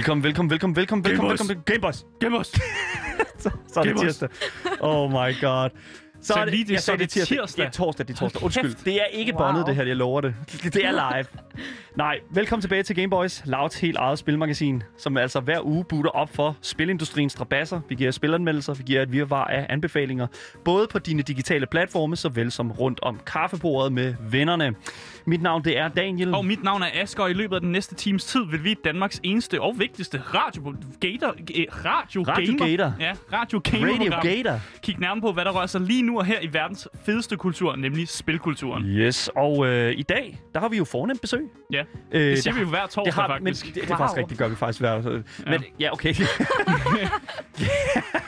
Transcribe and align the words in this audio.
Velkommen, 0.00 0.24
velkommen, 0.24 0.50
velkommen, 0.50 0.76
velkommen, 0.76 1.04
velkommen, 1.04 1.30
velkommen. 1.30 1.62
Gameboys. 1.66 2.04
Gameboys. 2.20 2.46
Så, 3.38 3.50
så 3.72 3.80
er 3.80 3.84
det 3.84 3.96
tirsdag. 4.00 4.28
Oh 4.80 5.10
my 5.10 5.40
god. 5.40 5.70
Så, 6.22 6.26
Så 6.26 6.34
er 6.34 6.44
det, 6.44 6.52
lige 6.54 6.64
det- 6.64 6.72
jeg 6.72 6.80
så 6.80 6.92
er 6.92 6.96
det 6.96 7.10
tirsdag. 7.10 7.46
Det 7.56 7.58
er 7.66 7.70
torsdag, 7.70 8.08
det 8.08 8.14
er 8.14 8.18
torsdag. 8.18 8.42
Undskyld. 8.44 8.74
kæft. 8.74 8.84
Det 8.84 8.94
er 8.94 9.04
ikke 9.12 9.32
Wow. 9.34 9.46
bondet, 9.46 9.66
det 9.66 9.74
her, 9.76 9.82
jeg 9.84 9.96
lover 9.96 10.20
det. 10.20 10.34
Det 10.74 10.84
er 10.84 11.12
live. 11.12 11.24
Nej, 11.96 12.18
velkommen 12.30 12.60
tilbage 12.60 12.82
til 12.82 12.96
Gameboys, 12.96 13.42
Louds 13.46 13.80
helt 13.80 13.96
eget 13.96 14.18
spilmagasin, 14.18 14.82
som 14.98 15.16
altså 15.16 15.40
hver 15.40 15.60
uge 15.66 15.84
butter 15.84 16.10
op 16.10 16.34
for 16.34 16.56
spilindustriens 16.62 17.32
strabasser. 17.32 17.80
Vi 17.88 17.94
giver 17.94 18.10
spilanmeldelser, 18.10 18.74
vi 18.74 18.82
giver 18.82 19.02
et 19.02 19.12
virvar 19.12 19.44
af 19.44 19.66
anbefalinger, 19.68 20.26
både 20.64 20.86
på 20.92 20.98
dine 20.98 21.22
digitale 21.22 21.66
platforme, 21.66 22.16
såvel 22.16 22.50
som 22.50 22.72
rundt 22.72 23.00
om 23.02 23.20
kaffebordet 23.26 23.92
med 23.92 24.14
vennerne. 24.30 24.74
Mit 25.26 25.42
navn, 25.42 25.64
det 25.64 25.78
er 25.78 25.88
Daniel. 25.88 26.34
Og 26.34 26.44
mit 26.44 26.62
navn 26.62 26.82
er 26.82 26.86
Asger, 26.94 27.22
og 27.22 27.30
i 27.30 27.34
løbet 27.34 27.54
af 27.54 27.60
den 27.60 27.72
næste 27.72 27.94
times 27.94 28.24
tid 28.24 28.40
vil 28.50 28.64
vi 28.64 28.74
Danmarks 28.84 29.20
eneste 29.22 29.60
og 29.60 29.74
vigtigste 29.78 30.22
radio 30.34 30.74
gator, 31.00 31.34
eh, 31.54 31.64
radio, 31.84 32.22
Radio 32.22 32.52
gamer, 32.58 32.66
Gator. 32.76 32.94
Ja, 33.00 33.12
radio 33.32 33.60
gamer 33.64 33.92
Radio 33.92 34.20
Gator. 34.22 34.60
Kig 34.82 34.98
nærmere 34.98 35.20
på, 35.20 35.32
hvad 35.32 35.44
der 35.44 35.50
rører 35.50 35.66
sig 35.66 35.80
lige 35.80 36.02
nu 36.02 36.18
og 36.18 36.24
her 36.24 36.40
i 36.40 36.48
verdens 36.52 36.88
fedeste 37.04 37.36
kultur, 37.36 37.76
nemlig 37.76 38.08
spilkulturen. 38.08 38.84
Yes, 38.86 39.30
og 39.36 39.66
øh, 39.66 39.92
i 39.98 40.02
dag, 40.02 40.38
der 40.54 40.60
har 40.60 40.68
vi 40.68 40.76
jo 40.76 40.84
fornemt 40.84 41.20
besøg. 41.20 41.48
Ja, 41.72 41.82
Øh, 42.12 42.20
det 42.20 42.42
siger 42.42 42.54
vi 42.54 42.60
jo 42.60 42.66
hver 42.66 42.80
torsdag 42.86 43.04
det 43.04 43.14
har, 43.14 43.28
faktisk. 43.28 43.64
Men 43.66 43.74
det, 43.74 43.82
det 43.82 43.90
er 43.90 43.94
Wow. 43.94 43.96
faktisk 43.98 44.16
rigtigt, 44.18 44.30
det 44.30 44.38
gør 44.38 44.48
vi 44.48 44.56
faktisk 44.56 44.80
hver. 44.80 45.02
så- 45.02 45.22
Men 45.46 45.64
ja, 45.80 45.92
okay. 45.92 46.14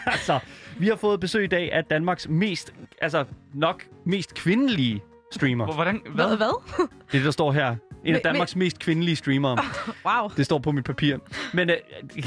altså, 0.07 0.39
vi 0.79 0.89
har 0.89 0.97
fået 0.97 1.21
besøg 1.21 1.45
i 1.45 1.47
dag 1.47 1.73
af 1.73 1.85
Danmarks 1.85 2.29
mest, 2.29 2.73
altså 3.01 3.25
nok 3.55 3.85
mest 4.07 4.35
kvindelige 4.35 5.01
streamer. 5.33 5.73
Hvordan, 5.75 6.01
Hvad? 6.15 6.27
hvad? 6.27 6.37
Hvad? 6.37 6.47
Det 6.79 6.89
er 7.09 7.13
det, 7.13 7.25
der 7.25 7.31
står 7.31 7.53
her. 7.53 7.69
En 7.69 7.75
af 7.75 8.13
Men- 8.13 8.21
Danmarks 8.25 8.57
mest 8.57 8.79
kvindelige 8.79 9.17
streamere. 9.17 9.59
Wow. 10.07 10.29
Det 10.37 10.45
står 10.45 10.59
på 10.59 10.73
mit 10.73 10.85
papir. 10.85 11.17
Men 11.53 11.71
øh, 11.71 11.77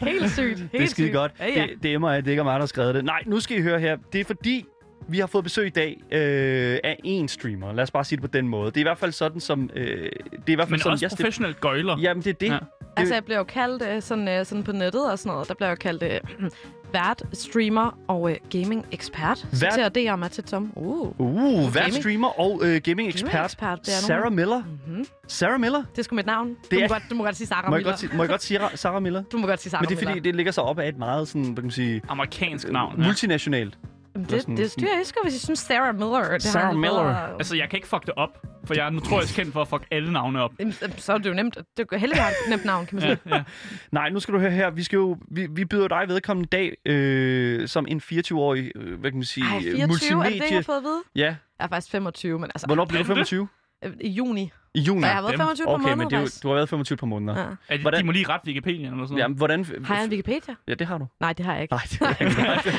Helt 0.00 0.30
sygt. 0.30 0.58
Helt 0.58 0.72
det 0.72 0.82
er 0.82 0.86
skide 0.86 1.06
sygt. 1.08 1.12
godt. 1.14 1.32
Ja, 1.40 1.46
ja. 1.48 1.62
Det, 1.62 1.82
det 1.82 1.94
er 1.94 1.98
mig, 1.98 2.22
det 2.24 2.28
er 2.28 2.32
ikke 2.32 2.44
mig, 2.44 2.52
der 2.52 2.58
har 2.58 2.66
skrevet 2.66 2.94
det. 2.94 3.04
Nej, 3.04 3.22
nu 3.26 3.40
skal 3.40 3.58
I 3.58 3.62
høre 3.62 3.80
her. 3.80 3.96
Det 4.12 4.20
er 4.20 4.24
fordi, 4.24 4.64
vi 5.08 5.18
har 5.18 5.26
fået 5.26 5.44
besøg 5.44 5.66
i 5.66 5.70
dag 5.70 5.96
øh, 6.12 6.78
af 6.84 7.00
en 7.04 7.28
streamer. 7.28 7.72
Lad 7.72 7.82
os 7.82 7.90
bare 7.90 8.04
sige 8.04 8.16
det 8.16 8.30
på 8.30 8.36
den 8.36 8.48
måde. 8.48 8.66
Det 8.70 8.76
er 8.76 8.80
i 8.80 8.82
hvert 8.82 8.98
fald 8.98 9.12
sådan, 9.12 9.40
som... 9.40 9.70
Øh, 9.74 9.86
det 9.86 10.02
er 10.02 10.08
i 10.46 10.54
hvert 10.54 10.58
fald 10.58 10.70
Men 10.70 10.78
sådan, 10.80 10.92
også 10.92 11.04
jeg 11.06 11.10
professionelt 11.10 11.60
gøjler. 11.60 11.98
Jamen, 12.00 12.22
det 12.22 12.30
er 12.30 12.34
det. 12.34 12.48
Ja. 12.52 12.58
Altså, 12.96 13.14
jeg 13.14 13.24
bliver 13.24 13.38
jo 13.38 13.44
kaldt 13.44 13.82
øh, 13.82 14.02
sådan, 14.02 14.28
øh, 14.28 14.46
sådan 14.46 14.64
på 14.64 14.72
nettet 14.72 15.10
og 15.12 15.18
sådan 15.18 15.32
noget. 15.32 15.48
Der 15.48 15.54
bliver 15.54 15.68
jeg 15.68 15.76
jo 15.76 15.80
kaldt 15.80 16.02
øh, 16.02 16.20
vært, 16.92 17.22
streamer 17.32 17.98
og 18.08 18.30
øh, 18.30 18.36
gaming-ekspert. 18.50 19.38
Så 19.38 19.46
Vært- 19.60 19.72
til 19.72 19.82
er 19.82 20.16
mig 20.16 20.30
til 20.30 20.44
Tom. 20.44 20.72
Uh. 20.76 21.20
Uh, 21.20 21.74
vært 21.74 21.84
Gaming. 21.84 21.94
streamer 22.02 22.40
og 22.40 22.60
øh, 22.64 22.80
gaming-ekspert. 22.84 23.30
Gaming-ekspert, 23.32 23.78
det 23.86 23.88
er 23.88 23.92
Sarah 23.98 24.20
nogen. 24.22 24.36
Miller. 24.36 24.62
Mm-hmm. 24.86 25.04
Sarah 25.28 25.60
Miller? 25.60 25.82
Det 25.92 25.98
er 25.98 26.02
sgu 26.02 26.14
mit 26.16 26.26
navn. 26.26 26.48
Du, 26.48 26.54
Det 26.70 26.78
må 26.78 26.84
er- 26.84 26.88
godt, 26.88 27.02
du 27.10 27.14
må 27.14 27.24
godt 27.24 27.36
sige 27.36 27.46
Sarah 27.46 27.70
Må 27.70 27.76
jeg, 27.76 27.78
Miller. 27.80 27.90
godt 27.92 28.00
sige, 28.00 28.10
må 28.16 28.22
jeg 28.22 28.30
godt 28.30 28.42
sige 28.42 28.60
Ra- 28.66 28.76
Sarah 28.76 29.02
Miller? 29.02 29.22
Du 29.32 29.38
må 29.38 29.46
godt 29.46 29.60
sige 29.62 29.70
Sarah 29.70 29.82
Men 29.82 29.88
det 29.88 29.94
er 29.94 29.98
fordi, 29.98 30.06
Miller. 30.14 30.22
det 30.22 30.34
ligger 30.36 30.52
sig 30.52 30.62
op 30.64 30.78
af 30.78 30.88
et 30.88 30.98
meget 30.98 31.28
sådan, 31.28 31.42
hvad 31.44 31.54
kan 31.56 31.62
man 31.64 31.70
sige, 31.70 32.02
Amerikansk 32.08 32.70
navn. 32.72 32.94
Ja. 32.98 33.04
multinationalt. 33.06 33.78
Eller 34.14 34.28
det, 34.28 34.40
sådan- 34.40 34.56
det 34.56 34.70
styrer 34.70 34.90
jeg 34.90 34.98
ikke, 35.00 35.18
hvis 35.22 35.34
jeg 35.34 35.40
synes 35.40 35.58
Sarah 35.58 35.94
Miller. 35.94 36.32
Det 36.32 36.42
Sarah 36.42 36.76
Miller. 36.76 37.02
bedre- 37.02 37.32
Altså, 37.34 37.56
jeg 37.56 37.70
kan 37.70 37.76
ikke 37.76 37.88
fuck 37.88 38.06
det 38.06 38.14
op, 38.16 38.38
for 38.64 38.74
jeg 38.74 38.86
er 38.86 38.90
notorisk 38.90 39.34
kendt 39.34 39.52
for 39.52 39.60
at 39.62 39.68
fuck 39.68 39.86
alle 39.90 40.12
navne 40.12 40.42
op. 40.42 40.52
Så 40.96 41.12
er 41.12 41.18
det 41.18 41.26
jo 41.28 41.34
nemt. 41.34 41.58
Det 41.76 41.86
er 41.92 41.96
heldigvis 41.96 42.22
et 42.22 42.50
nemt 42.50 42.64
navn, 42.64 42.86
kan 42.86 42.96
man 42.96 43.02
sige. 43.02 43.18
Ja, 43.26 43.36
ja. 43.36 43.42
Nej, 43.92 44.08
nu 44.10 44.20
skal 44.20 44.34
du 44.34 44.38
høre 44.38 44.50
her. 44.50 44.70
Vi, 44.70 44.82
skal 44.82 44.96
jo, 44.96 45.16
vi, 45.30 45.46
vi 45.50 45.64
byder 45.64 45.88
dig 45.88 46.04
vedkommende 46.08 46.46
i 46.46 46.48
dag 46.52 46.76
øh, 46.94 47.68
som 47.68 47.86
en 47.88 48.00
24-årig, 48.04 48.72
øh, 48.76 49.00
hvad 49.00 49.10
kan 49.10 49.18
man 49.18 49.24
sige, 49.24 49.46
Ej, 49.46 49.56
øh, 49.56 49.62
24, 49.62 49.82
er 49.82 49.86
multimedie. 49.86 50.30
det 50.32 50.42
det, 50.42 50.50
jeg 50.50 50.56
har 50.56 50.62
fået 50.62 50.76
at 50.76 50.82
vide? 50.82 51.02
Ja, 51.14 51.24
Jeg 51.24 51.36
er 51.64 51.68
faktisk 51.68 51.90
25, 51.92 52.38
men 52.38 52.50
altså... 52.54 52.66
hvornår 52.66 52.84
bliver 52.84 53.02
du 53.04 53.10
Er 53.10 53.14
du 53.14 53.20
det? 53.20 53.28
25? 53.28 53.48
øh, 53.84 53.92
I 54.00 54.08
juni. 54.10 54.52
I 54.74 54.80
juni. 54.80 55.00
Jeg 55.06 55.10
har 55.14 55.22
været 55.22 55.32
dem. 55.32 55.40
25 55.40 55.66
på 55.66 55.70
Okay, 55.72 55.82
måneder, 55.82 55.96
men 55.96 56.10
det 56.10 56.16
er 56.16 56.20
jo, 56.20 56.26
du 56.42 56.48
har 56.48 56.54
været 56.54 56.68
25 56.68 56.96
på 56.96 57.06
måneder. 57.06 57.38
Ja. 57.38 57.44
Er 57.44 57.56
det, 57.70 57.80
Hvordan- 57.80 58.00
de 58.00 58.06
må 58.06 58.12
lige 58.12 58.28
rette 58.28 58.46
Wikipedia 58.46 58.86
eller 58.86 58.90
sådan 58.90 58.98
noget. 59.10 59.22
Jamen, 59.22 59.36
hvordan... 59.36 59.66
Har 59.84 59.94
jeg 59.96 60.04
en 60.04 60.10
Wikipedia? 60.10 60.54
Ja, 60.68 60.74
det 60.74 60.86
har 60.86 60.98
du. 60.98 61.06
Nej, 61.20 61.32
det 61.32 61.44
har 61.46 61.52
jeg 61.52 61.62
ikke. 61.62 61.74
Nej, 61.74 61.82
det 61.90 62.00
er 62.00 62.24
ikke. 62.26 62.78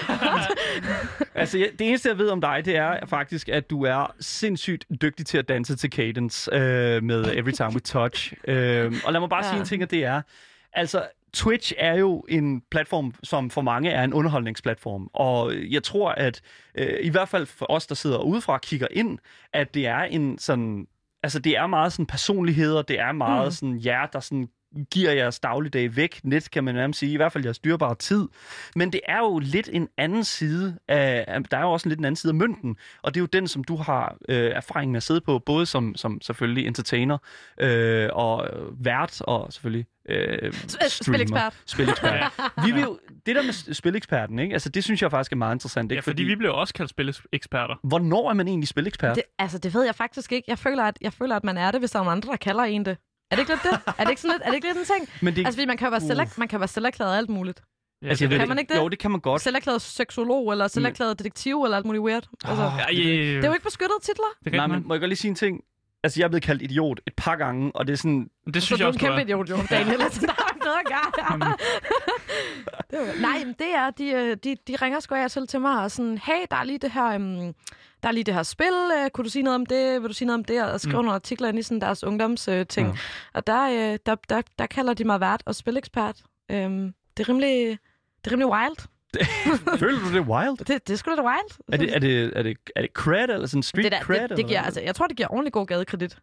altså, 1.42 1.58
jeg, 1.58 1.70
det 1.80 1.88
eneste, 1.88 2.10
jeg 2.10 2.18
ved 2.18 2.30
om 2.30 2.42
dig, 2.42 2.62
det 2.66 2.76
er 2.76 3.06
faktisk, 3.06 3.50
at 3.50 3.70
du 3.70 3.84
er 3.84 4.14
sindssygt 4.20 4.86
dygtig 5.02 5.26
til 5.26 5.38
at 5.38 5.48
danse 5.48 5.76
til 5.76 5.90
Cadence 5.92 6.54
øh, 6.54 7.04
med 7.04 7.26
Every 7.38 7.52
Time 7.52 7.70
We 7.74 7.80
Touch. 7.80 8.34
Øh, 8.48 8.94
og 9.06 9.14
lad 9.14 9.20
mig 9.20 9.30
bare 9.30 9.44
ja. 9.44 9.48
Ja. 9.48 9.52
sige 9.54 9.60
en 9.60 9.66
ting, 9.66 9.84
og 9.84 9.92
det 9.92 10.06
er, 10.06 10.22
altså, 10.74 11.04
Twitch 11.34 11.74
er 11.78 11.94
jo 11.98 12.26
en 12.30 12.62
platform, 12.72 13.14
som 13.24 13.50
for 13.50 13.62
mange 13.62 13.90
er 13.90 14.04
en 14.04 14.14
underholdningsplatform. 14.14 15.10
Og 15.14 15.54
jeg 15.70 15.84
tror, 15.84 16.10
at 16.12 16.42
øh, 16.76 16.88
i 17.02 17.10
hvert 17.10 17.30
fald 17.30 17.46
for 17.46 17.66
os, 17.72 17.88
der 17.88 17.96
sidder 17.96 18.18
udefra 18.20 18.54
og 18.54 18.62
kigger 18.62 18.88
ind, 18.92 19.20
at 19.54 19.74
det 19.74 19.88
er 19.88 20.00
en 20.04 20.38
sådan... 20.40 20.88
Altså, 21.24 21.40
det 21.40 21.58
er 21.58 21.68
meget 21.68 21.94
sådan 21.94 22.06
personligheder, 22.06 22.82
det 22.82 23.00
er 23.00 23.12
meget 23.12 23.48
mm. 23.48 23.52
sådan 23.52 23.82
jer, 23.86 24.06
der 24.06 24.20
sådan 24.20 24.48
giver 24.92 25.12
jeres 25.12 25.40
dagligdag 25.40 25.96
væk. 25.96 26.22
Net 26.24 26.52
kan 26.52 26.64
man 26.64 26.76
nærmest 26.76 27.00
sige, 27.00 27.14
i 27.14 27.16
hvert 27.16 27.32
fald 27.32 27.44
jeres 27.44 27.60
dyrbare 27.60 27.96
tid. 27.96 28.28
Men 28.76 28.92
det 28.92 29.02
er 29.08 29.18
jo 29.18 29.40
lidt 29.40 29.70
en 29.74 29.88
anden 29.98 30.24
side 30.24 30.78
af, 30.88 31.44
der 31.52 31.58
er 31.58 31.62
jo 31.62 31.72
også 31.72 31.88
en 31.88 31.90
lidt 31.90 32.00
en 32.00 32.06
anden 32.06 32.16
side 32.16 32.32
af 32.32 32.36
mønten, 32.36 32.78
og 33.02 33.14
det 33.14 33.20
er 33.20 33.22
jo 33.22 33.28
den, 33.34 33.48
som 33.48 33.64
du 33.64 33.76
har 33.76 34.18
øh, 34.30 34.52
erfaring 34.56 34.92
med 34.92 34.98
at 34.98 35.04
sidde 35.04 35.22
på, 35.22 35.40
både 35.40 35.66
som, 35.66 35.96
som 35.96 36.22
selvfølgelig 36.22 36.68
entertainer 36.68 37.18
øh, 37.60 38.10
og 38.14 38.48
vært, 38.80 39.22
og 39.22 39.54
selvfølgelig 39.54 39.86
øh, 40.10 40.54
spilekspert. 40.90 41.54
Spilekspert. 41.66 42.32
Vi 42.66 42.72
vil 42.72 42.82
jo, 42.82 43.00
det 43.26 43.36
der 43.36 43.44
med 43.44 43.74
spileksperten, 43.74 44.40
ikke? 44.40 44.54
Altså, 44.54 44.70
det 44.70 44.84
synes 44.84 45.02
jeg 45.02 45.12
faktisk 45.12 45.32
er 45.32 45.36
meget 45.36 45.56
interessant. 45.56 45.92
Ja, 45.92 45.96
Ikke? 45.96 46.04
fordi 46.04 46.24
vi 46.24 46.36
bliver 46.36 46.52
også 46.54 46.74
kaldt 46.74 46.90
spileksperter. 46.90 47.76
Hvornår 47.84 48.30
er 48.30 48.34
man 48.34 48.48
egentlig 48.48 48.68
spilekspert? 48.68 49.16
Det, 49.16 49.24
altså, 49.40 49.58
det 49.58 49.74
ved 49.74 49.84
jeg 49.86 49.96
faktisk 49.96 50.32
ikke. 50.32 50.46
Jeg 50.48 50.60
føler, 50.60 50.84
at, 50.84 50.98
jeg 51.02 51.14
føler, 51.14 51.36
at 51.36 51.44
man 51.44 51.58
er 51.58 51.72
det, 51.72 51.82
hvis 51.82 51.92
der 51.92 52.00
er 52.00 52.04
nogle 52.04 52.12
andre, 52.12 52.32
der 52.32 52.38
kalder 52.38 52.64
en 52.64 52.86
det. 52.86 52.98
Er 53.32 53.36
det 53.36 53.42
ikke 53.42 53.52
lidt 53.52 53.64
det? 53.64 53.94
Er 53.98 54.04
det 54.04 54.10
ikke, 54.10 54.22
sådan 54.22 54.34
lidt, 54.36 54.42
er 54.44 54.48
det 54.48 54.56
ikke 54.56 54.68
lidt 54.68 54.78
en 54.78 54.86
ting? 54.86 55.10
Men 55.22 55.36
det, 55.36 55.46
Altså, 55.46 55.58
fordi 55.58 55.66
man 55.68 55.78
kan 55.78 55.86
jo 55.86 55.90
være, 55.90 56.02
selv, 56.02 56.20
man 56.38 56.48
kan 56.48 56.60
være 56.60 56.68
selverklæret 56.68 57.18
alt 57.18 57.30
muligt. 57.30 57.62
Ja, 58.02 58.08
altså, 58.08 58.24
jeg 58.24 58.30
ved 58.32 58.40
kan 58.40 58.48
man 58.48 58.60
ikke 58.60 58.74
det? 58.74 58.80
Jo, 58.80 58.88
det 58.90 59.00
kan 59.00 59.12
man 59.12 59.20
godt. 59.20 59.42
Selverklæret 59.42 59.82
seksolog, 59.82 60.52
eller 60.52 60.68
selverklæret 60.68 61.20
detektiv, 61.20 61.64
eller 61.64 61.78
alt 61.78 61.86
muligt 61.86 62.04
weird. 62.04 62.28
Altså, 62.46 62.64
Ja, 62.64 62.86
det- 62.90 62.98
det 63.06 63.44
er 63.44 63.48
jo 63.48 63.54
ikke 63.54 63.64
beskyttede 63.64 64.00
titler. 64.04 64.26
Det 64.44 64.54
Nej, 64.54 64.68
men 64.68 64.88
må 64.88 64.94
jeg 64.94 65.02
godt 65.02 65.10
lige 65.10 65.18
sige 65.18 65.30
en 65.30 65.36
ting? 65.36 65.62
Altså, 66.04 66.20
jeg 66.20 66.26
er 66.26 66.30
blevet 66.30 66.44
kaldt 66.44 66.62
idiot 66.62 67.02
et 67.08 67.14
par 67.18 67.36
gange, 67.36 67.72
og 67.76 67.88
det 67.88 67.94
er 67.94 67.98
sådan... 67.98 68.30
det 68.46 68.56
Så 68.56 68.62
synes 68.62 68.80
du 68.80 68.84
jeg 68.84 68.86
er 68.86 68.88
en 68.88 68.96
også, 68.96 69.00
du 69.00 69.06
kæmpe 69.06 69.22
er. 69.22 69.26
idiot, 69.26 69.50
jo, 69.50 69.58
Daniel. 69.78 70.02
Altså, 70.02 70.22
der 70.28 70.34
er 70.34 70.54
ikke 70.54 70.66
noget 70.66 70.80
at 70.80 70.92
gøre. 70.92 71.58
det 73.14 73.22
nej, 73.22 73.44
men 73.46 73.56
det 73.60 73.76
er, 73.76 73.90
de, 73.90 74.08
øh, 74.08 74.38
de, 74.44 74.56
de 74.68 74.76
ringer 74.76 75.00
sgu 75.00 75.16
af 75.16 75.24
og 75.24 75.32
til 75.32 75.48
til 75.48 75.62
mig 75.62 75.84
og 75.84 75.92
sådan, 75.92 76.18
hey, 76.18 76.46
der 76.52 76.58
er 76.58 76.64
lige 76.64 76.78
det 76.78 76.92
her... 76.92 77.16
Um, 77.16 77.54
der 78.04 78.10
er 78.10 78.14
lige 78.14 78.24
det 78.24 78.34
her 78.34 78.44
spil, 78.44 78.74
øh, 79.04 79.10
kunne 79.10 79.26
du 79.26 79.30
sige 79.30 79.44
noget 79.44 79.56
om 79.56 79.66
det, 79.66 80.02
vil 80.02 80.10
du 80.10 80.14
sige 80.14 80.26
noget 80.26 80.38
om 80.38 80.44
det, 80.46 80.64
og 80.64 80.82
skrive 80.82 80.94
mm. 81.02 81.06
nogle 81.06 81.16
artikler 81.16 81.50
ind 81.50 81.60
i 81.60 81.62
sådan 81.62 81.82
deres 81.82 82.04
ungdomsting. 82.04 82.58
Øh, 82.60 82.68
ting. 82.68 82.88
Ja. 82.88 82.94
Og 83.34 83.48
der, 83.48 83.64
øh, 83.94 84.00
der, 84.06 84.16
der, 84.30 84.42
der 84.60 84.66
kalder 84.66 84.94
de 84.94 85.04
mig 85.04 85.20
vært 85.20 85.44
og 85.46 85.56
spilekspert. 85.56 86.22
Øhm, 86.52 86.94
det 87.18 87.24
er 87.24 87.30
rimelig, 87.30 87.80
det 88.24 88.28
er 88.28 88.32
rimelig 88.32 88.48
wild. 88.48 88.88
Føler 89.80 90.00
du 90.00 90.14
det 90.14 90.22
wild? 90.22 90.58
Det, 90.58 90.88
det 90.88 90.94
er 90.94 90.98
sgu 90.98 91.12
da 91.16 91.22
wild. 91.22 91.60
Er 91.74 91.78
det, 91.78 91.96
er 91.96 92.00
det, 92.00 92.32
er 92.38 92.44
det, 92.44 92.58
er 92.76 92.82
det 92.82 92.90
cred, 92.94 93.30
eller 93.30 93.48
sådan 93.48 93.64
street 93.64 93.84
det, 93.84 93.92
der, 93.92 94.00
cred? 94.02 94.20
det, 94.22 94.30
det 94.30 94.32
eller 94.38 94.48
giver, 94.48 94.62
altså, 94.62 94.82
jeg 94.82 94.96
tror, 94.96 95.08
det 95.08 95.18
giver 95.18 95.32
ordentlig 95.32 95.54
god 95.54 95.66
gadekredit 95.68 96.18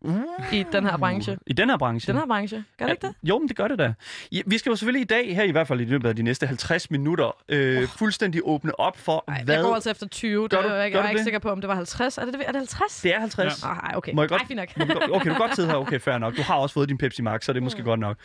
i 0.53 0.65
den 0.73 0.87
her 0.87 0.97
branche. 0.97 1.39
I 1.47 1.53
den 1.53 1.71
her 1.71 1.79
branche? 1.79 2.13
Den 2.13 2.21
her 2.21 2.27
branche. 2.27 2.65
Gør 2.79 2.87
det 2.87 2.93
ikke 2.93 3.07
det? 3.07 3.15
Jo, 3.23 3.39
men 3.39 3.49
det 3.49 3.57
gør 3.57 3.69
det 3.69 3.79
da. 3.79 3.93
Ja, 4.33 4.41
vi 4.47 4.59
skal 4.59 4.71
jo 4.71 4.77
selvfølgelig 4.77 5.01
i 5.03 5.05
dag, 5.09 5.35
her 5.37 5.43
i 5.43 5.51
hvert 5.51 5.69
fald 5.69 5.81
i 5.81 5.85
løbet 5.85 6.09
af 6.09 6.17
de 6.17 6.23
næste 6.23 6.47
50 6.47 6.91
minutter, 6.91 7.37
øh, 7.49 7.89
fuldstændig 7.89 8.41
åbne 8.45 8.81
op 8.81 8.99
for, 8.99 9.25
Ej, 9.29 9.43
hvad... 9.45 9.55
jeg 9.55 9.65
går 9.65 9.75
altså 9.75 9.91
efter 9.91 10.07
20. 10.09 10.49
Gør 10.49 10.57
Det, 10.63 10.71
du- 10.71 10.75
jeg, 10.75 10.93
gør 10.93 10.99
jeg 10.99 11.05
er 11.07 11.09
ikke 11.11 11.19
det? 11.19 11.25
sikker 11.25 11.39
på, 11.39 11.51
om 11.51 11.61
det 11.61 11.69
var 11.69 11.75
50. 11.75 12.19
Er 12.19 12.25
det, 12.25 12.35
er 12.35 12.53
det 12.53 12.57
50? 12.57 13.01
Det 13.03 13.15
er 13.15 13.21
50. 13.21 13.63
Ah, 13.65 13.77
ej, 13.77 13.93
okay. 13.97 14.13
Må 14.15 14.23
jeg 14.23 14.29
godt- 14.29 14.43
Ej, 14.43 14.47
fint 14.49 14.57
nok. 14.57 14.89
Må 14.89 14.95
Okay, 15.15 15.29
du 15.29 15.35
kan 15.35 15.35
godt 15.41 15.57
sidde 15.57 15.69
her. 15.69 15.77
Okay, 15.77 16.01
fair 16.01 16.19
nok. 16.19 16.37
Du 16.37 16.43
har 16.43 16.55
også 16.55 16.73
fået 16.73 16.89
din 16.89 16.99
Pepsi 16.99 17.23
Max, 17.23 17.45
så 17.45 17.53
det 17.53 17.59
er 17.59 17.63
måske 17.65 17.83
godt 17.83 18.01
nok. 18.01 18.17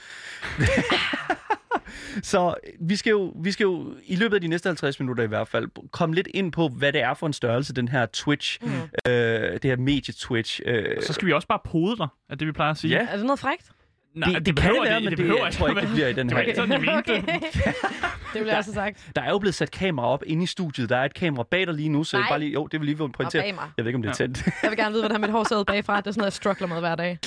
så 2.23 2.55
vi 2.81 2.95
skal, 2.95 3.11
jo, 3.11 3.33
vi 3.43 3.51
skal 3.51 3.63
jo 3.63 3.93
i 4.05 4.15
løbet 4.15 4.35
af 4.35 4.41
de 4.41 4.47
næste 4.47 4.67
50 4.69 4.99
minutter 4.99 5.23
i 5.23 5.27
hvert 5.27 5.47
fald 5.47 5.67
komme 5.91 6.15
lidt 6.15 6.27
ind 6.33 6.51
på, 6.51 6.67
hvad 6.67 6.93
det 6.93 7.01
er 7.01 7.13
for 7.13 7.27
en 7.27 7.33
størrelse, 7.33 7.73
den 7.73 7.87
her 7.87 8.05
Twitch, 8.05 8.59
mm. 8.61 8.67
øh, 9.11 9.53
det 9.53 9.63
her 9.63 9.77
medie 9.77 10.13
Twitch. 10.13 10.61
Øh, 10.65 10.85
Så 11.01 11.13
skal 11.13 11.27
vi 11.27 11.33
også 11.33 11.47
bare 11.47 11.59
pode 11.65 11.97
dig, 11.97 12.07
er 12.29 12.35
det 12.35 12.47
vi 12.47 12.51
plejer 12.51 12.71
at 12.71 12.77
sige. 12.77 12.97
Ja. 12.97 13.07
Er 13.11 13.15
det 13.17 13.25
noget 13.25 13.39
frækt? 13.39 13.71
Nej, 14.15 14.29
det, 14.33 14.45
det, 14.45 14.55
kan 14.55 14.73
det 14.73 14.81
være, 14.83 14.99
men 15.01 15.09
det, 15.09 15.17
behøver 15.17 15.43
jeg 15.45 15.53
tror 15.53 15.67
ikke, 15.69 15.81
det 15.81 15.89
bliver 15.89 16.07
i 16.07 16.13
den 16.13 16.27
Det 16.29 16.35
var 16.35 16.41
her. 16.41 16.47
ikke 16.47 16.59
sådan, 16.61 16.81
mente 16.81 17.13
det. 17.15 17.25
det 18.33 18.41
også 18.41 18.51
have 18.51 18.63
sagt. 18.73 19.11
Der 19.15 19.21
er 19.21 19.29
jo 19.29 19.39
blevet 19.39 19.55
sat 19.55 19.71
kamera 19.71 20.05
op 20.07 20.23
inde 20.27 20.43
i 20.43 20.45
studiet. 20.45 20.89
Der 20.89 20.97
er 20.97 21.05
et 21.05 21.13
kamera 21.13 21.43
bag 21.51 21.67
dig 21.67 21.73
lige 21.73 21.89
nu, 21.89 22.03
så 22.03 22.17
jeg 22.17 22.21
Nej. 22.21 22.29
bare 22.29 22.39
lige, 22.39 22.51
jo, 22.51 22.67
det 22.67 22.79
vil 22.79 22.85
lige 22.85 22.99
være 22.99 23.07
Og 23.07 23.11
pointere. 23.11 23.41
bag 23.41 23.55
mig. 23.55 23.63
Jeg 23.77 23.85
ved 23.85 23.89
ikke, 23.89 23.95
om 23.95 24.01
det 24.01 24.09
er 24.09 24.13
tændt. 24.13 24.45
Jeg 24.63 24.69
vil 24.69 24.77
gerne 24.77 24.91
vide, 24.91 25.01
hvordan 25.03 25.21
mit 25.21 25.29
hår 25.29 25.39
ud 25.59 25.65
bagfra. 25.65 25.97
Det 26.01 26.07
er 26.07 26.11
sådan 26.11 26.19
noget, 26.21 26.25
jeg 26.31 26.33
struggler 26.33 26.67
med 26.67 26.79
hver 26.79 26.95
dag. 26.95 27.17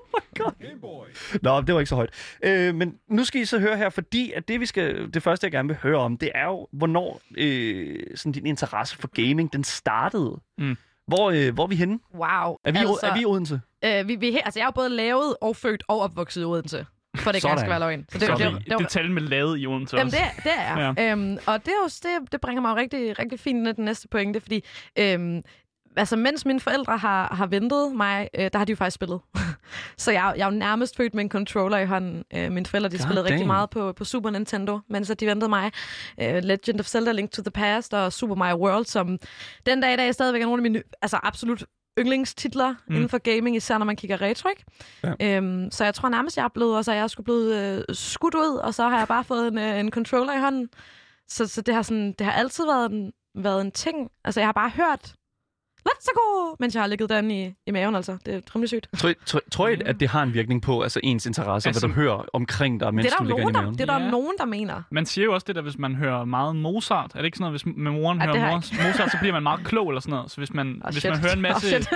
Nå, 1.42 1.60
det 1.60 1.74
var 1.74 1.80
ikke 1.80 1.88
så 1.88 1.94
højt. 1.94 2.10
Øh, 2.44 2.74
men 2.74 2.94
nu 3.08 3.24
skal 3.24 3.40
I 3.40 3.44
så 3.44 3.58
høre 3.58 3.76
her, 3.76 3.90
fordi 3.90 4.32
at 4.32 4.48
det, 4.48 4.60
vi 4.60 4.66
skal, 4.66 5.12
det 5.14 5.22
første, 5.22 5.44
jeg 5.44 5.52
gerne 5.52 5.68
vil 5.68 5.76
høre 5.82 5.98
om, 5.98 6.18
det 6.18 6.30
er 6.34 6.44
jo, 6.46 6.68
hvornår 6.72 7.20
øh, 7.38 7.96
sådan 8.14 8.32
din 8.32 8.46
interesse 8.46 8.96
for 8.96 9.08
gaming, 9.08 9.52
den 9.52 9.64
startede. 9.64 10.40
Mm. 10.58 10.76
Hvor, 11.06 11.30
øh, 11.30 11.54
hvor 11.54 11.62
er 11.64 11.68
vi 11.68 11.76
henne? 11.76 11.98
Wow. 12.14 12.56
Er 12.64 12.72
vi, 12.72 12.78
altså, 12.78 12.98
er 13.02 13.14
vi 13.14 13.20
i 13.20 13.24
Odense? 13.26 13.60
øh, 13.84 14.08
vi, 14.08 14.16
vi, 14.16 14.32
er 14.32 14.42
altså, 14.44 14.60
jeg 14.60 14.64
er 14.64 14.68
jo 14.68 14.72
både 14.74 14.88
lavet 14.88 15.34
og 15.40 15.56
født 15.56 15.82
og 15.88 16.00
opvokset 16.00 16.42
i 16.42 16.44
Odense. 16.44 16.86
For 17.16 17.32
det 17.32 17.42
Sådan. 17.42 17.58
skal 17.58 17.70
være 17.70 17.78
løgn. 17.78 18.06
Så 18.08 18.18
det, 18.18 18.26
Sådan. 18.26 18.54
det, 18.54 18.60
det, 18.64 18.70
det, 18.70 18.78
Det 18.78 18.88
tal 18.88 19.10
med 19.10 19.22
lavet 19.22 19.60
i 19.60 19.66
Odense 19.66 19.96
Jamen, 19.96 20.06
også. 20.06 20.18
det, 20.36 20.44
det 20.44 20.52
er. 20.58 20.94
Ja. 20.96 21.12
Øhm, 21.12 21.38
og 21.46 21.60
det, 21.60 21.68
er 21.68 21.72
jo, 21.82 21.88
det, 22.02 22.32
det 22.32 22.40
bringer 22.40 22.62
mig 22.62 22.70
jo 22.70 22.76
rigtig, 22.76 23.18
rigtig 23.18 23.40
fint 23.40 23.62
ned 23.62 23.70
til 23.70 23.76
den 23.76 23.84
næste 23.84 24.08
pointe, 24.08 24.40
fordi 24.40 24.64
øhm, 24.98 25.42
altså, 25.96 26.16
mens 26.16 26.44
mine 26.46 26.60
forældre 26.60 26.98
har, 26.98 27.34
har 27.34 27.46
ventet 27.46 27.92
mig, 27.96 28.28
øh, 28.38 28.50
der 28.52 28.58
har 28.58 28.64
de 28.64 28.72
jo 28.72 28.76
faktisk 28.76 28.94
spillet. 28.94 29.20
så 29.98 30.10
jeg, 30.12 30.34
jeg 30.36 30.46
er 30.46 30.52
jo 30.52 30.58
nærmest 30.58 30.96
født 30.96 31.14
med 31.14 31.24
en 31.24 31.30
controller 31.30 31.78
i 31.78 31.86
hånden. 31.86 32.24
Øh, 32.34 32.52
mine 32.52 32.66
forældre, 32.66 32.88
de 32.90 32.96
God 32.98 33.02
spillede 33.04 33.24
rigtig 33.24 33.38
damn. 33.38 33.46
meget 33.46 33.70
på, 33.70 33.92
på 33.92 34.04
Super 34.04 34.30
Nintendo, 34.30 34.78
mens 34.90 35.10
at 35.10 35.20
de 35.20 35.26
ventede 35.26 35.48
mig. 35.48 35.72
Øh, 36.20 36.42
Legend 36.44 36.80
of 36.80 36.86
Zelda, 36.86 37.12
Link 37.12 37.30
to 37.30 37.42
the 37.42 37.50
Past 37.50 37.94
og 37.94 38.12
Super 38.12 38.34
Mario 38.34 38.56
World, 38.56 38.84
som 38.84 39.18
den 39.66 39.80
dag 39.80 39.92
i 39.92 39.96
dag 39.96 40.14
stadigvæk 40.14 40.42
er 40.42 40.46
nogle 40.46 40.60
af 40.60 40.62
mine 40.62 40.82
altså, 41.02 41.18
absolut 41.22 41.64
yndlingstitler 41.98 42.74
Mm. 42.88 42.94
inden 42.94 43.08
for 43.08 43.18
gaming, 43.18 43.56
især 43.56 43.78
når 43.78 43.84
man 43.84 43.96
kigger 43.96 44.22
retro, 44.22 44.48
ikke? 44.48 44.64
Ja. 45.20 45.36
Øhm, 45.36 45.70
så 45.70 45.84
jeg 45.84 45.94
tror 45.94 46.08
nærmest, 46.08 46.36
jeg 46.36 46.44
er 46.44 46.48
blevet, 46.54 46.76
altså, 46.76 46.92
jeg 46.92 47.02
er 47.02 47.06
sgu 47.06 47.22
blevet 47.22 47.54
øh, 47.78 47.94
skudt 47.94 48.34
ud, 48.34 48.56
og 48.64 48.74
så 48.74 48.88
har 48.88 48.98
jeg 48.98 49.08
bare 49.08 49.24
fået 49.24 49.48
en, 49.48 49.58
øh, 49.58 49.80
en 49.80 49.90
controller 49.90 50.34
i 50.34 50.40
hånden. 50.40 50.68
Så, 51.28 51.46
så 51.46 51.60
det, 51.60 51.74
har 51.74 51.82
sådan, 51.82 52.12
det 52.18 52.26
har 52.26 52.32
altid 52.32 52.64
været 52.66 52.92
en, 52.92 53.12
været 53.34 53.60
en 53.60 53.70
ting. 53.72 54.10
Altså, 54.24 54.40
jeg 54.40 54.46
har 54.46 54.52
bare 54.52 54.70
hørt, 54.70 55.14
let's 55.88 56.06
go, 56.14 56.56
mens 56.60 56.74
jeg 56.74 56.82
har 56.82 56.86
ligget 56.88 57.10
den 57.10 57.30
i, 57.30 57.54
i 57.66 57.70
maven, 57.70 57.94
altså. 57.94 58.16
Det 58.26 58.34
er 58.34 58.40
rimelig 58.54 58.68
sygt. 58.68 58.88
Tror, 58.98 59.12
tror, 59.26 59.40
tror 59.52 59.68
I, 59.68 59.76
at 59.86 60.00
det 60.00 60.08
har 60.08 60.22
en 60.22 60.34
virkning 60.34 60.62
på 60.62 60.82
altså 60.82 61.00
ens 61.02 61.26
interesse, 61.26 61.68
Altså- 61.68 61.86
hvad 61.86 61.94
du 61.94 62.00
hører 62.00 62.24
omkring 62.32 62.80
dig, 62.80 62.94
mens 62.94 63.06
det 63.06 63.12
er 63.12 63.16
du 63.16 63.24
der, 63.24 63.30
jo 63.30 63.36
ligger 63.36 63.52
nogen, 63.52 63.52
i 63.52 63.54
der, 63.54 63.62
maven? 63.62 63.74
det 63.74 63.80
er 63.90 63.98
der 63.98 64.04
Ja. 64.04 64.10
nogen, 64.10 64.32
der 64.38 64.44
mener. 64.44 64.82
Man 64.90 65.06
siger 65.06 65.24
jo 65.24 65.34
også 65.34 65.44
det 65.48 65.56
der, 65.56 65.62
hvis 65.62 65.78
man 65.78 65.94
hører 65.94 66.24
meget 66.24 66.56
Mozart. 66.56 67.10
Er 67.14 67.18
det 67.18 67.24
ikke 67.24 67.36
sådan 67.38 67.42
noget, 67.52 67.62
hvis 67.64 67.76
med 67.76 67.92
moren 67.92 68.18
Ja, 68.18 68.24
hører 68.26 68.38
har 68.38 68.52
Mozart, 68.88 69.10
så 69.10 69.16
bliver 69.20 69.32
man 69.32 69.42
meget 69.42 69.60
klog 69.64 69.88
eller 69.88 70.00
sådan 70.00 70.10
noget. 70.14 70.30
Så 70.30 70.36
hvis 70.36 70.52
man, 70.54 70.80
Oh, 70.84 70.90
hvis 70.92 71.00
shit. 71.02 71.10
man 71.10 71.20
hører 71.20 71.32
en 71.34 71.40
masse... 71.40 71.76
Oh, 71.76 71.82
shit. 71.82 71.90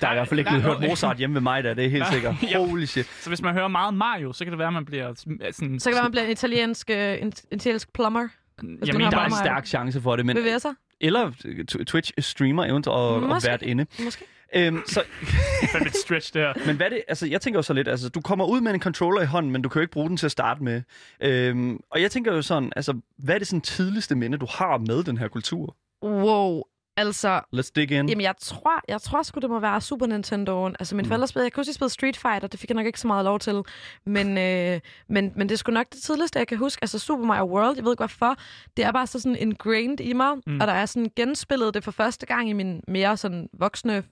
Der 0.00 0.06
er 0.08 0.12
i 0.12 0.14
hvert 0.14 0.28
fald 0.28 0.38
ikke 0.40 0.50
blevet 0.50 0.64
hørt 0.64 0.80
Mozart 0.80 1.16
hjemme 1.16 1.34
ved 1.34 1.40
mig, 1.42 1.64
der. 1.64 1.74
Det 1.74 1.84
er 1.86 1.90
helt 1.90 2.06
sikkert. 2.12 2.34
Holy 2.56 2.84
shit. 2.84 3.06
Så 3.20 3.30
hvis 3.30 3.42
man 3.42 3.54
hører 3.54 3.68
meget 3.68 3.94
Mario, 3.94 4.32
så 4.32 4.44
kan 4.44 4.50
det 4.52 4.58
være, 4.58 4.68
at 4.68 4.74
man 4.74 4.84
bliver 4.84 5.14
sådan... 5.14 5.40
Så 5.50 5.62
kan 5.62 5.76
det 5.84 5.94
være, 5.94 6.02
man 6.02 6.10
bliver 6.10 6.24
en 6.24 6.30
italiensk, 6.30 6.90
øh, 6.90 6.96
en, 7.12 7.18
en 7.22 7.32
italiensk 7.52 7.92
plumber. 7.92 8.20
jeg 8.20 8.94
mener, 8.94 9.10
Der 9.10 9.18
er 9.18 9.24
en 9.26 9.32
stærk 9.32 9.66
chance 9.66 10.00
for 10.00 10.16
det, 10.16 10.26
men... 10.26 10.36
VVS'er, 10.36 10.74
Eller 11.00 11.30
t- 11.30 11.84
Twitch-streamer 11.84 12.64
eventuelt 12.70 12.88
og, 12.96 13.14
og 13.14 13.22
Måske. 13.22 13.48
vært 13.48 13.62
inde. 13.62 13.86
måske. 14.04 14.24
Øhm, 14.54 14.82
så, 14.86 15.02
det 15.20 15.28
er 15.62 15.66
fandme 15.72 15.88
et 15.88 15.96
stretch, 15.96 16.34
det 16.34 16.42
her. 16.42 16.66
men 16.66 16.76
hvad 16.76 16.90
det, 16.90 17.02
altså 17.08 17.26
jeg 17.26 17.40
tænker 17.40 17.58
jo 17.58 17.62
så 17.62 17.72
lidt, 17.72 17.88
altså 17.88 18.08
du 18.08 18.20
kommer 18.20 18.44
ud 18.44 18.60
med 18.60 18.74
en 18.74 18.80
controller 18.82 19.22
i 19.22 19.26
hånden, 19.26 19.52
men 19.52 19.62
du 19.62 19.68
kan 19.68 19.80
jo 19.80 19.82
ikke 19.82 19.92
bruge 19.92 20.08
den 20.08 20.16
til 20.16 20.26
at 20.26 20.32
starte 20.32 20.62
med. 20.62 20.82
Øhm, 21.20 21.80
og 21.90 22.02
jeg 22.02 22.10
tænker 22.10 22.32
jo 22.34 22.42
sådan, 22.42 22.72
altså 22.76 22.94
hvad 23.18 23.34
er 23.34 23.38
det 23.38 23.46
sådan 23.46 23.60
tidligste 23.60 24.14
minde, 24.14 24.38
du 24.38 24.46
har 24.50 24.78
med 24.78 25.02
den 25.04 25.18
her 25.18 25.28
kultur? 25.28 25.76
Wow. 26.04 26.62
Altså, 27.06 27.40
Let's 27.56 27.70
dig 27.76 27.90
in. 27.90 28.08
Jamen, 28.08 28.20
jeg 28.20 28.34
tror, 28.40 28.80
jeg 28.88 29.02
tror 29.02 29.22
sgu, 29.22 29.40
det 29.40 29.50
må 29.50 29.58
være 29.58 29.80
Super 29.80 30.06
Nintendoen. 30.06 30.76
Altså, 30.78 30.94
mine 30.94 31.06
Mm. 31.06 31.08
forældre 31.08 31.26
spillede, 31.26 31.44
jeg 31.44 31.52
kunne 31.52 31.64
de 31.64 31.72
spillede 31.72 31.92
Street 31.92 32.16
Fighter, 32.16 32.48
det 32.48 32.60
fik 32.60 32.70
jeg 32.70 32.74
nok 32.74 32.86
ikke 32.86 33.00
så 33.00 33.06
meget 33.06 33.24
lov 33.24 33.38
til. 33.38 33.62
Men, 34.06 34.38
øh, 34.46 34.80
men, 35.08 35.32
men 35.36 35.48
det 35.48 35.52
er 35.54 35.56
sgu 35.58 35.72
nok 35.72 35.86
det 35.92 36.02
tidligste, 36.02 36.38
jeg 36.38 36.48
kan 36.48 36.58
huske. 36.58 36.82
Altså, 36.82 36.98
Super 36.98 37.24
Mario 37.24 37.44
World, 37.44 37.76
jeg 37.76 37.84
ved 37.84 37.92
ikke 37.92 38.00
hvorfor, 38.00 38.36
det 38.76 38.84
er 38.84 38.92
bare 38.92 39.06
så 39.06 39.20
sådan 39.20 39.36
ingrained 39.36 40.00
i 40.00 40.12
mig. 40.12 40.34
Mm. 40.36 40.42
Mm. 40.46 40.60
Og 40.60 40.66
der 40.66 40.72
er 40.72 40.86
sådan 40.86 41.10
genspillet 41.16 41.74
det 41.74 41.84
for 41.84 41.90
første 41.90 42.26
gang 42.26 42.50
i 42.50 42.52
min 42.52 42.82
mere 42.88 43.16
sådan 43.16 43.48
voksne 43.52 44.04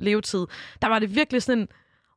levetid. 0.00 0.46
Der 0.82 0.88
var 0.88 0.98
det 0.98 1.14
virkelig 1.14 1.42
sådan 1.42 1.60
en, 1.60 1.68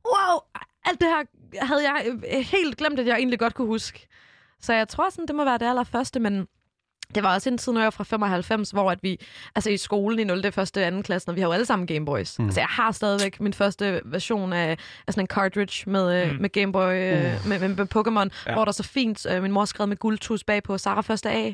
wow, 0.08 0.40
alt 0.86 1.02
det 1.02 1.08
her 1.08 1.24
havde 1.66 1.92
jeg 1.92 2.06
øh, 2.08 2.40
helt 2.40 2.78
glemt, 2.78 3.00
at 3.00 3.08
jeg 3.08 3.18
egentlig 3.18 3.40
godt 3.40 3.54
kunne 3.54 3.68
huske. 3.68 4.08
Så 4.60 4.74
jeg 4.74 4.88
tror 4.88 5.10
sådan, 5.10 5.28
det 5.28 5.36
må 5.36 5.44
være 5.44 5.58
det 5.58 5.66
allerførste, 5.66 6.20
men 6.20 6.48
det 7.16 7.24
var 7.24 7.34
også 7.34 7.50
en 7.50 7.58
tid, 7.58 7.74
når 7.74 7.80
jeg 7.82 7.86
var 7.86 7.90
fra 7.92 8.04
95, 8.04 8.72
hvor 8.72 8.92
at 8.92 9.00
vi, 9.02 9.20
altså 9.56 9.70
i 9.70 9.78
skolen 9.78 10.20
i 10.20 10.24
0. 10.24 10.52
første 10.52 10.88
og 10.88 10.94
2. 10.94 11.02
klasse, 11.02 11.30
og 11.30 11.36
vi 11.36 11.42
har 11.42 11.48
jo 11.48 11.54
alle 11.54 11.66
sammen 11.66 11.88
Gameboys. 11.88 12.40
Mm. 12.40 12.44
Mm. 12.44 12.48
Altså 12.48 12.60
jeg 12.62 12.68
har 12.70 12.92
stadigvæk 12.92 13.40
min 13.40 13.54
første 13.54 14.02
version 14.06 14.54
af, 14.54 14.70
af 15.08 15.14
sådan 15.14 15.24
en 15.24 15.28
cartridge 15.28 15.90
med, 15.90 16.26
Mm. 16.26 16.32
mm. 16.36 16.42
med 16.42 16.50
Gameboy, 16.50 16.94
øh, 16.94 17.18
Uh. 17.44 17.48
med, 17.50 17.60
med, 17.60 17.70
med 17.70 17.88
Pokémon, 17.96 18.30
Ja. 18.48 18.54
hvor 18.54 18.66
der 18.66 18.72
så 18.72 18.84
fint, 18.84 19.26
øh, 19.32 19.42
min 19.42 19.52
mor 19.52 19.66
skrev 19.66 19.88
med 19.88 19.98
guldtus 19.98 20.44
bagpå, 20.44 20.78
Sarah 20.78 21.04
første 21.04 21.30
A. 21.32 21.48
Oh, 21.48 21.54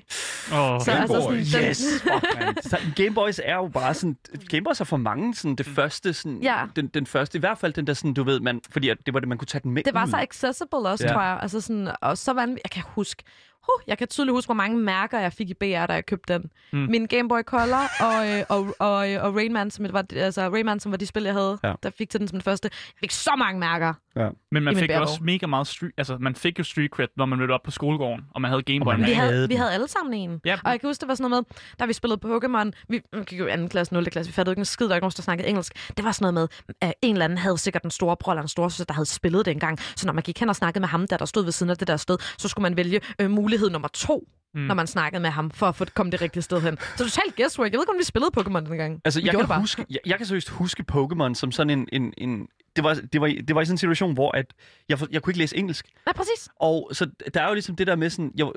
Så 0.82 0.92
altså 0.92 1.22
sådan, 1.22 1.38
den- 1.38 1.70
Yes! 1.70 1.84
Fuck. 2.02 2.64
Så 2.64 2.78
Gameboys 2.96 3.42
er 3.44 3.56
jo 3.56 3.68
bare 3.68 3.94
sådan... 3.94 4.18
Gameboys 4.50 4.82
er 4.82 4.86
for 4.86 4.98
mange 4.98 5.36
sådan 5.36 5.56
det 5.56 5.66
første... 5.66 6.14
Sådan, 6.14 6.40
Ja. 6.44 6.58
den, 6.76 6.88
den 6.88 7.06
første, 7.06 7.38
i 7.38 7.40
hvert 7.40 7.58
fald 7.58 7.74
den 7.74 7.88
der 7.88 7.94
sådan, 7.94 8.14
du 8.14 8.24
ved, 8.24 8.40
man, 8.40 8.62
fordi 8.72 8.90
at 8.90 8.98
det 9.06 9.14
var 9.14 9.20
det, 9.20 9.30
man 9.30 9.38
kunne 9.38 9.46
tage 9.46 9.62
den 9.64 9.72
med 9.72 9.84
Det 9.84 9.94
var 9.94 10.06
ud. 10.06 10.10
så 10.10 10.18
accessible 10.18 10.78
også, 10.90 11.06
Ja. 11.08 11.14
tror 11.14 11.22
jeg. 11.22 11.40
Altså 11.42 11.62
sådan, 11.62 11.90
og 12.02 12.18
så 12.18 12.34
vanvittigt. 12.34 12.64
Jeg 12.66 12.72
kan 12.72 12.84
huske, 12.88 13.24
huh, 13.68 13.82
jeg 13.88 13.98
kan 13.98 14.08
tydeligt 14.08 14.34
huske, 14.34 14.48
hvor 14.48 14.54
mange 14.56 14.78
mærker 14.78 15.20
jeg 15.20 15.34
fik 15.34 15.50
i 15.50 15.54
BR, 15.54 15.86
da 15.86 15.94
jeg 15.94 16.06
købte 16.06 16.34
den. 16.34 16.52
Mm. 16.74 16.80
Min 16.80 17.06
Game 17.06 17.30
Boy 17.30 17.42
Color 17.42 17.86
og, 18.00 18.30
øh, 18.30 18.44
og, 18.50 18.76
og, 18.80 18.98
og 18.98 19.36
Rayman, 19.36 19.72
som 19.72 19.94
var, 19.94 20.06
altså 20.16 20.50
Rayman, 20.50 20.80
som 20.80 20.92
var 20.92 20.98
de 20.98 21.06
spil, 21.06 21.24
jeg 21.24 21.34
havde, 21.34 21.58
ja. 21.64 21.74
der 21.84 21.90
fik 21.90 22.10
til 22.10 22.20
den 22.20 22.28
som 22.28 22.36
den 22.36 22.42
første. 22.42 22.70
Jeg 22.72 23.00
fik 23.00 23.12
så 23.12 23.36
mange 23.38 23.60
mærker. 23.60 23.94
Ja. 24.18 24.30
Men 24.52 24.64
man 24.64 24.74
i 24.78 24.80
fik 24.80 24.90
jo 24.90 25.02
også 25.02 25.24
mega 25.24 25.46
meget 25.48 25.68
street, 25.68 25.92
altså 25.98 26.18
man 26.20 26.36
fik 26.36 26.60
jo 26.60 26.64
street 26.64 26.92
cred, 26.92 27.08
når 27.18 27.26
man 27.26 27.40
mødte 27.40 27.52
op 27.52 27.64
på 27.64 27.72
skolegården, 27.72 28.26
og 28.36 28.42
man 28.42 28.52
havde 28.52 28.64
Gameboy. 28.64 28.96
Vi 28.96 29.12
havde 29.12 29.42
den. 29.42 29.50
vi 29.50 29.56
havde 29.56 29.72
alle 29.72 29.88
sammen 29.88 30.14
en. 30.14 30.42
Ja, 30.46 30.58
Og 30.66 30.72
jeg 30.72 30.80
kan 30.80 30.90
huske, 30.90 31.02
det 31.02 31.08
var 31.08 31.16
sådan 31.16 31.30
noget 31.32 31.46
med, 31.50 31.58
da 31.80 31.86
vi 31.86 31.94
spillede 31.94 32.20
Pokémon, 32.26 32.72
vi 32.90 33.02
gik 33.28 33.40
jo 33.40 33.46
i 33.48 33.50
anden 33.50 33.70
klasse, 33.70 33.94
0. 33.94 34.06
klasse, 34.06 34.32
vi 34.32 34.34
fattede 34.34 34.54
ikke 34.54 34.60
en 34.60 34.66
skid, 34.66 34.88
der 34.90 34.96
ikke 34.96 35.04
nogen, 35.04 35.14
der 35.18 35.24
snakkede 35.24 35.48
engelsk. 35.50 35.74
Det 35.98 36.06
var 36.06 36.12
sådan 36.12 36.34
noget 36.34 36.50
med, 36.68 36.76
at 36.82 36.94
en 37.02 37.16
eller 37.16 37.26
anden 37.26 37.38
havde 37.38 37.58
sikkert 37.58 37.84
en 37.84 37.92
store 37.92 38.18
bror 38.18 38.32
eller 38.32 38.42
en 38.42 38.48
store 38.48 38.72
søster, 38.72 38.86
der 38.86 38.94
havde 38.94 39.06
spillet 39.06 39.46
det 39.46 39.52
engang. 39.52 39.80
Så 39.96 40.06
når 40.06 40.14
man 40.14 40.24
gik 40.24 40.40
hen 40.40 40.50
og 40.50 40.56
snakkede 40.56 40.80
med 40.80 40.88
ham, 40.88 41.08
der 41.08 41.18
der 41.18 41.26
stod 41.26 41.44
ved 41.44 41.52
siden 41.52 41.70
af 41.70 41.78
det 41.78 41.88
der 41.88 41.98
sted, 41.98 42.18
så 42.38 42.48
skulle 42.48 42.64
man 42.64 42.78
vælge 42.78 43.02
øh, 43.22 43.30
mulighed 43.32 43.70
nummer 43.70 43.88
to, 43.88 44.28
Mm. 44.54 44.62
når 44.62 44.76
man 44.76 44.88
snakkede 44.88 45.22
med 45.22 45.30
ham, 45.30 45.52
for 45.52 45.66
at 45.66 45.76
få 45.76 45.86
komme 45.86 46.12
det 46.12 46.22
rigtige 46.22 46.44
sted 46.44 46.62
hen. 46.62 46.78
Så 46.96 47.04
totalt 47.04 47.36
guesswork. 47.36 47.72
Jeg 47.72 47.78
ved 47.78 47.84
ikke, 47.84 47.92
om 47.92 47.98
vi 48.00 48.04
spillede 48.04 48.32
Pokémon 48.40 48.70
dengang. 48.70 49.02
Altså, 49.06 49.22
Vi 49.22 49.28
jeg 49.28 49.36
kan, 49.36 49.48
bare. 49.48 49.60
huske, 49.60 49.86
jeg, 49.90 50.00
jeg 50.06 50.18
kan 50.18 50.26
seriøst 50.26 50.50
huske 50.50 50.84
Pokémon 50.92 51.34
som 51.34 51.52
sådan 51.52 51.70
en... 51.80 51.88
en, 51.92 52.14
en 52.18 52.48
det, 52.76 52.84
var, 52.84 52.94
det, 53.14 53.22
var, 53.22 53.28
det 53.28 53.56
var 53.56 53.62
i 53.62 53.66
sådan 53.66 53.74
en 53.74 53.78
situation, 53.78 54.14
hvor 54.14 54.32
at 54.38 54.46
jeg, 54.90 55.00
jeg 55.12 55.22
kunne 55.22 55.32
ikke 55.32 55.40
læse 55.40 55.58
engelsk. 55.58 55.86
Nej, 56.06 56.14
præcis. 56.14 56.50
Og 56.60 56.90
så 56.94 57.10
der 57.34 57.42
er 57.42 57.48
jo 57.48 57.54
ligesom 57.54 57.76
det 57.76 57.88
der 57.88 57.96
med 57.96 58.10
sådan... 58.10 58.32
Jeg, 58.38 58.48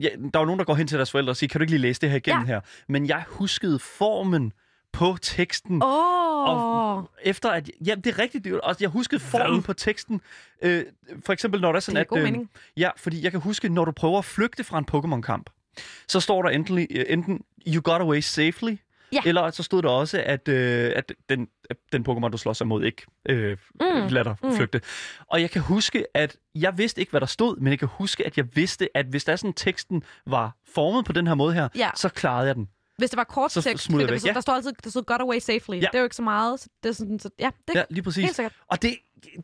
jeg, 0.00 0.10
der 0.18 0.38
er 0.38 0.42
jo 0.42 0.44
nogen, 0.44 0.58
der 0.58 0.64
går 0.64 0.74
hen 0.74 0.86
til 0.86 0.96
deres 0.98 1.10
forældre 1.10 1.32
og 1.32 1.36
siger, 1.36 1.48
kan 1.48 1.58
du 1.58 1.62
ikke 1.62 1.70
lige 1.72 1.80
læse 1.82 2.00
det 2.00 2.10
her 2.10 2.16
igennem 2.16 2.42
Ja. 2.46 2.46
her? 2.46 2.60
Men 2.88 3.06
jeg 3.08 3.24
huskede 3.28 3.78
formen 3.78 4.52
på 4.92 5.16
teksten. 5.22 5.82
Åh. 5.82 6.48
Og 6.48 7.10
efter 7.22 7.50
at... 7.50 7.70
Ja, 7.86 7.94
det 7.94 8.06
er 8.06 8.18
rigtigt. 8.18 8.44
Det 8.44 8.50
jo- 8.50 8.60
også, 8.62 8.78
jeg 8.80 8.90
huskede 8.90 9.20
formen 9.20 9.52
Hvad? 9.54 9.62
på 9.62 9.72
teksten. 9.72 10.20
Øh, 10.62 10.84
for 11.26 11.32
eksempel, 11.32 11.60
når 11.60 11.68
der 11.72 11.76
er 11.76 11.80
sådan, 11.80 11.94
Det 11.96 12.00
er 12.00 12.02
at... 12.02 12.08
god 12.08 12.18
øh, 12.18 12.24
mening. 12.24 12.50
Ja, 12.76 12.90
fordi 12.96 13.22
jeg 13.24 13.30
kan 13.30 13.40
huske, 13.40 13.68
når 13.68 13.84
du 13.84 13.92
prøver 13.92 14.18
at 14.18 14.24
flygte 14.24 14.64
fra 14.64 14.78
en 14.78 14.86
Pokémon-kamp, 14.94 15.50
så 16.08 16.20
står 16.20 16.42
der 16.42 16.48
enten, 16.50 16.86
enten 17.08 17.40
you 17.66 17.82
got 17.82 18.00
away 18.00 18.20
safely, 18.20 18.76
Ja. 19.12 19.20
eller 19.26 19.50
så 19.50 19.62
stod 19.62 19.82
der 19.82 19.88
også, 19.88 20.22
at, 20.26 20.48
øh, 20.48 20.92
at 20.96 21.12
den, 21.28 21.48
at 21.70 21.76
den 21.92 22.06
Pokémon, 22.08 22.28
du 22.28 22.36
slås 22.38 22.60
imod, 22.60 22.84
ikke 22.84 23.02
øh, 23.28 23.50
mm. 23.80 23.86
Mm. 23.86 24.08
lader 24.08 24.22
dig 24.22 24.36
Mm. 24.42 24.56
flygte. 24.56 24.80
Og 25.26 25.40
jeg 25.40 25.50
kan 25.50 25.62
huske, 25.62 26.04
at 26.14 26.36
jeg 26.54 26.78
vidste 26.78 27.00
ikke, 27.00 27.10
hvad 27.10 27.20
der 27.20 27.26
stod, 27.26 27.56
men 27.56 27.70
jeg 27.70 27.78
kan 27.78 27.88
huske, 27.92 28.26
at 28.26 28.36
jeg 28.36 28.56
vidste, 28.56 28.88
at 28.96 29.06
hvis 29.06 29.24
der 29.24 29.36
sådan 29.36 29.52
teksten 29.52 30.02
var 30.26 30.56
formet 30.74 31.04
på 31.04 31.12
den 31.12 31.26
her 31.26 31.34
måde 31.34 31.54
her, 31.54 31.68
Ja. 31.76 31.90
så 31.94 32.08
klarede 32.08 32.46
jeg 32.46 32.54
den. 32.54 32.68
Hvis 33.00 33.10
det 33.10 33.16
var 33.16 33.24
kort 33.24 33.52
Så 33.52 33.62
tekst, 33.62 33.84
smutter 33.84 34.06
jeg 34.06 34.08
fordi 34.08 34.14
væk, 34.14 34.22
der, 34.22 34.28
ja. 34.28 34.34
der 34.34 34.40
står 34.40 34.52
altid, 34.52 34.72
der 34.84 34.90
stod 34.90 35.02
got 35.02 35.20
away 35.20 35.38
safely. 35.38 35.74
Ja. 35.76 35.80
Det 35.80 35.88
er 35.92 35.98
jo 35.98 36.04
ikke 36.04 36.16
så 36.16 36.22
meget. 36.22 36.60
Så 36.60 36.68
det 36.82 36.88
er 36.88 36.92
sådan, 36.92 37.18
så, 37.18 37.30
ja, 37.38 37.50
det 37.68 37.74
Ja, 37.74 37.82
lige 37.90 38.02
præcis. 38.02 38.24
helt 38.24 38.36
sikkert. 38.36 38.52
Og 38.70 38.82
det, 38.82 38.96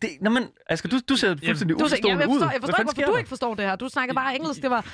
det 0.02 0.10
når 0.20 0.30
man, 0.30 0.48
Asger, 0.68 0.88
du, 0.88 0.98
du 1.08 1.16
ser 1.16 1.28
fuldstændig 1.28 1.60
Du, 1.60 1.66
jeg, 1.68 1.86
uforstående 1.86 2.20
jeg 2.20 2.28
ud. 2.28 2.34
forstår, 2.40 2.50
jeg 2.52 2.60
forstår 2.60 2.78
ikke, 2.78 2.92
hvorfor 2.94 3.12
du 3.12 3.16
ikke 3.18 3.28
forstår 3.28 3.54
det 3.54 3.64
her. 3.64 3.76
Du 3.76 3.88
snakker 3.88 4.14
bare 4.14 4.34
engelsk. 4.36 4.62
Det 4.62 4.70
var, 4.70 4.84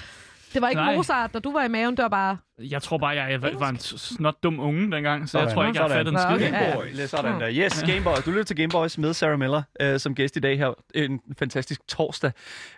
det 0.53 0.63
var 0.63 0.69
ikke 0.69 0.83
Nej. 0.83 0.97
Mozart, 0.97 1.35
da 1.35 1.39
du 1.39 1.53
var 1.53 1.65
i 1.65 1.69
maven. 1.69 1.97
Det 1.97 2.03
var 2.03 2.09
bare... 2.09 2.37
Jeg 2.59 2.83
tror 2.83 2.99
bare, 2.99 3.11
jeg, 3.11 3.31
jeg 3.31 3.43
var 3.61 3.69
en 3.69 3.79
snot 3.79 4.43
dum 4.43 4.61
unge 4.61 4.93
dengang, 4.93 5.29
så 5.29 5.39
jeg 5.39 5.45
Sådan. 5.45 5.55
tror 5.55 5.67
ikke, 5.67 5.83
jeg 5.83 5.91
fattet 5.91 6.13
en 6.13 6.19
skid. 6.21 6.35
okay. 6.35 6.53
Ja. 6.53 6.65
Gameboy. 6.65 7.07
Sådan 7.07 7.41
der. 7.41 7.51
Yes, 7.53 7.83
Gameboy. 7.87 8.15
Du 8.27 8.31
lytter 8.31 8.45
til 8.45 8.57
Gameboys 8.57 8.99
med 8.99 9.13
Sarah 9.15 9.39
Miller 9.39 9.63
øh, 9.81 10.01
som 10.01 10.15
gæst 10.15 10.37
i 10.37 10.41
dag 10.41 10.59
her. 10.59 10.75
En 10.95 11.21
fantastisk 11.39 11.81
torsdag. 11.89 12.33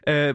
Øh, 0.08 0.34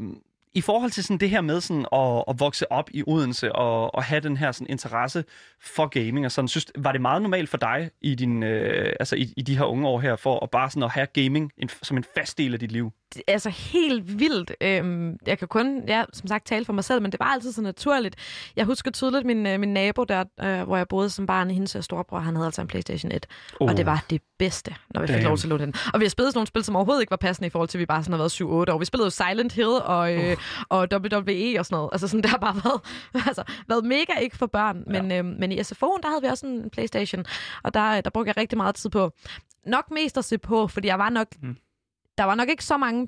i 0.54 0.62
forhold 0.62 0.92
til 0.92 1.04
sådan 1.04 1.18
det 1.18 1.30
her 1.30 1.42
med 1.42 1.62
sådan 1.62 1.86
at, 1.94 2.24
at 2.28 2.40
vokse 2.40 2.72
op 2.72 2.90
i 2.94 3.04
Odense 3.08 3.56
og, 3.56 3.96
og 3.96 4.04
have 4.04 4.22
den 4.22 4.38
her 4.38 4.52
sådan 4.52 4.68
interesse 4.70 5.26
for 5.62 5.88
gaming 5.88 6.26
og 6.26 6.32
sådan, 6.32 6.48
synes, 6.48 6.72
var 6.78 6.92
det 6.92 7.02
meget 7.02 7.22
normalt 7.22 7.50
for 7.50 7.58
dig 7.58 7.92
i, 8.02 8.16
din, 8.16 8.44
øh, 8.44 8.94
altså 9.00 9.16
i, 9.16 9.34
i 9.38 9.42
de 9.42 9.58
her 9.58 9.66
unge 9.66 9.88
år 9.88 10.00
her, 10.00 10.16
for 10.16 10.44
at 10.44 10.50
bare 10.52 10.70
sådan 10.70 10.84
at 10.84 10.92
have 10.92 11.08
gaming 11.08 11.52
en, 11.58 11.70
som 11.70 11.98
en 11.98 12.06
fast 12.16 12.38
del 12.38 12.54
af 12.54 12.60
dit 12.60 12.72
liv? 12.72 12.92
Altså 13.28 13.50
helt 13.50 14.20
vildt. 14.20 14.52
Øhm, 14.62 15.18
jeg 15.28 15.40
kan 15.40 15.48
kun, 15.48 15.84
ja, 15.88 16.04
som 16.14 16.28
sagt, 16.28 16.46
tale 16.46 16.66
for 16.66 16.74
mig 16.74 16.84
selv, 16.84 17.02
men 17.02 17.12
det 17.12 17.20
var 17.20 17.26
altid 17.26 17.52
så 17.52 17.62
naturligt. 17.62 18.16
Jeg 18.56 18.66
husker 18.66 18.92
tydeligt 18.92 19.26
min, 19.26 19.46
øh, 19.46 19.60
min 19.60 19.74
nabo 19.74 20.04
der, 20.04 20.24
øh, 20.42 20.64
hvor 20.64 20.78
jeg 20.78 20.88
boede 20.88 21.10
som 21.10 21.26
barn, 21.26 21.52
hendes 21.52 21.76
øh, 21.76 21.84
storebror, 21.84 22.20
han 22.20 22.36
havde 22.36 22.46
altså 22.46 22.62
en 22.62 22.68
Playstation 22.68 23.12
1. 23.12 23.26
Oh. 23.60 23.70
Og 23.70 23.78
det 23.78 23.86
var 23.86 24.06
det 24.10 24.22
bedste, 24.40 24.76
når 24.94 25.02
vi 25.02 25.08
fik 25.08 25.24
lov 25.24 25.38
til 25.38 25.46
at 25.46 25.50
låne 25.50 25.66
den. 25.66 25.74
Og 25.94 26.00
vi 26.00 26.06
har 26.06 26.10
spillet 26.10 26.34
sådan 26.34 26.38
nogle 26.38 26.48
spil, 26.48 26.64
som 26.64 26.76
overhovedet 26.76 27.02
ikke 27.02 27.12
var 27.12 27.18
passende 27.18 27.48
i 27.48 27.50
forhold 27.50 27.70
til, 27.70 27.78
at 27.78 27.80
vi 27.80 27.86
bare 27.86 28.04
sådan 28.04 28.14
har 28.14 28.18
været 28.18 28.70
7-8 28.70 28.74
år. 28.74 28.78
Vi 28.78 28.86
spillede 28.86 29.06
jo 29.06 29.10
Silent 29.10 29.54
Hill 29.54 29.68
og, 29.68 30.14
øh, 30.14 30.38
og 30.70 30.88
WWE 30.94 31.60
og 31.60 31.66
sådan 31.66 31.76
noget. 31.76 31.90
Altså 31.92 32.08
sådan, 32.08 32.22
det 32.22 32.30
har 32.30 32.38
bare 32.38 32.56
været, 32.64 32.82
altså, 33.28 33.44
været 33.68 33.86
mega 33.86 34.14
ikke 34.22 34.38
for 34.38 34.46
børn. 34.46 34.84
Men, 34.88 35.12
øh, 35.12 35.26
men 35.26 35.52
i 35.52 35.60
SFO'en, 35.60 36.02
der 36.02 36.10
havde 36.10 36.22
vi 36.22 36.28
også 36.28 36.46
en 36.46 36.70
Playstation, 36.70 37.26
og 37.64 37.74
der, 37.74 38.02
der 38.02 38.10
brugte 38.10 38.28
jeg 38.28 38.38
rigtig 38.38 38.58
meget 38.58 38.76
tid 38.76 38.90
på. 38.90 39.12
Nok 39.66 39.92
mest 39.92 40.18
at 40.18 40.26
se 40.26 40.38
på, 40.38 40.68
fordi 40.68 40.88
jeg 40.88 41.00
var 41.00 41.10
nok 41.10 41.28
Mm. 41.42 41.56
Der 42.20 42.26
var 42.26 42.36
nok 42.36 42.50
ikke 42.50 42.66
så 42.66 42.78
mange 42.78 43.08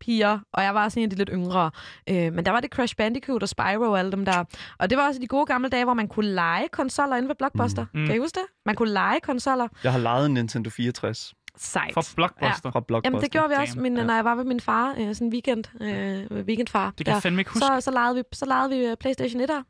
piger, 0.00 0.38
og 0.52 0.62
jeg 0.62 0.74
var 0.74 0.88
sådan 0.88 1.00
en 1.02 1.04
af 1.06 1.10
de 1.10 1.16
lidt 1.16 1.30
yngre. 1.32 1.70
Øh, 2.10 2.32
men 2.32 2.44
der 2.46 2.50
var 2.52 2.60
det 2.60 2.70
Crash 2.70 2.96
Bandicoot 2.96 3.42
og 3.42 3.48
Spyro 3.48 3.82
og 3.90 3.98
alle 3.98 4.12
dem 4.12 4.24
der. 4.24 4.44
Og 4.78 4.90
det 4.90 4.98
var 4.98 5.06
også 5.06 5.20
de 5.20 5.26
gode 5.26 5.46
gamle 5.46 5.68
dage, 5.68 5.84
hvor 5.84 5.94
man 5.94 6.08
kunne 6.08 6.26
lege 6.30 6.68
konsoller 6.72 7.16
inde 7.16 7.28
ved 7.28 7.34
Blockbuster. 7.36 7.86
Mm. 7.94 8.00
Mm. 8.00 8.06
Kan 8.06 8.16
I 8.16 8.18
huske 8.18 8.34
det? 8.34 8.46
Man 8.66 8.74
kunne 8.74 8.90
lege 8.90 9.20
konsoller. 9.20 9.68
Jeg 9.84 9.92
har 9.92 9.98
lejet 9.98 10.26
en 10.26 10.34
Nintendo 10.34 10.70
64 10.70 11.34
Sejt. 11.56 11.94
For 11.94 12.02
Blockbuster. 12.16 12.70
fra 12.70 12.80
Blockbuster. 12.80 13.10
Jamen, 13.10 13.20
det 13.22 13.30
gjorde 13.30 13.48
vi 13.48 13.54
også, 13.54 13.74
Damn. 13.74 13.82
min, 13.82 13.96
Ja. 13.96 14.04
når 14.04 14.14
jeg 14.14 14.24
var 14.24 14.34
ved 14.34 14.44
min 14.44 14.60
far, 14.60 14.94
øh, 14.98 15.14
sådan 15.14 15.26
en 15.26 15.32
weekend, 15.32 15.64
øh, 15.82 16.44
weekendfar. 16.46 16.92
Det 16.98 17.06
kan 17.06 17.14
jeg 17.14 17.22
fandme 17.22 17.40
ikke 17.40 17.50
huske. 17.50 17.66
så, 17.66 17.80
så, 17.80 17.90
legede 17.90 18.14
vi, 18.14 18.22
så 18.32 18.46
legede 18.46 18.70
vi 18.70 18.76
øh, 18.86 18.96
Playstation 18.96 19.42
1'er. 19.42 19.62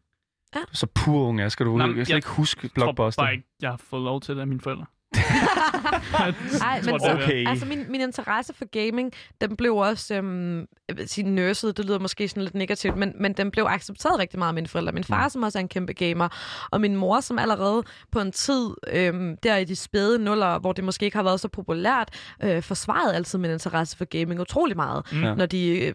Så 0.72 0.86
pur 0.94 1.28
unge, 1.28 1.50
skal 1.50 1.66
du 1.66 1.76
Nå, 1.76 1.86
jeg 1.86 1.96
jeg 2.08 2.16
ikke 2.16 2.28
huske 2.28 2.60
Jeg 2.62 2.70
tror 2.70 2.74
Blockbuster. 2.92 3.22
bare 3.22 3.32
ikke, 3.32 3.44
jeg 3.62 3.70
har 3.70 3.76
fået 3.76 4.02
lov 4.02 4.20
til 4.20 4.34
det 4.34 4.40
af 4.40 4.46
mine 4.46 4.60
forældre. 4.60 4.86
Ej, 6.62 6.82
men 6.84 7.00
så, 7.00 7.06
det. 7.06 7.24
Okay. 7.24 7.48
altså 7.48 7.66
min, 7.66 7.86
min 7.88 8.00
interesse 8.00 8.54
for 8.54 8.64
gaming, 8.64 9.12
den 9.40 9.56
blev 9.56 9.76
også, 9.76 10.14
øhm, 10.14 10.66
sige 11.06 11.30
nørset, 11.30 11.76
det 11.76 11.84
lyder 11.84 11.98
måske 11.98 12.28
sådan 12.28 12.42
lidt 12.42 12.54
negativt, 12.54 12.96
men, 12.96 13.12
men 13.20 13.32
den 13.32 13.50
blev 13.50 13.64
accepteret 13.64 14.18
rigtig 14.18 14.38
meget 14.38 14.48
af 14.48 14.54
mine 14.54 14.68
forældre. 14.68 14.92
Min 14.92 15.04
far, 15.04 15.28
som 15.28 15.42
også 15.42 15.58
er 15.58 15.60
en 15.60 15.68
kæmpe 15.68 15.92
gamer, 15.92 16.28
og 16.70 16.80
min 16.80 16.96
mor, 16.96 17.20
som 17.20 17.38
allerede 17.38 17.82
på 18.12 18.20
en 18.20 18.32
tid, 18.32 18.70
øhm, 18.92 19.36
der 19.36 19.56
i 19.56 19.64
de 19.64 19.76
spæde 19.76 20.18
nuller, 20.18 20.58
hvor 20.58 20.72
det 20.72 20.84
måske 20.84 21.04
ikke 21.04 21.16
har 21.16 21.24
været 21.24 21.40
så 21.40 21.48
populært, 21.48 22.08
øh, 22.42 22.62
forsvarede 22.62 23.14
altid 23.14 23.38
min 23.38 23.50
interesse 23.50 23.96
for 23.96 24.04
gaming 24.04 24.40
utrolig 24.40 24.76
meget. 24.76 25.12
Mm. 25.12 25.24
Ja. 25.24 25.34
Når 25.34 25.46
de 25.46 25.78
øh, 25.78 25.94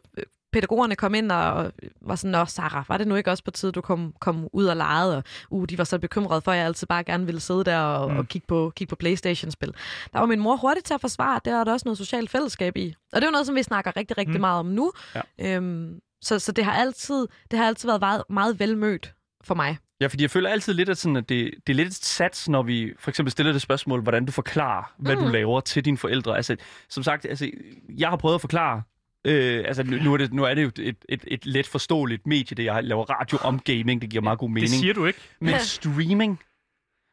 pædagogerne 0.54 0.96
kom 0.96 1.14
ind 1.16 1.32
og 1.32 1.72
var 2.02 2.16
sådan, 2.16 2.32
Nå, 2.32 2.46
Sarah, 2.46 2.84
var 2.90 2.98
det 2.98 3.08
nu 3.08 3.16
ikke 3.16 3.32
også 3.32 3.44
på 3.44 3.52
tide, 3.52 3.72
du 3.72 3.82
kom, 3.82 4.14
kom 4.20 4.48
ud 4.54 4.66
og 4.66 4.76
legede? 4.78 5.18
Og 5.18 5.24
uh, 5.50 5.66
de 5.70 5.78
var 5.78 5.84
så 5.84 6.00
bekymrede 6.00 6.42
for, 6.42 6.52
at 6.52 6.58
jeg 6.58 6.66
altid 6.66 6.88
bare 6.88 7.04
gerne 7.04 7.26
ville 7.26 7.40
sidde 7.42 7.64
der 7.64 7.78
og, 7.80 8.12
Mm. 8.12 8.18
og 8.18 8.28
kigge, 8.28 8.48
på, 8.48 8.72
kigge 8.76 8.90
på 8.90 8.96
Playstation-spil. 8.96 9.74
Der 10.14 10.20
var 10.20 10.26
min 10.26 10.40
mor 10.40 10.56
hurtigt 10.56 10.86
til 10.86 10.94
at 10.94 11.02
forsvare, 11.02 11.40
det 11.46 11.54
er 11.54 11.64
der 11.64 11.72
også 11.74 11.84
noget 11.86 11.98
socialt 11.98 12.30
fællesskab 12.30 12.78
i. 12.78 12.96
Og 13.14 13.22
det 13.22 13.24
er 13.24 13.28
jo 13.28 13.32
noget, 13.32 13.48
som 13.48 13.56
vi 13.56 13.64
snakker 13.64 13.98
rigtig, 13.98 14.18
rigtig 14.18 14.36
Mm. 14.36 14.42
meget 14.42 14.60
om 14.60 14.66
nu. 14.66 14.92
Ja. 15.16 15.22
Øhm, 15.56 16.00
så, 16.22 16.40
så 16.40 16.52
det 16.52 16.66
har 16.66 16.74
altid, 16.74 17.28
det 17.52 17.60
har 17.60 17.68
altid 17.68 17.90
været 17.90 18.02
meget, 18.02 18.24
meget 18.30 18.60
velmødt 18.60 19.14
for 19.44 19.56
mig. 19.56 19.78
Ja, 20.02 20.08
fordi 20.08 20.24
jeg 20.24 20.32
føler 20.32 20.50
altid 20.50 20.74
lidt, 20.74 20.90
at, 20.90 20.98
sådan, 20.98 21.16
at 21.16 21.30
det, 21.30 21.52
det 21.68 21.74
er 21.74 21.78
lidt 21.78 21.88
et 21.88 21.94
sats, 22.06 22.50
når 22.50 22.64
vi 22.64 22.94
for 23.00 23.12
eksempel 23.12 23.32
stiller 23.32 23.52
det 23.52 23.62
spørgsmål, 23.62 24.02
hvordan 24.02 24.26
du 24.26 24.32
forklarer, 24.32 24.94
hvad 24.98 25.16
mm. 25.16 25.22
du 25.22 25.28
laver 25.28 25.60
til 25.60 25.86
dine 25.86 25.98
forældre. 25.98 26.36
Altså, 26.36 26.56
som 26.90 27.04
sagt, 27.04 27.26
altså, 27.26 27.50
jeg 27.98 28.10
har 28.10 28.16
prøvet 28.18 28.36
at 28.36 28.42
forklare, 28.42 28.82
øh, 29.26 29.64
altså 29.68 29.84
nu, 29.84 29.98
nu, 29.98 30.14
er 30.14 30.18
det, 30.18 30.34
nu 30.34 30.44
er 30.44 30.54
det 30.54 30.64
jo 30.64 30.72
et, 30.80 30.98
et, 31.10 31.24
et 31.28 31.46
let 31.46 31.68
forståeligt 31.68 32.28
medie, 32.28 32.56
det 32.56 32.64
jeg 32.64 32.84
laver 32.84 33.06
radio 33.06 33.38
om 33.38 33.60
gaming, 33.60 34.02
det 34.02 34.10
giver 34.10 34.24
meget 34.24 34.40
god 34.40 34.50
mening. 34.50 34.72
Det 34.72 34.80
siger 34.80 34.94
du 34.94 35.06
ikke. 35.06 35.20
Men 35.40 35.60
streaming, 35.76 36.40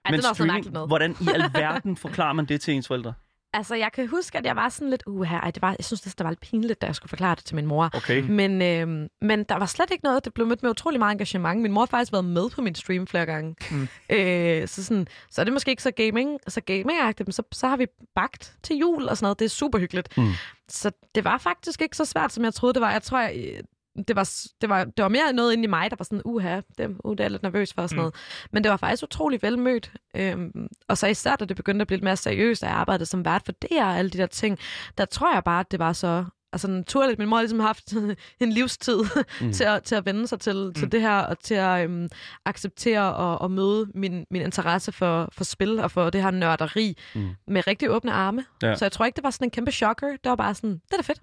Ej, 0.05 0.11
men 0.11 0.21
det 0.21 0.27
er 0.41 0.71
noget. 0.71 0.89
hvordan 0.89 1.17
i 1.21 1.29
alverden 1.35 1.97
forklarer 1.97 2.33
man 2.33 2.45
det 2.45 2.61
til 2.61 2.75
ens 2.75 2.87
forældre? 2.87 3.13
Altså, 3.53 3.75
jeg 3.75 3.93
kan 3.93 4.09
huske, 4.09 4.39
at 4.39 4.45
jeg 4.45 4.57
var 4.57 4.69
sådan 4.69 4.91
lidt, 4.91 5.03
uh, 5.07 5.33
ej, 5.33 5.51
det 5.51 5.63
var, 5.63 5.75
jeg 5.79 5.85
synes, 5.85 6.01
det 6.01 6.25
var 6.25 6.31
lidt 6.31 6.41
pinligt, 6.41 6.81
da 6.81 6.87
jeg 6.87 6.95
skulle 6.95 7.11
forklare 7.11 7.35
det 7.35 7.45
til 7.45 7.57
min 7.57 7.67
mor. 7.67 7.91
Okay. 7.95 8.23
Men, 8.23 8.63
øh, 8.63 9.09
men 9.21 9.45
der 9.45 9.55
var 9.55 9.67
slet 9.67 9.91
ikke 9.91 10.05
noget. 10.05 10.25
Det 10.25 10.35
blev 10.35 10.47
mødt 10.47 10.63
med 10.63 10.71
utrolig 10.71 10.99
meget 10.99 11.13
engagement. 11.13 11.63
Min 11.63 11.73
mor 11.73 11.81
har 11.81 11.87
faktisk 11.87 12.13
været 12.13 12.25
med 12.25 12.51
på 12.51 12.61
min 12.63 12.75
stream 12.75 13.07
flere 13.07 13.27
gange. 13.27 13.57
Mm. 13.71 13.89
Øh, 14.11 14.69
så, 14.69 14.85
sådan, 14.85 15.07
så 15.31 15.41
er 15.41 15.45
det 15.45 15.53
måske 15.53 15.71
ikke 15.71 15.83
så 15.83 15.91
gaming, 15.91 16.39
så 16.49 16.61
gaming 16.61 16.99
men 17.19 17.33
så, 17.33 17.43
så 17.53 17.69
har 17.69 17.77
vi 17.77 17.87
bagt 18.15 18.55
til 18.63 18.77
jul 18.77 19.09
og 19.09 19.17
sådan 19.17 19.25
noget. 19.25 19.39
Det 19.39 19.45
er 19.45 19.49
super 19.49 19.79
hyggeligt. 19.79 20.19
Mm. 20.19 20.33
Så 20.69 20.91
det 21.15 21.25
var 21.25 21.39
faktisk 21.39 21.83
ikke 21.83 21.97
så 21.97 22.05
svært, 22.05 22.33
som 22.33 22.45
jeg 22.45 22.55
troede, 22.55 22.75
det 22.75 22.83
var. 22.83 22.93
Jeg 22.93 23.03
tror, 23.03 23.19
jeg, 23.19 23.61
det 24.09 24.17
var, 24.17 24.31
det, 24.61 24.69
var, 24.69 24.85
det 24.85 25.03
var 25.03 25.09
mere 25.09 25.33
noget 25.33 25.53
inde 25.53 25.65
i 25.65 25.67
mig, 25.67 25.91
der 25.91 25.97
var 25.99 26.05
sådan, 26.05 26.23
uha, 26.25 26.61
det, 26.79 26.97
uh, 27.05 27.13
det 27.13 27.21
er 27.21 27.25
jeg 27.25 27.31
lidt 27.31 27.43
nervøs 27.43 27.73
for 27.75 27.83
og 27.83 27.89
sådan 27.89 27.97
Mm. 27.99 28.03
noget. 28.03 28.15
Men 28.53 28.65
det 28.65 28.71
var 28.71 28.77
faktisk 28.77 29.03
utrolig 29.03 29.43
velmødt. 29.43 29.93
Øhm, 30.17 30.69
og 30.89 30.99
så 30.99 31.07
især, 31.07 31.37
da 31.37 31.45
det 31.45 31.57
begyndte 31.57 31.81
at 31.83 31.87
blive 31.87 31.97
lidt 31.97 32.05
mere 32.05 32.17
seriøst, 32.17 32.63
og 32.63 32.69
jeg 32.69 32.77
arbejdede 32.77 33.07
som 33.07 33.25
vært 33.25 33.43
for 33.45 33.53
det 33.53 33.71
og 33.79 33.99
alle 33.99 34.11
de 34.11 34.19
der 34.19 34.27
ting, 34.27 34.59
der 34.99 35.05
tror 35.05 35.35
jeg 35.35 35.45
bare, 35.45 35.61
at 35.61 35.71
det 35.71 35.79
var 35.79 35.93
så 35.93 36.25
altså 36.53 36.69
naturligt. 36.69 37.19
Min 37.19 37.29
mor 37.29 37.37
har 37.37 37.43
ligesom 37.43 37.61
haft 37.61 37.93
en 38.41 38.53
livstid 38.53 38.99
Mm. 39.41 39.53
til, 39.57 39.65
at, 39.65 39.83
til 39.83 39.95
at 39.95 40.07
vende 40.07 40.27
sig 40.27 40.41
til, 40.41 40.57
mm. 40.67 40.75
til 40.75 40.93
det 40.93 41.01
her, 41.01 41.19
og 41.19 41.39
til 41.39 41.55
at 41.55 41.85
øhm, 41.85 42.09
acceptere 42.45 43.15
og, 43.15 43.39
og 43.41 43.51
møde 43.51 43.87
min, 43.95 44.25
min 44.31 44.43
interesse 44.43 44.93
for, 44.93 45.29
for 45.33 45.45
spil 45.45 45.79
og 45.81 45.91
for 45.91 46.11
det 46.11 46.23
her 46.23 46.31
nørderi 46.31 46.97
Mm. 47.15 47.29
med 47.49 47.67
rigtig 47.67 47.91
åbne 47.91 48.13
arme. 48.13 48.45
Ja. 48.63 48.69
Ja. 48.69 48.75
Så 48.77 48.85
jeg 48.85 48.93
tror 48.93 49.05
ikke, 49.05 49.17
det 49.17 49.25
var 49.25 49.31
sådan 49.31 49.47
en 49.47 49.51
kæmpe 49.51 49.71
chokker. 49.73 50.09
Det 50.09 50.21
var 50.31 50.37
bare 50.37 50.55
sådan, 50.55 50.71
det 50.71 50.93
er 50.93 50.97
da 50.97 51.03
fedt. 51.03 51.21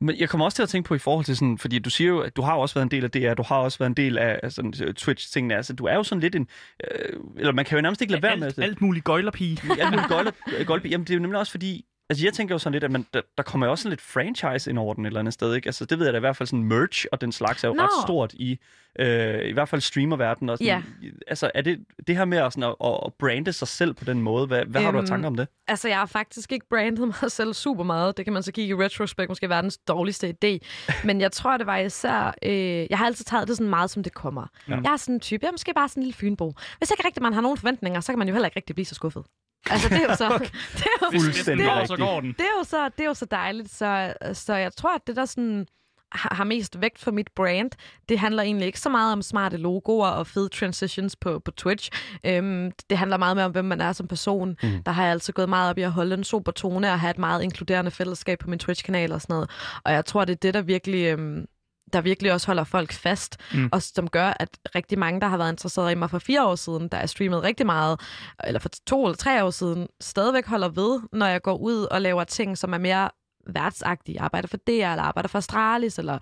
Men 0.00 0.16
jeg 0.18 0.28
kommer 0.28 0.44
også 0.44 0.56
til 0.56 0.62
at 0.62 0.68
tænke 0.68 0.86
på 0.88 0.94
i 0.94 0.98
forhold 0.98 1.24
til 1.24 1.36
sådan, 1.36 1.58
fordi 1.58 1.78
du 1.78 1.90
siger 1.90 2.08
jo, 2.08 2.20
at 2.20 2.36
du 2.36 2.42
har 2.42 2.54
også 2.54 2.74
været 2.74 2.84
en 2.84 2.90
del 2.90 3.04
af 3.04 3.10
DR, 3.10 3.34
du 3.34 3.42
har 3.42 3.56
også 3.56 3.78
været 3.78 3.90
en 3.90 3.96
del 3.96 4.18
af, 4.18 4.52
sådan, 4.52 4.74
øh, 4.84 4.94
Twitch-tingene. 4.94 5.54
Altså, 5.56 5.72
du 5.72 5.84
er 5.84 5.94
jo 5.94 6.02
sådan 6.02 6.20
lidt 6.20 6.34
en, 6.34 6.46
øh, 6.90 7.20
eller 7.36 7.52
man 7.52 7.64
kan 7.64 7.78
jo 7.78 7.82
nærmest 7.82 8.00
ikke 8.00 8.10
lade 8.12 8.22
være 8.22 8.36
med 8.36 8.46
Alt, 8.46 8.56
det. 8.56 8.62
alt 8.62 8.80
muligt 8.80 9.04
gøjlerpige. 9.04 9.58
alt 9.80 9.90
muligt 9.90 10.08
golde, 10.08 10.32
golde, 10.66 10.88
Jamen, 10.88 11.04
det 11.04 11.10
er 11.10 11.14
jo 11.14 11.20
nemlig 11.22 11.38
også 11.40 11.50
fordi, 11.50 11.84
altså 12.10 12.26
jeg 12.26 12.32
tænker 12.34 12.54
jo 12.54 12.58
sådan 12.58 12.72
lidt, 12.72 12.84
at 12.84 12.90
man, 12.90 13.06
der, 13.14 13.20
der 13.36 13.42
kommer 13.42 13.66
jo 13.66 13.70
også 13.70 13.82
sådan 13.82 13.90
lidt 13.92 14.00
franchise 14.00 14.70
ind 14.70 14.78
over 14.78 14.94
den 14.94 15.04
et 15.04 15.06
eller 15.06 15.20
andet 15.20 15.34
sted, 15.34 15.54
ikke? 15.54 15.68
Altså 15.68 15.84
det 15.84 15.98
ved 15.98 16.06
jeg 16.06 16.12
da 16.12 16.16
i 16.16 16.20
hvert 16.20 16.36
fald 16.36 16.46
sådan 16.46 16.64
merch 16.64 17.06
og 17.12 17.20
den 17.20 17.32
slags 17.32 17.64
er 17.64 17.68
jo 17.68 17.74
Nå. 17.74 17.82
ret 17.82 18.04
stort 18.06 18.32
i, 18.32 18.58
øh, 18.98 19.48
i 19.48 19.52
hvert 19.52 19.68
fald 19.68 19.80
streamerverdenen. 19.80 20.48
Og 20.48 20.58
sådan, 20.58 20.84
Altså 21.26 21.50
er 21.54 21.62
det 21.62 21.84
det 22.06 22.16
her 22.16 22.24
med 22.24 22.38
at, 22.38 22.52
sådan, 22.52 22.74
at, 22.84 23.00
at 23.06 23.14
brande 23.18 23.52
sig 23.52 23.68
selv 23.68 23.94
på 23.94 24.04
den 24.04 24.22
måde, 24.22 24.46
hvad, 24.46 24.64
hvad 24.64 24.80
har 24.82 24.90
du 24.90 24.98
af 24.98 25.02
Øhm, 25.02 25.08
tanker 25.08 25.26
om 25.26 25.36
det? 25.36 25.48
Altså, 25.68 25.88
jeg 25.88 25.98
har 25.98 26.06
faktisk 26.06 26.52
ikke 26.52 26.66
brandet 26.70 27.06
mig 27.22 27.30
selv 27.38 27.54
super 27.54 27.84
meget. 27.84 28.16
Det 28.16 28.24
kan 28.26 28.32
man 28.32 28.42
så 28.42 28.52
kigge 28.52 28.70
i 28.70 28.84
retrospekt, 28.84 29.28
måske 29.28 29.48
verdens 29.48 29.78
dårligste 29.78 30.34
idé. 30.44 30.58
Men 31.04 31.20
jeg 31.20 31.32
tror, 31.32 31.56
det 31.56 31.66
var 31.66 31.76
især... 31.76 32.34
Øh, 32.42 32.86
jeg 32.90 32.98
har 32.98 33.06
altid 33.06 33.24
taget 33.24 33.48
det 33.48 33.56
sådan 33.56 33.70
meget, 33.70 33.90
som 33.90 34.02
det 34.02 34.14
kommer. 34.14 34.46
Ja. 34.68 34.74
Ja. 34.74 34.80
Jeg 34.84 34.92
er 34.92 34.96
sådan 34.96 35.14
en 35.14 35.20
type, 35.20 35.42
jeg 35.42 35.48
er 35.48 35.52
måske 35.52 35.74
bare 35.74 35.88
sådan 35.88 36.00
en 36.00 36.04
lille 36.04 36.16
fynbo. 36.16 36.54
Hvis 36.78 36.90
ikke 36.90 37.06
rigtig 37.06 37.22
man 37.22 37.32
har 37.32 37.40
nogen 37.40 37.58
forventninger, 37.58 38.00
så 38.00 38.12
kan 38.12 38.18
man 38.18 38.28
jo 38.28 38.34
heller 38.34 38.46
ikke 38.46 38.56
rigtig 38.56 38.74
blive 38.74 38.86
så 38.86 38.94
skuffet. 38.94 39.22
Altså, 39.70 39.88
det 39.88 39.96
er 39.96 40.08
jo 40.08 40.16
så... 40.16 40.28
det 40.78 40.82
er 40.82 41.06
jo, 41.12 41.20
Fuldstændig 41.20 41.66
det 41.66 41.72
så 41.74 41.80
rigtigt. 41.80 42.00
går 42.00 42.20
den. 42.20 42.32
det 42.32 42.40
er 42.40 42.58
jo 42.58 42.64
så, 42.64 42.88
det 42.88 43.00
er 43.00 43.08
jo 43.08 43.14
så 43.14 43.24
dejligt. 43.30 43.70
Så, 43.70 44.12
så 44.32 44.54
jeg 44.54 44.72
tror, 44.76 44.94
at 44.94 45.06
det 45.06 45.16
der 45.16 45.24
sådan 45.24 45.66
har 46.12 46.44
mest 46.44 46.80
vægt 46.80 46.98
for 46.98 47.10
mit 47.10 47.28
brand, 47.36 47.70
det 48.08 48.18
handler 48.18 48.42
egentlig 48.42 48.66
ikke 48.66 48.80
så 48.80 48.88
meget 48.88 49.12
om 49.12 49.22
smarte 49.22 49.56
logoer 49.56 50.08
og 50.08 50.26
fede 50.26 50.48
transitions 50.48 51.16
på, 51.16 51.38
på 51.38 51.50
Twitch. 51.50 51.90
Øhm, 52.24 52.72
det 52.90 52.98
handler 52.98 53.16
meget 53.16 53.36
mere 53.36 53.46
om, 53.46 53.52
hvem 53.52 53.64
man 53.64 53.80
er 53.80 53.92
som 53.92 54.08
person. 54.08 54.56
Mm. 54.62 54.68
Mm. 54.68 54.82
Der 54.82 54.92
har 54.92 55.02
jeg 55.02 55.12
altid 55.12 55.32
gået 55.32 55.48
meget 55.48 55.70
op 55.70 55.78
i 55.78 55.82
at 55.82 55.92
holde 55.92 56.14
en 56.14 56.24
super 56.24 56.52
tone 56.52 56.92
og 56.92 57.00
have 57.00 57.10
et 57.10 57.18
meget 57.18 57.42
inkluderende 57.42 57.90
fællesskab 57.90 58.38
på 58.38 58.50
min 58.50 58.58
Twitch-kanal 58.58 59.12
og 59.12 59.22
sådan 59.22 59.34
noget. 59.34 59.50
Og 59.84 59.92
jeg 59.92 60.04
tror, 60.04 60.24
det 60.24 60.32
er 60.32 60.36
det, 60.36 60.54
der 60.54 60.62
virkelig... 60.62 61.04
Øhm, 61.04 61.46
der 61.92 62.00
virkelig 62.00 62.32
også 62.32 62.46
holder 62.46 62.64
folk 62.64 62.92
fast, 62.92 63.36
Mm. 63.54 63.68
og 63.72 63.82
som 63.82 64.08
gør, 64.08 64.32
at 64.40 64.48
rigtig 64.74 64.98
mange, 64.98 65.20
der 65.20 65.26
har 65.26 65.36
været 65.36 65.52
interesseret 65.52 65.92
i 65.92 65.94
mig 65.94 66.10
for 66.10 66.18
fire 66.18 66.46
år 66.46 66.54
siden, 66.54 66.88
der 66.88 66.98
er 66.98 67.06
streamet 67.06 67.42
rigtig 67.42 67.66
meget, 67.66 68.00
eller 68.44 68.60
for 68.60 68.68
to 68.86 69.04
eller 69.04 69.16
tre 69.16 69.44
år 69.44 69.50
siden, 69.50 69.86
stadigvæk 70.00 70.46
holder 70.46 70.68
ved, 70.68 71.00
når 71.12 71.26
jeg 71.26 71.42
går 71.42 71.56
ud 71.56 71.82
og 71.90 72.00
laver 72.02 72.24
ting, 72.24 72.58
som 72.58 72.72
er 72.72 72.78
mere 72.78 73.10
værtsagtige. 73.54 74.14
Jeg 74.16 74.24
arbejder 74.24 74.48
for 74.48 74.56
DR, 74.56 74.70
eller 74.70 75.02
arbejder 75.02 75.28
for 75.28 75.38
Astralis, 75.38 75.98
eller 75.98 76.18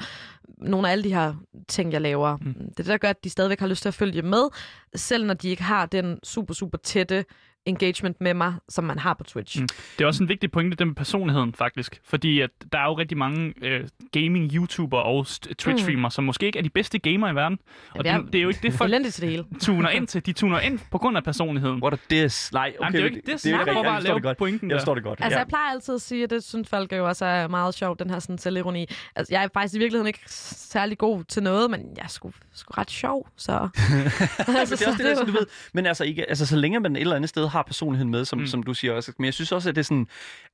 nogle 0.59 0.89
af 0.89 0.93
alle 0.93 1.05
de 1.05 1.15
her 1.15 1.35
ting, 1.69 1.93
jeg 1.93 2.01
laver. 2.01 2.37
Mm. 2.37 2.55
Det 2.55 2.71
er 2.71 2.75
det, 2.77 2.87
der 2.87 2.97
gør, 2.97 3.11
at 3.11 3.25
de 3.25 3.31
stadigvæk 3.31 3.61
har 3.61 3.67
lyst 3.67 3.83
til 3.83 3.89
at 3.89 3.95
følge 3.95 4.23
med, 4.23 4.43
selv 4.95 5.27
når 5.27 5.35
de 5.35 5.49
ikke 5.49 5.63
har 5.63 5.87
den 5.87 6.19
super, 6.25 6.55
super 6.55 6.79
tætte 6.79 7.25
engagement 7.67 8.21
med 8.21 8.35
mig, 8.35 8.55
som 8.69 8.85
man 8.85 8.99
har 8.99 9.15
på 9.15 9.25
Twitch. 9.25 9.61
Mm. 9.61 9.67
Det 9.99 10.05
er 10.05 10.07
også 10.07 10.23
en 10.23 10.29
vigtig 10.29 10.51
pointe, 10.51 10.77
det 10.77 10.87
med 10.87 10.95
personligheden, 10.95 11.55
faktisk. 11.55 12.01
Fordi 12.05 12.41
at 12.41 12.51
der 12.73 12.79
er 12.79 12.85
jo 12.85 12.99
rigtig 12.99 13.19
mange 13.19 13.55
øh, 13.63 13.85
gaming-YouTuber 14.17 14.97
og 14.97 15.27
st- 15.29 15.53
Twitch-streamere, 15.63 16.07
mm. 16.07 16.11
som 16.11 16.25
måske 16.25 16.47
ikke 16.47 16.59
er 16.59 16.63
de 16.63 16.71
bedste 16.71 16.99
gamere 16.99 17.31
i 17.31 17.35
verden. 17.35 17.59
Og 17.91 18.05
det 18.05 18.11
er- 18.13 18.19
det, 18.19 18.33
det 18.33 18.39
er 18.39 18.43
jo 18.43 18.49
ikke 18.49 18.61
det, 18.63 18.73
folk 18.73 18.93
det 18.93 19.21
hele. 19.21 19.45
tuner 19.61 19.89
ind 19.91 20.07
til. 20.07 20.27
De 20.27 20.33
tuner 20.33 20.61
ind 20.61 20.79
på 20.91 20.99
grund 20.99 21.17
af 21.17 21.25
personligheden. 21.25 21.83
What 21.83 21.95
a 21.95 21.97
diss. 22.11 22.53
Nej, 22.53 22.75
okay. 22.79 22.87
Jamen, 22.87 22.93
det 22.93 22.99
er 22.99 23.03
jo 23.03 23.07
ikke 23.07 23.17
det, 23.17 23.43
det 23.43 23.47
er 23.47 23.51
jo 23.51 23.57
jeg 23.57 23.61
ikke 23.61 23.73
prøver 23.73 23.77
rigtigt. 23.77 23.85
bare 23.87 23.95
Jeg 23.95 24.03
det 24.03 24.09
lave 24.09 24.21
godt. 24.21 24.39
pointen 24.39 24.71
Jeg 24.71 24.77
forstår 24.79 24.95
det 24.95 25.05
godt. 25.05 25.19
Altså, 25.23 25.37
ja. 25.37 25.39
jeg 25.39 25.49
plejer 25.49 25.71
altid 25.71 25.95
at 25.95 26.01
sige, 26.03 26.25
at 26.25 26.31
det 26.31 26.45
synes 26.45 26.69
folk 26.69 26.93
jo 26.93 27.09
også 27.09 27.25
er 27.25 27.49
meget 27.49 27.75
sjovt, 27.75 27.99
den 27.99 28.11
her 28.11 28.19
sådan 28.19 28.39
selvironi. 28.39 28.87
Altså, 29.17 29.35
jeg 29.35 29.45
er 29.45 29.49
faktisk 29.55 29.75
i 29.75 29.79
virkeligheden 29.79 30.07
ikke 30.07 30.21
særlig 30.27 30.99
god 30.99 31.25
til 31.25 31.43
noget, 31.43 31.71
men 31.71 31.81
jeg 31.97 32.03
er 32.05 32.09
sgu, 32.09 32.33
sgu 32.53 32.73
ret 32.79 32.91
sjov, 32.91 33.29
så... 33.37 33.69
men 33.89 33.99
det 34.47 34.57
er 34.57 34.61
også 34.61 34.77
det, 34.77 34.79
sådan, 34.79 35.27
du 35.27 35.33
ved, 35.33 35.47
men 35.73 35.87
altså, 35.87 36.05
ikke, 36.05 36.29
altså, 36.29 36.47
så 36.47 36.57
længe 36.57 36.81
man 36.81 36.97
et 36.97 37.01
eller 37.01 37.17
andet 37.17 37.29
sted 37.29 37.49
har 37.57 37.63
personligheden 37.63 38.11
med, 38.11 38.25
som, 38.25 38.39
Mm. 38.39 38.47
som 38.47 38.63
du 38.63 38.75
siger 38.75 38.93
også, 38.93 39.13
men 39.19 39.25
jeg 39.25 39.35
synes 39.35 39.53
også, 39.53 39.69
at 39.69 39.75
det 39.77 39.81
er 39.81 39.85
sådan, 39.85 40.07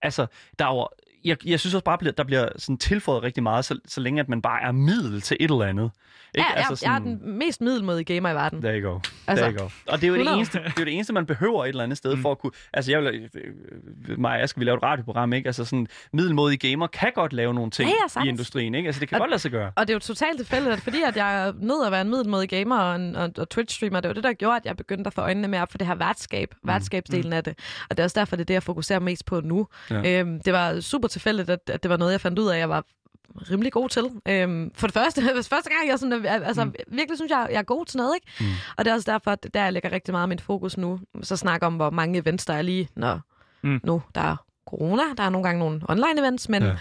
altså, 0.02 0.26
der 0.58 0.64
er 0.64 0.74
jo, 0.74 0.88
jeg, 1.24 1.36
jeg 1.46 1.60
synes 1.60 1.74
også 1.74 1.84
bare, 1.84 1.98
bliver, 1.98 2.12
der 2.12 2.24
bliver 2.24 2.48
sådan 2.56 2.78
tilføjet 2.78 3.22
rigtig 3.22 3.42
meget, 3.42 3.64
så, 3.64 3.78
så 3.88 4.00
længe 4.00 4.20
at 4.20 4.28
man 4.28 4.42
bare 4.42 4.62
er 4.62 4.72
middel 4.72 5.20
til 5.20 5.36
et 5.40 5.50
eller 5.50 5.64
andet. 5.64 5.90
Ikke? 6.34 6.46
Ja, 6.50 6.56
jeg, 6.60 6.66
altså, 6.70 6.86
jeg 6.86 6.94
er 6.94 6.98
den 6.98 7.38
mest 7.38 7.60
middelmodige 7.60 8.14
gamer 8.14 8.30
i 8.30 8.34
verden. 8.34 8.62
There 8.62 8.80
you 8.80 8.90
go. 8.92 8.98
Altså, 9.26 9.44
There 9.44 9.54
you 9.56 9.62
go. 9.62 9.68
Og 9.88 10.00
det 10.00 10.04
er 10.04 10.08
jo 10.08 10.14
det 10.14 10.20
100. 10.20 10.36
eneste, 10.36 10.58
det 10.58 10.66
er 10.66 10.72
jo 10.78 10.84
det 10.84 10.94
eneste, 10.94 11.12
man 11.12 11.26
behøver 11.26 11.64
et 11.64 11.68
eller 11.68 11.82
andet 11.84 11.98
sted 11.98 12.10
Mm. 12.12 12.16
mm. 12.18 12.22
for 12.22 12.30
at 12.30 12.38
kunne... 12.38 12.52
Altså, 12.72 12.90
jeg 12.90 13.00
vil, 13.02 13.28
øh, 13.34 14.18
mig 14.20 14.32
og 14.32 14.38
jeg 14.40 14.48
skal 14.48 14.60
vi 14.60 14.64
lave 14.64 14.76
et 14.76 14.82
radioprogram, 14.82 15.32
ikke? 15.32 15.46
Altså, 15.46 15.64
sådan, 15.64 15.86
middelmodige 16.12 16.70
gamer 16.70 16.86
kan 16.86 17.12
godt 17.14 17.32
lave 17.32 17.54
nogle 17.54 17.70
ting 17.70 17.88
Ja, 17.90 18.20
ja, 18.20 18.24
i 18.24 18.28
industrien, 18.28 18.74
ikke? 18.74 18.86
Altså, 18.86 19.00
det 19.00 19.08
kan 19.08 19.16
Og- 19.16 19.20
godt 19.20 19.30
lade 19.30 19.38
sig 19.42 19.50
gøre. 19.50 19.72
Og 19.76 19.86
det 19.86 19.92
er 19.92 19.94
jo 19.94 19.98
totalt 20.00 20.38
tilfældigt, 20.38 20.72
at 20.72 20.80
fordi 20.80 21.02
at 21.06 21.16
jeg 21.16 21.46
er 21.48 21.52
nødt 21.60 21.86
at 21.86 21.92
være 21.92 22.00
en 22.00 22.08
middelmodig 22.10 22.48
gamer 22.48 22.78
og, 22.78 22.96
en, 22.96 23.16
og, 23.16 23.30
og 23.38 23.46
Twitch-streamer, 23.54 24.00
det 24.00 24.08
var 24.08 24.14
det, 24.14 24.24
der 24.24 24.32
gjorde, 24.32 24.56
at 24.56 24.64
jeg 24.66 24.76
begyndte 24.76 25.08
at 25.08 25.14
få 25.14 25.20
øjnene 25.20 25.48
mere 25.48 25.62
op 25.62 25.70
for 25.70 25.78
det 25.78 25.86
her 25.86 25.94
værtskab, 25.94 26.54
Mm. 26.62 26.68
værtskabsdelen 26.68 27.32
af 27.32 27.44
det. 27.44 27.58
Og 27.90 27.96
det 27.96 27.98
er 27.98 28.04
også 28.04 28.20
derfor, 28.20 28.36
det 28.36 28.40
er 28.42 28.46
det, 28.46 28.54
jeg 28.54 28.62
fokuserer 28.62 28.98
mest 29.00 29.26
på 29.26 29.40
nu. 29.40 29.66
Ja. 29.90 30.20
Øhm, 30.20 30.40
det 30.40 30.52
var 30.52 30.80
super 30.80 31.08
tilfældigt, 31.12 31.50
at, 31.50 31.60
at 31.66 31.82
det 31.82 31.90
var 31.90 31.96
noget, 31.96 32.12
jeg 32.12 32.20
fandt 32.20 32.38
ud 32.38 32.48
af, 32.48 32.54
at 32.54 32.58
jeg 32.60 32.68
var 32.68 32.84
rimelig 33.50 33.72
god 33.72 33.88
til. 33.88 34.04
Øhm, 34.28 34.70
for 34.74 34.86
det 34.86 34.94
første, 34.94 35.22
første 35.54 35.70
gang, 35.70 35.88
jeg 35.88 35.98
sådan, 35.98 36.26
altså, 36.26 36.64
mm. 36.64 36.74
virkelig 36.88 37.18
synes, 37.18 37.30
jeg, 37.30 37.48
jeg 37.50 37.58
er 37.58 37.62
god 37.62 37.86
til 37.86 37.96
noget, 37.96 38.14
ikke? 38.14 38.26
Mm. 38.40 38.46
Og 38.76 38.84
det 38.84 38.90
er 38.90 38.94
også 38.94 39.10
derfor, 39.10 39.30
at 39.30 39.46
der 39.54 39.62
jeg 39.62 39.72
lægger 39.72 39.92
rigtig 39.92 40.12
meget 40.12 40.22
af 40.22 40.28
mit 40.28 40.40
fokus 40.40 40.76
nu. 40.76 41.00
Så 41.22 41.36
snakker 41.36 41.66
om, 41.66 41.74
hvor 41.76 41.90
mange 41.90 42.18
events 42.18 42.46
der 42.46 42.54
er 42.54 42.62
lige, 42.62 42.88
når 42.96 43.20
Mm. 43.64 43.80
nu 43.84 44.02
der 44.14 44.20
er 44.20 44.36
corona. 44.66 45.02
Der 45.16 45.22
er 45.22 45.30
nogle 45.30 45.46
gange 45.46 45.58
nogle 45.58 45.80
online 45.88 46.20
events, 46.20 46.48
men... 46.48 46.62
Ja. 46.62 46.76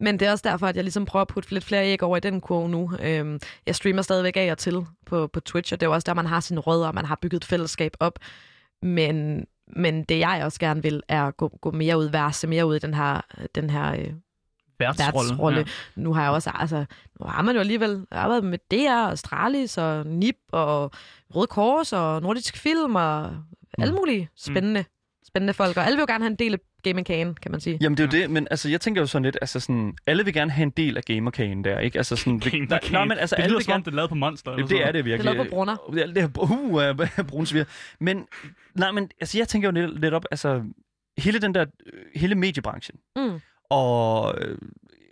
Men 0.00 0.20
det 0.20 0.28
er 0.28 0.32
også 0.32 0.48
derfor, 0.48 0.66
at 0.66 0.76
jeg 0.76 0.84
ligesom 0.84 1.04
prøver 1.04 1.20
at 1.20 1.28
putte 1.28 1.52
lidt 1.52 1.64
flere 1.64 1.86
æg 1.86 2.02
over 2.02 2.16
i 2.16 2.20
den 2.20 2.40
kurve 2.40 2.68
nu. 2.68 2.92
Øhm, 3.02 3.40
jeg 3.66 3.74
streamer 3.74 4.02
stadigvæk 4.02 4.36
af 4.36 4.50
og 4.50 4.58
til 4.58 4.86
på, 5.06 5.26
på 5.26 5.40
Twitch, 5.40 5.72
og 5.72 5.80
det 5.80 5.86
er 5.86 5.90
jo 5.90 5.94
også 5.94 6.06
der, 6.06 6.14
man 6.14 6.26
har 6.26 6.40
sine 6.40 6.60
rødder, 6.60 6.86
og 6.86 6.94
man 6.94 7.04
har 7.04 7.18
bygget 7.22 7.36
et 7.36 7.44
fællesskab 7.44 7.92
op. 8.00 8.18
Men, 8.82 9.46
men 9.76 10.04
det, 10.04 10.18
jeg 10.18 10.40
også 10.44 10.60
gerne 10.60 10.82
vil, 10.82 11.02
er 11.08 11.24
at 11.24 11.36
gå, 11.36 11.48
gå 11.60 11.70
mere 11.70 11.98
ud, 11.98 12.08
værse 12.08 12.46
mere 12.46 12.66
ud 12.66 12.76
i 12.76 12.78
den 12.78 12.94
her, 12.94 13.20
den 13.54 13.70
her 13.70 13.92
øh, 13.92 14.12
Værtsrolle. 14.78 15.28
værtsrolle. 15.30 15.58
Ja. 15.58 15.64
Nu 15.96 16.12
har 16.14 16.22
jeg 16.22 16.30
også, 16.30 16.50
altså, 16.54 16.84
nu 17.20 17.26
har 17.26 17.42
man 17.42 17.54
jo 17.54 17.60
alligevel 17.60 18.06
arbejdet 18.10 18.44
med 18.44 18.58
DR, 18.70 19.10
Astralis, 19.12 19.78
og 19.78 20.06
NIP, 20.06 20.36
og 20.52 20.90
Røde 21.34 21.46
Kors, 21.46 21.92
og 21.92 22.22
Nordisk 22.22 22.56
Film, 22.56 22.94
og 22.94 23.36
alle 23.78 23.94
mulige 23.94 24.28
spændende, 24.36 24.84
spændende 25.28 25.52
folk, 25.54 25.76
og 25.76 25.84
alle 25.86 25.96
vil 25.96 26.00
jo 26.02 26.06
gerne 26.12 26.24
have 26.24 26.30
en 26.30 26.36
del 26.36 26.52
af 26.54 26.58
gamingkagen, 26.82 27.34
kan 27.42 27.50
man 27.50 27.60
sige. 27.60 27.78
Jamen, 27.80 27.96
det 27.98 28.02
er 28.14 28.18
jo 28.18 28.22
det, 28.22 28.30
men 28.30 28.48
altså, 28.50 28.68
jeg 28.68 28.80
tænker 28.80 29.00
jo 29.02 29.06
sådan 29.06 29.22
lidt, 29.24 29.38
altså 29.40 29.60
sådan, 29.60 29.94
alle 30.06 30.24
vil 30.24 30.34
gerne 30.34 30.50
have 30.50 30.62
en 30.62 30.70
del 30.70 30.96
af 30.96 31.02
gamerkagen 31.04 31.64
der, 31.64 31.78
ikke? 31.78 31.98
Altså 31.98 32.16
sådan, 32.16 32.42
vi- 32.44 32.50
Game 32.50 32.64
nej, 32.66 32.80
nej, 32.92 33.04
men 33.04 33.18
altså, 33.18 33.36
det 33.36 33.42
alle 33.42 33.50
lyder 33.50 33.58
vil 33.58 33.64
som 33.64 33.72
om, 33.72 33.74
gerne... 33.74 33.84
det 33.84 33.90
er 33.90 33.94
lavet 33.96 34.08
på 34.08 34.14
Monster. 34.14 34.50
Eller 34.52 34.66
Det 34.66 34.70
sådan 34.76 34.88
er 34.88 34.92
det 34.92 35.04
virkelig. 35.04 35.24
Det 35.24 35.30
er 35.30 35.34
lavet 35.34 35.48
på 35.48 35.54
brunner. 35.54 35.76
Det 36.14 37.10
er 37.18 37.20
uh, 37.20 37.26
brunsviger. 37.26 37.64
Men, 38.00 38.26
nej, 38.74 38.90
men 38.92 39.10
altså, 39.20 39.38
jeg 39.38 39.48
tænker 39.48 39.68
jo 39.68 39.72
lidt, 39.72 40.00
lidt 40.00 40.14
op, 40.14 40.24
altså, 40.30 40.62
hele 41.18 41.38
den 41.38 41.54
der, 41.54 41.64
øh, 41.92 42.04
hele 42.14 42.34
mediebranchen, 42.34 42.98
Mm. 43.16 43.40
og 43.70 44.34
øh, 44.40 44.58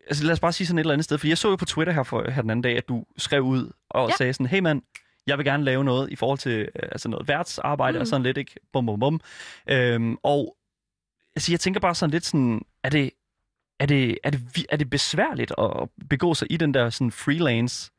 altså, 0.06 0.24
lad 0.24 0.32
os 0.32 0.40
bare 0.40 0.52
sige 0.52 0.66
sådan 0.66 0.78
et 0.78 0.82
eller 0.82 0.92
andet 0.92 1.04
sted, 1.04 1.18
for 1.18 1.26
jeg 1.26 1.38
så 1.38 1.48
jo 1.50 1.56
på 1.56 1.64
Twitter 1.64 1.92
her, 1.92 2.02
for, 2.02 2.30
her 2.30 2.42
den 2.42 2.50
anden 2.50 2.62
dag, 2.62 2.76
at 2.76 2.88
du 2.88 3.04
skrev 3.18 3.42
ud 3.42 3.70
og 3.90 4.08
Ja. 4.08 4.14
sagde 4.18 4.32
sådan, 4.32 4.46
hey 4.46 4.58
mand, 4.60 4.82
jeg 5.26 5.38
vil 5.38 5.46
gerne 5.46 5.64
lave 5.64 5.84
noget 5.84 6.10
i 6.10 6.16
forhold 6.16 6.38
til 6.38 6.60
øh, 6.60 6.88
altså 6.92 7.08
noget 7.08 7.28
værtsarbejde 7.28 7.98
mm. 7.98 8.00
Og 8.00 8.06
sådan 8.06 8.22
lidt, 8.22 8.38
ikke? 8.38 8.54
Bum, 8.72 8.86
bum, 8.86 9.00
bum. 9.00 9.20
Øhm, 9.68 10.16
og 10.22 10.56
altså, 11.36 11.52
jeg 11.52 11.60
tænker 11.60 11.80
bare 11.80 11.94
sådan 11.94 12.10
lidt 12.10 12.24
sådan, 12.24 12.62
er 12.82 12.90
det, 12.90 13.10
er 13.80 13.86
det, 13.86 14.18
er 14.24 14.30
det, 14.30 14.66
er 14.68 14.76
det 14.76 14.90
besværligt 14.90 15.52
at 15.58 15.88
begå 16.10 16.34
sig 16.34 16.48
i 16.50 16.56
den 16.56 16.74
der 16.74 16.90
sådan 16.90 17.10
freelance 17.10 17.90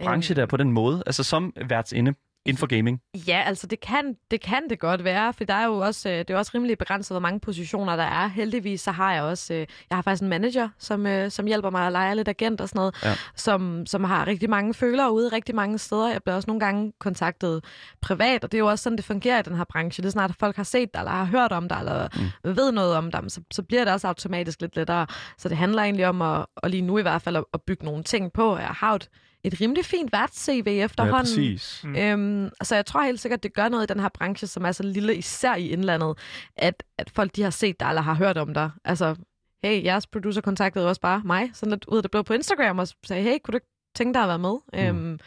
branche 0.00 0.34
der 0.34 0.46
på 0.46 0.56
den 0.56 0.72
måde, 0.72 1.02
altså 1.06 1.24
som 1.24 1.52
værtsinde 1.68 2.14
inden 2.46 2.58
for 2.58 2.66
gaming? 2.66 3.00
Ja, 3.28 3.42
altså 3.46 3.66
det 3.66 3.80
kan, 3.80 4.16
det 4.30 4.40
kan 4.40 4.62
det 4.70 4.78
godt 4.78 5.04
være, 5.04 5.32
for 5.32 5.44
der 5.44 5.54
er 5.54 5.66
jo 5.66 5.78
også, 5.78 6.08
øh, 6.08 6.18
det 6.18 6.30
er 6.30 6.34
jo 6.34 6.38
også 6.38 6.52
rimelig 6.54 6.78
begrænset, 6.78 7.14
hvor 7.14 7.20
mange 7.20 7.40
positioner 7.40 7.96
der 7.96 8.02
er. 8.04 8.28
Heldigvis 8.28 8.80
så 8.80 8.90
har 8.90 9.14
jeg 9.14 9.22
også, 9.22 9.54
øh, 9.54 9.66
jeg 9.90 9.96
har 9.96 10.02
faktisk 10.02 10.22
en 10.22 10.28
manager, 10.28 10.68
som, 10.78 11.06
øh, 11.06 11.30
som 11.30 11.46
hjælper 11.46 11.70
mig 11.70 11.86
at 11.86 11.92
lege 11.92 12.14
lidt 12.14 12.28
agent 12.28 12.60
og 12.60 12.68
sådan 12.68 12.78
noget, 12.78 12.94
Ja. 13.04 13.14
som, 13.36 13.86
som 13.86 14.04
har 14.04 14.26
rigtig 14.26 14.50
mange 14.50 14.74
følere 14.74 15.12
ude 15.12 15.28
rigtig 15.28 15.54
mange 15.54 15.78
steder. 15.78 16.12
Jeg 16.12 16.22
bliver 16.24 16.36
også 16.36 16.46
nogle 16.46 16.60
gange 16.60 16.92
kontaktet 17.00 17.64
privat, 18.00 18.44
og 18.44 18.52
det 18.52 18.58
er 18.58 18.62
jo 18.62 18.66
også 18.70 18.82
sådan, 18.82 18.96
det 18.96 19.04
fungerer 19.04 19.38
i 19.38 19.42
den 19.42 19.56
her 19.56 19.64
branche. 19.64 20.02
Det 20.02 20.08
er 20.08 20.12
snart, 20.12 20.30
at 20.30 20.36
folk 20.40 20.56
har 20.56 20.64
set 20.64 20.94
dig, 20.94 21.00
eller 21.00 21.12
har 21.12 21.24
hørt 21.24 21.52
om 21.52 21.68
dig, 21.68 21.76
eller 21.78 22.08
mm. 22.44 22.56
ved 22.56 22.72
noget 22.72 22.94
om 22.94 23.10
dig, 23.10 23.20
så, 23.28 23.40
så 23.52 23.62
bliver 23.62 23.84
det 23.84 23.92
også 23.92 24.08
automatisk 24.08 24.60
lidt 24.60 24.76
lettere. 24.76 25.06
Så 25.38 25.48
det 25.48 25.56
handler 25.56 25.82
egentlig 25.82 26.06
om 26.06 26.22
at, 26.22 26.46
og 26.56 26.70
lige 26.70 26.82
nu 26.82 26.98
i 26.98 27.02
hvert 27.02 27.22
fald, 27.22 27.36
at, 27.36 27.44
at 27.54 27.60
bygge 27.66 27.84
nogle 27.84 28.02
ting 28.02 28.32
på. 28.32 28.56
Jeg 28.56 28.66
har 28.66 28.94
et, 28.94 29.08
et 29.44 29.60
rimelig 29.60 29.84
fint 29.84 30.12
værts-CV 30.12 30.66
efterhånden. 30.66 31.20
præcis. 31.20 31.80
Mm. 31.84 31.96
Øhm, 31.96 32.50
så 32.62 32.74
jeg 32.74 32.86
tror 32.86 33.02
helt 33.02 33.20
sikkert, 33.20 33.42
det 33.42 33.54
gør 33.54 33.68
noget 33.68 33.90
i 33.90 33.92
den 33.92 34.00
her 34.00 34.08
branche, 34.08 34.46
som 34.46 34.64
er 34.64 34.72
så 34.72 34.82
lille, 34.82 35.16
især 35.16 35.54
i 35.54 35.68
indlandet, 35.68 36.18
at, 36.56 36.82
at 36.98 37.10
folk 37.10 37.36
de 37.36 37.42
har 37.42 37.50
set 37.50 37.80
dig 37.80 37.88
eller 37.88 38.02
har 38.02 38.14
hørt 38.14 38.38
om 38.38 38.54
dig. 38.54 38.70
Altså, 38.84 39.16
hey, 39.64 39.84
jeres 39.84 40.06
producer 40.06 40.40
kontaktede 40.40 40.88
også 40.88 41.00
bare 41.00 41.22
mig, 41.24 41.50
sådan 41.54 41.70
lidt 41.70 41.84
ud 41.88 41.96
af 41.96 42.02
det 42.02 42.10
blå 42.10 42.22
på 42.22 42.32
Instagram, 42.32 42.78
og 42.78 42.88
sagde, 43.04 43.22
hey, 43.22 43.38
kunne 43.44 43.52
du 43.52 43.56
ikke 43.56 43.66
tænke 43.94 44.14
dig 44.14 44.22
at 44.22 44.28
være 44.28 44.38
med? 44.38 44.54
Mm. 44.72 44.78
Øhm, 44.98 45.18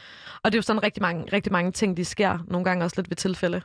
og 0.43 0.51
det 0.51 0.55
er 0.55 0.59
jo 0.59 0.61
sådan 0.61 0.83
rigtig 0.83 1.01
mange, 1.01 1.25
rigtig 1.33 1.51
mange 1.51 1.71
ting, 1.71 1.97
de 1.97 2.05
sker, 2.05 2.39
nogle 2.47 2.65
gange 2.65 2.85
også 2.85 2.95
lidt 2.97 3.09
ved 3.09 3.15
tilfælde. 3.17 3.61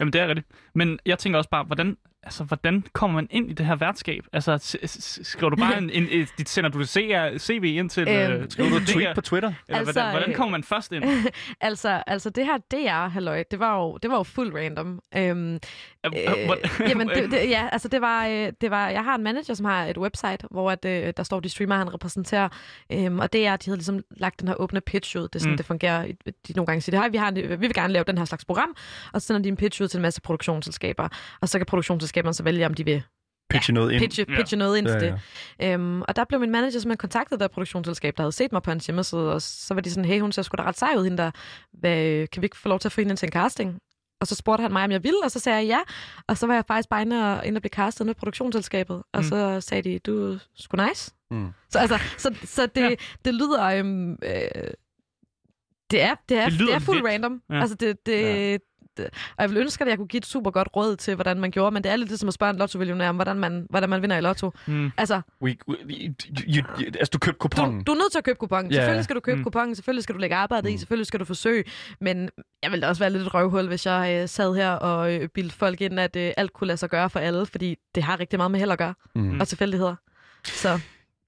Jamen, 0.00 0.12
det 0.12 0.20
er 0.20 0.28
rigtigt. 0.28 0.46
Men 0.74 0.98
jeg 1.06 1.18
tænker 1.18 1.38
også 1.38 1.50
bare, 1.50 1.64
hvordan, 1.64 1.96
altså, 2.22 2.44
hvordan 2.44 2.84
kommer 2.92 3.14
man 3.14 3.26
ind 3.30 3.50
i 3.50 3.52
det 3.52 3.66
her 3.66 3.76
værtskab? 3.76 4.24
Altså, 4.32 4.78
skriver 5.22 5.50
du 5.50 5.56
bare 5.56 5.78
en, 5.78 5.90
en, 5.90 6.08
en 6.10 6.26
dit, 6.38 6.48
sender 6.48 6.70
du 6.70 6.84
CR, 6.84 7.38
CV 7.38 7.64
ind 7.64 7.90
til... 7.90 8.08
Øhm, 8.08 8.32
øh, 8.32 8.50
Skriver 8.50 8.70
du 8.70 8.76
et 8.76 8.86
tweet 8.86 9.08
på 9.14 9.20
Twitter? 9.20 9.52
Eller 9.68 9.78
Altså, 9.78 9.92
hvordan, 9.92 10.10
hvordan 10.10 10.30
øh, 10.30 10.36
kommer 10.36 10.50
man 10.50 10.64
først 10.64 10.92
ind? 10.92 11.04
altså, 11.60 12.02
altså 12.06 12.30
det 12.30 12.44
her 12.46 12.58
DR, 12.58 13.08
halløj, 13.08 13.44
det 13.50 13.58
var 13.58 13.76
jo, 13.78 13.96
det 14.02 14.10
var 14.10 14.16
jo 14.16 14.22
fuld 14.22 14.54
random. 14.54 15.00
Øhm, 15.16 15.58
Øh, 16.06 16.12
Øh, 16.16 16.88
jamen, 16.90 17.08
det, 17.08 17.30
det, 17.32 17.50
ja, 17.50 17.68
altså 17.72 17.88
det 17.88 18.00
var, 18.00 18.26
øh, 18.26 18.52
det 18.60 18.70
var, 18.70 18.88
jeg 18.88 19.04
har 19.04 19.14
en 19.14 19.22
manager, 19.22 19.54
som 19.54 19.66
har 19.66 19.84
et 19.86 19.98
website, 19.98 20.38
hvor 20.50 20.70
at, 20.70 20.84
øh, 20.84 21.12
der 21.16 21.22
står 21.22 21.40
de 21.40 21.48
streamer, 21.48 21.76
han 21.76 21.94
repræsenterer, 21.94 22.48
øhm, 22.92 23.18
og 23.18 23.32
det 23.32 23.46
er, 23.46 23.52
at 23.54 23.64
de 23.64 23.70
havde 23.70 23.76
ligesom 23.76 24.00
lagt 24.16 24.40
den 24.40 24.48
her 24.48 24.54
åbne 24.54 24.80
pitch 24.80 25.16
ud. 25.16 25.22
Det 25.22 25.34
er 25.34 25.38
sådan, 25.38 25.50
Mm. 25.52 25.56
det 25.56 25.66
fungerer. 25.66 26.06
De 26.48 26.52
nogle 26.56 26.66
gange 26.66 26.80
siger, 26.80 26.96
hej, 26.96 27.08
vi, 27.08 27.16
har 27.16 27.28
en, 27.28 27.34
vi 27.36 27.56
vil 27.56 27.74
gerne 27.74 27.92
lave 27.92 28.04
den 28.04 28.18
her 28.18 28.24
slags 28.24 28.44
program, 28.44 28.76
og 29.12 29.20
så 29.22 29.26
sender 29.26 29.42
de 29.42 29.48
en 29.48 29.56
pitch 29.56 29.82
ud 29.82 29.88
til 29.88 29.98
en 29.98 30.02
masse 30.02 30.20
produktionsselskaber, 30.20 31.08
og 31.40 31.48
så 31.48 31.58
kan 31.58 31.66
produktionsselskaberne 32.12 32.34
så 32.34 32.42
vælge, 32.42 32.66
om 32.66 32.74
de 32.74 32.84
vil 32.84 33.02
Pitche 33.50 33.72
noget 33.74 33.92
ind. 33.92 34.00
pitche, 34.00 34.26
Ja. 34.28 34.36
pitche 34.36 34.56
noget 34.56 34.78
ind 34.78 34.86
til 34.86 34.94
Ja, 34.94 35.00
det. 35.00 35.20
ja. 35.60 35.72
Øhm, 35.74 36.02
og 36.02 36.16
der 36.16 36.24
blev 36.24 36.40
min 36.40 36.50
manager 36.50 36.70
simpelthen 36.70 36.96
kontaktet 36.96 37.32
af 37.32 37.38
det 37.38 37.50
produktionsselskab, 37.50 38.16
der 38.16 38.22
havde 38.22 38.32
set 38.32 38.52
mig 38.52 38.62
på 38.62 38.70
hans 38.70 38.86
hjemmeside, 38.86 39.32
og 39.32 39.42
så 39.42 39.74
var 39.74 39.80
de 39.80 39.90
sådan, 39.90 40.04
hey, 40.04 40.20
hun 40.20 40.32
ser 40.32 40.42
sgu 40.42 40.56
da 40.56 40.62
ret 40.62 40.78
sej 40.78 40.94
ud, 40.98 41.04
hende 41.04 41.18
der. 41.18 41.30
Hvad, 41.72 42.26
kan 42.26 42.42
vi 42.42 42.46
ikke 42.46 42.56
få 42.58 42.68
lov 42.68 42.78
til 42.78 42.88
at 42.88 42.92
få 42.92 43.00
hende 43.00 43.10
ind 43.12 43.16
til 43.18 43.26
en 43.26 43.32
casting? 43.32 43.78
Og 44.20 44.26
så 44.26 44.34
spurgte 44.34 44.62
han 44.62 44.72
mig, 44.72 44.84
om 44.84 44.90
jeg 44.90 45.02
ville, 45.04 45.18
og 45.24 45.30
så 45.30 45.38
sagde 45.38 45.58
jeg 45.58 45.66
ja. 45.66 45.78
Og 46.28 46.36
så 46.38 46.46
var 46.46 46.54
jeg 46.54 46.64
faktisk 46.68 46.88
bare 46.88 47.02
inde 47.02 47.32
og, 47.38 47.46
inde 47.46 47.58
og 47.58 47.62
blive 47.62 47.70
castet 47.70 48.06
med 48.06 48.14
produktionsselskabet. 48.14 48.96
Og 49.12 49.20
Mm. 49.20 49.22
så 49.22 49.60
sagde 49.60 49.90
de, 49.90 49.98
du 49.98 50.32
er 50.32 50.38
sgu 50.56 50.76
nice. 50.88 51.12
Mm. 51.30 51.48
Så, 51.70 51.78
altså, 51.78 51.98
så, 52.18 52.34
så 52.44 52.66
det, 52.66 52.80
Ja. 52.80 52.88
ja. 52.88 52.94
det 53.24 53.34
lyder... 53.34 53.64
Øhm, 53.64 54.12
øh, 54.12 54.18
det 55.90 56.00
er, 56.02 56.14
det 56.28 56.36
er, 56.38 56.44
Det 56.44 56.52
det, 56.52 56.60
lyder 56.60 56.66
det 56.66 56.74
er 56.74 56.78
fuldt 56.78 57.04
random. 57.04 57.42
Ja. 57.50 57.54
Ja. 57.54 57.60
Altså, 57.60 57.76
det, 57.76 58.06
det, 58.06 58.22
Ja. 58.22 58.56
Det, 58.96 59.04
og 59.36 59.42
jeg 59.42 59.50
vil 59.50 59.58
ønske, 59.58 59.82
at 59.84 59.88
jeg 59.90 59.96
kunne 59.96 60.06
give 60.08 60.18
et 60.18 60.26
super 60.26 60.50
godt 60.50 60.68
råd 60.76 60.96
til, 60.96 61.14
hvordan 61.14 61.40
man 61.40 61.50
gjorde, 61.50 61.70
men 61.74 61.84
det 61.84 61.92
er 61.92 61.96
lidt 61.96 62.10
det 62.10 62.18
som 62.20 62.28
at 62.28 62.34
spørge 62.34 62.50
en 62.50 62.56
lotto 62.58 62.78
om, 63.08 63.14
hvordan 63.16 63.36
man, 63.36 63.66
hvordan 63.70 63.88
man 63.90 64.02
vinder 64.02 64.16
i 64.16 64.20
lotto. 64.20 64.52
Mm. 64.66 64.90
Altså, 64.98 65.20
We, 65.42 65.56
we, 65.68 65.76
you, 65.76 66.12
you, 66.56 66.64
altså, 66.86 67.10
du 67.12 67.18
købte 67.18 67.38
du, 67.38 67.38
kupongen. 67.48 67.84
du 67.84 67.92
er 67.92 67.96
nødt 67.96 68.12
til 68.12 68.18
at 68.18 68.24
købe 68.24 68.36
kupongen. 68.38 68.72
Ja. 68.72 68.76
Selvfølgelig 68.78 69.04
skal 69.04 69.16
du 69.16 69.20
købe 69.20 69.36
Mm. 69.38 69.44
kupongen, 69.44 69.74
selvfølgelig 69.74 70.02
skal 70.02 70.14
du 70.14 70.20
lægge 70.20 70.36
arbejdet 70.36 70.64
mm. 70.64 70.70
i, 70.70 70.72
Mm. 70.74 70.78
selvfølgelig 70.78 71.06
skal 71.06 71.20
du 71.20 71.24
forsøge, 71.24 71.64
men 72.00 72.30
jeg 72.62 72.70
ville 72.70 72.82
da 72.82 72.88
også 72.88 73.02
være 73.02 73.10
lidt 73.10 73.22
et 73.22 73.34
røvhul, 73.34 73.66
hvis 73.66 73.86
jeg 73.86 74.20
øh, 74.22 74.28
sad 74.28 74.54
her 74.54 74.70
og 74.70 75.14
øh, 75.14 75.28
bildte 75.28 75.56
folk 75.56 75.80
ind, 75.80 76.00
at 76.00 76.16
øh, 76.16 76.32
alt 76.36 76.52
kunne 76.52 76.66
lade 76.68 76.76
sig 76.78 76.90
gøre 76.90 77.10
for 77.10 77.20
alle, 77.20 77.46
fordi 77.46 77.76
det 77.94 78.02
har 78.02 78.20
rigtig 78.20 78.38
meget 78.38 78.50
med 78.50 78.58
held 78.60 78.70
at 78.70 78.78
gøre, 78.78 78.94
Mm. 79.14 79.40
og 79.40 79.48
tilfældigheder. 79.48 79.94
Så 80.44 80.80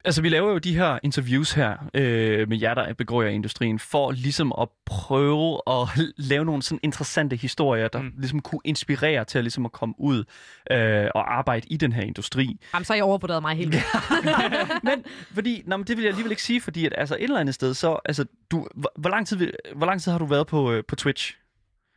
Altså, 0.04 0.22
vi 0.22 0.28
laver 0.28 0.50
jo 0.52 0.58
de 0.58 0.76
her 0.76 0.98
interviews 1.02 1.52
her 1.52 1.76
øh, 1.94 2.48
med 2.48 2.58
jer, 2.60 2.74
der 2.74 2.94
begår 2.94 3.22
jer 3.22 3.28
i 3.30 3.34
industrien, 3.34 3.78
for 3.78 4.10
ligesom 4.10 4.52
at 4.60 4.68
prøve 4.86 5.60
at 5.70 5.88
lave 6.32 6.44
nogle 6.44 6.62
sådan 6.62 6.80
interessante 6.82 7.36
historier, 7.36 7.88
der 7.88 7.98
Mm. 7.98 8.04
mm. 8.04 8.12
ligesom 8.18 8.40
kunne 8.40 8.60
inspirere 8.64 9.24
til 9.24 9.38
at, 9.38 9.44
ligesom 9.44 9.64
at 9.64 9.72
komme 9.72 9.94
ud 9.98 10.24
øh, 10.70 11.06
og 11.14 11.38
arbejde 11.38 11.66
i 11.70 11.76
den 11.76 11.92
her 11.92 12.02
industri. 12.02 12.60
jamen, 12.74 12.84
så 12.84 12.92
har 12.92 12.96
jeg 12.96 13.04
overvurderet 13.04 13.42
mig 13.42 13.56
helt 13.56 13.74
men 14.88 15.04
fordi, 15.34 15.62
nå, 15.66 15.76
men 15.76 15.86
det 15.86 15.96
vil 15.96 16.02
jeg 16.02 16.10
alligevel 16.10 16.32
ikke 16.32 16.42
sige, 16.42 16.60
fordi 16.60 16.86
at, 16.86 16.94
altså, 16.98 17.14
et 17.14 17.22
eller 17.22 17.40
andet 17.40 17.54
sted, 17.54 17.74
så, 17.74 17.98
altså, 18.04 18.24
du, 18.50 18.66
hvor, 18.74 18.92
hvor, 18.96 19.10
lang 19.10 19.26
tid, 19.26 19.52
hvor 19.76 19.86
lang 19.86 20.02
tid 20.02 20.12
har 20.12 20.18
du 20.18 20.24
været 20.26 20.46
på, 20.46 20.72
øh, 20.72 20.84
på 20.88 20.96
Twitch? 20.96 21.36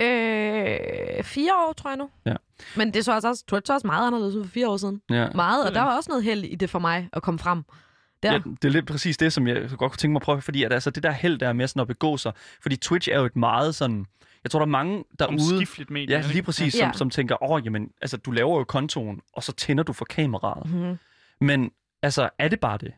øh, 0.02 1.24
fire 1.24 1.52
år, 1.54 1.74
tror 1.78 1.90
jeg 1.90 1.98
nu. 1.98 2.10
Ja. 2.26 2.36
Men 2.76 2.94
det 2.94 3.06
så 3.06 3.12
altså 3.14 3.28
også, 3.28 3.44
Twitch 3.48 3.72
er 3.72 3.76
også 3.76 3.88
meget 3.88 4.08
anderledes 4.08 4.36
end 4.36 4.44
for 4.44 4.52
fire 4.52 4.70
år 4.70 4.78
siden. 4.78 5.02
Ja. 5.10 5.28
Meget, 5.36 5.68
og 5.68 5.74
der 5.76 5.82
var 5.82 5.96
også 5.98 6.10
noget 6.10 6.24
held 6.24 6.44
i 6.44 6.56
det 6.56 6.70
for 6.70 6.80
mig 6.80 7.10
at 7.14 7.22
komme 7.22 7.40
frem. 7.40 7.64
Der. 8.26 8.32
Ja, 8.34 8.40
det 8.62 8.68
er 8.68 8.72
lidt 8.72 8.88
præcis 8.88 9.18
det, 9.18 9.34
som 9.34 9.48
jeg 9.48 9.56
godt 9.56 9.92
kunne 9.92 9.98
tænke 9.98 10.12
mig 10.12 10.20
at 10.20 10.24
prøve, 10.24 10.42
fordi 10.42 10.64
at, 10.64 10.74
altså, 10.74 10.90
det 10.90 11.04
der 11.04 11.12
held 11.12 11.38
der 11.38 11.54
med 11.54 11.68
sådan 11.68 11.82
at 11.82 11.88
begå 11.88 12.18
sig, 12.18 12.32
fordi 12.62 12.76
Twitch 12.76 13.10
er 13.12 13.20
jo 13.20 13.26
et 13.26 13.36
meget 13.36 13.76
sådan, 13.76 14.06
jeg 14.44 14.52
tror, 14.52 14.60
der 14.60 14.66
er 14.66 14.70
mange 14.70 15.04
derude, 15.20 15.34
Omskifteligt 15.34 15.90
medie. 15.90 16.16
Ja, 16.18 16.24
lige 16.32 16.44
præcis, 16.44 16.76
Ja. 16.76 16.80
som, 16.80 16.94
som 16.94 17.10
tænker, 17.10 17.52
åh, 17.52 17.62
jamen, 17.66 17.90
altså, 18.02 18.18
du 18.18 18.32
laver 18.32 18.58
jo 18.58 18.64
kontoen, 18.64 19.22
og 19.34 19.44
så 19.44 19.52
tænder 19.52 19.84
du 19.84 19.94
for 19.94 20.06
kameraet. 20.06 20.70
Mm-hmm. 20.72 20.98
Men 21.42 21.72
altså, 22.04 22.30
er 22.40 22.48
det 22.48 22.60
bare 22.60 22.78
det? 22.78 22.92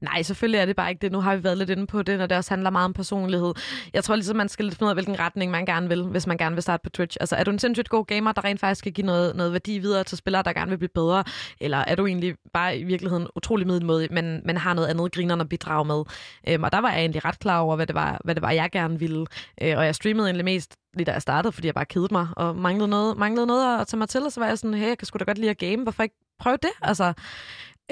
Nej, 0.00 0.22
selvfølgelig 0.22 0.58
er 0.58 0.66
det 0.66 0.76
bare 0.76 0.90
ikke 0.90 1.00
det. 1.00 1.12
Nu 1.12 1.20
har 1.20 1.36
vi 1.36 1.44
været 1.44 1.58
lidt 1.58 1.70
inde 1.70 1.86
på 1.86 2.02
det, 2.02 2.18
når 2.18 2.26
det 2.26 2.36
også 2.36 2.50
handler 2.50 2.70
meget 2.70 2.84
om 2.84 2.92
personlighed. 2.92 3.54
Jeg 3.94 4.04
tror 4.04 4.14
ligesom, 4.14 4.36
man 4.36 4.48
skal 4.48 4.64
lidt 4.64 4.74
finde 4.74 4.84
ud 4.84 4.90
af, 4.90 4.96
hvilken 4.96 5.18
retning 5.18 5.50
man 5.50 5.66
gerne 5.66 5.88
vil, 5.88 6.02
hvis 6.02 6.26
man 6.26 6.36
gerne 6.36 6.56
vil 6.56 6.62
starte 6.62 6.80
på 6.82 6.90
Twitch. 6.90 7.16
Altså, 7.20 7.36
er 7.36 7.44
du 7.44 7.50
en 7.50 7.58
sindssygt 7.58 7.88
god 7.88 8.04
gamer, 8.04 8.32
der 8.32 8.44
rent 8.44 8.60
faktisk 8.60 8.78
skal 8.78 8.92
give 8.92 9.06
noget, 9.06 9.36
noget 9.36 9.52
værdi 9.52 9.78
videre 9.78 10.04
til 10.04 10.18
spillere, 10.18 10.42
der 10.42 10.52
gerne 10.52 10.70
vil 10.70 10.78
blive 10.78 10.88
bedre? 10.94 11.24
Eller 11.60 11.78
er 11.78 11.94
du 11.94 12.06
egentlig 12.06 12.34
bare 12.52 12.78
i 12.78 12.84
virkeligheden 12.84 13.28
utrolig 13.36 13.66
middelmodig, 13.66 14.12
men, 14.12 14.40
men 14.44 14.56
har 14.56 14.74
noget 14.74 14.88
andet 14.88 15.12
griner 15.12 15.40
at 15.40 15.48
bidrage 15.48 15.84
med? 15.84 16.02
Øhm, 16.48 16.62
og 16.62 16.72
der 16.72 16.78
var 16.78 16.90
jeg 16.90 17.00
egentlig 17.00 17.24
ret 17.24 17.38
klar 17.38 17.60
over, 17.60 17.76
hvad 17.76 17.86
det 17.86 17.94
var, 17.94 18.20
hvad 18.24 18.34
det 18.34 18.42
var 18.42 18.50
jeg 18.50 18.70
gerne 18.70 18.98
ville. 18.98 19.26
Øh, 19.62 19.78
og 19.78 19.84
jeg 19.84 19.94
streamede 19.94 20.26
egentlig 20.26 20.44
mest 20.44 20.76
lige 20.94 21.04
da 21.04 21.12
jeg 21.12 21.22
startede, 21.22 21.52
fordi 21.52 21.66
jeg 21.66 21.74
bare 21.74 21.84
kedede 21.84 22.08
mig 22.14 22.28
og 22.36 22.56
manglede 22.56 22.88
noget, 22.88 23.16
manglede 23.18 23.46
noget 23.46 23.80
at 23.80 23.86
tage 23.86 23.98
mig 23.98 24.08
til. 24.08 24.22
Og 24.22 24.32
så 24.32 24.40
var 24.40 24.46
jeg 24.46 24.58
sådan, 24.58 24.74
hey, 24.74 24.88
jeg 24.88 24.98
kan 24.98 25.06
sgu 25.06 25.18
da 25.18 25.24
godt 25.24 25.38
lide 25.38 25.50
at 25.50 25.58
game. 25.58 25.82
Hvorfor 25.82 26.02
ikke 26.02 26.16
prøve 26.38 26.56
det? 26.62 26.70
Altså, 26.82 27.12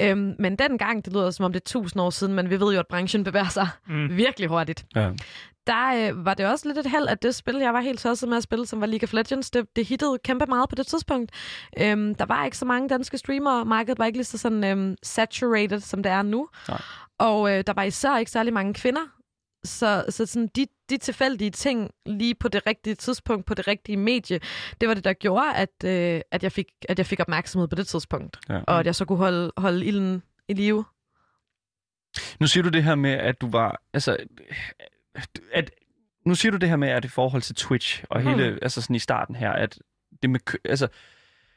Øhm, 0.03 0.35
men 0.39 0.57
dengang, 0.57 1.05
det 1.05 1.13
lyder 1.13 1.31
som 1.31 1.45
om 1.45 1.53
det 1.53 1.61
er 1.61 1.65
tusind 1.65 2.03
år 2.03 2.11
siden, 2.11 2.35
men 2.35 2.51
vi 2.51 2.61
ved 2.61 2.73
jo, 2.75 2.79
at 2.81 2.87
branchen 2.87 3.25
bevæger 3.25 3.49
sig 3.49 3.69
Mm. 3.87 4.17
virkelig 4.17 4.49
hurtigt. 4.49 4.85
Ja. 4.97 5.11
Der 5.67 6.09
øh, 6.11 6.25
var 6.25 6.35
det 6.35 6.47
også 6.47 6.69
lidt 6.69 6.79
et 6.79 6.87
held, 6.87 7.09
at 7.09 7.23
det 7.23 7.35
spil, 7.35 7.57
jeg 7.57 7.75
var 7.75 7.81
helt 7.81 8.01
tosset 8.01 8.29
med 8.29 8.37
at 8.37 8.43
spille, 8.43 8.67
som 8.67 8.81
var 8.81 8.87
League 8.87 9.07
of 9.07 9.13
Legends, 9.13 9.51
det, 9.51 9.67
det 9.77 9.87
hittede 9.87 10.19
kæmpe 10.25 10.47
meget 10.47 10.69
på 10.69 10.75
det 10.75 10.87
tidspunkt. 10.87 11.33
Øhm, 11.81 12.15
der 12.15 12.27
var 12.27 12.45
ikke 12.45 12.57
så 12.57 12.65
mange 12.65 12.89
danske 12.89 13.19
streamere, 13.19 13.65
markedet 13.65 13.99
var 13.99 14.05
ikke 14.05 14.19
lige 14.19 14.25
så 14.25 14.39
sådan 14.39 14.65
øhm, 14.65 14.97
saturated, 15.03 15.81
som 15.81 16.03
det 16.03 16.13
er 16.13 16.23
nu. 16.23 16.49
Nej. 16.69 16.81
Og 17.19 17.53
øh, 17.53 17.65
der 17.67 17.73
var 17.73 17.83
især 17.83 18.17
ikke 18.19 18.31
særlig 18.31 18.53
mange 18.53 18.75
kvinder. 18.75 19.01
Så, 19.65 20.05
så 20.09 20.27
sådan 20.27 20.49
de, 20.57 20.67
de 20.91 20.97
tilfældige 20.99 21.51
ting 21.51 21.91
lige 22.07 22.35
på 22.35 22.49
det 22.49 22.67
rigtige 22.67 22.95
tidspunkt, 22.95 23.47
på 23.47 23.55
det 23.55 23.69
rigtige 23.69 23.97
medie, 23.97 24.41
det 24.81 24.89
var 24.89 24.95
det, 24.95 25.05
der 25.05 25.13
gjorde, 25.13 25.55
at, 25.55 25.85
øh, 25.85 26.21
at, 26.31 26.43
jeg, 26.43 26.53
fik, 26.53 26.67
at 26.89 26.99
jeg 26.99 27.07
fik 27.07 27.21
opmærksomhed 27.21 27.69
på 27.69 27.75
det 27.75 27.87
tidspunkt. 27.87 28.39
Ja. 28.49 28.61
Og 28.67 28.81
at 28.81 28.87
jeg 28.87 28.95
så 28.95 29.05
kunne 29.05 29.19
holde, 29.19 29.53
holde 29.57 29.87
ilden 29.87 30.23
i 30.49 30.55
live. 30.55 30.85
Nu 32.41 32.47
siger 32.47 32.63
du 32.63 32.69
det 32.69 32.85
her 32.85 32.95
med, 32.95 33.11
at 33.11 33.41
du 33.41 33.51
var, 33.51 33.83
altså, 33.95 34.17
at, 35.53 35.71
nu 36.27 36.35
siger 36.35 36.53
du 36.53 36.59
det 36.59 36.69
her 36.69 36.77
med, 36.77 36.89
at 36.89 37.05
i 37.05 37.09
forhold 37.09 37.43
til 37.43 37.55
Twitch, 37.55 38.05
og 38.11 38.21
hele, 38.23 38.51
Mm. 38.51 38.59
altså 38.63 38.83
sådan 38.83 38.97
i 38.97 38.99
starten 38.99 39.35
her, 39.37 39.53
at 39.53 39.79
det 40.23 40.31
med, 40.31 40.41
altså, 40.65 40.89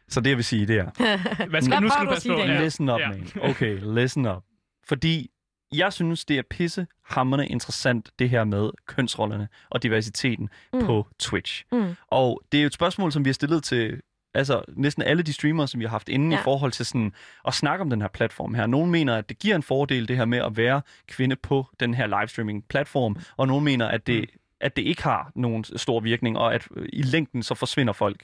så 0.09 0.21
det 0.21 0.29
jeg 0.29 0.37
vil 0.37 0.45
sige, 0.45 0.65
det 0.67 0.77
er, 0.77 0.85
Hvad 1.49 1.61
skal, 1.61 1.81
nu 1.81 1.89
skal 1.89 2.05
du 2.05 2.09
passe 2.09 2.21
sige, 2.21 2.57
på. 2.57 2.63
Listen 2.63 2.89
up, 2.89 2.99
man. 2.99 3.27
Okay, 3.41 3.79
listen 3.81 4.25
up. 4.25 4.43
Fordi 4.87 5.29
jeg 5.75 5.93
synes, 5.93 6.25
det 6.25 6.37
er 6.37 6.41
pisse 6.49 6.87
hammerne 7.05 7.47
interessant, 7.47 8.09
det 8.19 8.29
her 8.29 8.43
med 8.43 8.69
kønsrollerne 8.87 9.47
og 9.69 9.83
diversiteten 9.83 10.49
Mm. 10.73 10.79
mm. 10.79 10.85
på 10.85 11.07
Twitch. 11.19 11.63
Mm. 11.71 11.95
Og 12.07 12.41
det 12.51 12.57
er 12.57 12.61
jo 12.61 12.67
et 12.67 12.73
spørgsmål, 12.73 13.11
som 13.11 13.25
vi 13.25 13.29
har 13.29 13.33
stillet 13.33 13.63
til 13.63 14.01
altså 14.35 14.61
næsten 14.67 15.03
alle 15.03 15.23
de 15.23 15.33
streamere, 15.33 15.67
som 15.67 15.79
vi 15.79 15.85
har 15.85 15.89
haft 15.89 16.09
inde 16.09 16.35
ja. 16.35 16.41
I 16.41 16.43
forhold 16.43 16.71
til 16.71 16.85
sådan 16.85 17.13
at 17.47 17.53
snakke 17.53 17.81
om 17.81 17.89
den 17.89 18.01
her 18.01 18.07
platform 18.07 18.53
her. 18.53 18.65
Nogle 18.67 18.91
mener, 18.91 19.15
at 19.15 19.29
det 19.29 19.39
giver 19.39 19.55
en 19.55 19.63
fordel, 19.63 20.07
det 20.07 20.17
her 20.17 20.25
med 20.25 20.37
at 20.37 20.57
være 20.57 20.81
kvinde 21.07 21.35
på 21.35 21.65
den 21.79 21.93
her 21.93 22.07
livestreaming-platform, 22.07 23.17
og 23.37 23.47
nogle 23.47 23.63
mener, 23.63 23.87
at 23.87 24.07
det, 24.07 24.29
at 24.59 24.75
det 24.75 24.81
ikke 24.81 25.03
har 25.03 25.31
nogen 25.35 25.63
stor 25.75 25.99
virkning, 25.99 26.37
og 26.37 26.55
at 26.55 26.67
øh, 26.75 26.89
i 26.93 27.01
længden 27.01 27.43
så 27.43 27.55
forsvinder 27.55 27.93
folk. 27.93 28.23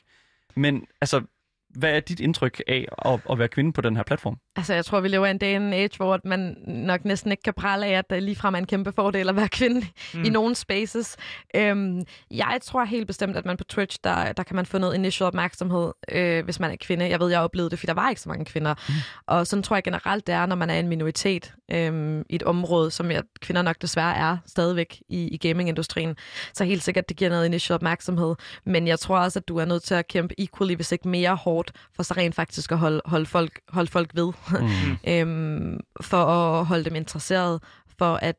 Men 0.55 0.85
altså, 1.01 1.21
hvad 1.69 1.95
er 1.95 1.99
dit 1.99 2.19
indtryk 2.19 2.61
af 2.67 2.87
at, 3.05 3.19
at 3.31 3.39
være 3.39 3.47
kvinde 3.47 3.73
på 3.73 3.81
den 3.81 3.95
her 3.95 4.03
platform? 4.03 4.37
Altså, 4.59 4.73
jeg 4.73 4.85
tror, 4.85 4.99
vi 4.99 5.07
lever 5.07 5.25
i 5.25 5.31
en 5.31 5.37
day 5.37 5.55
and 5.55 5.73
age, 5.73 5.89
hvor 5.97 6.19
man 6.23 6.57
nok 6.67 7.05
næsten 7.05 7.31
ikke 7.31 7.43
kan 7.43 7.53
prale 7.53 7.85
af, 7.85 7.91
at 7.91 8.09
der 8.09 8.19
ligefrem 8.19 8.53
er 8.53 8.57
en 8.57 8.65
kæmpe 8.65 8.91
fordel 8.91 9.29
at 9.29 9.35
være 9.35 9.49
kvinde 9.49 9.85
mm. 10.13 10.23
i 10.23 10.29
nogle 10.29 10.55
spaces. 10.55 11.17
Øhm, 11.55 12.01
jeg 12.31 12.59
tror 12.63 12.83
helt 12.83 13.07
bestemt, 13.07 13.37
at 13.37 13.45
man 13.45 13.57
på 13.57 13.63
Twitch, 13.63 13.99
der, 14.03 14.31
der 14.33 14.43
kan 14.43 14.55
man 14.55 14.65
få 14.65 14.77
noget 14.77 14.95
initial 14.95 15.27
opmærksomhed, 15.27 15.91
øh, 16.11 16.43
hvis 16.43 16.59
man 16.59 16.71
er 16.71 16.75
kvinde. 16.75 17.09
Jeg 17.09 17.19
ved, 17.19 17.29
jeg 17.29 17.39
oplevede 17.39 17.69
det, 17.69 17.79
fordi 17.79 17.87
der 17.87 17.93
var 17.93 18.09
ikke 18.09 18.21
så 18.21 18.29
mange 18.29 18.45
kvinder. 18.45 18.73
Mm. 18.89 18.93
Og 19.27 19.47
sådan 19.47 19.63
tror 19.63 19.75
jeg 19.75 19.83
generelt, 19.83 20.27
det 20.27 20.35
er, 20.35 20.45
når 20.45 20.55
man 20.55 20.69
er 20.69 20.79
en 20.79 20.87
minoritet 20.87 21.53
øh, 21.71 22.21
i 22.29 22.35
et 22.35 22.43
område, 22.43 22.91
som 22.91 23.11
jeg, 23.11 23.23
kvinder 23.41 23.61
nok 23.61 23.81
desværre 23.81 24.15
er 24.15 24.37
stadigvæk 24.45 25.01
i, 25.09 25.27
i 25.27 25.37
gamingindustrien. 25.37 26.15
Så 26.53 26.63
helt 26.63 26.83
sikkert, 26.83 27.09
det 27.09 27.17
giver 27.17 27.29
noget 27.29 27.45
initial 27.45 27.75
opmærksomhed. 27.75 28.35
Men 28.65 28.87
jeg 28.87 28.99
tror 28.99 29.19
også, 29.19 29.39
at 29.39 29.47
du 29.47 29.57
er 29.57 29.65
nødt 29.65 29.83
til 29.83 29.93
at 29.95 30.07
kæmpe 30.07 30.35
equally, 30.37 30.75
hvis 30.75 30.91
ikke 30.91 31.07
mere 31.07 31.35
hårdt, 31.35 31.71
for 31.95 32.03
så 32.03 32.13
rent 32.17 32.35
faktisk 32.35 32.71
at 32.71 32.77
holde, 32.77 33.01
holde, 33.05 33.25
folk, 33.25 33.59
holde 33.69 33.91
folk 33.91 34.11
ved. 34.13 34.33
Mm. 34.59 34.97
øhm, 35.11 35.79
for 36.01 36.25
at 36.25 36.65
holde 36.65 36.85
dem 36.85 36.95
interesseret, 36.95 37.61
for 37.99 38.15
at 38.15 38.35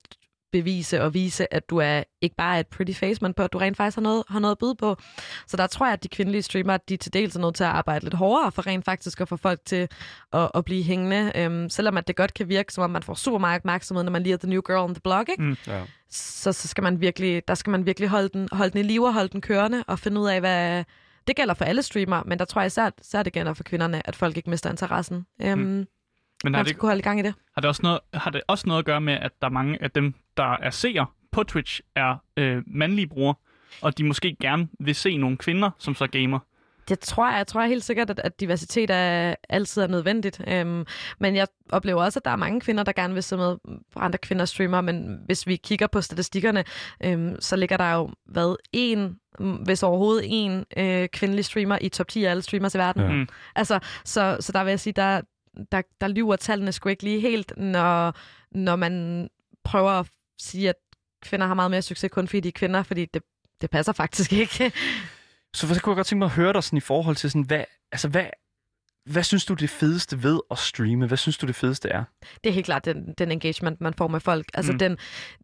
bevise 0.53 1.03
og 1.03 1.15
vise, 1.15 1.55
at 1.55 1.71
du 1.71 1.77
er 1.77 2.03
ikke 2.21 2.37
bare 2.37 2.57
er 2.57 2.61
et 2.61 2.67
pretty 2.67 2.93
face, 2.93 3.23
men 3.23 3.35
på, 3.35 3.43
at 3.43 3.53
du 3.53 3.59
rent 3.59 3.77
faktisk 3.77 3.97
har 3.97 4.03
noget, 4.03 4.25
har 4.29 4.39
noget 4.39 4.53
at 4.53 4.59
byde 4.59 4.75
på. 4.75 4.97
Så 5.47 5.57
der 5.57 5.67
tror 5.67 5.87
jeg, 5.87 5.93
at 5.93 6.03
de 6.03 6.09
kvindelige 6.09 6.43
streamere, 6.43 6.79
de 6.89 6.97
til 6.97 7.13
dels 7.13 7.37
er 7.37 7.41
nødt 7.41 7.55
til 7.55 7.65
at 7.65 7.71
arbejde 7.71 8.05
lidt 8.05 8.15
hårdere 8.15 8.53
for 8.53 8.67
rent 8.67 8.85
faktisk 8.85 9.21
at 9.21 9.29
få 9.29 9.37
folk 9.37 9.61
til 9.65 9.89
at, 10.33 10.51
at 10.55 10.65
blive 10.65 10.83
hængende. 10.83 11.33
Øhm, 11.35 11.71
selvom 11.71 11.97
at 11.97 12.09
det 12.09 12.17
godt 12.17 12.35
kan 12.35 12.49
virke, 12.49 12.73
som 12.73 12.85
om 12.85 12.91
man 12.91 13.03
får 13.03 13.15
super 13.15 13.39
meget 13.39 13.61
opmærksomhed, 13.61 14.05
når 14.05 14.13
man 14.13 14.23
lige 14.23 14.33
er 14.33 14.37
the 14.37 14.49
new 14.49 14.61
girl 14.67 14.79
on 14.79 14.95
the 14.95 15.01
block, 15.01 15.29
ikke? 15.29 15.43
Mm. 15.43 15.57
Ja. 15.67 15.83
Så, 16.11 16.53
så 16.53 16.69
skal 16.69 16.85
man 16.85 17.01
virkelig, 17.01 17.49
der 17.49 17.55
skal 17.55 17.71
man 17.71 17.87
virkelig 17.87 18.09
holde 18.09 18.29
den, 18.29 18.49
holde 18.53 18.71
den 18.71 18.81
i 18.81 18.83
live 18.83 19.07
og 19.07 19.15
holde 19.15 19.29
den 19.29 19.41
kørende 19.41 19.85
og 19.87 19.99
finde 19.99 20.21
ud 20.21 20.29
af, 20.29 20.41
hvad... 20.41 20.85
Det 21.27 21.37
gælder 21.37 21.55
for 21.55 21.65
alle 21.65 21.83
streamere, 21.83 22.23
men 22.27 22.39
der 22.39 22.45
tror 22.45 22.61
jeg 22.61 22.67
især, 22.67 22.91
især 23.01 23.23
det 23.23 23.33
gælder 23.33 23.55
for 23.55 23.63
kvinderne, 23.63 24.09
at 24.09 24.17
folk 24.17 24.37
ikke 24.37 24.51
mister 24.51 24.71
interessen. 24.71 25.27
Øhm, 25.43 25.87
Men 26.45 26.55
har 26.55 26.59
man 26.59 26.65
det, 26.65 26.71
skal 26.71 26.81
kunne 26.81 26.89
holde 26.89 27.03
gang 27.03 27.21
i 27.21 27.23
det. 27.23 27.35
har, 27.55 27.61
det 27.61 27.69
også 27.69 27.83
noget, 27.83 28.01
har 28.15 28.31
det 28.31 28.41
også 28.49 28.65
noget 28.67 28.79
at 28.79 28.85
gøre 28.85 29.01
med, 29.01 29.13
at 29.13 29.33
der 29.41 29.47
er 29.47 29.53
mange 29.53 29.83
af 29.83 29.91
dem, 29.91 30.15
der 30.37 30.57
er 30.63 30.71
seere 30.71 31.07
på 31.33 31.43
Twitch, 31.43 31.81
er 31.95 32.17
øh, 32.37 32.63
mandlige 32.67 33.07
brugere, 33.07 33.35
og 33.83 33.99
de 33.99 34.05
måske 34.05 34.37
gerne 34.41 34.69
vil 34.81 34.95
se 34.95 35.17
nogle 35.17 35.37
kvinder, 35.37 35.71
som 35.79 35.95
så 35.95 36.07
gamer? 36.07 36.39
Det 36.91 36.99
tror 36.99 37.31
jeg. 37.31 37.39
Jeg 37.39 37.47
tror 37.47 37.63
helt 37.63 37.85
sikkert, 37.85 38.11
at, 38.11 38.21
at 38.25 38.41
diversitet 38.41 38.91
er, 38.91 39.35
altid 39.49 39.83
er 39.83 39.87
nødvendigt. 39.87 40.41
Øhm, 40.49 40.87
men 41.19 41.37
jeg 41.37 41.47
oplever 41.73 42.03
også, 42.03 42.19
at 42.19 42.25
der 42.25 42.31
er 42.31 42.37
mange 42.37 42.61
kvinder, 42.61 42.83
der 42.83 42.93
gerne 42.93 43.15
vil 43.15 43.23
se 43.23 43.37
med 43.37 43.57
andre 43.97 44.19
kvinder 44.19 44.45
streamer. 44.45 44.81
Men 44.81 45.21
hvis 45.27 45.47
vi 45.47 45.57
kigger 45.57 45.87
på 45.87 46.01
statistikkerne, 46.01 46.65
øhm, 47.05 47.37
så 47.41 47.57
ligger 47.57 47.77
der 47.77 47.93
jo, 47.93 48.11
hvad, 48.27 48.57
en, 48.73 49.17
hvis 49.65 49.83
overhovedet 49.83 50.25
en 50.29 50.65
øh, 50.77 51.09
kvindelig 51.09 51.45
streamer 51.45 51.79
i 51.81 51.89
top 51.89 52.09
10 52.09 52.25
af 52.25 52.31
alle 52.31 52.43
streamers 52.43 52.75
i 52.75 52.79
verden. 52.79 53.19
Ja. 53.19 53.25
Altså, 53.57 53.79
så, 54.05 54.37
så 54.41 54.53
der 54.53 54.65
vil 54.65 54.71
jeg 54.71 54.81
sige, 54.81 54.93
der, 54.93 55.21
der, 55.73 55.83
der 56.01 56.09
lyver 56.09 56.37
tallene 56.37 56.73
sgu 56.73 56.89
ikke 56.89 57.03
lige 57.03 57.21
helt, 57.21 57.53
når, 57.57 58.15
når 58.51 58.77
man 58.77 59.29
prøver 59.65 59.91
at 59.91 60.11
sige, 60.41 60.69
at 60.69 60.77
kvinder 61.23 61.47
har 61.47 61.55
meget 61.55 61.71
mere 61.71 61.83
succes 61.83 62.11
kun 62.11 62.29
fordi 62.29 62.41
de 62.41 62.49
er 62.49 62.53
kvinder, 62.53 62.83
fordi 62.83 63.05
det, 63.05 63.23
det 63.61 63.71
passer 63.71 63.93
faktisk 63.93 64.33
ikke. 64.33 64.73
Så 65.55 65.75
så 65.75 65.81
kunne 65.81 65.93
jeg 65.93 65.97
godt 65.97 66.07
tænke 66.07 66.19
mig 66.19 66.27
at 66.27 66.33
høre 66.33 66.53
dig 66.53 66.65
sådan 66.65 66.77
i 66.77 66.81
forhold 66.81 67.17
til 67.17 67.31
sådan, 67.31 67.43
hvad, 67.43 67.65
altså 67.93 68.09
hvad, 68.09 68.27
hvad 69.07 69.23
synes 69.23 69.45
du 69.45 69.55
det 69.55 69.71
fedeste 69.71 70.23
ved 70.23 70.41
at 70.51 70.59
streame? 70.59 71.07
Hvad 71.07 71.17
synes 71.19 71.39
du 71.39 71.47
det 71.47 71.55
fedeste 71.55 71.89
er? 71.89 72.05
det 72.45 72.51
er 72.51 72.55
helt 72.55 72.67
klart 72.67 72.85
den, 72.85 73.15
den 73.19 73.33
engagement, 73.33 73.81
man 73.81 73.95
får 73.95 74.09
med 74.09 74.21
folk. 74.21 74.47
Altså 74.55 74.73
Mm. 74.73 74.79
den, 74.79 74.97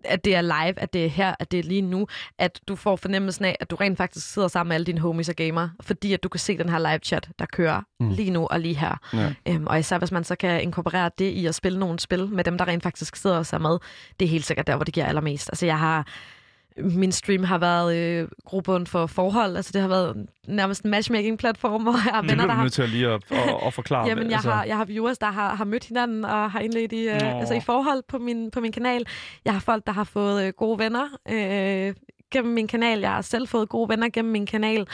at 0.05 0.25
det 0.25 0.35
er 0.37 0.41
live, 0.41 0.79
at 0.79 0.93
det 0.93 1.05
er 1.05 1.09
her, 1.09 1.35
at 1.41 1.51
det 1.53 1.59
er 1.59 1.63
lige 1.63 1.83
nu, 1.83 2.07
at 2.39 2.61
du 2.69 2.77
får 2.77 2.97
fornemmelsen 2.97 3.45
af, 3.45 3.57
at 3.61 3.71
du 3.71 3.77
rent 3.77 3.97
faktisk 3.99 4.33
sidder 4.33 4.49
sammen 4.49 4.69
med 4.69 4.75
alle 4.75 4.85
dine 4.85 5.01
homies 5.01 5.29
og 5.29 5.35
gamer, 5.35 5.69
fordi 5.81 6.13
at 6.13 6.23
du 6.23 6.29
kan 6.29 6.39
se 6.41 6.59
den 6.59 6.69
her 6.69 6.79
live 6.79 6.99
chat, 7.03 7.29
der 7.39 7.47
kører 7.47 7.83
Mm. 8.01 8.11
lige 8.11 8.31
nu 8.31 8.47
og 8.47 8.61
lige 8.61 8.77
her. 8.77 8.95
Ja. 9.13 9.35
Øhm, 9.49 9.67
og 9.67 9.79
især 9.79 9.99
hvis 9.99 10.13
man 10.13 10.25
så 10.25 10.37
kan 10.37 10.63
inkorporere 10.63 11.11
det 11.19 11.31
i 11.31 11.47
at 11.47 11.55
spille 11.55 11.79
nogle 11.79 11.99
spil 11.99 12.29
med 12.29 12.45
dem, 12.45 12.59
der 12.59 12.69
rent 12.69 12.83
faktisk 12.83 13.17
sidder 13.17 13.37
og 13.37 13.47
ser 13.47 13.59
med, 13.59 13.79
det 14.21 14.27
er 14.27 14.31
helt 14.31 14.45
sikkert 14.47 14.67
der, 14.67 14.77
hvor 14.77 14.85
det 14.85 14.95
giver 14.95 15.07
allermest. 15.07 15.49
Altså 15.51 15.67
jeg 15.67 15.79
har 15.79 16.07
min 16.79 17.13
stream 17.13 17.45
har 17.45 17.59
været 17.59 17.97
øh, 17.97 18.29
grobund 18.45 18.87
for 18.87 19.07
forhold. 19.07 19.57
Altså 19.57 19.71
det 19.73 19.81
har 19.81 19.89
været 19.89 20.27
nærmest 20.49 20.83
en 20.83 20.91
matchmaking-platform, 20.91 21.83
hvor 21.83 21.93
jeg 21.93 22.15
har 22.15 22.23
venner, 22.23 22.47
der 22.47 22.55
har 22.55 22.63
nødt 22.63 22.73
til 22.73 22.83
at 22.83 22.89
lige 22.89 23.09
at, 23.09 23.23
at, 23.31 23.55
at 23.67 23.75
forklare. 23.75 24.09
Jamen, 24.09 24.27
jeg, 24.27 24.33
altså, 24.33 24.51
har, 24.51 24.65
jeg 24.65 24.77
har 24.77 24.85
viewers, 24.85 25.19
der 25.19 25.27
har, 25.27 25.55
har 25.55 25.65
mødt 25.65 25.85
hinanden 25.85 26.25
og 26.25 26.51
har 26.51 26.61
indledt 26.61 26.93
i, 26.93 27.09
øh, 27.09 27.21
Nå. 27.21 27.39
altså 27.39 27.55
i 27.55 27.61
forhold 27.61 28.03
på 28.09 28.19
min, 28.19 28.51
på 28.51 28.61
min 28.61 28.73
kanal. 28.73 29.07
Jeg 29.45 29.53
har 29.53 29.61
folk, 29.61 29.87
der 29.87 29.93
har 29.93 30.05
fået 30.05 30.45
øh, 30.45 30.53
gode 30.57 30.79
venner 30.79 31.09
øh, 31.29 31.95
gennem 32.33 32.55
min 32.55 32.69
kanal. 32.69 33.01
Jeg 33.01 33.11
har 33.11 33.23
selv 33.23 33.49
fået 33.49 33.69
gode 33.69 33.89
venner 33.89 34.09
gennem 34.09 34.33
min 34.33 34.47
kanal. 34.47 34.87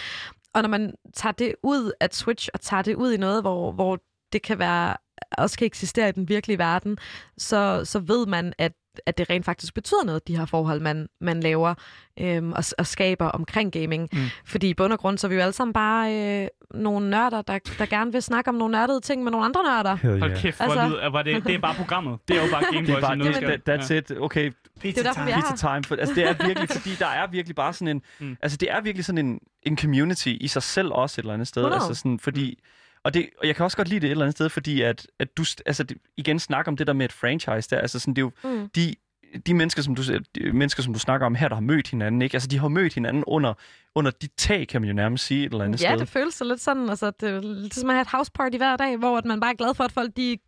Og 0.54 0.62
når 0.62 0.68
man 0.68 0.94
tager 1.14 1.32
det 1.32 1.54
ud 1.62 1.92
af 2.00 2.10
Twitch 2.10 2.48
og 2.54 2.60
tager 2.60 2.82
det 2.82 2.94
ud 2.94 3.12
i 3.12 3.16
noget, 3.16 3.42
hvor, 3.42 3.72
hvor 3.72 3.98
det 4.32 4.42
kan 4.42 4.58
være 4.58 4.96
også 5.38 5.58
kan 5.58 5.66
eksistere 5.66 6.08
i 6.08 6.12
den 6.12 6.28
virkelige 6.28 6.58
verden, 6.58 6.98
så, 7.38 7.84
så 7.84 7.98
ved 7.98 8.26
man, 8.26 8.52
at 8.58 8.72
at 9.06 9.18
det 9.18 9.30
rent 9.30 9.44
faktisk 9.44 9.74
betyder 9.74 10.04
noget, 10.04 10.28
de 10.28 10.36
her 10.36 10.44
forhold, 10.46 10.80
man, 10.80 11.08
man 11.20 11.40
laver 11.40 11.74
øhm, 12.20 12.52
og, 12.52 12.64
og 12.78 12.86
skaber 12.86 13.26
omkring 13.26 13.72
gaming. 13.72 14.08
Mm. 14.12 14.18
Mm. 14.18 14.24
Fordi 14.44 14.68
i 14.68 14.74
bund 14.74 14.92
og 14.92 14.98
grund, 14.98 15.18
så 15.18 15.26
er 15.26 15.28
vi 15.28 15.34
jo 15.34 15.40
alle 15.40 15.52
sammen 15.52 15.72
bare 15.72 16.14
øh, 16.42 16.48
nogle 16.74 17.10
nørder, 17.10 17.42
der, 17.42 17.58
der 17.78 17.86
gerne 17.86 18.12
vil 18.12 18.22
snakke 18.22 18.48
om 18.48 18.54
nogle 18.54 18.72
nørdede 18.72 19.00
ting 19.00 19.22
med 19.22 19.30
nogle 19.32 19.44
andre 19.46 19.62
nørder. 19.64 19.94
Hell 19.94 20.18
Hold 20.20 20.30
yeah. 20.30 20.40
kæft, 20.42 20.56
hvor 20.56 20.64
Altså- 20.64 20.88
lyder, 20.88 21.10
var 21.10 21.22
det, 21.22 21.44
det 21.44 21.54
er 21.54 21.58
bare 21.58 21.74
programmet. 21.74 22.18
Det 22.28 22.36
er 22.38 22.44
jo 22.44 22.50
bare 22.52 22.62
Game 22.72 22.86
Det 22.86 22.90
er 22.90 22.94
Boys 22.94 23.02
bare, 23.04 23.76
det, 23.76 23.80
that's 23.80 24.12
it. 24.12 24.18
Okay, 24.20 24.52
Det 24.82 24.98
er 24.98 25.02
derfor, 25.02 25.24
vi 25.24 25.32
pizza 25.32 25.68
her. 25.68 25.74
time. 25.74 25.84
For, 25.84 25.96
altså, 25.96 26.14
det 26.14 26.24
er 26.28 26.46
virkelig, 26.46 26.68
fordi 26.68 26.90
der 26.98 27.06
er 27.06 27.26
virkelig 27.30 27.56
bare 27.56 27.72
sådan 27.72 27.88
en... 27.96 28.02
Mm. 28.20 28.26
Mm. 28.26 28.36
Altså, 28.42 28.56
det 28.58 28.70
er 28.70 28.80
virkelig 28.80 29.04
sådan 29.04 29.26
en, 29.26 29.40
en 29.62 29.78
community 29.78 30.28
i 30.40 30.48
sig 30.48 30.62
selv 30.62 30.88
også 30.92 31.20
et 31.20 31.22
eller 31.22 31.34
andet 31.34 31.48
sted. 31.48 31.62
100. 31.62 31.86
Altså, 31.88 32.02
sådan, 32.02 32.18
fordi... 32.18 32.58
Og, 33.04 33.14
det, 33.14 33.28
og 33.40 33.46
jeg 33.46 33.56
kan 33.56 33.64
også 33.64 33.76
godt 33.76 33.88
lide 33.88 34.00
det 34.00 34.06
et 34.06 34.10
eller 34.10 34.24
andet 34.24 34.36
sted, 34.36 34.48
fordi 34.48 34.82
at, 34.82 35.06
at 35.18 35.36
du 35.36 35.44
altså, 35.66 35.82
det, 35.82 35.96
igen 36.16 36.38
snakker 36.38 36.72
om 36.72 36.76
det 36.76 36.86
der 36.86 36.92
med 36.92 37.04
et 37.04 37.12
franchise 37.12 37.70
der. 37.70 37.78
Altså, 37.78 37.98
sådan, 37.98 38.14
det 38.14 38.22
er 38.22 38.26
jo 38.44 38.58
Mm. 38.58 38.68
de, 38.76 38.94
de, 39.46 39.54
mennesker, 39.54 39.82
som 39.82 39.94
du, 39.94 40.02
de 40.34 40.52
mennesker, 40.52 40.82
som 40.82 40.92
du 40.92 40.98
snakker 40.98 41.26
om 41.26 41.34
her, 41.34 41.48
der 41.48 41.56
har 41.56 41.60
mødt 41.62 41.88
hinanden, 41.90 42.22
ikke? 42.22 42.34
Altså, 42.34 42.48
de 42.48 42.58
har 42.58 42.68
mødt 42.68 42.94
hinanden 42.94 43.24
under, 43.26 43.54
under 43.94 44.10
dit 44.10 44.30
tag, 44.36 44.68
kan 44.68 44.80
man 44.80 44.88
jo 44.88 44.94
nærmest 44.94 45.26
sige 45.26 45.46
et 45.46 45.52
eller 45.52 45.64
andet 45.64 45.82
Ja, 45.82 45.88
sted. 45.90 45.98
det 45.98 46.08
føles 46.08 46.34
så 46.34 46.44
lidt 46.44 46.60
sådan. 46.60 46.88
Altså, 46.90 47.10
det 47.20 47.28
er 47.30 47.40
lidt 47.40 47.74
som 47.74 47.90
at 47.90 47.94
have 47.94 48.02
et 48.02 48.08
house 48.08 48.32
party 48.32 48.56
hver 48.56 48.76
dag, 48.76 48.96
hvor 48.96 49.18
at 49.18 49.24
man 49.24 49.40
bare 49.40 49.50
er 49.50 49.56
glad 49.56 49.74
for, 49.74 49.84
at 49.84 49.92
folk 49.92 50.16
de, 50.16 50.38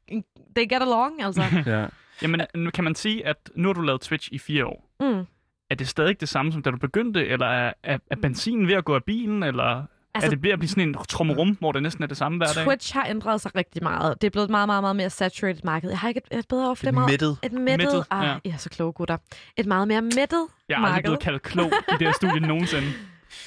they 0.56 0.68
get 0.68 0.82
along. 0.82 1.22
Altså. 1.22 1.42
Ja. 1.66 1.86
Jamen, 2.22 2.40
nu 2.54 2.70
kan 2.70 2.84
man 2.84 2.94
sige, 2.94 3.26
at 3.26 3.36
nu 3.54 3.68
har 3.68 3.72
du 3.72 3.80
lavet 3.80 4.00
Twitch 4.00 4.28
i 4.32 4.38
fire 4.38 4.66
år. 4.66 4.90
Mm. 5.00 5.24
Er 5.70 5.74
det 5.74 5.88
stadig 5.88 6.20
det 6.20 6.28
samme, 6.28 6.52
som 6.52 6.62
da 6.62 6.70
du 6.70 6.76
begyndte, 6.76 7.26
eller 7.26 7.46
er, 7.46 7.72
er, 7.82 7.98
er 8.10 8.16
benzinen 8.16 8.68
ved 8.68 8.74
at 8.74 8.84
gå 8.84 8.94
af 8.94 9.04
bilen, 9.04 9.42
eller 9.42 9.84
altså, 10.14 10.26
er 10.26 10.30
det 10.30 10.42
ved 10.42 10.50
at 10.50 10.58
blive 10.58 10.68
sådan 10.68 10.88
en 10.88 10.94
trommerum, 11.08 11.56
hvor 11.60 11.72
det 11.72 11.82
næsten 11.82 12.02
er 12.02 12.06
det 12.08 12.16
samme 12.16 12.38
hver 12.38 12.46
dag? 12.56 12.64
Twitch 12.64 12.94
har 12.94 13.06
ændret 13.06 13.40
sig 13.40 13.56
rigtig 13.56 13.82
meget. 13.82 14.20
Det 14.22 14.26
er 14.26 14.30
blevet 14.30 14.44
et 14.44 14.50
meget, 14.50 14.68
meget, 14.68 14.82
meget 14.82 14.96
mere 14.96 15.10
saturated 15.10 15.60
marked. 15.64 15.88
Jeg 15.90 15.98
har 15.98 16.08
ikke 16.08 16.20
et, 16.32 16.38
et 16.38 16.48
bedre 16.48 16.68
ord 16.70 16.76
for 16.76 16.82
det. 16.82 16.88
Et 16.88 16.94
meget- 16.94 17.10
mættet. 17.10 17.38
Et 17.42 17.52
mættet. 17.52 17.66
Mættet, 17.86 18.04
ah, 18.10 18.24
ja. 18.26 18.36
I 18.44 18.48
er 18.48 18.56
så 18.56 18.70
kloge, 18.70 18.92
gutter. 18.92 19.16
Et 19.56 19.66
meget 19.66 19.88
mere 19.88 20.02
mættet 20.02 20.46
Jeg 20.68 20.74
er 20.74 20.78
aldrig 20.78 20.90
marked. 20.92 21.02
blevet 21.02 21.20
kaldt 21.20 21.42
klog 21.42 21.66
i 21.66 21.92
det 21.98 22.06
her 22.06 22.12
studie 22.12 22.40
nogensinde. 22.52 22.86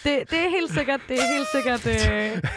Det, 0.03 0.31
det 0.31 0.39
er 0.39 0.49
helt 0.49 0.71
sikkert, 0.73 0.99
det 1.07 1.17
er 1.19 1.33
helt 1.35 1.47
sikkert, 1.55 1.87
øh... 1.87 2.41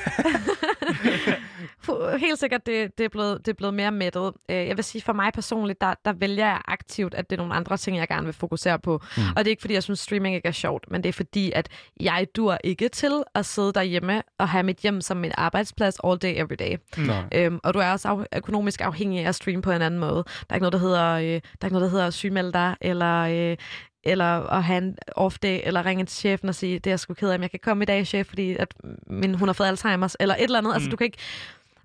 Helt 2.18 2.38
sikkert, 2.38 2.66
det, 2.66 2.98
det, 2.98 3.04
er 3.04 3.08
blevet, 3.08 3.38
det 3.38 3.48
er 3.48 3.54
blevet 3.56 3.74
mere 3.74 3.90
mættet. 3.90 4.32
Øh, 4.50 4.56
Jeg 4.68 4.76
vil 4.76 4.84
sige, 4.84 5.02
for 5.02 5.12
mig 5.12 5.32
personligt, 5.32 5.80
der, 5.80 5.94
der 6.04 6.12
vælger 6.12 6.46
jeg 6.46 6.60
aktivt, 6.68 7.14
at 7.14 7.30
det 7.30 7.36
er 7.36 7.40
nogle 7.40 7.54
andre 7.54 7.76
ting, 7.76 7.96
jeg 7.96 8.08
gerne 8.08 8.24
vil 8.24 8.32
fokusere 8.34 8.78
på. 8.78 9.00
Mm. 9.16 9.22
Og 9.36 9.36
det 9.36 9.46
er 9.46 9.50
ikke, 9.50 9.60
fordi 9.60 9.74
jeg 9.74 9.82
synes, 9.82 9.98
streaming 10.00 10.34
ikke 10.34 10.48
er 10.48 10.52
sjovt, 10.52 10.90
men 10.90 11.02
det 11.02 11.08
er 11.08 11.12
fordi, 11.12 11.52
at 11.54 11.68
jeg 12.00 12.26
dur 12.36 12.58
ikke 12.64 12.88
til 12.88 13.22
at 13.34 13.46
sidde 13.46 13.72
derhjemme 13.72 14.22
og 14.38 14.48
have 14.48 14.62
mit 14.62 14.78
hjem 14.78 15.00
som 15.00 15.16
min 15.16 15.32
arbejdsplads 15.34 15.96
all 16.04 16.18
day, 16.18 16.34
every 16.36 16.56
day. 16.58 16.76
Nej. 17.06 17.24
Øhm, 17.34 17.60
og 17.64 17.74
du 17.74 17.78
er 17.78 17.92
også 17.92 18.08
af, 18.08 18.38
økonomisk 18.38 18.80
afhængig 18.80 19.24
af 19.24 19.28
at 19.28 19.34
streame 19.34 19.62
på 19.62 19.70
en 19.70 19.82
anden 19.82 20.00
måde. 20.00 20.24
Der 20.24 20.46
er 20.50 20.54
ikke 20.54 20.62
noget, 20.62 20.72
der 20.72 20.78
hedder, 20.78 21.10
øh, 21.12 21.22
der 21.24 21.40
er 21.60 21.66
ikke 21.66 21.74
noget, 21.74 21.90
der 21.92 21.96
hedder 21.96 22.10
sygemelde 22.10 22.52
dig, 22.52 22.76
eller, 22.80 23.16
øh, 23.50 23.56
eller 24.04 24.24
at 24.50 24.64
have 24.64 24.78
en 24.78 24.98
off 25.12 25.38
day, 25.38 25.60
eller 25.64 25.86
ringe 25.86 26.04
til 26.04 26.16
chefen 26.18 26.48
og 26.48 26.54
sige, 26.54 26.74
det 26.78 26.86
er 26.86 26.90
jeg 26.90 27.00
sgu 27.00 27.14
ked 27.14 27.30
af, 27.30 27.38
men 27.38 27.42
jeg 27.42 27.50
kan 27.50 27.60
komme 27.62 27.82
i 27.82 27.86
dag, 27.86 28.06
chef, 28.06 28.26
fordi 28.26 28.56
at 28.56 28.74
min, 29.06 29.34
hun 29.34 29.48
har 29.48 29.52
fået 29.52 29.66
Alzheimer's, 29.72 30.14
eller 30.20 30.34
et 30.34 30.42
eller 30.44 30.58
andet. 30.58 30.70
Mm. 30.70 30.74
Altså, 30.74 30.86
Mm. 30.86 30.90
du 30.90 30.96
kan 30.96 31.04
ikke, 31.04 31.18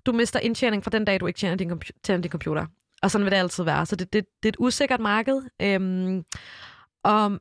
du 0.06 0.12
mister 0.12 0.40
indtjening 0.40 0.84
fra 0.84 0.90
den 0.90 1.04
dag, 1.04 1.20
du 1.20 1.26
ikke 1.26 1.38
tjener 1.38 1.56
din, 1.56 1.80
tjener 2.04 2.22
din 2.22 2.30
computer. 2.30 2.66
Og 3.02 3.10
sådan 3.10 3.24
vil 3.24 3.32
det 3.32 3.38
altid 3.38 3.64
være. 3.64 3.86
Så 3.86 3.96
det, 3.96 4.12
det, 4.12 4.24
det 4.42 4.48
er 4.48 4.52
et 4.52 4.56
usikkert 4.58 5.00
marked. 5.00 5.42
Øhm, 5.62 6.24
og 7.04 7.40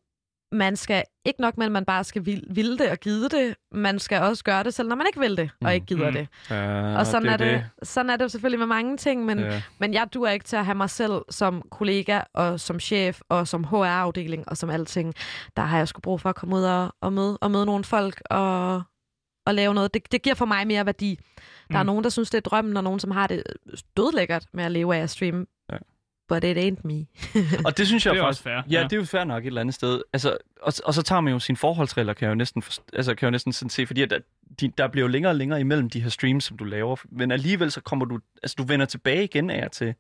man 0.52 0.76
skal 0.76 1.04
ikke 1.26 1.42
nok 1.42 1.58
med, 1.58 1.66
at 1.66 1.72
man 1.72 1.86
bare 1.86 2.04
skal 2.04 2.26
vil, 2.26 2.44
ville 2.50 2.78
det 2.78 2.90
og 2.92 2.98
gide 2.98 3.30
det. 3.30 3.56
Man 3.72 4.00
skal 4.00 4.22
også 4.22 4.44
gøre 4.44 4.64
det, 4.64 4.74
selv 4.74 4.90
når 4.90 4.96
man 4.96 5.08
ikke 5.08 5.20
vil 5.20 5.38
det, 5.38 5.50
og 5.66 5.74
ikke 5.74 5.86
gider 5.86 6.08
Mm. 6.08 6.14
det. 6.14 6.28
Ja, 6.50 6.98
Og 6.98 7.08
sådan 7.08 7.28
er, 7.30 7.38
det, 7.38 7.48
det. 7.80 7.88
sådan 7.88 8.10
er 8.10 8.16
det 8.18 8.24
jo 8.24 8.30
selvfølgelig 8.30 8.60
med 8.60 8.68
mange 8.68 8.98
ting, 8.98 9.26
men, 9.26 9.40
Ja. 9.40 9.62
men 9.80 9.94
jeg 9.94 10.08
duer 10.14 10.30
ikke 10.30 10.46
til 10.46 10.56
at 10.56 10.66
have 10.66 10.76
mig 10.76 10.90
selv 10.90 11.22
som 11.30 11.62
kollega, 11.72 12.20
og 12.34 12.60
som 12.60 12.80
chef, 12.80 13.20
og 13.30 13.48
som 13.48 13.64
HR-afdeling, 13.64 14.50
og 14.50 14.58
som 14.58 14.70
alting. 14.70 15.14
Der 15.56 15.62
har 15.64 15.78
jeg 15.78 15.88
sgu 15.88 16.02
brug 16.02 16.22
for 16.22 16.30
at 16.30 16.36
komme 16.36 16.56
ud 16.56 16.64
og, 16.64 16.94
og, 17.02 17.14
møde, 17.14 17.38
og 17.38 17.52
møde 17.52 17.66
nogle 17.66 17.84
folk, 17.84 18.22
og, 18.30 18.82
at 19.48 19.56
lave 19.56 19.74
noget. 19.74 19.94
Det, 19.94 20.12
det 20.12 20.22
giver 20.22 20.36
for 20.36 20.46
mig 20.46 20.68
mere 20.68 20.86
værdi. 20.86 21.20
Der 21.72 21.78
er 21.78 21.84
Mm. 21.84 21.88
nogen, 21.88 22.04
der 22.04 22.10
synes, 22.10 22.30
det 22.30 22.38
er 22.38 22.42
drømmen, 22.42 22.78
og 22.78 22.84
nogen, 22.84 23.00
som 23.00 23.12
har 23.12 23.28
det 23.28 23.44
dødlækkert 23.98 24.46
med 24.54 24.64
at 24.64 24.72
leve 24.72 24.96
af 24.96 25.00
at 25.00 25.10
streame. 25.10 25.46
But 26.28 26.44
it 26.44 26.58
ain't 26.58 26.82
me. 26.84 27.06
Og 27.66 27.78
det 27.78 27.88
synes 27.88 28.06
jeg 28.06 28.14
Det 28.14 28.20
er 28.20 28.24
faktisk... 28.24 28.40
også 28.40 28.44
fair, 28.44 28.54
Ja, 28.54 28.62
ja. 28.70 28.84
det 28.84 28.94
er 28.94 28.98
jo 28.98 29.04
fair 29.06 29.24
nok 29.24 29.44
et 29.44 29.48
eller 29.48 29.62
andet 29.62 29.76
sted. 29.76 30.02
Altså, 30.14 30.38
og, 30.62 30.74
og 30.86 30.94
så 30.94 31.02
tager 31.02 31.22
man 31.22 31.34
jo 31.34 31.40
sine 31.40 31.58
forholdsregler, 31.58 32.14
kan 32.14 32.26
jeg 32.26 32.30
jo 32.30 32.36
næsten, 32.36 32.64
forst- 32.64 32.90
altså, 32.94 33.16
kan 33.16 33.26
jeg 33.26 33.28
jo 33.28 33.32
næsten 33.32 33.54
sådan 33.54 33.70
se, 33.70 33.88
fordi 33.88 34.02
at, 34.02 34.14
at 34.14 34.22
de, 34.60 34.72
der 34.78 34.88
bliver 34.88 35.04
jo 35.04 35.08
længere 35.08 35.32
og 35.32 35.36
længere 35.36 35.60
imellem 35.60 35.90
de 35.90 36.02
her 36.02 36.10
streams, 36.10 36.44
som 36.44 36.58
du 36.58 36.64
laver. 36.64 36.96
Men 37.12 37.32
alligevel 37.32 37.72
så 37.72 37.82
kommer 37.82 38.06
du... 38.06 38.20
Altså, 38.44 38.56
du 38.58 38.64
vender 38.64 38.86
tilbage 38.86 39.24
igen 39.24 39.50
af 39.50 39.72
til, 39.72 39.94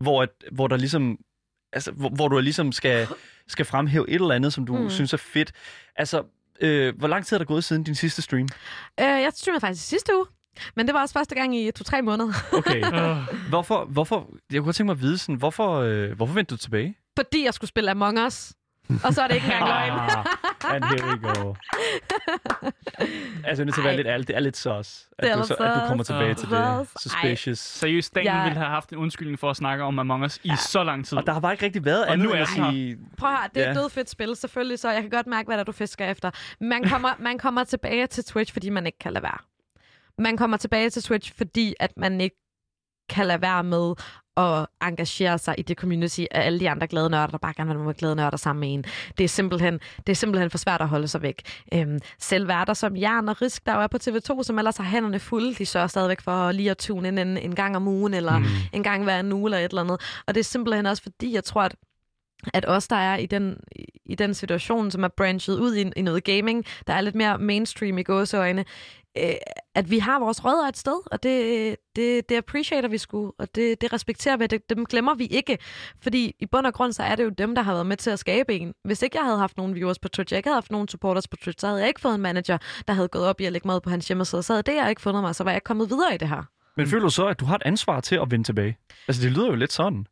hvor, 0.00 0.22
at, 0.22 0.28
hvor 0.52 0.66
der 0.66 0.76
ligesom... 0.76 1.18
Altså, 1.72 1.92
hvor, 1.92 2.08
hvor 2.08 2.28
du 2.28 2.38
ligesom 2.38 2.72
skal, 2.72 3.06
skal 3.48 3.64
fremhæve 3.64 4.08
et 4.10 4.14
eller 4.14 4.34
andet, 4.34 4.52
som 4.52 4.66
du 4.66 4.76
mm. 4.76 4.90
synes 4.90 5.12
er 5.12 5.16
fedt. 5.16 5.52
Altså, 5.96 6.22
øh, 6.60 6.98
hvor 6.98 7.08
lang 7.08 7.26
tid 7.26 7.36
er 7.36 7.38
der 7.38 7.44
gået 7.44 7.64
siden 7.64 7.82
din 7.84 7.94
sidste 7.94 8.22
stream? 8.22 8.48
Øh, 9.00 9.06
jeg 9.06 9.30
streamede 9.34 9.60
faktisk 9.60 9.86
sidste 9.88 10.16
uge, 10.16 10.26
men 10.74 10.86
det 10.86 10.94
var 10.94 11.00
også 11.00 11.12
første 11.12 11.34
gang 11.34 11.56
i 11.56 11.70
to-tre 11.70 12.02
måneder. 12.02 12.32
Okay. 12.58 12.82
Hvorfor, 13.48 13.84
hvorfor, 13.84 14.16
jeg 14.52 14.58
kunne 14.58 14.64
godt 14.64 14.76
tænke 14.76 14.86
mig 14.86 14.92
at 14.92 15.00
vide 15.00 15.18
sådan, 15.18 15.34
hvorfor, 15.34 15.76
øh, 15.80 16.12
hvorfor 16.16 16.34
vendte 16.34 16.50
du 16.54 16.56
tilbage? 16.58 16.94
fordi 17.18 17.44
jeg 17.44 17.54
skulle 17.54 17.68
spille 17.68 17.90
Among 17.90 18.26
Us. 18.26 18.52
Og 19.04 19.14
så 19.14 19.22
er 19.22 19.26
det 19.28 19.34
ikke 19.34 19.44
engang 19.46 19.64
løgn. 19.66 19.92
Ah, 19.92 20.74
and 20.74 20.84
here 20.84 21.06
we 21.06 21.18
go. 21.34 21.54
altså, 23.44 23.44
jeg 23.44 23.58
er 23.60 23.64
nødt 23.64 23.74
til 23.74 23.80
at 23.80 23.84
være 23.84 23.92
Ej. 23.92 23.96
lidt 23.96 24.06
ærlig. 24.06 24.28
Det 24.28 24.36
er 24.36 24.40
lidt 24.40 24.56
sus, 24.56 24.86
Det 25.20 25.26
at, 25.26 25.30
er 25.30 25.36
du, 25.36 25.46
så, 25.46 25.54
at 25.54 25.82
du 25.82 25.86
kommer 25.88 26.04
tilbage 26.04 26.30
Ah. 26.30 26.36
til 26.36 26.48
det. 26.50 26.88
Suspicious. 27.02 27.58
seriøst, 27.58 28.14
Dan 28.14 28.24
Jeg- 28.24 28.44
ville 28.44 28.58
have 28.58 28.70
haft 28.70 28.90
en 28.90 28.98
undskyldning 28.98 29.38
for 29.38 29.50
at 29.50 29.56
snakke 29.56 29.84
om 29.84 29.98
Among 29.98 30.24
Us 30.24 30.38
i 30.44 30.52
så 30.68 30.84
lang 30.84 31.06
tid. 31.06 31.18
Og 31.18 31.26
der 31.26 31.32
har 31.32 31.40
bare 31.40 31.52
ikke 31.52 31.64
rigtig 31.64 31.84
været 31.84 32.04
Og 32.04 32.12
andet 32.12 32.26
nu 32.28 32.32
er 32.34 32.42
at 32.42 32.48
den 32.56 32.64
her. 32.64 32.70
sige... 32.70 32.98
Prøv 33.18 33.30
at 33.30 33.36
høre, 33.38 33.48
det 33.54 33.62
er 33.66 33.70
et 33.70 33.74
Ja. 33.76 33.80
død 33.82 33.90
fedt 33.90 34.10
spil, 34.10 34.36
selvfølgelig, 34.36 34.78
så 34.78 34.90
jeg 34.90 35.00
kan 35.02 35.10
godt 35.10 35.26
mærke, 35.26 35.46
hvad 35.46 35.58
der 35.58 35.64
du 35.64 35.72
fisker 35.72 36.10
efter. 36.10 36.30
Man 36.60 36.88
kommer, 36.88 37.10
man 37.18 37.38
kommer 37.38 37.64
tilbage 37.64 38.06
til 38.06 38.24
Twitch, 38.24 38.52
fordi 38.52 38.70
man 38.70 38.86
ikke 38.86 38.98
kan 38.98 39.12
lade 39.12 39.22
være. 39.22 39.38
Man 40.18 40.36
kommer 40.36 40.56
tilbage 40.56 40.90
til 40.90 41.02
Twitch, 41.02 41.32
fordi 41.36 41.74
at 41.80 41.92
man 41.96 42.20
ikke 42.20 42.36
kan 43.08 43.26
lade 43.26 43.42
være 43.42 43.64
med 43.64 43.94
at 44.36 44.66
engagere 44.82 45.38
sig 45.38 45.54
i 45.58 45.62
det 45.62 45.78
community 45.78 46.20
af 46.30 46.46
alle 46.46 46.60
de 46.60 46.70
andre 46.70 46.86
glade 46.86 47.10
nørder, 47.10 47.26
der 47.26 47.38
bare 47.38 47.54
gerne 47.56 47.76
vil 47.76 47.84
være 47.84 47.94
glade 47.94 48.16
nørder 48.16 48.36
sammen 48.36 48.60
med 48.60 48.74
en. 48.74 48.84
Det 49.18 49.24
er 49.24 49.28
simpelthen, 49.28 49.80
det 50.06 50.08
er 50.08 50.16
simpelthen 50.16 50.50
for 50.50 50.58
svært 50.58 50.80
at 50.80 50.88
holde 50.88 51.08
sig 51.08 51.22
væk. 51.22 51.42
Øhm, 51.74 51.98
selv 52.18 52.48
værter 52.48 52.74
som 52.74 52.96
Jan 52.96 53.28
og 53.28 53.42
Risk, 53.42 53.66
der 53.66 53.74
jo 53.74 53.80
er 53.80 53.86
på 53.86 53.98
TV2, 54.02 54.42
som 54.42 54.58
ellers 54.58 54.76
har 54.76 54.84
hænderne 54.84 55.18
fulde, 55.18 55.54
de 55.54 55.66
sørger 55.66 55.86
stadigvæk 55.86 56.20
for 56.20 56.52
lige 56.52 56.70
at 56.70 56.78
tune 56.78 57.08
ind 57.08 57.18
en, 57.18 57.36
en 57.36 57.54
gang 57.54 57.76
om 57.76 57.88
ugen, 57.88 58.14
eller 58.14 58.38
mm. 58.38 58.44
en 58.72 58.82
gang 58.82 59.04
hver 59.04 59.20
en 59.20 59.32
uge, 59.32 59.46
eller 59.46 59.58
et 59.58 59.70
eller 59.70 59.82
andet. 59.82 60.22
Og 60.26 60.34
det 60.34 60.40
er 60.40 60.44
simpelthen 60.44 60.86
også 60.86 61.02
fordi, 61.02 61.34
jeg 61.34 61.44
tror, 61.44 61.62
at 61.62 61.74
at 62.54 62.64
os, 62.68 62.88
der 62.88 62.96
er 62.96 63.16
i 63.16 63.26
den, 63.26 63.56
i 64.04 64.14
den 64.14 64.34
situation, 64.34 64.90
som 64.90 65.04
er 65.04 65.08
branchet 65.08 65.58
ud 65.58 65.74
i, 65.74 65.90
i 65.96 66.02
noget 66.02 66.24
gaming, 66.24 66.64
der 66.86 66.92
er 66.92 67.00
lidt 67.00 67.14
mere 67.14 67.38
mainstream 67.38 67.98
i 67.98 68.02
gåseøjne, 68.02 68.64
øh, 69.18 69.34
at 69.74 69.90
vi 69.90 69.98
har 69.98 70.18
vores 70.18 70.44
rødder 70.44 70.68
et 70.68 70.76
sted, 70.76 71.00
og 71.12 71.22
det, 71.22 71.76
det, 71.96 72.28
det 72.28 72.36
appreciater 72.36 72.88
vi 72.88 72.98
sgu, 72.98 73.32
og 73.38 73.54
det, 73.54 73.80
det 73.80 73.92
respekterer 73.92 74.36
vi, 74.36 74.46
det, 74.46 74.70
dem 74.70 74.86
glemmer 74.86 75.14
vi 75.14 75.26
ikke. 75.26 75.58
Fordi 76.02 76.34
i 76.38 76.46
bund 76.46 76.66
og 76.66 76.74
grund, 76.74 76.92
så 76.92 77.02
er 77.02 77.14
det 77.16 77.24
jo 77.24 77.28
dem, 77.28 77.54
der 77.54 77.62
har 77.62 77.72
været 77.72 77.86
med 77.86 77.96
til 77.96 78.10
at 78.10 78.18
skabe 78.18 78.54
en. 78.54 78.74
Hvis 78.84 79.02
ikke 79.02 79.18
jeg 79.18 79.24
havde 79.24 79.38
haft 79.38 79.56
nogen 79.56 79.74
viewers 79.74 79.98
på 79.98 80.08
Twitch, 80.08 80.32
jeg 80.32 80.38
ikke 80.38 80.48
havde 80.48 80.56
haft 80.56 80.70
nogen 80.70 80.88
supporters 80.88 81.28
på 81.28 81.36
Twitch, 81.36 81.60
så 81.60 81.66
havde 81.66 81.80
jeg 81.80 81.88
ikke 81.88 82.00
fået 82.00 82.14
en 82.14 82.20
manager, 82.20 82.58
der 82.88 82.94
havde 82.94 83.08
gået 83.08 83.24
op 83.26 83.40
i 83.40 83.44
at 83.44 83.52
lægge 83.52 83.68
mad 83.68 83.80
på 83.80 83.90
hans 83.90 84.08
hjemmeside, 84.08 84.42
så 84.42 84.52
havde 84.52 84.62
det 84.62 84.74
jeg 84.74 84.90
ikke 84.90 85.02
fundet 85.02 85.22
mig, 85.22 85.34
så 85.34 85.44
var 85.44 85.50
jeg 85.50 85.56
ikke 85.56 85.64
kommet 85.64 85.90
videre 85.90 86.14
i 86.14 86.18
det 86.18 86.28
her. 86.28 86.42
Men 86.76 86.86
føler 86.86 87.02
du 87.02 87.10
så, 87.10 87.26
at 87.26 87.40
du 87.40 87.44
har 87.44 87.54
et 87.56 87.62
ansvar 87.64 88.00
til 88.00 88.16
at 88.16 88.30
vende 88.30 88.44
tilbage? 88.44 88.78
Altså, 89.08 89.22
det 89.22 89.32
lyder 89.32 89.46
jo 89.46 89.54
lidt 89.54 89.72
sådan. 89.72 90.06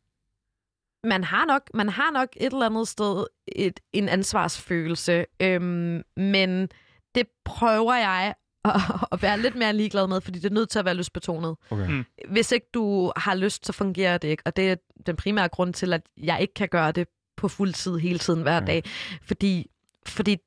man 1.03 1.23
har 1.23 1.45
nok, 1.45 1.61
man 1.73 1.89
har 1.89 2.11
nok 2.11 2.29
et 2.37 2.53
eller 2.53 2.65
andet 2.65 2.87
sted 2.87 3.25
et, 3.47 3.79
en 3.93 4.09
ansvarsfølelse, 4.09 5.25
øhm, 5.41 6.01
men 6.17 6.69
det 7.15 7.27
prøver 7.45 7.95
jeg 7.95 8.33
at, 8.65 8.81
at 9.11 9.21
være 9.21 9.39
lidt 9.41 9.55
mere 9.55 9.73
ligeglad 9.73 10.07
med, 10.07 10.21
fordi 10.21 10.39
det 10.39 10.49
er 10.49 10.53
nødt 10.53 10.69
til 10.69 10.79
at 10.79 10.85
være 10.85 10.93
lystbetonet. 10.93 11.55
Okay. 11.69 11.87
Mm. 11.89 12.05
Hvis 12.29 12.51
ikke 12.51 12.67
du 12.73 13.11
har 13.17 13.35
lyst, 13.35 13.65
så 13.65 13.73
fungerer 13.73 14.17
det 14.17 14.27
ikke, 14.27 14.43
og 14.45 14.55
det 14.55 14.71
er 14.71 14.75
den 15.05 15.15
primære 15.15 15.47
grund 15.47 15.73
til, 15.73 15.93
at 15.93 16.01
jeg 16.17 16.37
ikke 16.41 16.53
kan 16.53 16.67
gøre 16.69 16.91
det 16.91 17.07
på 17.37 17.47
fuld 17.47 17.73
tid 17.73 17.97
hele 17.97 18.19
tiden 18.19 18.41
hver 18.41 18.53
Ja. 18.53 18.59
dag, 18.59 18.83
fordi, 19.21 19.69
fordi 20.07 20.37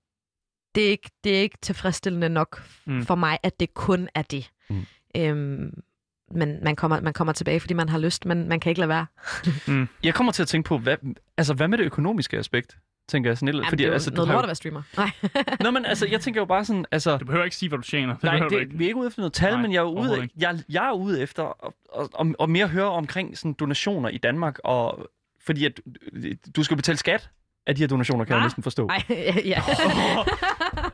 det, 0.74 0.86
er 0.86 0.90
ikke, 0.90 1.10
det 1.24 1.36
er 1.36 1.40
ikke 1.40 1.58
tilfredsstillende 1.62 2.28
nok 2.28 2.62
Mm. 2.86 2.92
mm. 2.94 3.06
for 3.06 3.14
mig, 3.14 3.38
at 3.42 3.60
det 3.60 3.74
kun 3.74 4.08
er 4.14 4.22
det. 4.22 4.50
Mm. 4.70 4.86
Øhm, 5.16 5.80
men 6.30 6.58
man 6.64 6.76
kommer, 6.76 7.00
man 7.00 7.12
kommer 7.12 7.32
tilbage, 7.32 7.60
fordi 7.60 7.74
man 7.74 7.88
har 7.88 7.98
lyst, 7.98 8.24
men 8.26 8.48
man 8.48 8.60
kan 8.60 8.70
ikke 8.70 8.80
lade 8.80 8.88
være. 8.88 9.06
Jeg 10.04 10.14
kommer 10.14 10.32
til 10.32 10.42
at 10.42 10.48
tænke 10.48 10.66
på, 10.68 10.78
hvad, 10.78 10.96
altså, 11.36 11.54
hvad 11.54 11.68
med 11.68 11.78
det 11.78 11.84
økonomiske 11.84 12.38
aspekt? 12.38 12.78
Tænker 13.08 13.30
jeg 13.30 13.38
sådan 13.38 13.46
lidt. 13.46 13.56
Jamen, 13.56 13.68
fordi, 13.68 13.82
det 13.82 13.84
er 13.84 13.88
jo 13.88 13.92
altså, 13.94 14.10
du 14.10 14.16
noget 14.16 14.28
lort 14.28 14.44
at 14.44 14.48
være 14.48 14.54
streamer. 14.54 14.82
Nej. 14.96 15.10
Nå, 15.64 15.70
men 15.70 15.84
altså, 15.84 16.06
jeg 16.10 16.20
tænker 16.20 16.40
jo 16.40 16.44
bare 16.44 16.64
sådan, 16.64 16.84
altså... 16.90 17.16
Du 17.16 17.24
behøver 17.24 17.44
ikke 17.44 17.56
sige, 17.56 17.68
hvad 17.68 17.78
du 17.78 17.84
tjener. 17.84 18.14
Det 18.14 18.22
Nej, 18.22 18.32
behøver 18.32 18.48
du 18.48 18.54
det, 18.54 18.60
ikke. 18.60 18.78
vi 18.78 18.84
er 18.84 18.88
ikke 18.88 18.98
ude 19.00 19.06
efter 19.06 19.20
noget 19.20 19.32
tal, 19.32 19.52
Nej, 19.52 19.62
men 19.62 19.72
jeg 19.72 19.78
er, 19.78 19.84
ude, 19.84 20.28
jeg, 20.38 20.58
jeg 20.68 20.88
er 20.88 20.92
ude 20.92 21.22
efter 21.22 21.66
at, 21.66 21.72
at, 22.00 22.08
at, 22.20 22.34
at 22.40 22.50
mere 22.50 22.68
høre 22.68 22.90
omkring 22.90 23.38
sådan, 23.38 23.52
donationer 23.52 24.08
i 24.08 24.18
Danmark, 24.18 24.58
og, 24.64 25.08
fordi 25.46 25.64
at, 25.64 25.80
du 26.56 26.62
skal 26.62 26.76
betale 26.76 26.98
skat 26.98 27.30
af 27.66 27.74
de 27.74 27.82
her 27.82 27.88
donationer, 27.88 28.24
kan 28.24 28.32
jeg 28.32 28.40
Hva? 28.40 28.46
næsten 28.46 28.62
forstå. 28.62 28.86
Nej, 28.86 29.02
ja. 29.52 29.62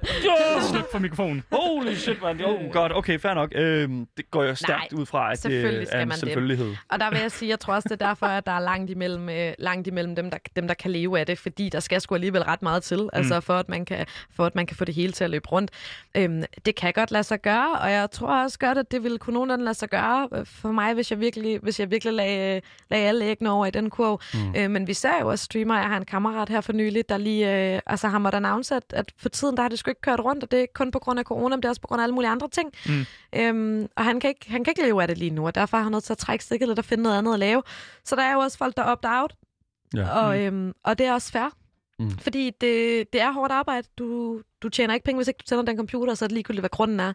Sluk 0.70 0.90
for 0.92 0.98
mikrofonen. 0.98 1.42
Holy 1.52 1.94
shit, 1.94 2.22
man. 2.22 2.44
Oh 2.44 2.70
god, 2.72 2.90
okay, 2.94 3.18
fair 3.20 3.34
nok. 3.34 3.52
Øhm, 3.54 4.06
det 4.16 4.30
går 4.30 4.44
jo 4.44 4.54
stærkt 4.54 4.92
Nej, 4.92 5.00
ud 5.00 5.06
fra, 5.06 5.26
at 5.26 5.32
det 5.32 5.38
selvfølgelig 5.42 5.86
skal 5.86 5.98
er 5.98 6.02
en 6.02 6.08
man 6.08 6.14
det. 6.14 6.20
selvfølgelighed. 6.20 6.74
Og 6.88 7.00
der 7.00 7.10
vil 7.10 7.18
jeg 7.20 7.32
sige, 7.32 7.48
jeg 7.48 7.60
tror 7.60 7.74
også, 7.74 7.88
det 7.88 8.02
er 8.02 8.06
derfor, 8.06 8.26
at 8.26 8.46
der 8.46 8.52
er 8.52 8.60
langt 8.60 8.90
imellem, 8.90 9.28
øh, 9.28 9.52
langt 9.58 9.86
imellem 9.86 10.16
dem, 10.16 10.30
der, 10.30 10.38
dem, 10.56 10.66
der 10.68 10.74
kan 10.74 10.90
leve 10.90 11.20
af 11.20 11.26
det, 11.26 11.38
fordi 11.38 11.68
der 11.68 11.80
skal 11.80 12.00
sgu 12.00 12.14
alligevel 12.14 12.42
ret 12.42 12.62
meget 12.62 12.82
til, 12.82 13.02
mm. 13.02 13.08
altså 13.12 13.40
for 13.40 13.54
at, 13.54 13.68
man 13.68 13.84
kan, 13.84 14.06
for 14.36 14.46
at 14.46 14.54
man 14.54 14.66
kan 14.66 14.76
få 14.76 14.84
det 14.84 14.94
hele 14.94 15.12
til 15.12 15.24
at 15.24 15.30
løbe 15.30 15.48
rundt. 15.48 15.70
Øhm, 16.16 16.42
det 16.66 16.74
kan 16.76 16.92
godt 16.92 17.10
lade 17.10 17.24
sig 17.24 17.42
gøre, 17.42 17.72
og 17.78 17.90
jeg 17.90 18.10
tror 18.10 18.42
også 18.42 18.58
godt, 18.58 18.78
at 18.78 18.90
det 18.90 19.02
ville 19.02 19.18
kunne 19.18 19.34
nogenlunde 19.34 19.64
lade 19.64 19.74
sig 19.74 19.88
gøre 19.90 20.28
øh, 20.34 20.46
for 20.46 20.72
mig, 20.72 20.94
hvis 20.94 21.10
jeg 21.10 21.20
virkelig, 21.20 21.58
hvis 21.62 21.80
jeg 21.80 21.90
virkelig 21.90 22.14
lagde, 22.14 22.60
lagde 22.90 23.08
alle 23.08 23.24
æggene 23.24 23.50
over 23.50 23.66
i 23.66 23.70
den 23.70 23.90
kurv. 23.90 24.20
Mm. 24.34 24.54
Øh, 24.56 24.70
men 24.70 24.86
vi 24.86 24.94
ser 24.94 25.20
jo 25.20 25.28
også 25.28 25.44
streamer, 25.44 25.74
jeg 25.78 25.88
har 25.88 25.96
en 25.96 26.04
kammerat 26.04 26.48
her 26.48 26.60
for 26.60 26.72
nylig, 26.72 27.08
der 27.08 27.16
lige, 27.18 27.74
øh, 27.74 27.80
altså 27.86 28.08
har 28.08 28.18
måttet 28.18 28.36
announce, 28.36 28.74
at, 28.74 28.82
at 28.90 29.12
for 29.18 29.28
tiden, 29.28 29.56
der 29.56 29.62
har 29.62 29.68
det 29.68 29.78
sgu 29.78 29.90
ikke 29.94 30.00
kørt 30.00 30.20
rundt, 30.20 30.42
og 30.44 30.50
det 30.50 30.57
er 30.57 30.61
ikke 30.61 30.74
kun 30.74 30.90
på 30.90 30.98
grund 30.98 31.18
af 31.18 31.24
corona, 31.24 31.57
men 31.57 31.62
det 31.62 31.64
er 31.64 31.70
også 31.70 31.80
på 31.80 31.87
grund 31.87 32.00
af 32.00 32.04
alle 32.04 32.14
mulige 32.14 32.30
andre 32.30 32.48
ting. 32.48 32.72
Mm. 32.87 33.07
Øhm, 33.37 33.88
og 33.96 34.04
han 34.04 34.20
kan, 34.20 34.30
ikke, 34.30 34.50
han 34.50 34.64
kan 34.64 34.70
ikke 34.70 34.83
leve 34.83 35.02
af 35.02 35.09
det 35.09 35.18
lige 35.18 35.30
nu, 35.30 35.46
og 35.46 35.54
derfor 35.54 35.76
har 35.76 35.85
han 35.85 35.92
nødt 35.92 36.04
til 36.04 36.12
at 36.12 36.18
trække 36.18 36.44
stikket 36.44 36.68
lidt 36.68 36.78
og 36.78 36.85
finde 36.85 37.02
noget 37.02 37.18
andet 37.18 37.33
at 37.33 37.38
lave. 37.38 37.62
Så 38.04 38.16
der 38.16 38.22
er 38.22 38.33
jo 38.33 38.38
også 38.38 38.59
folk, 38.59 38.76
der 38.76 38.83
opt-out, 38.83 39.35
Ja. 39.96 40.09
og, 40.18 40.40
øhm, 40.40 40.72
og 40.85 40.98
det 40.98 41.07
er 41.07 41.12
også 41.12 41.33
fair. 41.33 41.48
Mm. 41.98 42.11
Fordi 42.11 42.50
det, 42.61 43.04
det 43.12 43.20
er 43.20 43.33
hårdt 43.33 43.52
arbejde. 43.52 43.88
Du, 43.98 44.40
du 44.62 44.68
tjener 44.68 44.94
ikke 44.94 45.04
penge, 45.04 45.18
hvis 45.18 45.28
ikke 45.28 45.38
du 45.38 45.44
tænder 45.46 45.64
den 45.64 45.76
computer, 45.76 46.14
så 46.14 46.24
er 46.24 46.26
det 46.26 46.35
ligegyldigt, 46.35 46.62
hvad 46.62 46.70
grunden 46.70 47.00
er. 47.00 47.12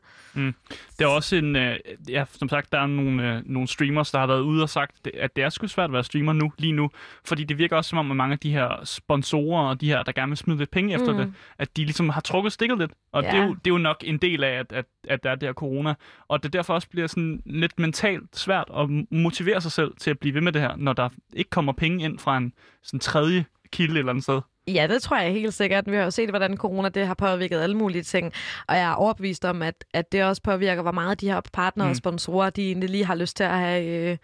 Det 1.00 1.04
er 1.06 1.08
også 1.08 1.36
en, 1.36 1.56
øh, 1.56 1.80
ja, 2.10 2.26
som 2.32 2.50
sagt, 2.50 2.72
der 2.72 2.80
er 2.80 2.86
nogle, 2.88 3.36
øh, 3.36 3.42
nogle 3.46 3.68
streamers, 3.68 4.12
der 4.12 4.20
har 4.20 4.28
været 4.28 4.42
ude 4.42 4.64
og 4.64 4.70
sagt, 4.70 5.08
at 5.14 5.36
det 5.36 5.44
er 5.44 5.50
sgu 5.50 5.68
svært 5.68 5.90
at 5.90 5.94
være 5.94 6.04
streamer 6.04 6.34
nu, 6.34 6.52
lige 6.58 6.74
nu. 6.74 6.90
Fordi 7.26 7.44
det 7.44 7.58
virker 7.58 7.76
også 7.78 7.90
som 7.90 7.98
om, 7.98 8.12
at 8.12 8.18
mange 8.18 8.34
af 8.34 8.40
de 8.40 8.52
her 8.52 8.82
sponsorer 8.86 9.64
og 9.70 9.82
de 9.82 9.88
her, 9.88 10.04
der 10.04 10.12
gerne 10.12 10.30
vil 10.30 10.38
smide 10.38 10.58
lidt 10.60 10.72
penge 10.72 10.94
efter 10.96 11.12
Mm. 11.12 11.18
det, 11.18 11.34
at 11.58 11.78
de 11.78 11.84
ligesom 11.84 12.10
har 12.10 12.22
trukket 12.22 12.54
stikket 12.54 12.78
lidt. 12.78 12.92
Og 13.12 13.24
det, 13.24 13.30
er 13.32 13.36
Ja. 13.38 13.44
jo, 13.46 13.50
det 13.54 13.68
er 13.72 13.74
jo 13.74 13.78
nok 13.78 14.04
en 14.08 14.18
del 14.18 14.44
af, 14.44 14.52
at, 14.60 14.72
at, 14.72 14.86
at 15.08 15.24
der 15.24 15.32
er 15.32 15.36
det 15.36 15.48
her 15.48 15.54
corona. 15.54 15.94
Og 16.28 16.44
det 16.44 16.54
derfor 16.54 16.74
også 16.74 16.90
bliver 16.90 17.08
sådan 17.08 17.42
lidt 17.46 17.80
mentalt 17.80 18.38
svært 18.38 18.70
at 18.78 18.90
motivere 19.12 19.62
sig 19.62 19.72
selv 19.72 19.92
til 20.00 20.12
at 20.12 20.20
blive 20.20 20.34
ved 20.34 20.42
med 20.42 20.52
det 20.52 20.62
her, 20.62 20.76
når 20.78 20.94
der 20.94 21.10
ikke 21.34 21.50
kommer 21.50 21.74
penge 21.74 22.06
ind 22.06 22.20
fra 22.20 22.38
en 22.38 22.54
sådan 22.84 23.00
tredje 23.00 23.46
kilde 23.72 23.94
et 23.94 23.98
eller 24.00 24.10
andet 24.10 24.24
sted. 24.24 24.42
Ja, 24.68 24.88
det 24.90 25.02
tror 25.02 25.18
jeg 25.18 25.32
helt 25.34 25.54
sikkert. 25.54 25.92
Vi 25.92 25.96
har 25.96 26.04
jo 26.04 26.12
set, 26.12 26.30
hvordan 26.30 26.58
corona 26.58 26.90
det 26.90 27.08
har 27.08 27.14
påvirket 27.14 27.60
alle 27.60 27.78
mulige 27.78 28.04
ting. 28.04 28.34
Og 28.68 28.76
jeg 28.76 28.84
er 28.84 28.94
overbevist 28.94 29.46
om, 29.46 29.62
at, 29.62 29.86
at 29.94 30.12
det 30.12 30.24
også 30.24 30.42
påvirker, 30.42 30.82
hvor 30.82 30.92
meget 30.92 31.22
de 31.22 31.32
her 31.32 31.42
partnere 31.54 31.88
Mm. 31.88 31.90
og 31.90 31.96
sponsorer, 31.96 32.50
de 32.50 32.68
egentlig 32.68 32.90
lige 32.90 33.06
har 33.06 33.16
lyst 33.16 33.38
til 33.38 33.44
at 33.44 33.60
have 33.60 33.86
øh, 34.12 34.18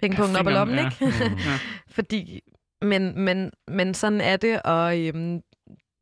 pengepunkten 0.00 0.36
op 0.36 0.46
i 0.46 0.50
lommen, 0.50 0.76
ja. 0.78 0.84
ikke? 0.84 1.04
Mm. 1.04 1.36
Ja. 1.46 1.58
Fordi, 1.88 2.40
men, 2.82 3.20
men, 3.20 3.50
men 3.68 3.94
sådan 3.94 4.20
er 4.20 4.36
det, 4.36 4.62
og 4.62 4.98
øhm, 5.00 5.40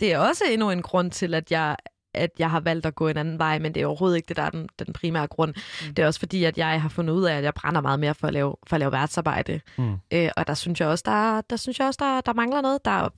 det 0.01 0.13
er 0.13 0.19
også 0.19 0.45
endnu 0.51 0.71
en 0.71 0.83
grund 0.83 1.11
til, 1.11 1.35
at 1.35 1.51
jeg 1.51 1.77
at 2.15 2.31
jeg 2.39 2.51
har 2.51 2.61
valgt 2.61 2.87
at 2.87 2.95
gå 2.95 3.09
en 3.09 3.17
anden 3.17 3.39
vej, 3.39 3.59
men 3.59 3.75
det 3.75 3.83
er 3.83 3.87
overhovedet 3.87 4.17
ikke 4.17 4.29
det, 4.29 4.37
der 4.37 4.43
er 4.43 4.51
den, 4.51 4.69
den 4.79 4.93
primære 4.93 5.27
grund. 5.27 5.55
Mm. 5.87 5.95
Det 5.95 6.03
er 6.03 6.07
også 6.07 6.21
fordi, 6.21 6.45
at 6.45 6.59
jeg 6.59 6.83
har 6.83 6.89
fundet 6.89 7.15
ud 7.15 7.25
af, 7.25 7.37
at 7.37 7.45
jeg 7.45 7.55
brænder 7.55 7.81
meget 7.81 8.01
mere 8.01 8.15
for 8.15 8.27
at 8.27 8.33
lave, 8.33 8.57
for 8.67 8.77
at 8.77 8.81
lave 8.81 8.93
værtsarbejde. 8.93 9.61
Mm. 9.79 9.95
Øh, 10.13 10.31
og 10.37 10.47
der 10.47 10.55
synes 10.55 10.81
jeg 10.81 10.89
også, 10.89 11.03
der, 11.07 11.41
der, 11.41 11.57
synes 11.57 11.79
jeg 11.79 11.87
også 11.87 11.99
der, 12.01 12.21
der 12.21 12.33
mangler 12.33 12.61
noget. 12.61 12.85
Der, 12.85 13.09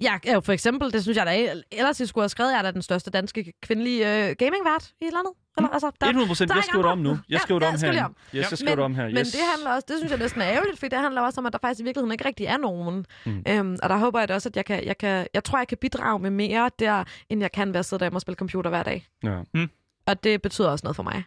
jeg 0.00 0.20
er 0.26 0.34
jo 0.34 0.40
for 0.40 0.52
eksempel, 0.52 0.92
det 0.92 1.02
synes 1.02 1.18
jeg 1.18 1.26
da, 1.26 1.62
ellers 1.72 2.00
I 2.00 2.06
skulle 2.06 2.22
have 2.22 2.28
skrevet, 2.28 2.50
jeg 2.50 2.58
er 2.58 2.62
da 2.62 2.70
den 2.70 2.82
største 2.82 3.10
danske 3.10 3.52
kvindelige 3.62 4.28
øh, 4.28 4.36
gamingvært 4.38 4.90
i 5.00 5.04
landet. 5.04 5.32
Eller, 5.56 5.68
altså, 5.68 5.90
der, 6.00 6.06
100 6.06 6.28
procent. 6.28 6.48
der 6.48 6.54
er 6.54 6.58
Jeg 6.58 6.64
skriver 6.64 6.82
det 6.82 6.92
om 6.92 6.98
nu. 6.98 7.10
Jeg 7.10 7.18
Ja, 7.30 7.38
skriver 7.38 7.58
det 7.60 7.66
ja, 7.66 7.72
om 7.72 7.78
det 7.78 7.94
her. 7.94 8.04
om. 8.04 8.16
Yes, 8.34 8.50
jeg 8.50 8.58
skriver 8.58 8.74
det 8.76 8.84
om 8.84 8.94
her. 8.94 9.04
Men 9.04 9.16
Yes. 9.16 9.30
det 9.32 9.40
handler 9.54 9.70
også, 9.70 9.86
det 9.88 9.96
synes 9.98 10.10
jeg 10.10 10.18
næsten 10.18 10.40
er 10.40 10.46
ærgerligt, 10.48 10.78
for 10.80 10.86
det 10.88 10.98
handler 10.98 11.20
også 11.20 11.40
om, 11.40 11.46
at 11.46 11.52
der 11.52 11.58
faktisk 11.62 11.80
i 11.80 11.84
virkeligheden 11.84 12.12
ikke 12.12 12.24
rigtig 12.24 12.46
er 12.46 12.56
nogen. 12.56 13.06
Mm. 13.26 13.32
Mm. 13.32 13.44
Øhm, 13.48 13.78
og 13.82 13.88
der 13.88 13.96
håber 13.96 14.18
jeg 14.18 14.28
da 14.28 14.34
også, 14.34 14.48
at 14.48 14.56
jeg 14.56 14.64
kan, 14.64 14.84
jeg 14.86 14.98
kan, 14.98 15.26
jeg 15.34 15.44
tror, 15.44 15.58
jeg 15.58 15.68
kan 15.68 15.78
bidrage 15.80 16.18
med 16.18 16.30
mere 16.30 16.70
der, 16.78 17.04
end 17.30 17.40
jeg 17.40 17.52
kan 17.52 17.72
ved 17.72 17.78
at 17.78 17.84
sidde 17.86 18.00
derhjemme 18.00 18.16
og 18.16 18.20
spille 18.20 18.36
computer 18.36 18.70
hver 18.70 18.82
dag. 18.82 19.06
Ja. 19.24 19.38
Og 20.06 20.24
det 20.24 20.42
betyder 20.42 20.68
også 20.68 20.84
noget 20.86 20.96
for 20.96 21.02
mig. 21.02 21.24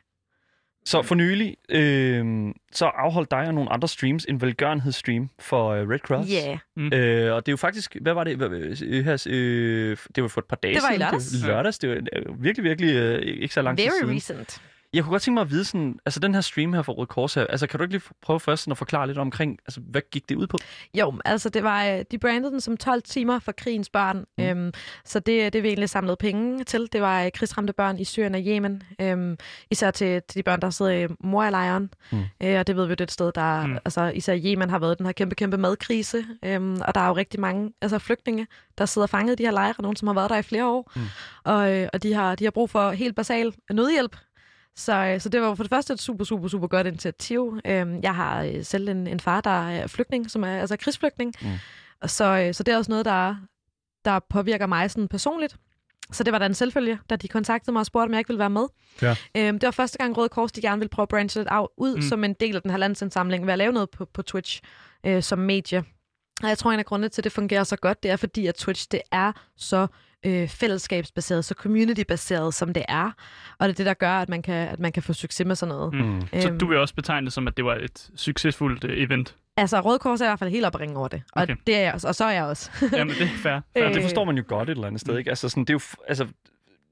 Så 0.87 1.01
for 1.01 1.15
nylig, 1.15 1.55
øh, 1.69 2.25
så 2.71 2.85
afholdt 2.85 3.31
dig 3.31 3.39
og 3.47 3.53
nogle 3.53 3.71
andre 3.71 3.87
streams 3.87 4.25
en 4.29 4.41
velgørenhedsstream 4.41 5.29
for 5.39 5.69
øh, 5.69 5.89
Red 5.89 5.99
Cross. 5.99 6.31
Ja. 6.31 6.57
Øh, 6.77 7.33
og 7.33 7.45
det 7.45 7.51
er 7.51 7.53
jo 7.53 7.57
faktisk, 7.57 7.95
hvad 8.01 8.13
var 8.13 8.23
det? 8.23 8.37
Hvad, 8.37 8.49
øh, 8.49 9.05
her, 9.05 9.25
øh, 9.29 9.97
det 10.15 10.21
var 10.23 10.27
for 10.29 10.41
et 10.41 10.45
par 10.45 10.55
dage 10.55 10.75
Det 10.75 10.81
var 10.83 10.89
i 10.89 10.93
siden. 10.93 10.99
lørdags. 11.01 11.29
Det 11.31 11.41
var 11.41 11.47
lørdags. 11.47 11.79
Det 11.79 11.89
var 11.89 11.95
øh, 11.95 12.43
virkelig, 12.43 12.63
virkelig 12.63 12.95
øh, 12.95 13.21
ikke 13.21 13.53
så 13.53 13.61
lang 13.61 13.77
tid 13.77 13.85
Very 13.85 13.99
siden. 13.99 14.15
recent. 14.15 14.61
Jeg 14.95 15.03
kunne 15.03 15.11
godt 15.11 15.21
tænke 15.21 15.33
mig 15.33 15.41
at 15.41 15.49
vide 15.49 15.65
sådan, 15.65 15.99
altså 16.05 16.19
den 16.19 16.33
her 16.33 16.41
stream 16.41 16.73
her 16.73 16.81
for 16.81 16.93
Røde 16.93 17.07
Kors 17.07 17.33
her, 17.33 17.47
altså 17.47 17.67
kan 17.67 17.77
du 17.77 17.83
ikke 17.83 17.93
lige 17.93 18.03
prøve 18.21 18.39
først 18.39 18.63
sådan 18.63 18.71
at 18.71 18.77
forklare 18.77 19.07
lidt 19.07 19.17
omkring, 19.17 19.59
altså 19.67 19.79
hvad 19.79 20.01
gik 20.11 20.29
det 20.29 20.35
ud 20.35 20.47
på? 20.47 20.57
Jo, 20.93 21.13
altså 21.25 21.49
det 21.49 21.63
var, 21.63 21.85
øh, 21.85 22.03
de 22.11 22.17
brandede 22.17 22.51
den 22.51 22.61
som 22.61 22.77
12 22.77 23.01
timer 23.01 23.39
for 23.39 23.51
krigens 23.51 23.89
børn. 23.89 24.25
Mm. 24.37 24.43
Øhm, 24.43 24.73
så 25.05 25.19
det, 25.19 25.53
det 25.53 25.63
vi 25.63 25.67
egentlig 25.67 25.89
samlede 25.89 26.15
penge 26.15 26.63
til, 26.63 26.87
det 26.93 27.01
var 27.01 27.23
øh, 27.23 27.31
krigsramte 27.33 27.73
børn 27.73 27.99
i 27.99 28.03
Syrien 28.03 28.35
og 28.35 28.41
Yemen. 28.41 28.83
Øhm, 29.01 29.37
især 29.71 29.91
til, 29.91 30.21
til 30.27 30.37
de 30.37 30.43
børn, 30.43 30.61
der 30.61 30.69
sidder 30.69 30.91
i 30.91 31.07
Moria-lejren. 31.19 31.89
Mm. 32.11 32.23
Øh, 32.43 32.59
og 32.59 32.67
det 32.67 32.75
ved 32.75 32.85
vi 32.85 32.89
jo, 32.89 32.95
det 32.95 33.01
er 33.01 33.05
et 33.05 33.11
sted, 33.11 33.31
der... 33.31 33.65
Mm. 33.65 33.71
Mm. 33.71 33.77
Altså 33.85 34.11
især 34.15 34.37
Yemen 34.45 34.69
har 34.69 34.79
været 34.79 34.97
den 34.97 35.05
her 35.05 35.13
kæmpe, 35.13 35.35
kæmpe 35.35 35.57
madkrise. 35.57 36.25
Øhm, 36.45 36.81
og 36.81 36.95
der 36.95 37.01
er 37.01 37.07
jo 37.07 37.15
rigtig 37.15 37.39
mange 37.39 37.73
altså, 37.81 37.99
flygtninge, 37.99 38.47
der 38.77 38.85
sidder 38.85 39.07
fanget 39.07 39.33
i 39.33 39.35
de 39.35 39.43
her 39.43 39.51
lejre. 39.51 39.73
Nogen, 39.79 39.95
som 39.95 40.07
har 40.07 40.13
været 40.13 40.29
der 40.29 40.37
i 40.37 40.43
flere 40.43 40.67
år. 40.67 40.91
Mm. 40.95 41.01
Og, 41.43 41.73
øh, 41.73 41.89
og 41.93 42.03
de, 42.03 42.13
har, 42.13 42.35
de 42.35 42.43
har 42.43 42.51
brug 42.51 42.69
for 42.69 42.91
helt 42.91 43.15
basal 43.15 43.53
nødhjælp. 43.71 44.15
Så, 44.77 44.93
øh, 44.95 45.19
så 45.21 45.29
det 45.29 45.41
var 45.41 45.55
for 45.55 45.63
det 45.63 45.69
første 45.69 45.93
et 45.93 46.01
super, 46.01 46.25
super, 46.25 46.47
super 46.47 46.67
godt 46.67 46.87
initiativ. 46.87 47.59
Øhm, 47.65 47.99
jeg 48.03 48.15
har 48.15 48.43
øh, 48.43 48.63
selv 48.63 48.89
en, 48.89 49.07
en 49.07 49.19
far, 49.19 49.41
der 49.41 49.69
er 49.69 49.87
flygtning, 49.87 50.31
som 50.31 50.43
er 50.43 50.59
altså 50.59 50.77
krigsflygtning. 50.77 51.33
Mm. 51.41 51.47
Så, 52.07 52.25
øh, 52.25 52.53
så 52.53 52.63
det 52.63 52.73
er 52.73 52.77
også 52.77 52.91
noget, 52.91 53.05
der, 53.05 53.35
der 54.05 54.19
påvirker 54.29 54.65
mig 54.65 54.91
sådan 54.91 55.07
personligt. 55.07 55.55
Så 56.11 56.23
det 56.23 56.33
var 56.33 56.39
da 56.39 56.45
en 56.45 56.53
selvfølge, 56.53 56.99
da 57.09 57.15
de 57.15 57.27
kontaktede 57.27 57.71
mig 57.71 57.79
og 57.79 57.85
spurgte, 57.85 58.05
om 58.09 58.11
jeg 58.13 58.19
ikke 58.19 58.27
ville 58.27 58.39
være 58.39 58.49
med. 58.49 58.65
Ja. 59.01 59.15
Øhm, 59.37 59.59
det 59.59 59.67
var 59.67 59.71
første 59.71 59.97
gang 59.97 60.17
Røde 60.17 60.29
Kors, 60.29 60.51
de 60.51 60.61
gerne 60.61 60.79
ville 60.79 60.89
prøve 60.89 61.03
at 61.03 61.09
branche 61.09 61.39
lidt 61.39 61.47
af, 61.47 61.65
ud 61.77 61.95
Mm. 61.95 62.01
som 62.01 62.23
en 62.23 62.33
del 62.33 62.55
af 62.55 62.61
den 62.61 62.71
her 62.71 62.77
landsindsamling 62.77 63.45
ved 63.45 63.53
at 63.53 63.57
lave 63.57 63.71
noget 63.73 63.89
på, 63.89 64.05
på 64.05 64.21
Twitch 64.21 64.61
øh, 65.05 65.23
som 65.23 65.39
medie. 65.39 65.83
Og 66.43 66.49
jeg 66.49 66.57
tror, 66.57 66.71
en 66.71 66.79
af 66.79 66.85
grundene 66.85 67.09
til, 67.09 67.21
at 67.21 67.23
det 67.23 67.31
fungerer 67.31 67.63
så 67.63 67.75
godt, 67.75 68.03
det 68.03 68.11
er 68.11 68.15
fordi, 68.15 68.47
at 68.47 68.55
Twitch 68.55 68.87
det 68.91 69.01
er 69.11 69.31
så 69.57 69.87
øh, 70.25 70.47
fællesskabsbaseret, 70.49 71.45
så 71.45 71.53
community-baseret, 71.57 72.53
som 72.53 72.73
det 72.73 72.83
er. 72.87 73.11
Og 73.59 73.67
det 73.67 73.73
er 73.73 73.77
det, 73.77 73.85
der 73.85 73.93
gør, 73.93 74.11
at 74.11 74.29
man 74.29 74.41
kan, 74.41 74.53
at 74.67 74.79
man 74.79 74.91
kan 74.91 75.03
få 75.03 75.13
succes 75.13 75.45
med 75.47 75.55
sådan 75.55 75.75
noget. 75.75 75.93
Mm. 75.93 75.99
Mm. 76.01 76.21
Så 76.41 76.47
Øhm. 76.49 76.59
du 76.59 76.67
vil 76.67 76.77
også 76.77 76.95
betegne 76.95 77.25
det 77.25 77.33
som, 77.33 77.47
at 77.47 77.57
det 77.57 77.65
var 77.65 77.75
et 77.75 78.09
succesfuldt 78.15 78.83
øh, 78.83 79.03
event. 79.03 79.35
Altså, 79.57 79.81
Røde 79.81 79.99
Kors 79.99 80.21
er 80.21 80.25
i 80.25 80.27
hvert 80.27 80.39
fald 80.39 80.49
helt 80.49 80.65
op 80.65 80.75
at 80.75 80.81
ringe 80.81 80.97
over 80.97 81.07
det. 81.07 81.21
Og, 81.33 81.41
Okay. 81.41 81.55
det 81.67 81.75
er 81.75 81.81
jeg, 81.81 81.93
også, 81.93 82.07
og 82.07 82.15
så 82.15 82.25
er 82.25 82.31
jeg 82.31 82.43
også. 82.43 82.71
Jamen, 82.97 83.15
det 83.15 83.21
er 83.21 83.27
fair. 83.27 83.55
Øh, 83.57 83.61
fair. 83.73 83.83
Ja, 83.83 83.93
det 83.93 84.01
forstår 84.01 84.25
man 84.25 84.37
jo 84.37 84.43
godt 84.47 84.69
et 84.69 84.73
eller 84.73 84.87
andet 84.87 85.01
sted, 85.01 85.17
ikke? 85.17 85.29
Altså 85.29 85.49
sådan, 85.49 85.63
det 85.63 85.69
er 85.69 85.73
jo, 85.73 85.79
altså, 86.07 86.27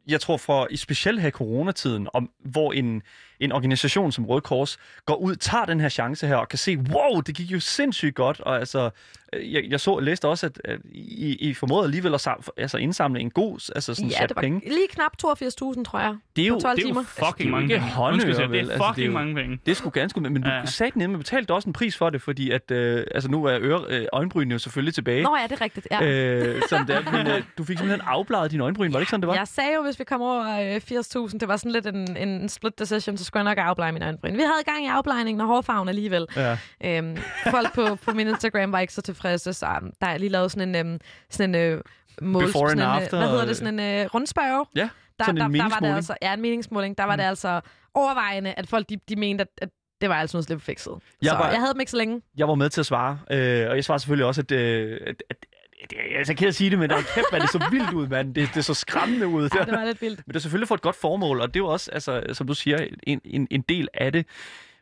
jeg 0.07 0.21
tror 0.21 0.37
for, 0.37 0.67
i 0.71 0.77
specielt 0.77 1.21
her 1.21 1.27
i 1.27 1.31
coronatiden, 1.31 2.07
om, 2.13 2.29
hvor 2.45 2.73
en, 2.73 3.01
en 3.43 3.51
organisation 3.51 4.11
som 4.11 4.25
Røde 4.25 4.41
Kors 4.41 4.77
går 5.05 5.15
ud, 5.15 5.35
tager 5.35 5.65
den 5.65 5.79
her 5.79 5.89
chance 5.89 6.27
her 6.27 6.35
og 6.35 6.49
kan 6.49 6.59
se, 6.59 6.77
wow, 6.77 7.21
det 7.21 7.35
gik 7.35 7.51
jo 7.51 7.59
sindssygt 7.59 8.15
godt, 8.15 8.39
og 8.39 8.59
altså, 8.59 8.89
øh, 9.33 9.53
jeg, 9.53 9.63
jeg 9.69 9.79
så, 9.79 9.99
læste 9.99 10.27
også, 10.27 10.45
at, 10.45 10.61
at 10.65 10.79
I, 10.93 11.35
I 11.49 11.53
formåede 11.53 11.83
alligevel 11.85 12.13
at 12.13 12.21
sam, 12.21 12.43
altså 12.57 12.77
indsamle 12.77 13.19
en 13.19 13.29
god 13.31 13.71
altså 13.75 13.93
sådan 13.95 14.09
ja, 14.09 14.17
sat 14.17 14.29
det 14.29 14.35
var 14.35 14.41
penge. 14.41 14.59
lige 14.65 14.87
knap 14.89 15.11
82.000, 15.25 15.83
tror 15.83 15.99
jeg. 15.99 16.15
Det 16.35 16.41
er 16.43 16.47
jo, 16.47 16.53
på 16.53 16.59
12 16.59 16.75
det 16.77 16.83
er 16.83 16.87
jo 16.89 16.93
timer. 16.93 17.03
fucking 17.03 17.25
Altså, 17.25 17.33
det 17.37 17.43
er 17.43 17.45
jo 17.45 17.51
mange 17.51 17.67
penge. 17.67 18.03
Undskyld, 18.13 18.47
vel? 18.47 18.49
det 18.51 18.57
er 18.57 18.71
Altså, 18.71 18.77
fucking 18.77 18.95
det 18.95 19.01
er 19.03 19.05
jo- 19.07 19.11
mange 19.13 19.35
penge. 19.35 19.59
Det 19.65 19.71
er 19.71 19.75
sgu 19.75 19.89
ganske 19.89 20.21
men 20.21 20.41
du 20.41 20.49
Ja. 20.49 20.65
sagde 20.65 20.99
ned, 20.99 21.07
men 21.07 21.17
betalte 21.17 21.51
også 21.53 21.69
en 21.69 21.73
pris 21.73 21.97
for 21.97 22.09
det, 22.09 22.21
fordi 22.21 22.51
at, 22.51 22.71
øh, 22.71 23.05
altså 23.15 23.29
nu 23.31 23.45
er 23.45 23.57
øre, 23.61 23.81
øh, 23.89 24.05
øjenbrynene 24.13 24.53
jo 24.53 24.59
selvfølgelig 24.59 24.93
tilbage. 24.93 25.23
Nå 25.23 25.35
ja, 25.41 25.43
det 25.43 25.51
er 25.51 25.61
rigtigt. 25.61 25.87
Ja. 25.91 26.03
Øh, 26.03 26.61
som 26.69 26.85
det 26.85 26.95
er, 26.95 27.11
men 27.11 27.27
øh, 27.27 27.43
du 27.57 27.63
fik 27.63 27.77
simpelthen 27.77 28.01
afbladet 28.07 28.51
dine 28.51 28.63
øjenbryn, 28.63 28.93
var 28.93 28.99
det 28.99 29.01
ikke 29.01 29.09
sådan, 29.09 29.21
det 29.21 29.27
var? 29.27 29.35
Jeg 29.35 29.47
sagde 29.47 29.69
jo, 29.75 29.81
hvis 29.83 29.99
vi 29.99 30.03
kom 30.03 30.21
over 30.21 30.75
øh, 30.75 30.81
80.000, 31.29 31.37
det 31.39 31.47
var 31.47 31.57
sådan 31.57 31.71
lidt 31.71 31.87
en, 31.87 32.17
en 32.17 32.49
split 32.49 32.79
decision, 32.79 33.17
så 33.17 33.25
jeg 33.39 33.43
nok 33.43 33.57
afblege 33.57 33.91
mine 33.91 34.05
øjenbryn. 34.05 34.33
Vi 34.33 34.41
havde 34.41 34.63
gang 34.65 34.85
i 34.85 34.87
afblejningen 34.87 35.41
og 35.41 35.47
hårfarven 35.47 35.89
alligevel. 35.89 36.27
Ja. 36.35 36.57
Øhm, 36.85 37.17
folk 37.51 37.73
på, 37.75 37.95
på 37.95 38.11
min 38.11 38.27
Instagram 38.27 38.71
var 38.71 38.79
ikke 38.79 38.93
så 38.93 39.01
tilfredse, 39.01 39.53
så 39.53 39.65
um, 39.81 39.91
der 40.01 40.07
er 40.07 40.17
lige 40.17 40.29
lavet 40.29 40.51
sådan 40.51 40.75
en, 40.75 40.87
um, 40.93 40.99
sådan 41.29 41.55
en 41.55 41.61
øh, 41.61 41.81
mål, 42.21 42.43
Before 42.45 42.71
and 42.71 42.79
sådan 42.79 42.89
en, 42.89 42.95
øh, 42.95 43.01
after, 43.03 43.17
Hvad 43.17 43.29
hedder 43.29 43.45
det? 43.45 43.57
Sådan 43.57 43.79
en 43.79 44.01
øh, 44.01 44.05
rundspørge. 44.13 44.65
Ja, 44.75 44.89
der, 45.19 45.25
sådan 45.25 45.41
en 45.41 45.53
der, 45.53 45.61
der 45.63 45.69
var 45.69 45.79
det 45.79 45.95
altså, 45.95 46.15
ja, 46.21 46.33
en 46.33 46.41
meningsmåling. 46.41 46.97
Der 46.97 47.03
var 47.03 47.15
mm. 47.15 47.17
det 47.17 47.25
altså 47.25 47.61
overvejende, 47.93 48.53
at 48.57 48.67
folk 48.67 48.89
de, 48.89 48.97
de 49.09 49.15
mente, 49.15 49.41
at, 49.41 49.47
at 49.57 49.69
det 50.01 50.09
var 50.09 50.15
altså 50.15 50.37
noget 50.37 50.45
slemt 50.45 50.63
fikset. 50.63 50.93
Jeg 51.21 51.29
så 51.29 51.35
var- 51.37 51.49
jeg 51.49 51.59
havde 51.59 51.73
dem 51.73 51.79
ikke 51.79 51.91
så 51.91 51.97
længe. 51.97 52.21
Jeg 52.37 52.47
var 52.47 52.55
med 52.55 52.69
til 52.69 52.79
at 52.81 52.85
svare, 52.85 53.19
øh, 53.31 53.69
og 53.69 53.75
jeg 53.75 53.83
svarede 53.83 53.99
selvfølgelig 54.01 54.25
også, 54.25 54.41
at, 54.41 54.51
øh, 54.51 54.99
at, 55.07 55.23
at, 55.29 55.37
at 55.83 55.93
jeg 56.13 56.19
er 56.19 56.23
så 56.23 56.33
ked 56.33 56.47
at 56.47 56.55
sige 56.55 56.69
det, 56.69 56.79
men 56.79 56.89
der 56.89 56.95
er 56.95 57.01
kæft, 57.01 57.25
hvad 57.31 57.39
det 57.39 57.49
så 57.49 57.67
vildt 57.71 57.93
ud, 57.93 58.07
mand. 58.07 58.35
Det, 58.35 58.47
det 58.49 58.57
er 58.57 58.61
så 58.61 58.73
skræmmende 58.73 59.27
ud. 59.27 59.49
Ja, 59.55 59.63
det 59.63 59.71
var 59.73 59.85
lidt 59.85 60.01
vildt. 60.01 60.19
Men 60.27 60.31
det 60.33 60.35
er 60.35 60.39
selvfølgelig 60.41 60.67
for 60.67 60.75
et 60.75 60.81
godt 60.81 60.95
formål, 60.95 61.41
og 61.41 61.47
det 61.47 61.59
er 61.59 61.63
jo 61.63 61.67
også, 61.67 61.91
altså, 61.91 62.23
som 62.33 62.47
du 62.47 62.53
siger, 62.53 62.87
en, 63.03 63.21
en, 63.25 63.47
en 63.51 63.61
del 63.61 63.87
af 63.93 64.11
det. 64.11 64.25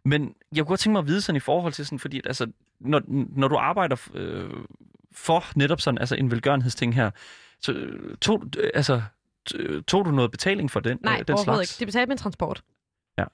Men 0.06 0.24
jeg 0.56 0.64
kunne 0.64 0.66
godt 0.70 0.80
tænke 0.80 0.92
mig 0.92 1.00
at 1.00 1.08
vide 1.08 1.22
sådan 1.22 1.38
i 1.38 1.40
forhold 1.40 1.74
til 1.74 1.86
sådan, 1.86 2.00
fordi 2.00 2.18
at, 2.18 2.28
altså, 2.28 2.48
når, 2.80 3.02
når 3.38 3.48
du 3.48 3.56
arbejder 3.56 3.96
øh, 4.14 4.50
for 5.12 5.44
netop 5.56 5.82
sådan 5.82 5.98
altså 5.98 6.16
en 6.16 6.32
velgørenhedsting 6.32 6.96
her, 6.96 7.12
så 7.62 7.72
øh, 7.72 8.18
tog, 8.18 8.44
øh, 8.58 8.70
altså, 8.74 9.02
t- 9.50 9.82
tog 9.88 10.06
du 10.06 10.12
noget 10.12 10.32
betaling 10.32 10.72
for 10.72 10.80
den, 10.80 10.98
Nej, 11.04 11.18
øh, 11.20 11.28
den 11.28 11.38
slags? 11.38 11.72
ikke. 11.74 11.80
De 11.80 11.86
betalte 11.86 12.10
min 12.10 12.18
transport. 12.18 12.62
Ja. 13.18 13.26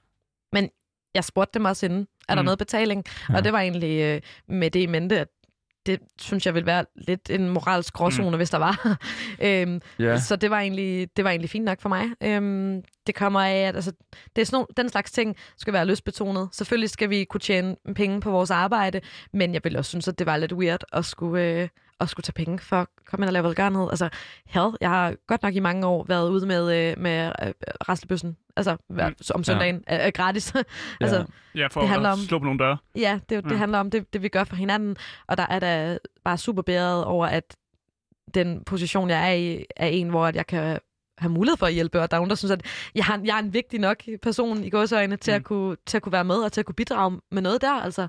Men 0.52 0.70
jeg 1.14 1.24
spurgte 1.24 1.58
dem 1.58 1.64
også 1.64 1.86
inden, 1.86 2.06
er 2.28 2.34
der 2.34 2.42
Mm. 2.42 2.44
noget 2.44 2.58
betaling? 2.58 3.04
Ja. 3.28 3.36
Og 3.36 3.44
det 3.44 3.52
var 3.52 3.60
egentlig 3.60 4.00
øh, 4.02 4.20
med 4.48 4.70
det 4.70 4.80
i 4.80 4.86
mente, 4.86 5.18
at 5.20 5.28
det 5.88 6.00
synes 6.20 6.46
jeg 6.46 6.54
ville 6.54 6.66
være 6.66 6.84
lidt 6.94 7.30
en 7.30 7.48
moralsk 7.48 7.94
gråzone, 7.94 8.30
mm. 8.30 8.36
hvis 8.36 8.50
der 8.50 8.58
var. 8.58 8.98
øhm, 9.42 9.80
Ja. 9.98 10.18
Så 10.20 10.36
det 10.36 10.50
var, 10.50 10.60
egentlig, 10.60 11.08
det 11.16 11.24
var 11.24 11.30
egentlig 11.30 11.50
fint 11.50 11.64
nok 11.64 11.80
for 11.80 11.88
mig. 11.88 12.06
Øhm, 12.22 12.82
det 13.06 13.14
kommer 13.14 13.40
af, 13.40 13.54
at 13.56 13.74
altså, 13.74 13.92
det 14.36 14.42
er 14.42 14.46
sådan, 14.46 14.56
nogle- 14.56 14.66
den 14.76 14.88
slags 14.88 15.12
ting 15.12 15.36
skal 15.56 15.72
være 15.72 15.86
lystbetonet. 15.86 16.48
Selvfølgelig 16.52 16.90
skal 16.90 17.10
vi 17.10 17.24
kunne 17.24 17.40
tjene 17.40 17.76
penge 17.94 18.20
på 18.20 18.30
vores 18.30 18.50
arbejde, 18.50 19.00
men 19.32 19.54
jeg 19.54 19.60
ville 19.64 19.78
også 19.78 19.88
synes, 19.88 20.08
at 20.08 20.18
det 20.18 20.26
var 20.26 20.36
lidt 20.36 20.52
weird 20.52 20.84
at 20.92 21.04
skulle, 21.04 21.42
øh, 21.44 21.68
at 22.00 22.08
skulle 22.08 22.24
tage 22.24 22.32
penge 22.44 22.58
for 22.58 22.76
at 22.76 22.86
komme 23.06 23.24
ind 23.24 23.28
og 23.28 23.32
lave 23.32 23.44
velgørenhed. 23.44 23.88
Altså, 23.90 24.08
hell, 24.46 24.70
jeg 24.80 24.90
har 24.90 25.14
godt 25.26 25.42
nok 25.42 25.54
i 25.54 25.60
mange 25.60 25.86
år 25.86 26.04
været 26.08 26.30
ude 26.30 26.46
med, 26.46 26.90
øh, 26.90 26.98
med 26.98 27.32
øh, 27.42 27.52
rastlebøssen. 27.88 28.36
Altså, 28.56 28.76
hver, 28.88 29.10
om 29.34 29.44
søndagen. 29.44 29.84
Ja. 29.88 30.06
Øh, 30.06 30.12
gratis. 30.14 30.54
altså, 31.00 31.24
Ja, 31.54 31.66
for 31.66 31.80
Det 31.80 31.88
handler 31.88 32.08
at 32.08 32.12
om- 32.12 32.18
slå 32.18 32.38
på 32.38 32.44
nogle 32.44 32.58
døre. 32.58 32.76
Ja, 32.96 33.20
det, 33.28 33.44
det 33.44 33.50
Ja. 33.50 33.56
handler 33.56 33.78
om 33.78 33.90
det, 33.90 34.12
det, 34.12 34.22
vi 34.22 34.28
gør 34.28 34.44
for 34.44 34.56
hinanden. 34.56 34.96
Og 35.26 35.36
der 35.36 35.46
er 35.50 35.58
da 35.58 35.98
bare 36.24 36.38
super 36.38 36.62
bæret 36.62 37.04
over, 37.04 37.26
at 37.26 37.56
den 38.34 38.64
position, 38.64 39.10
jeg 39.10 39.28
er 39.30 39.34
i, 39.34 39.64
er 39.76 39.86
en, 39.86 40.08
hvor 40.08 40.26
at 40.26 40.36
jeg 40.36 40.46
kan 40.46 40.78
have 41.18 41.30
mulighed 41.32 41.56
for 41.56 41.66
at 41.66 41.72
hjælpe, 41.74 42.00
og 42.00 42.10
der 42.10 42.16
er 42.16 42.18
nogen, 42.18 42.30
der 42.30 42.36
synes, 42.36 42.52
at 42.52 42.62
jeg 42.94 43.04
er 43.10 43.14
en, 43.14 43.26
jeg 43.26 43.34
er 43.34 43.42
en 43.42 43.54
vigtig 43.54 43.80
nok 43.80 43.96
person 44.22 44.64
i 44.64 44.70
gåsøjne 44.70 45.16
til, 45.16 45.32
Mm. 45.32 45.36
at 45.36 45.44
kunne, 45.44 45.76
til 45.86 45.96
at 45.96 46.02
kunne 46.02 46.12
være 46.12 46.24
med 46.24 46.36
og 46.36 46.52
til 46.52 46.60
at 46.60 46.64
kunne 46.66 46.74
bidrage 46.74 47.20
med 47.30 47.42
noget 47.42 47.60
der. 47.62 47.72
Altså, 47.72 48.08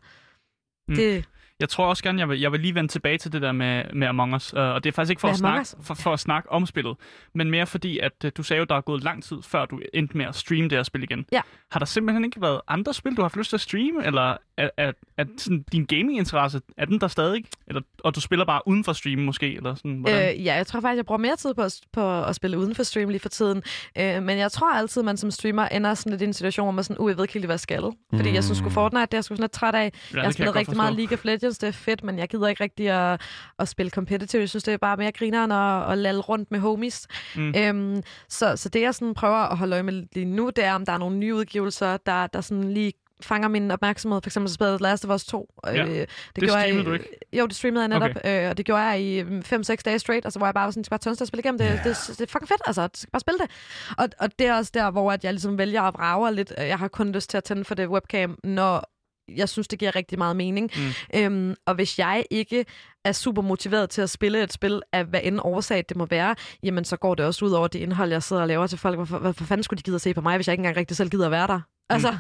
Mm. 0.88 0.96
det, 0.96 1.26
Jeg 1.60 1.70
tror 1.70 1.86
også 1.86 2.04
gerne, 2.04 2.20
jeg 2.20 2.30
vil, 2.30 2.40
jeg 2.40 2.52
vil 2.52 2.60
lige 2.60 2.76
vende 2.76 2.92
tilbage 2.92 3.18
til 3.18 3.32
det 3.32 3.42
der 3.42 3.52
med, 3.52 3.84
med 3.94 4.08
Among 4.08 4.36
Us. 4.36 4.54
Uh, 4.54 4.60
og 4.60 4.84
det 4.84 4.90
er 4.90 4.94
faktisk 4.94 5.10
ikke 5.10 5.20
for 5.20 5.28
Med 5.28 5.34
at, 5.34 5.38
snakke, 5.38 5.68
for, 5.82 5.94
for 5.94 6.14
at 6.14 6.20
snakke 6.20 6.52
om 6.52 6.66
spillet, 6.66 6.98
men 7.36 7.52
mere 7.52 7.66
fordi, 7.68 8.00
at 8.00 8.12
uh, 8.26 8.32
du 8.38 8.44
sagde 8.44 8.60
jo, 8.60 8.66
der 8.66 8.76
er 8.76 8.82
gået 8.82 9.04
lang 9.04 9.24
tid, 9.24 9.38
før 9.44 9.66
du 9.66 9.80
endte 9.94 10.18
med 10.18 10.26
at 10.26 10.36
streame 10.36 10.64
det 10.70 10.72
her 10.78 10.84
spil 10.84 11.04
igen. 11.04 11.26
Ja. 11.32 11.42
Har 11.72 11.80
der 11.80 11.86
simpelthen 11.86 12.26
ikke 12.26 12.42
været 12.42 12.62
andre 12.68 12.94
spil, 12.94 13.12
du 13.12 13.22
har 13.22 13.24
haft 13.24 13.36
lyst 13.36 13.50
til 13.50 13.58
at 13.58 13.62
streame? 13.62 14.06
Eller 14.06 14.38
er, 14.58 14.70
er, 14.78 14.92
er 15.18 15.26
sådan, 15.38 15.66
din 15.72 15.86
gaminginteresse, 15.86 16.62
er 16.78 16.86
den 16.86 17.02
der 17.02 17.08
stadig? 17.08 17.44
Eller, 17.68 17.82
og 18.04 18.16
du 18.16 18.22
spiller 18.22 18.46
bare 18.46 18.62
uden 18.66 18.84
for 18.84 18.94
stream 18.94 19.20
måske? 19.20 19.56
Eller 19.56 19.76
sådan, 19.76 19.98
hvordan? 19.98 20.36
øh, 20.40 20.46
ja, 20.46 20.56
jeg 20.56 20.68
tror 20.68 20.82
faktisk, 20.82 20.98
jeg 20.98 21.06
bruger 21.06 21.20
mere 21.20 21.36
tid 21.36 21.54
på 21.54 21.62
at, 21.62 21.76
på 21.94 22.24
at 22.24 22.36
spille 22.36 22.58
uden 22.58 22.76
for 22.76 22.84
stream 22.84 23.10
lige 23.10 23.20
for 23.20 23.30
tiden. 23.30 23.64
Øh, 23.98 24.24
men 24.24 24.38
jeg 24.38 24.52
tror 24.52 24.74
altid, 24.74 25.04
man 25.04 25.18
som 25.18 25.32
streamer 25.32 25.66
ender 25.68 25.94
sådan 25.94 26.10
lidt 26.12 26.22
i 26.22 26.26
en 26.26 26.34
situation, 26.34 26.66
hvor 26.66 26.72
man 26.72 26.84
sådan, 26.84 26.98
uh, 27.00 27.10
jeg 27.10 27.18
ved 27.18 27.24
ikke 27.24 27.34
helt, 27.34 27.46
hvad 27.46 27.54
jeg 27.54 27.60
skal. 27.60 27.84
Fordi 28.16 28.34
jeg 28.34 28.44
synes, 28.44 28.62
Mm. 28.62 28.68
at 28.68 28.72
Fortnite, 28.74 29.02
det 29.06 29.14
er 29.14 29.18
jeg 29.18 29.24
sgu 29.24 29.36
sådan 29.36 29.44
lidt 29.44 29.52
træt 29.52 29.76
af. 29.76 29.92
ja, 30.14 30.18
jeg 30.18 30.24
har 30.24 30.32
spillet 30.32 30.56
rigtig 30.56 30.76
meget. 30.78 30.96
League 30.96 31.18
of 31.18 31.26
Legends, 31.26 31.49
det 31.58 31.68
er 31.68 31.72
fedt, 31.72 32.04
men 32.04 32.20
jeg 32.20 32.30
gider 32.30 32.48
ikke 32.48 32.64
rigtig 32.64 32.90
at, 32.90 33.22
at 33.60 33.68
spille 33.68 33.90
competitive. 33.90 34.40
Jeg 34.40 34.50
synes, 34.50 34.64
det 34.64 34.74
er 34.74 34.78
bare 34.78 34.98
mere 34.98 35.12
grineren 35.12 35.52
at, 35.52 35.92
at 35.92 35.98
lalle 35.98 36.22
rundt 36.22 36.52
med 36.52 36.60
homies. 36.60 37.08
Mm. 37.36 37.42
Mm. 37.42 37.54
Øhm, 37.58 38.04
så, 38.30 38.56
så 38.56 38.70
det, 38.70 38.82
jeg 38.82 38.96
sådan 38.96 39.14
prøver 39.14 39.36
at 39.36 39.58
holde 39.58 39.74
øje 39.74 39.84
med 39.84 40.04
lige 40.14 40.26
nu, 40.26 40.50
det 40.56 40.64
er, 40.64 40.74
om 40.74 40.86
der 40.86 40.94
er 40.94 40.98
nogle 40.98 41.18
nye 41.18 41.36
udgivelser, 41.36 41.98
der, 41.98 42.28
der 42.28 42.42
sådan 42.42 42.74
lige 42.74 42.94
fanger 43.22 43.48
min 43.48 43.72
opmærksomhed. 43.72 44.22
For 44.24 44.28
eksempel 44.28 44.50
så 44.50 44.54
spillede 44.54 44.78
Last 44.82 45.06
of 45.06 45.16
Us 45.16 45.26
2. 45.26 45.50
Ja. 45.66 45.86
Øh, 45.86 45.88
det, 45.90 46.08
Det 46.36 46.50
streamede 46.50 46.86
du 46.86 46.94
ikke? 46.94 47.18
Jo, 47.34 47.48
det 47.48 47.56
streamede 47.56 47.82
jeg 47.82 47.88
netop, 47.88 48.10
okay. 48.10 48.44
øh, 48.44 48.50
og 48.50 48.58
det 48.58 48.66
gjorde 48.66 48.82
jeg 48.82 49.02
i 49.02 49.22
5-6 49.22 49.76
dage 49.86 50.00
straight, 50.00 50.26
altså 50.26 50.40
hvor 50.40 50.48
jeg 50.48 50.54
bare 50.54 50.66
var 50.66 50.72
sådan, 50.72 50.84
skal 50.84 50.90
bare 50.90 51.00
tønste 51.00 51.22
at 51.22 51.28
spille 51.28 51.42
igennem, 51.42 51.58
det, 51.58 51.68
yeah. 51.68 51.84
det, 51.84 51.98
det, 52.08 52.20
det 52.20 52.22
er 52.22 52.32
fucking 52.32 52.48
fedt, 52.48 52.62
altså, 52.66 52.90
skal 52.94 53.12
bare 53.12 53.20
spille 53.20 53.40
det. 53.40 53.50
Og, 53.98 54.10
og 54.20 54.40
det 54.40 54.48
er 54.48 54.56
også 54.56 54.72
der, 54.74 54.92
hvor 54.92 55.12
at 55.12 55.24
jeg 55.24 55.34
ligesom 55.34 55.58
vælger 55.58 55.82
at 55.82 55.94
vrage 55.94 56.36
lidt. 56.36 56.54
Jeg 56.58 56.80
har 56.80 56.88
kun 56.88 57.12
lyst 57.12 57.30
til 57.30 57.38
at 57.38 57.44
tænde 57.44 57.66
for 57.66 57.76
det 57.76 57.88
webcam, 57.88 58.40
når 58.44 58.92
jeg 59.36 59.50
synes, 59.50 59.68
det 59.68 59.80
giver 59.80 59.96
rigtig 59.96 60.18
meget 60.18 60.36
mening. 60.36 60.72
Mm. 60.76 61.20
Øhm, 61.20 61.56
og 61.66 61.76
hvis 61.76 62.00
jeg 62.00 62.26
ikke 62.32 62.66
er 63.06 63.12
super 63.12 63.42
motiveret 63.42 63.90
til 63.90 64.02
at 64.02 64.10
spille 64.10 64.44
et 64.44 64.54
spil 64.54 64.82
af 64.94 65.06
hvad 65.06 65.20
end 65.24 65.40
årsag 65.44 65.86
det 65.90 65.98
må 65.98 66.06
være, 66.06 66.36
jamen 66.64 66.86
så 66.86 66.98
går 66.98 67.16
det 67.16 67.26
også 67.26 67.46
ud 67.46 67.52
over 67.52 67.68
det 67.68 67.80
indhold, 67.80 68.12
jeg 68.12 68.24
sidder 68.24 68.42
og 68.42 68.48
laver 68.48 68.68
til 68.68 68.78
folk. 68.78 68.96
Hvorfor, 68.96 69.20
hvorfor 69.20 69.46
fanden 69.46 69.64
skulle 69.64 69.78
de 69.78 69.84
gide 69.84 69.96
at 69.96 70.02
se 70.02 70.14
på 70.14 70.22
mig, 70.22 70.38
hvis 70.38 70.48
jeg 70.48 70.54
ikke 70.54 70.62
engang 70.62 70.78
rigtig 70.78 70.98
selv 70.98 71.10
gider 71.10 71.26
at 71.26 71.32
være 71.32 71.48
der? 71.48 71.60
Altså, 71.90 72.18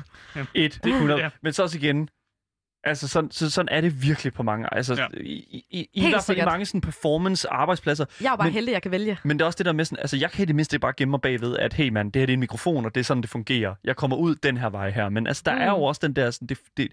Et, 0.53 0.79
det 0.83 0.89
er 0.89 0.93
100. 0.93 1.21
Ja. 1.21 1.29
Men 1.43 1.53
så 1.53 1.63
også 1.63 1.77
igen, 1.77 2.09
Altså, 2.83 3.07
sådan, 3.07 3.31
så, 3.31 3.49
sådan 3.49 3.69
er 3.71 3.81
det 3.81 4.03
virkelig 4.03 4.33
på 4.33 4.43
mange. 4.43 4.73
Altså, 4.73 4.93
Ja. 4.95 5.07
i, 5.21 5.31
i, 5.31 5.65
i, 5.71 5.87
i 5.93 6.09
hvert 6.09 6.23
fald 6.23 6.37
i 6.37 6.41
mange 6.45 6.65
sådan 6.65 6.81
performance-arbejdspladser. 6.81 8.05
Jeg 8.21 8.25
er 8.27 8.31
jo 8.31 8.35
bare 8.35 8.47
Men- 8.47 8.53
heldig, 8.53 8.71
jeg 8.71 8.81
kan 8.81 8.91
vælge. 8.91 9.17
Men 9.23 9.37
det 9.39 9.41
er 9.43 9.45
også 9.45 9.57
det 9.57 9.65
der 9.65 9.73
med 9.73 9.85
sådan, 9.85 9.97
altså 10.01 10.17
jeg 10.17 10.31
kan 10.31 10.43
i 10.43 10.45
det 10.45 10.55
mindste 10.55 10.79
bare 10.79 10.93
gemme 10.97 11.09
mig 11.09 11.21
bagved, 11.21 11.57
at 11.57 11.73
hey 11.73 11.89
mand, 11.89 12.11
det 12.11 12.19
her 12.19 12.25
det 12.25 12.33
er 12.33 12.35
en 12.35 12.39
mikrofon, 12.39 12.85
og 12.85 12.95
det 12.95 12.99
er 13.01 13.05
sådan, 13.05 13.21
det 13.21 13.29
fungerer. 13.29 13.75
Jeg 13.83 13.95
kommer 13.95 14.17
ud 14.17 14.35
den 14.35 14.57
her 14.57 14.69
vej 14.69 14.89
her. 14.89 15.09
Men 15.09 15.27
altså, 15.27 15.43
der 15.45 15.55
mm. 15.55 15.61
er 15.61 15.69
jo 15.69 15.83
også 15.83 15.99
den 16.03 16.13
der, 16.15 16.31
sådan, 16.31 16.47
det, 16.47 16.57
det, 16.77 16.87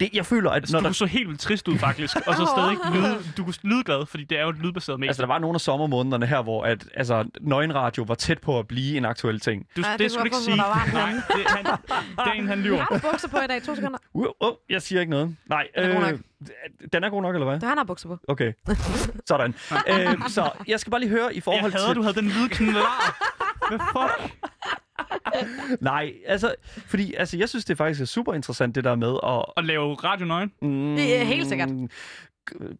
det, 0.00 0.10
jeg 0.14 0.26
føler, 0.26 0.50
at 0.50 0.56
Altså, 0.56 0.76
når 0.76 0.80
du 0.80 0.86
der, 0.86 0.92
så 0.92 1.06
helt 1.06 1.28
vildt 1.28 1.40
trist 1.40 1.68
ud, 1.68 1.78
faktisk. 1.78 2.16
og 2.26 2.34
så 2.34 2.46
stadig 2.56 2.76
lyde, 2.94 3.18
du 3.36 3.44
kunne 3.44 3.54
lyde 3.62 3.84
glad, 3.84 4.06
fordi 4.06 4.24
det 4.24 4.38
er 4.38 4.42
jo 4.42 4.48
et 4.48 4.58
lydbaseret 4.58 5.00
medie. 5.00 5.08
altså, 5.10 5.22
der 5.22 5.26
var 5.28 5.38
nogle 5.38 5.54
af 5.54 5.60
sommermånederne 5.60 6.26
her, 6.26 6.42
hvor 6.42 6.64
at, 6.64 6.84
altså, 6.94 7.24
nøgenradio 7.40 8.02
var 8.02 8.14
tæt 8.14 8.38
på 8.38 8.58
at 8.58 8.68
blive 8.68 8.96
en 8.96 9.04
aktuel 9.04 9.40
ting. 9.40 9.66
du, 9.76 9.82
Ej, 9.82 9.90
det, 9.90 9.98
det 9.98 10.10
skulle 10.12 10.20
du 10.20 10.24
ikke 10.24 10.36
sige. 10.36 10.56
Nej, 10.56 11.10
det, 11.36 11.46
han, 11.46 11.66
dagen 12.26 12.48
han 12.48 12.58
lyver. 12.60 12.76
Jeg 12.76 12.86
har 12.90 13.10
bukser 13.12 13.28
på 13.28 13.36
i 13.36 13.46
dag. 13.46 13.62
To 13.62 13.74
sekunder. 13.74 13.98
Uh, 14.14 14.26
uh, 14.40 14.52
jeg 14.70 14.82
siger 14.82 15.00
ikke 15.00 15.10
noget. 15.10 15.36
Nej, 15.48 15.66
Den 15.76 15.84
er 15.90 15.94
god 15.94 16.10
nok. 16.10 16.20
den 16.92 17.04
er 17.04 17.10
god 17.10 17.22
nok, 17.22 17.34
eller 17.34 17.46
hvad? 17.50 17.60
Du 17.60 17.66
han 17.66 17.76
har 17.78 17.84
bukser 17.84 18.08
på. 18.08 18.18
Okay, 18.28 18.52
sådan. 19.30 19.54
øh, 19.88 20.28
så 20.28 20.50
jeg 20.68 20.80
skal 20.80 20.90
bare 20.90 21.00
lige 21.00 21.10
høre 21.10 21.32
i 21.32 21.34
Jeg 21.36 21.42
forhold 21.42 21.72
hader, 21.72 21.86
til... 21.86 21.96
du 21.96 22.02
havde 22.02 22.14
den 22.14 22.30
hvide 22.32 22.48
knar. 22.48 23.18
Hvad 23.68 23.78
fuck? 23.78 24.49
Nej, 25.80 26.12
altså, 26.26 26.54
fordi 26.86 27.14
altså, 27.14 27.36
jeg 27.36 27.48
synes, 27.48 27.64
det 27.64 27.76
faktisk 27.76 28.00
er 28.00 28.04
super 28.04 28.34
interessant, 28.34 28.74
det 28.74 28.84
der 28.84 28.94
med 28.94 29.16
at... 29.26 29.44
At 29.56 29.64
lave 29.64 29.94
radio 29.94 30.26
nøgen. 30.26 30.52
Mm, 30.62 30.96
Det 30.96 31.16
er 31.16 31.24
helt 31.24 31.48
sikkert. 31.48 31.68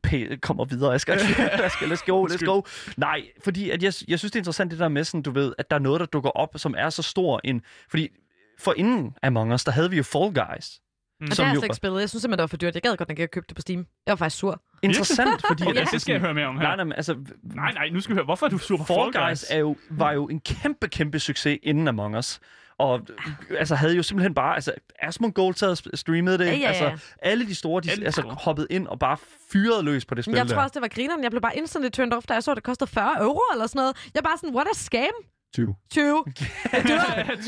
P- 0.07 0.37
kommer 0.37 0.65
videre, 0.65 0.95
Asger. 0.95 1.15
Asger, 1.67 1.87
let's 1.87 2.05
go, 2.07 2.27
let's 2.27 2.45
go. 2.45 2.63
Nej, 2.97 3.23
fordi 3.45 3.71
at 3.71 3.83
jeg, 3.83 3.93
jeg 4.09 4.19
synes, 4.19 4.33
det 4.33 4.35
er 4.37 4.41
interessant 4.41 4.71
det 4.71 4.79
der 4.79 4.89
med, 4.89 5.05
sådan, 5.05 5.23
du 5.23 5.31
ved, 5.31 5.53
at 5.59 5.71
der 5.71 5.77
er 5.77 5.81
noget, 5.81 6.01
der 6.01 6.07
dukker 6.07 6.31
op, 6.31 6.49
som 6.57 6.75
er 6.79 6.91
så 6.91 7.03
stor 7.03 7.41
en... 7.45 7.63
Fordi 7.91 8.09
for 8.59 8.75
inden 8.77 9.15
Among 9.23 9.53
Us, 9.55 9.65
der 9.65 9.73
havde 9.73 9.91
vi 9.91 9.97
jo 9.97 10.03
Fall 10.03 10.35
Guys. 10.35 10.81
Mm. 11.21 11.25
Og 11.25 11.31
det 11.31 11.39
har 11.39 11.45
jeg 11.45 11.57
slet 11.57 11.65
ikke 11.65 11.77
spillet. 11.77 12.01
Jeg 12.01 12.09
synes 12.09 12.23
simpelthen, 12.23 12.39
det 12.39 12.43
var 12.43 12.47
for 12.47 12.57
dyrt. 12.57 12.75
Jeg 12.75 12.83
gad 12.83 12.97
godt, 12.97 13.11
at 13.11 13.19
jeg 13.19 13.31
købte 13.31 13.49
det 13.49 13.57
på 13.57 13.63
Steam. 13.63 13.87
Jeg 14.07 14.13
var 14.13 14.17
faktisk 14.17 14.39
sur. 14.39 14.63
Interessant, 14.83 15.47
fordi... 15.47 15.63
Okay, 15.69 15.81
at, 15.81 15.89
det 15.93 16.01
skal 16.01 16.13
jeg 16.13 16.21
høre 16.21 16.35
mere 16.35 16.47
om 16.47 16.57
her. 16.57 16.63
Nej, 16.63 16.77
nej, 16.77 16.85
men 16.85 16.93
altså... 16.93 17.17
Nej, 17.43 17.73
nej, 17.73 17.89
nu 17.89 18.01
skal 18.01 18.15
vi 18.15 18.17
høre. 18.17 18.25
Hvorfor 18.25 18.47
er 18.47 18.51
du 18.51 18.59
sur 18.59 18.77
på 18.77 18.85
Fall 18.85 19.13
Guys 19.13 19.45
er 19.51 19.59
jo, 19.59 19.77
var 19.91 20.13
jo 20.13 20.29
en 20.29 20.41
kæmpe, 20.41 20.89
kæmpe 20.89 21.19
succes 21.19 21.59
inden 21.63 21.89
Among 21.89 22.19
Us. 22.19 22.41
Og 22.79 23.01
altså, 23.59 23.75
havde 23.75 23.97
jo 23.97 24.03
simpelthen 24.03 24.35
bare... 24.35 24.55
Altså, 24.55 24.73
Asmund 24.99 25.33
Gold 25.33 25.97
streamede 25.97 26.39
det. 26.39 26.47
Ja, 26.47 26.53
ja, 26.53 26.59
ja. 26.59 26.67
Altså, 26.69 27.07
alle 27.23 27.47
de 27.47 27.55
store, 27.55 27.81
de 27.81 27.91
altså, 27.91 28.23
hoppede 28.23 28.67
ind 28.71 28.87
og 28.87 28.99
bare 28.99 29.17
fyrede 29.53 29.83
løs 29.83 30.05
på 30.05 30.15
det 30.15 30.25
spil 30.25 30.35
Jeg 30.35 30.49
der. 30.49 30.55
tror 30.55 30.63
også, 30.63 30.73
det 30.75 30.83
var 30.83 30.89
grineren. 30.89 31.23
Jeg 31.23 31.31
blev 31.31 31.43
bare 31.43 31.57
instantly 31.57 31.89
turned 31.89 32.13
off, 32.13 32.27
da 32.27 32.35
jeg 32.35 32.43
så, 32.43 32.51
at 32.51 32.57
det 32.57 32.65
kostede 32.65 32.91
40 32.91 33.21
euro 33.21 33.41
eller 33.53 33.67
sådan 33.67 33.79
noget. 33.79 33.97
Jeg 34.15 34.21
er 34.21 34.25
bare 34.25 34.39
sådan, 34.39 34.55
what 34.55 34.67
a 34.67 34.75
scam? 34.75 35.15
20. 35.55 35.75
20. 35.91 36.25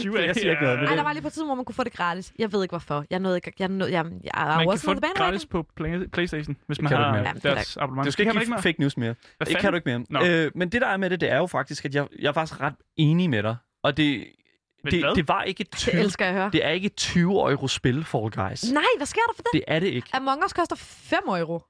20 0.01 0.19
Jeg 0.19 0.35
siger 0.35 0.51
ikke 0.51 0.63
noget 0.63 0.81
ved 0.81 0.89
Ej, 0.89 0.95
der 0.97 1.03
var 1.03 1.13
lige 1.13 1.23
på 1.23 1.31
tiden, 1.31 1.49
hvor 1.49 1.55
man 1.55 1.65
kunne 1.65 1.75
få 1.75 1.85
det 1.85 1.93
gratis. 1.93 2.33
Jeg 2.39 2.53
ved 2.53 2.63
ikke, 2.63 2.73
hvorfor. 2.73 3.05
Jeg 3.11 3.21
nåede 3.21 3.37
ikke... 3.37 3.53
Jeg 3.59 3.69
nåede... 3.69 3.93
Jeg, 3.93 4.05
jeg, 4.05 4.15
jeg 4.37 4.55
Man 4.57 4.69
kan 4.69 4.79
få 4.79 4.95
det 4.95 5.05
gratis 5.17 5.47
på 5.47 5.67
Play- 5.81 6.07
Playstation, 6.13 6.57
hvis 6.67 6.81
man 6.83 6.89
kan 6.89 6.99
du 6.99 7.05
har 7.05 7.17
er 7.17 7.33
deres 7.33 7.77
abonnement. 7.77 8.07
Du 8.07 8.11
skal 8.11 8.27
ikke 8.27 8.45
give 8.45 8.59
fake 8.63 8.81
news 8.81 8.97
mere. 8.97 9.15
Det 9.41 9.57
kan 9.57 9.73
du 9.73 9.77
ikke 9.77 10.05
mere. 10.11 10.45
Øh, 10.45 10.51
men 10.55 10.69
det, 10.69 10.81
der 10.81 10.87
er 10.89 10.97
med 10.97 11.11
det, 11.11 11.21
det 11.21 11.31
er 11.31 11.37
jo 11.37 11.47
faktisk, 11.47 11.85
at 11.85 11.95
jeg, 11.95 12.07
jeg 12.19 12.29
er 12.29 12.33
faktisk 12.33 12.61
ret 12.61 12.75
enig 12.97 13.31
med 13.31 13.43
dig. 13.43 13.57
Og 13.85 13.97
det, 13.97 14.25
Men 14.85 15.01
hvad? 15.01 15.09
det, 15.09 15.17
det 15.17 15.29
var 15.29 15.43
ikke 15.43 15.61
et 15.61 15.71
Det 15.73 15.79
20, 15.79 15.95
elsker 16.01 16.25
jeg 16.25 16.35
at 16.35 16.41
høre. 16.41 16.51
det 16.53 16.65
er 16.65 16.69
ikke 16.71 16.87
et 16.87 16.95
20 16.97 17.51
euro 17.51 17.69
spil, 17.69 18.05
Fall 18.05 18.31
Guys. 18.31 18.73
Nej, 18.73 18.83
hvad 18.97 19.07
sker 19.07 19.21
der 19.29 19.35
for 19.37 19.43
det? 19.43 19.51
Det 19.53 19.63
er 19.69 19.79
det 19.79 19.87
ikke. 19.87 20.09
Among 20.13 20.45
Us 20.45 20.53
koster 20.53 20.77
5 20.77 21.19
euro. 21.29 21.63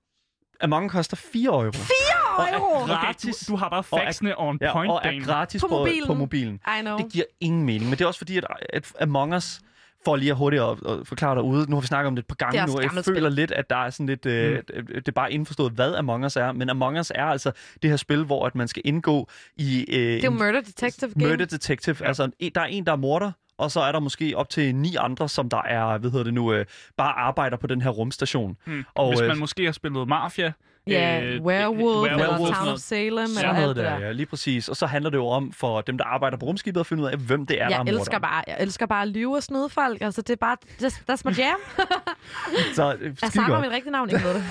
Among 0.62 0.86
Us 0.86 0.92
koster 0.92 1.16
4 1.16 1.48
euro. 1.48 1.72
4 1.72 2.54
euro? 2.54 2.82
Okay, 2.82 2.92
gratis. 2.94 3.38
du, 3.46 3.52
du 3.52 3.56
har 3.56 3.68
bare 3.68 3.82
faxene 3.84 4.34
on 4.38 4.58
Ja, 4.60 4.72
point, 4.72 4.92
og 4.92 5.00
er 5.04 5.24
gratis 5.24 5.60
På 5.62 5.68
på, 5.68 5.78
mobilen. 5.78 6.06
på 6.06 6.14
mobilen. 6.14 6.54
I 6.78 6.80
know. 6.80 6.96
Det 6.98 7.12
giver 7.12 7.24
ingen 7.40 7.62
mening. 7.64 7.84
Men 7.84 7.92
det 7.92 8.00
er 8.00 8.06
også 8.06 8.18
fordi, 8.18 8.36
at, 8.38 8.46
at 8.70 8.92
Among 9.00 9.34
Us, 9.34 9.60
for 10.04 10.16
lige 10.16 10.30
at 10.30 10.36
hurtigt 10.36 10.62
at, 10.62 10.68
at 10.88 11.06
forklare 11.06 11.34
derude, 11.36 11.70
nu 11.70 11.76
har 11.76 11.80
vi 11.80 11.86
snakket 11.86 12.06
om 12.08 12.16
det 12.16 12.22
et 12.22 12.26
par 12.38 12.46
er 12.46 12.50
gange 12.52 12.72
nu, 12.72 12.78
et 12.78 12.82
jeg 12.82 13.04
føler 13.04 13.20
spil. 13.20 13.32
lidt, 13.32 13.50
at 13.50 13.70
der 13.70 13.76
er 13.76 13.90
sådan 13.90 14.06
lidt, 14.06 14.26
øh, 14.26 14.62
det 14.94 15.08
er 15.08 15.12
bare 15.12 15.32
indforstået, 15.32 15.72
hvad 15.72 15.94
Among 15.94 16.24
Us 16.24 16.36
er. 16.36 16.52
Men 16.52 16.70
Among 16.70 16.98
Us 16.98 17.12
er 17.14 17.24
altså 17.24 17.52
det 17.82 17.90
her 17.90 17.96
spil, 17.96 18.24
hvor 18.24 18.46
at 18.46 18.54
man 18.54 18.68
skal 18.68 18.82
indgå 18.84 19.28
i 19.56 19.84
øh, 19.88 19.96
Det 19.98 20.18
er 20.18 20.22
jo 20.24 20.30
en 20.32 20.38
Murder 20.38 20.60
Detective 20.60 21.10
Game. 21.14 21.28
murder 21.30 21.44
detective. 21.44 21.96
Ja. 22.00 22.06
Altså, 22.06 22.30
en- 22.38 22.52
der 22.54 22.60
er 22.60 22.64
en, 22.64 22.86
der 22.86 22.92
er 22.92 22.96
morder, 22.96 23.32
og 23.58 23.70
så 23.70 23.80
er 23.80 23.92
der 23.92 24.00
måske 24.00 24.32
op 24.36 24.48
til 24.48 24.74
ni 24.74 24.96
andre, 24.96 25.28
som 25.28 25.48
der 25.48 25.62
er, 25.62 25.98
hvad 25.98 26.10
hedder 26.10 26.24
det 26.24 26.34
nu, 26.34 26.52
øh, 26.52 26.66
bare 26.96 27.12
arbejder 27.18 27.56
på 27.56 27.66
den 27.66 27.82
her 27.82 27.90
rumstation. 27.90 28.56
Hmm. 28.66 28.84
Og, 28.94 29.08
Hvis 29.08 29.20
øh, 29.20 29.28
man 29.28 29.38
måske 29.38 29.64
har 29.64 29.72
spillet 29.72 30.08
Mafia. 30.08 30.52
Ja, 30.86 31.20
øh, 31.24 31.42
Werewolf, 31.42 32.06
øh, 32.06 32.12
eller 32.12 32.28
Werewolf, 32.30 32.56
Town 32.56 32.68
of. 32.68 32.78
Salem, 32.78 33.12
eller 33.18 33.26
Sådan 33.28 33.48
alt 33.50 33.56
noget 33.60 33.76
det 33.76 33.84
der, 33.84 33.98
der. 33.98 34.06
ja, 34.06 34.12
lige 34.12 34.26
præcis. 34.26 34.68
Og 34.68 34.76
så 34.76 34.86
handler 34.86 35.10
det 35.10 35.16
jo 35.18 35.26
om 35.26 35.52
for 35.52 35.80
dem, 35.80 35.98
der 35.98 36.04
arbejder 36.04 36.36
på 36.36 36.46
rumskibet, 36.46 36.80
at 36.80 36.86
finde 36.86 37.02
ud 37.02 37.08
af, 37.08 37.16
hvem 37.18 37.46
det 37.46 37.54
er, 37.62 37.68
der 37.68 37.74
er 37.74 37.78
Jeg 37.78 37.84
morder. 37.84 37.98
elsker 37.98 38.18
bare, 38.18 38.44
jeg 38.46 38.56
elsker 38.60 38.86
bare 38.86 39.02
at 39.02 39.08
lyve 39.08 39.36
og 39.36 39.42
snyde 39.42 39.68
folk. 39.68 40.00
Altså, 40.00 40.22
det 40.22 40.30
er 40.32 40.36
bare, 40.36 40.56
that's, 40.82 41.02
that's 41.10 41.22
my 41.30 41.38
jam. 41.38 41.58
Så, 42.74 42.96
øh, 43.00 43.16
Jeg 43.22 43.30
savner 43.30 43.60
mit 43.60 43.70
rigtige 43.70 43.92
navn, 43.92 44.10
ikke 44.10 44.24
ved 44.24 44.34
det. 44.34 44.44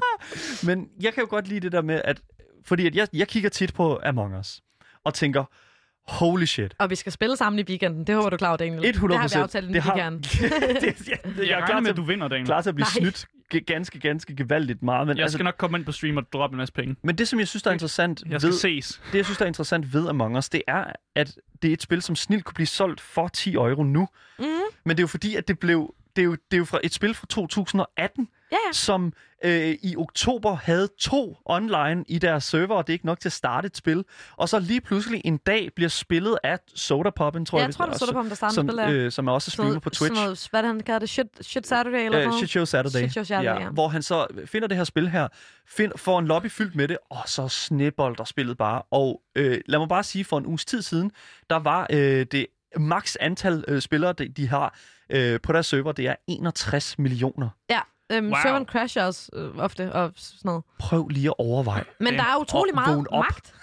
Men 0.66 0.88
jeg 1.00 1.14
kan 1.14 1.22
jo 1.22 1.26
godt 1.30 1.48
lide 1.48 1.60
det 1.60 1.72
der 1.72 1.82
med, 1.82 2.00
at... 2.04 2.20
Fordi 2.64 2.86
at 2.86 2.94
jeg, 2.96 3.08
jeg 3.12 3.28
kigger 3.28 3.50
tit 3.50 3.74
på 3.74 4.00
Among 4.04 4.38
Us, 4.38 4.60
og 5.04 5.14
tænker, 5.14 5.44
holy 6.08 6.44
shit. 6.44 6.74
Og 6.78 6.90
vi 6.90 6.94
skal 6.94 7.12
spille 7.12 7.36
sammen 7.36 7.58
i 7.58 7.62
weekenden. 7.62 8.06
Det 8.06 8.14
håber 8.14 8.30
du 8.30 8.36
klar 8.36 8.56
Daniel. 8.56 8.84
100 8.86 9.12
Det 9.12 9.20
har 9.30 9.38
vi 9.38 9.42
aftalt 9.42 9.74
det 9.74 9.82
har, 9.82 9.94
weekenden. 9.96 10.22
det, 10.80 11.08
ja, 11.08 11.14
det, 11.30 11.38
jeg 11.38 11.48
Jeg 11.48 11.60
er 11.60 11.66
klar 11.66 11.80
med, 11.80 11.84
til, 11.84 11.90
at 11.90 11.96
du 11.96 12.02
vinder, 12.02 12.28
Daniel. 12.28 12.46
klar 12.46 12.60
til 12.62 12.68
at 12.68 12.74
blive 12.74 12.84
Nej. 13.00 13.10
snydt 13.10 13.26
ganske, 13.66 13.98
ganske 14.00 14.36
gevaldigt 14.36 14.82
meget. 14.82 15.06
Men, 15.06 15.16
Jeg 15.16 15.22
altså, 15.22 15.36
skal 15.36 15.44
nok 15.44 15.54
komme 15.58 15.78
ind 15.78 15.84
på 15.86 15.92
stream 15.92 16.16
og 16.16 16.22
droppe 16.32 16.54
en 16.54 16.58
masse 16.58 16.74
penge. 16.74 16.96
men 17.02 17.18
det, 17.18 17.28
som 17.28 17.38
jeg 17.38 17.48
synes, 17.48 17.62
der 17.62 17.70
er 17.70 17.72
interessant 17.72 18.22
Jeg 18.30 18.40
skal 18.40 18.50
ved, 18.50 18.58
ses. 18.58 19.00
det, 19.12 19.18
jeg 19.18 19.24
synes, 19.24 19.38
der 19.38 19.44
er 19.44 19.46
interessant 19.46 19.94
ved 19.94 20.08
Among 20.08 20.36
Us, 20.38 20.48
det 20.48 20.62
er, 20.68 20.84
at 21.14 21.34
det 21.62 21.68
er 21.68 21.72
et 21.72 21.82
spil, 21.82 22.02
som 22.02 22.16
snilt 22.16 22.44
kunne 22.44 22.54
blive 22.54 22.66
solgt 22.66 23.00
for 23.00 23.28
10 23.28 23.54
euro 23.54 23.82
nu. 23.82 24.08
Mm. 24.38 24.44
Men 24.84 24.96
det 24.96 24.98
er 24.98 25.02
jo 25.02 25.06
fordi, 25.06 25.36
at 25.36 25.48
det 25.48 25.58
blev... 25.58 25.94
Det 26.16 26.22
er, 26.22 26.26
jo, 26.26 26.32
det 26.32 26.52
er 26.52 26.58
jo 26.58 26.64
fra 26.64 26.78
et 26.84 26.92
spil 26.94 27.14
fra 27.14 27.26
2018, 27.30 28.28
Ja, 28.52 28.56
ja. 28.66 28.72
som 28.72 29.12
øh, 29.44 29.76
i 29.82 29.96
oktober 29.96 30.54
havde 30.54 30.88
to 30.98 31.36
online 31.44 32.04
i 32.08 32.18
deres 32.18 32.44
server, 32.44 32.74
og 32.74 32.86
det 32.86 32.92
er 32.92 32.94
ikke 32.94 33.06
nok 33.06 33.20
til 33.20 33.28
at 33.28 33.32
starte 33.32 33.66
et 33.66 33.76
spil. 33.76 34.04
Og 34.36 34.48
så 34.48 34.58
lige 34.58 34.80
pludselig 34.80 35.22
en 35.24 35.36
dag 35.36 35.70
bliver 35.76 35.88
spillet 35.88 36.38
af 36.44 36.58
Soda 36.74 37.10
Poppen, 37.10 37.46
tror 37.46 37.58
Ja, 37.58 37.62
jeg. 37.62 37.68
jeg 37.68 37.74
tror, 37.74 37.84
det 37.86 37.94
er 37.94 37.98
Soda 37.98 38.12
Poppen, 38.12 38.28
der 38.30 38.36
startede 38.36 38.54
som, 38.54 38.68
spillet 38.68 38.88
øh, 38.90 39.12
som 39.12 39.28
er 39.28 39.32
også 39.32 39.50
streamer 39.50 39.78
på 39.80 39.90
Twitch. 39.90 39.98
Sådan 40.14 40.14
noget, 40.24 40.48
hvad 40.50 40.62
det, 40.62 40.68
han 40.68 40.80
kalder 40.80 40.98
det? 40.98 41.08
Shit, 41.08 41.26
shit 41.40 41.66
Saturday 41.66 42.04
eller 42.04 42.18
Øh, 42.18 42.24
noget? 42.24 42.38
Shit 42.38 42.50
Show 42.50 42.64
Saturday. 42.64 42.98
Shit 42.98 43.12
Show 43.12 43.24
Saturday, 43.24 43.60
ja. 43.64 43.70
Hvor 43.70 43.88
han 43.88 44.02
så 44.02 44.26
finder 44.46 44.68
det 44.68 44.76
her 44.76 44.84
spil 44.84 45.08
her, 45.08 45.28
find, 45.66 45.92
får 45.96 46.18
en 46.18 46.26
lobby 46.26 46.50
fyldt 46.50 46.74
med 46.74 46.88
det, 46.88 46.98
og 47.10 47.22
så 47.26 47.48
snebolder 47.48 48.24
spillet 48.24 48.58
bare. 48.58 48.82
Og 48.90 49.22
øh, 49.34 49.60
lad 49.66 49.78
mig 49.78 49.88
bare 49.88 50.02
sige, 50.02 50.24
for 50.24 50.38
en 50.38 50.46
uges 50.46 50.64
tid 50.64 50.82
siden, 50.82 51.10
der 51.50 51.56
var 51.56 51.86
øh, 51.90 52.26
det 52.32 52.46
max 52.76 53.16
antal 53.20 53.64
øh, 53.68 53.80
spillere, 53.80 54.12
de, 54.12 54.28
de 54.28 54.48
har 54.48 54.78
øh, 55.10 55.40
på 55.40 55.52
deres 55.52 55.66
server, 55.66 55.92
det 55.92 56.06
er 56.08 56.14
61 56.26 56.98
millioner. 56.98 57.48
Ja, 57.70 57.80
øhm, 58.12 58.26
Wow. 58.26 58.36
serveren 58.42 58.64
crasher 58.66 59.04
også 59.04 59.30
øh, 59.32 59.58
ofte 59.58 59.92
og 59.92 60.12
sådan 60.16 60.40
noget. 60.44 60.62
Prøv 60.78 61.08
lige 61.08 61.28
at 61.28 61.34
overveje. 61.38 61.84
Men 62.00 62.14
der 62.14 62.22
er 62.22 62.36
utrolig 62.40 62.74
Og 62.74 62.80
meget 62.82 63.06
magt. 63.12 63.54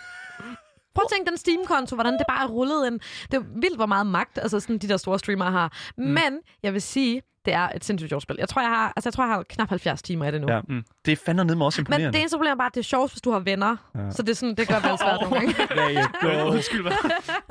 Prøv 0.95 1.03
at 1.05 1.11
tænke 1.15 1.29
den 1.29 1.37
Steam-konto, 1.37 1.95
hvordan 1.95 2.13
det 2.13 2.23
bare 2.29 2.43
er 2.43 2.47
rullet 2.47 2.87
ind. 2.87 2.99
Det 3.31 3.37
er 3.37 3.43
vildt, 3.61 3.75
hvor 3.75 3.85
meget 3.85 4.07
magt 4.07 4.37
altså 4.37 4.59
sådan, 4.59 4.77
de 4.77 4.87
der 4.87 4.97
store 4.97 5.19
streamere 5.19 5.51
har. 5.51 5.73
Mm. 5.97 6.03
Men 6.03 6.39
jeg 6.63 6.73
vil 6.73 6.81
sige, 6.81 7.21
det 7.49 7.55
er 7.57 7.69
et 7.75 7.85
sindssygt 7.85 8.09
sjovt 8.09 8.23
spil. 8.23 8.35
Jeg 8.39 8.49
tror, 8.49 8.61
jeg 8.61 8.69
har, 8.69 8.93
altså, 8.95 9.09
jeg 9.09 9.13
tror, 9.13 9.23
jeg 9.23 9.33
har 9.33 9.43
knap 9.49 9.69
70 9.69 10.01
timer 10.01 10.25
i 10.25 10.31
det 10.31 10.41
nu. 10.41 10.51
Ja. 10.51 10.61
Det 11.05 11.11
er 11.11 11.15
fandme 11.25 11.43
ned 11.45 11.55
med 11.55 11.65
også 11.65 11.81
Men 11.81 11.83
imponerende. 11.83 12.13
det 12.13 12.19
eneste 12.19 12.37
problem 12.37 12.51
er 12.51 12.55
bare, 12.55 12.65
at 12.65 12.73
det 12.75 12.79
er 12.79 12.83
sjovt, 12.83 13.11
hvis 13.11 13.21
du 13.21 13.31
har 13.31 13.39
venner. 13.39 13.75
Ja. 13.95 14.11
Så 14.11 14.21
det, 14.23 14.29
er 14.29 14.35
sådan, 14.35 14.55
det 14.55 14.67
gør 14.67 14.75
det 14.79 14.85
altså 14.89 15.05
svært 15.05 15.19
nogle 15.21 15.35
gange. 15.35 16.01
You 16.23 16.43
go. 16.45 16.51
Undskyld, 16.51 16.81
hvad? 16.81 16.91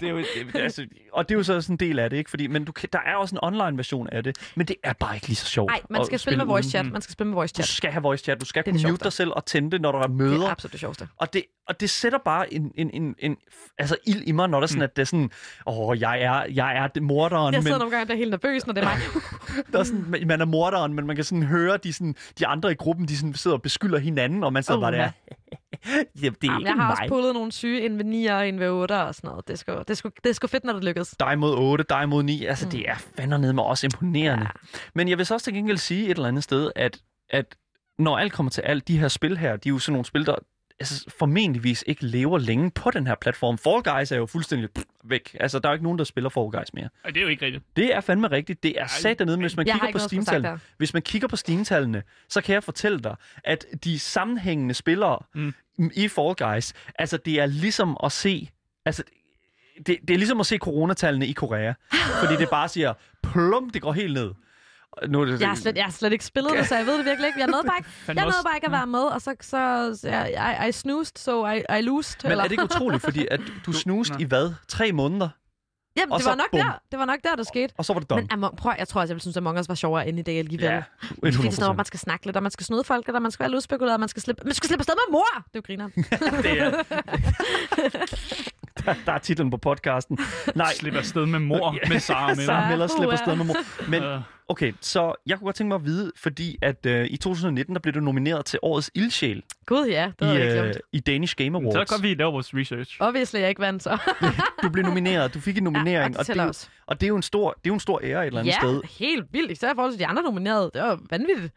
det 0.01 0.07
er 0.09 0.13
jo, 0.13 0.19
det, 0.19 0.61
altså, 0.61 0.87
og 1.13 1.29
det 1.29 1.35
er 1.35 1.39
jo 1.39 1.43
så 1.43 1.61
sådan 1.61 1.75
en 1.75 1.79
del 1.81 1.99
af 1.99 2.11
det, 2.11 2.17
ikke? 2.17 2.31
Fordi, 2.31 2.47
men 2.47 2.65
du, 2.65 2.73
der 2.93 2.99
er 3.07 3.15
også 3.17 3.35
en 3.35 3.39
online-version 3.43 4.09
af 4.13 4.25
det, 4.25 4.37
men 4.55 4.67
det 4.67 4.77
er 4.85 4.93
bare 4.93 5.15
ikke 5.15 5.27
lige 5.27 5.37
så 5.37 5.47
sjovt. 5.47 5.71
Nej, 5.71 5.81
man 5.91 6.05
skal 6.07 6.19
spille 6.19 6.37
med 6.37 6.47
voice 6.47 6.71
chat. 6.71 6.87
Man 6.93 7.03
skal 7.03 7.13
spille 7.13 7.29
med 7.29 7.35
voice 7.35 7.53
Du 7.53 7.57
chat. 7.63 7.67
skal 7.77 7.91
have 7.91 8.03
voice 8.03 8.25
chat. 8.25 8.41
Du 8.41 8.45
skal 8.47 8.63
Det 8.65 8.69
er 8.69 8.73
kunne 8.73 8.83
det 8.83 8.91
mute 8.91 9.05
dig 9.05 9.13
selv 9.13 9.31
og 9.37 9.47
tænde 9.47 9.71
det, 9.71 9.81
når 9.81 9.93
der 9.93 9.99
er 9.99 10.03
Det 10.07 10.17
møder. 10.17 10.47
er 10.47 10.51
absolut 10.51 10.73
det 10.73 10.81
sjoveste. 10.81 11.09
Og 11.17 11.33
det, 11.33 11.45
og 11.69 11.81
det 11.81 11.91
sætter 11.91 12.19
bare 12.25 12.55
en, 12.55 12.73
en, 12.75 12.91
en, 12.95 13.15
en 13.19 13.37
altså 13.79 13.97
ild 14.07 14.23
i 14.27 14.33
mig, 14.33 14.49
når 14.49 14.59
der 14.59 14.63
er 14.63 14.69
sådan, 14.69 14.83
at 14.83 14.97
det 14.97 15.03
er 15.03 15.07
sådan, 15.07 15.31
åh, 15.67 16.01
jeg 16.01 16.23
er, 16.23 16.45
jeg 16.55 16.77
er 16.77 16.87
det 16.87 17.03
morderen, 17.03 17.55
Jeg 17.55 17.59
men 17.59 17.63
sidder 17.63 17.79
nogle 17.79 17.91
gange 17.91 18.03
og 18.03 18.07
bliver 18.07 18.19
helt 18.19 18.31
nervøs, 18.31 18.67
når 18.67 18.75
det 18.75 18.85
er 18.85 18.89
mig. 18.89 18.99
der 19.73 19.79
er 19.79 19.83
sådan, 19.89 20.27
man 20.27 20.41
er 20.41 20.45
morderen, 20.45 20.95
men 20.95 21.07
man 21.07 21.17
kan 21.17 21.25
sådan 21.25 21.43
høre, 21.43 21.77
de, 21.77 21.93
sådan, 21.93 22.15
de 22.39 22.47
andre 22.47 22.73
i 22.73 22.75
gruppen, 22.75 23.09
de 23.09 23.17
sådan 23.17 23.35
sidder 23.35 23.57
og 23.57 23.63
beskylder 23.63 23.99
hinanden, 23.99 24.45
og 24.45 24.53
man 24.53 24.63
sidder 24.63 24.79
Oh, 24.79 24.83
bare 24.83 24.93
der, 24.93 24.99
ja. 24.99 25.11
Jamen, 25.87 26.07
det 26.17 26.23
er 26.23 26.31
Jamen, 26.43 26.61
ikke 26.61 26.69
jeg 26.71 26.77
har 26.77 26.91
også 26.91 27.03
mig. 27.03 27.09
pullet 27.09 27.35
nogle 27.35 27.53
syge, 27.53 27.87
en 27.87 27.99
ved 27.99 28.05
9 28.05 28.27
og 28.27 28.49
en 28.49 28.61
ved 28.61 28.69
8 28.69 29.03
og 29.03 29.15
sådan 29.15 29.29
noget. 29.29 29.49
Det 29.49 29.53
er 29.53 29.59
sgu, 29.59 29.73
det 29.73 29.91
er 29.91 29.95
sgu, 29.95 30.11
det 30.25 30.31
er 30.31 30.35
sgu 30.35 30.47
fedt, 30.47 30.65
når 30.65 30.73
det 30.73 30.85
lykkes. 30.85 31.15
dig 31.21 31.39
mod 31.39 31.55
8, 31.55 31.85
dig 31.89 32.09
mod 32.09 32.23
9. 32.23 32.45
Altså, 32.45 32.65
mm. 32.65 32.71
det 32.71 32.89
er 32.89 32.95
fandme 33.17 33.39
ned 33.39 33.53
med 33.53 33.63
også 33.63 33.87
imponerende. 33.87 34.45
Ja. 34.45 34.51
Men 34.95 35.09
jeg 35.09 35.19
vil 35.19 35.27
så 35.27 35.35
også 35.35 35.45
til 35.45 35.55
gengæld 35.55 35.79
sige 35.79 36.05
et 36.05 36.11
eller 36.11 36.29
andet 36.29 36.45
sted, 36.45 36.71
at, 36.77 36.99
at 37.31 37.57
når 37.99 38.19
alt 38.19 38.33
kommer 38.33 38.51
til 38.51 38.61
alt, 38.61 38.89
de 38.89 38.99
her 38.99 39.09
spil 39.09 39.37
her, 39.39 39.57
de 39.57 39.69
er 39.69 39.73
jo 39.73 39.79
sådan 39.79 39.93
nogle 39.93 40.05
spil, 40.05 40.27
der 40.27 40.35
altså, 40.81 41.05
formentligvis 41.19 41.85
ikke 41.87 42.07
lever 42.07 42.39
længe 42.39 42.71
på 42.71 42.91
den 42.91 43.07
her 43.07 43.15
platform. 43.15 43.59
Fall 43.59 43.83
Guys 43.83 44.13
er 44.13 44.17
jo 44.17 44.27
fuldstændig 44.27 44.71
pff, 44.71 44.85
væk. 45.05 45.37
Altså, 45.41 45.59
der 45.59 45.69
er 45.69 45.73
jo 45.73 45.75
ikke 45.75 45.85
nogen, 45.85 45.99
der 45.99 46.05
spiller 46.05 46.31
Fall 46.31 46.51
Guys 46.51 46.75
mere. 46.75 46.89
Ej, 47.05 47.11
det 47.11 47.17
er 47.17 47.23
jo 47.23 47.29
ikke 47.29 47.45
rigtigt. 47.45 47.65
Det 47.77 47.95
er 47.95 48.01
fandme 48.01 48.31
rigtigt. 48.31 48.63
Det 48.63 48.81
er 48.81 48.87
sat 48.87 49.19
dernede, 49.19 49.37
men 49.37 49.43
hvis 49.43 49.57
man 49.57 49.67
Jeg 49.67 49.75
kigger 49.75 49.93
på 49.93 50.43
der. 50.43 50.59
hvis 50.77 50.93
man 50.95 51.03
kigger 51.03 51.29
på 51.29 51.37
Steam-tallene, 51.37 52.03
så 52.29 52.41
kan 52.41 52.55
jeg 52.55 52.65
fortælle 52.65 52.99
dig, 52.99 53.17
at 53.45 53.67
de 53.85 53.99
sammenhængende 53.99 54.75
spillere 54.75 55.19
mm. 55.35 55.55
i 55.95 56.09
Fall 56.09 56.35
Guys, 56.35 56.75
altså 56.99 57.17
det 57.17 57.41
er 57.41 57.47
ligesom 57.47 57.97
at 58.05 58.13
se, 58.13 58.51
altså 58.85 59.03
det, 59.87 59.99
det 60.09 60.15
er 60.15 60.19
ligesom 60.19 60.41
at 60.41 60.47
se 60.47 60.59
coronatallene 60.59 61.27
i 61.27 61.33
Korea, 61.33 61.73
fordi 62.21 62.37
det 62.37 62.51
bare 62.51 62.69
siger, 62.69 62.95
plum, 63.23 63.71
det 63.71 63.83
går 63.83 63.93
helt 63.93 64.15
ned. 64.15 64.31
Nu 65.09 65.21
er 65.21 65.25
det, 65.25 65.41
Jeg 65.41 65.49
har 65.49 65.57
slet, 65.57 65.77
jeg 65.77 65.85
har 65.85 65.93
slet 65.93 66.13
ikke 66.13 66.25
spillet 66.25 66.53
det, 66.59 66.67
så 66.69 66.77
jeg 66.77 66.87
ved 66.87 66.99
det 66.99 67.05
virkelig 67.05 67.27
ikke. 67.27 67.39
Jeg 67.41 67.47
nåede 67.49 67.65
bare 67.67 67.79
ikke, 67.79 67.89
jeg 68.07 68.15
nåede 68.15 68.27
også- 68.29 68.43
bare 68.45 68.57
ikke 68.57 68.67
at 68.67 68.73
være 68.73 68.87
med, 68.87 69.01
og 69.01 69.21
så, 69.23 69.35
så, 69.41 69.99
så 70.01 70.09
jeg, 70.09 70.61
I, 70.65 70.69
I 70.69 70.73
snoozed, 70.73 71.17
so 71.19 71.47
I, 71.47 71.57
I 71.79 71.83
loosed. 71.83 72.17
Men 72.23 72.31
eller? 72.33 72.45
er 72.45 72.49
det 72.49 72.53
ikke 72.53 72.65
utroligt, 72.65 73.03
fordi 73.03 73.27
at 73.31 73.41
du 73.67 73.73
snuste 73.83 74.13
Nå. 74.15 74.19
i 74.21 74.25
hvad? 74.25 74.53
Tre 74.69 74.93
måneder? 74.93 75.29
Jamen, 75.97 76.13
og 76.13 76.19
det 76.19 76.25
så 76.25 76.31
var 76.31 76.37
nok 76.37 76.51
bum. 76.51 76.61
der. 76.61 76.81
Det 76.91 76.99
var 76.99 77.05
nok 77.05 77.19
der, 77.25 77.37
der 77.37 77.43
skete. 77.43 77.75
Og 77.79 77.85
så 77.85 77.93
var 77.93 78.01
det 78.01 78.11
done. 78.11 78.21
Men 78.23 78.29
Among, 78.33 78.57
prøv, 78.57 78.73
jeg 78.79 78.89
tror, 78.89 79.01
at 79.01 79.09
jeg 79.09 79.15
ville 79.15 79.21
synes, 79.21 79.37
at 79.37 79.41
Among 79.41 79.59
Us 79.59 79.69
var 79.69 79.75
sjovere 79.75 80.09
end 80.09 80.19
i 80.19 80.23
dag 80.23 80.39
alligevel. 80.39 80.67
ja, 80.67 80.83
Fordi 81.09 81.19
det 81.21 81.27
er 81.27 81.33
sådan 81.33 81.55
noget, 81.61 81.75
100%. 81.75 81.77
man 81.77 81.85
skal 81.85 82.01
snakke 82.01 82.27
lidt, 82.27 82.37
og 82.37 82.43
man 82.43 82.53
skal 82.53 82.67
snyde 82.67 82.85
folk, 82.85 83.09
og 83.09 83.23
man 83.23 83.31
skal 83.31 83.45
være 83.45 83.51
lidt 83.51 83.57
udspekuleret, 83.57 83.95
og 83.95 84.01
man 84.01 84.09
skal 84.09 84.23
slippe, 84.23 84.43
man 84.45 84.55
skal 84.55 84.67
slippe 84.67 84.81
afsted 84.81 84.95
med 84.95 85.13
mor! 85.13 85.27
Det 85.35 85.45
er 85.45 85.51
jo 85.55 85.63
griner. 85.67 85.89
det 86.43 86.61
er... 86.61 86.73
der, 88.87 88.95
der 89.07 89.13
er 89.13 89.19
titlen 89.19 89.51
på 89.51 89.57
podcasten. 89.57 90.19
Nej, 90.55 90.73
Slip 90.75 90.95
afsted 90.95 91.27
med 91.27 91.39
mor 91.39 91.75
Ja. 91.85 91.89
med 91.89 92.01
Sara 92.01 92.29
Miller. 92.29 92.45
Sara 92.45 92.69
Miller 92.71 92.87
slipper 92.87 93.13
afsted 93.13 93.37
med 93.37 93.45
mor. 93.45 93.57
Men 93.91 94.03
Øh, 94.03 94.21
okay, 94.49 94.73
så 94.81 95.15
jeg 95.27 95.39
kunne 95.39 95.45
godt 95.47 95.57
tænke 95.57 95.69
mig 95.69 95.75
at 95.75 95.85
vide, 95.85 96.13
fordi 96.17 96.57
at 96.63 96.87
øh, 96.87 97.07
i 97.11 97.17
2019, 97.17 97.75
der 97.75 97.81
blev 97.81 97.95
du 97.95 98.01
nomineret 98.01 98.45
til 98.45 98.59
årets 98.63 98.91
ildsjæl 98.95 99.43
Gud 99.67 99.87
ja, 99.89 100.11
det 100.21 100.27
i, 100.27 100.29
jeg 100.29 100.35
ikke 100.45 100.57
øh, 100.59 100.63
glemt. 100.63 100.77
i 100.93 101.01
Danish 101.01 101.35
Game 101.37 101.59
så 101.61 101.69
Awards. 101.77 101.91
godt, 101.91 102.03
vi 102.03 102.15
laver 102.15 102.31
vores 102.31 102.55
research. 102.55 102.97
Obviously, 103.01 103.41
jeg 103.41 103.49
ikke 103.49 103.61
vandt 103.61 103.83
så. 103.83 103.99
Du 104.63 104.69
blev 104.69 104.85
nomineret, 104.85 105.35
du 105.35 105.41
fik 105.41 105.57
en 105.59 105.63
nominering, 105.65 106.15
Ja, 106.15 106.19
og 106.19 106.21
og, 106.21 106.27
det 106.27 106.37
er 106.41 106.45
jo- 106.45 106.53
og 106.87 107.01
det 107.01 107.07
er 107.07 107.09
jo 107.09 107.17
en 107.17 107.23
stor, 107.23 107.51
det 107.51 107.57
er 107.57 107.71
jo 107.71 107.75
en 107.75 107.81
stor 107.81 108.01
ære 108.05 108.23
et 108.23 108.27
eller 108.27 108.41
andet 108.41 108.53
Ja, 108.53 108.59
sted. 108.59 108.81
helt 108.99 109.27
vildt. 109.33 109.51
Især 109.51 109.69
i 109.71 109.75
forhold 109.75 109.93
til 109.93 110.01
de 110.01 110.07
andre 110.07 110.23
nominerede. 110.23 110.71
Det 110.75 110.83
var 110.83 110.99
vanvittigt. 111.11 111.53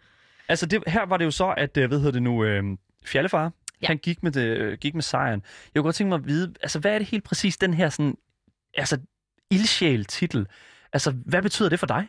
Altså, 0.49 0.65
det, 0.65 0.83
her 0.87 1.05
var 1.05 1.17
det 1.17 1.25
jo 1.25 1.31
så, 1.31 1.53
at, 1.57 1.77
øh, 1.77 1.87
hvad 1.87 1.97
hedder 1.97 2.11
det 2.11 2.23
nu, 2.23 2.43
øh, 2.43 2.63
Fjallefar, 3.05 3.51
Ja. 3.81 3.87
han 3.87 3.97
gik 3.97 4.23
med, 4.23 4.31
det, 4.31 4.41
øh, 4.41 4.77
gik 4.77 4.93
med 4.93 5.03
sejren. 5.03 5.41
Jeg 5.73 5.79
kunne 5.79 5.83
godt 5.83 5.95
tænke 5.95 6.09
mig 6.09 6.15
at 6.15 6.27
vide, 6.27 6.53
altså, 6.61 6.79
hvad 6.79 6.93
er 6.93 6.97
det 6.97 7.07
helt 7.07 7.23
præcis, 7.23 7.57
den 7.57 7.73
her 7.73 7.89
sådan, 7.89 8.15
altså, 8.73 8.97
ildsjæl-titel? 9.51 10.47
Altså, 10.93 11.11
hvad 11.25 11.41
betyder 11.41 11.69
det 11.69 11.79
for 11.79 11.87
dig? 11.87 12.07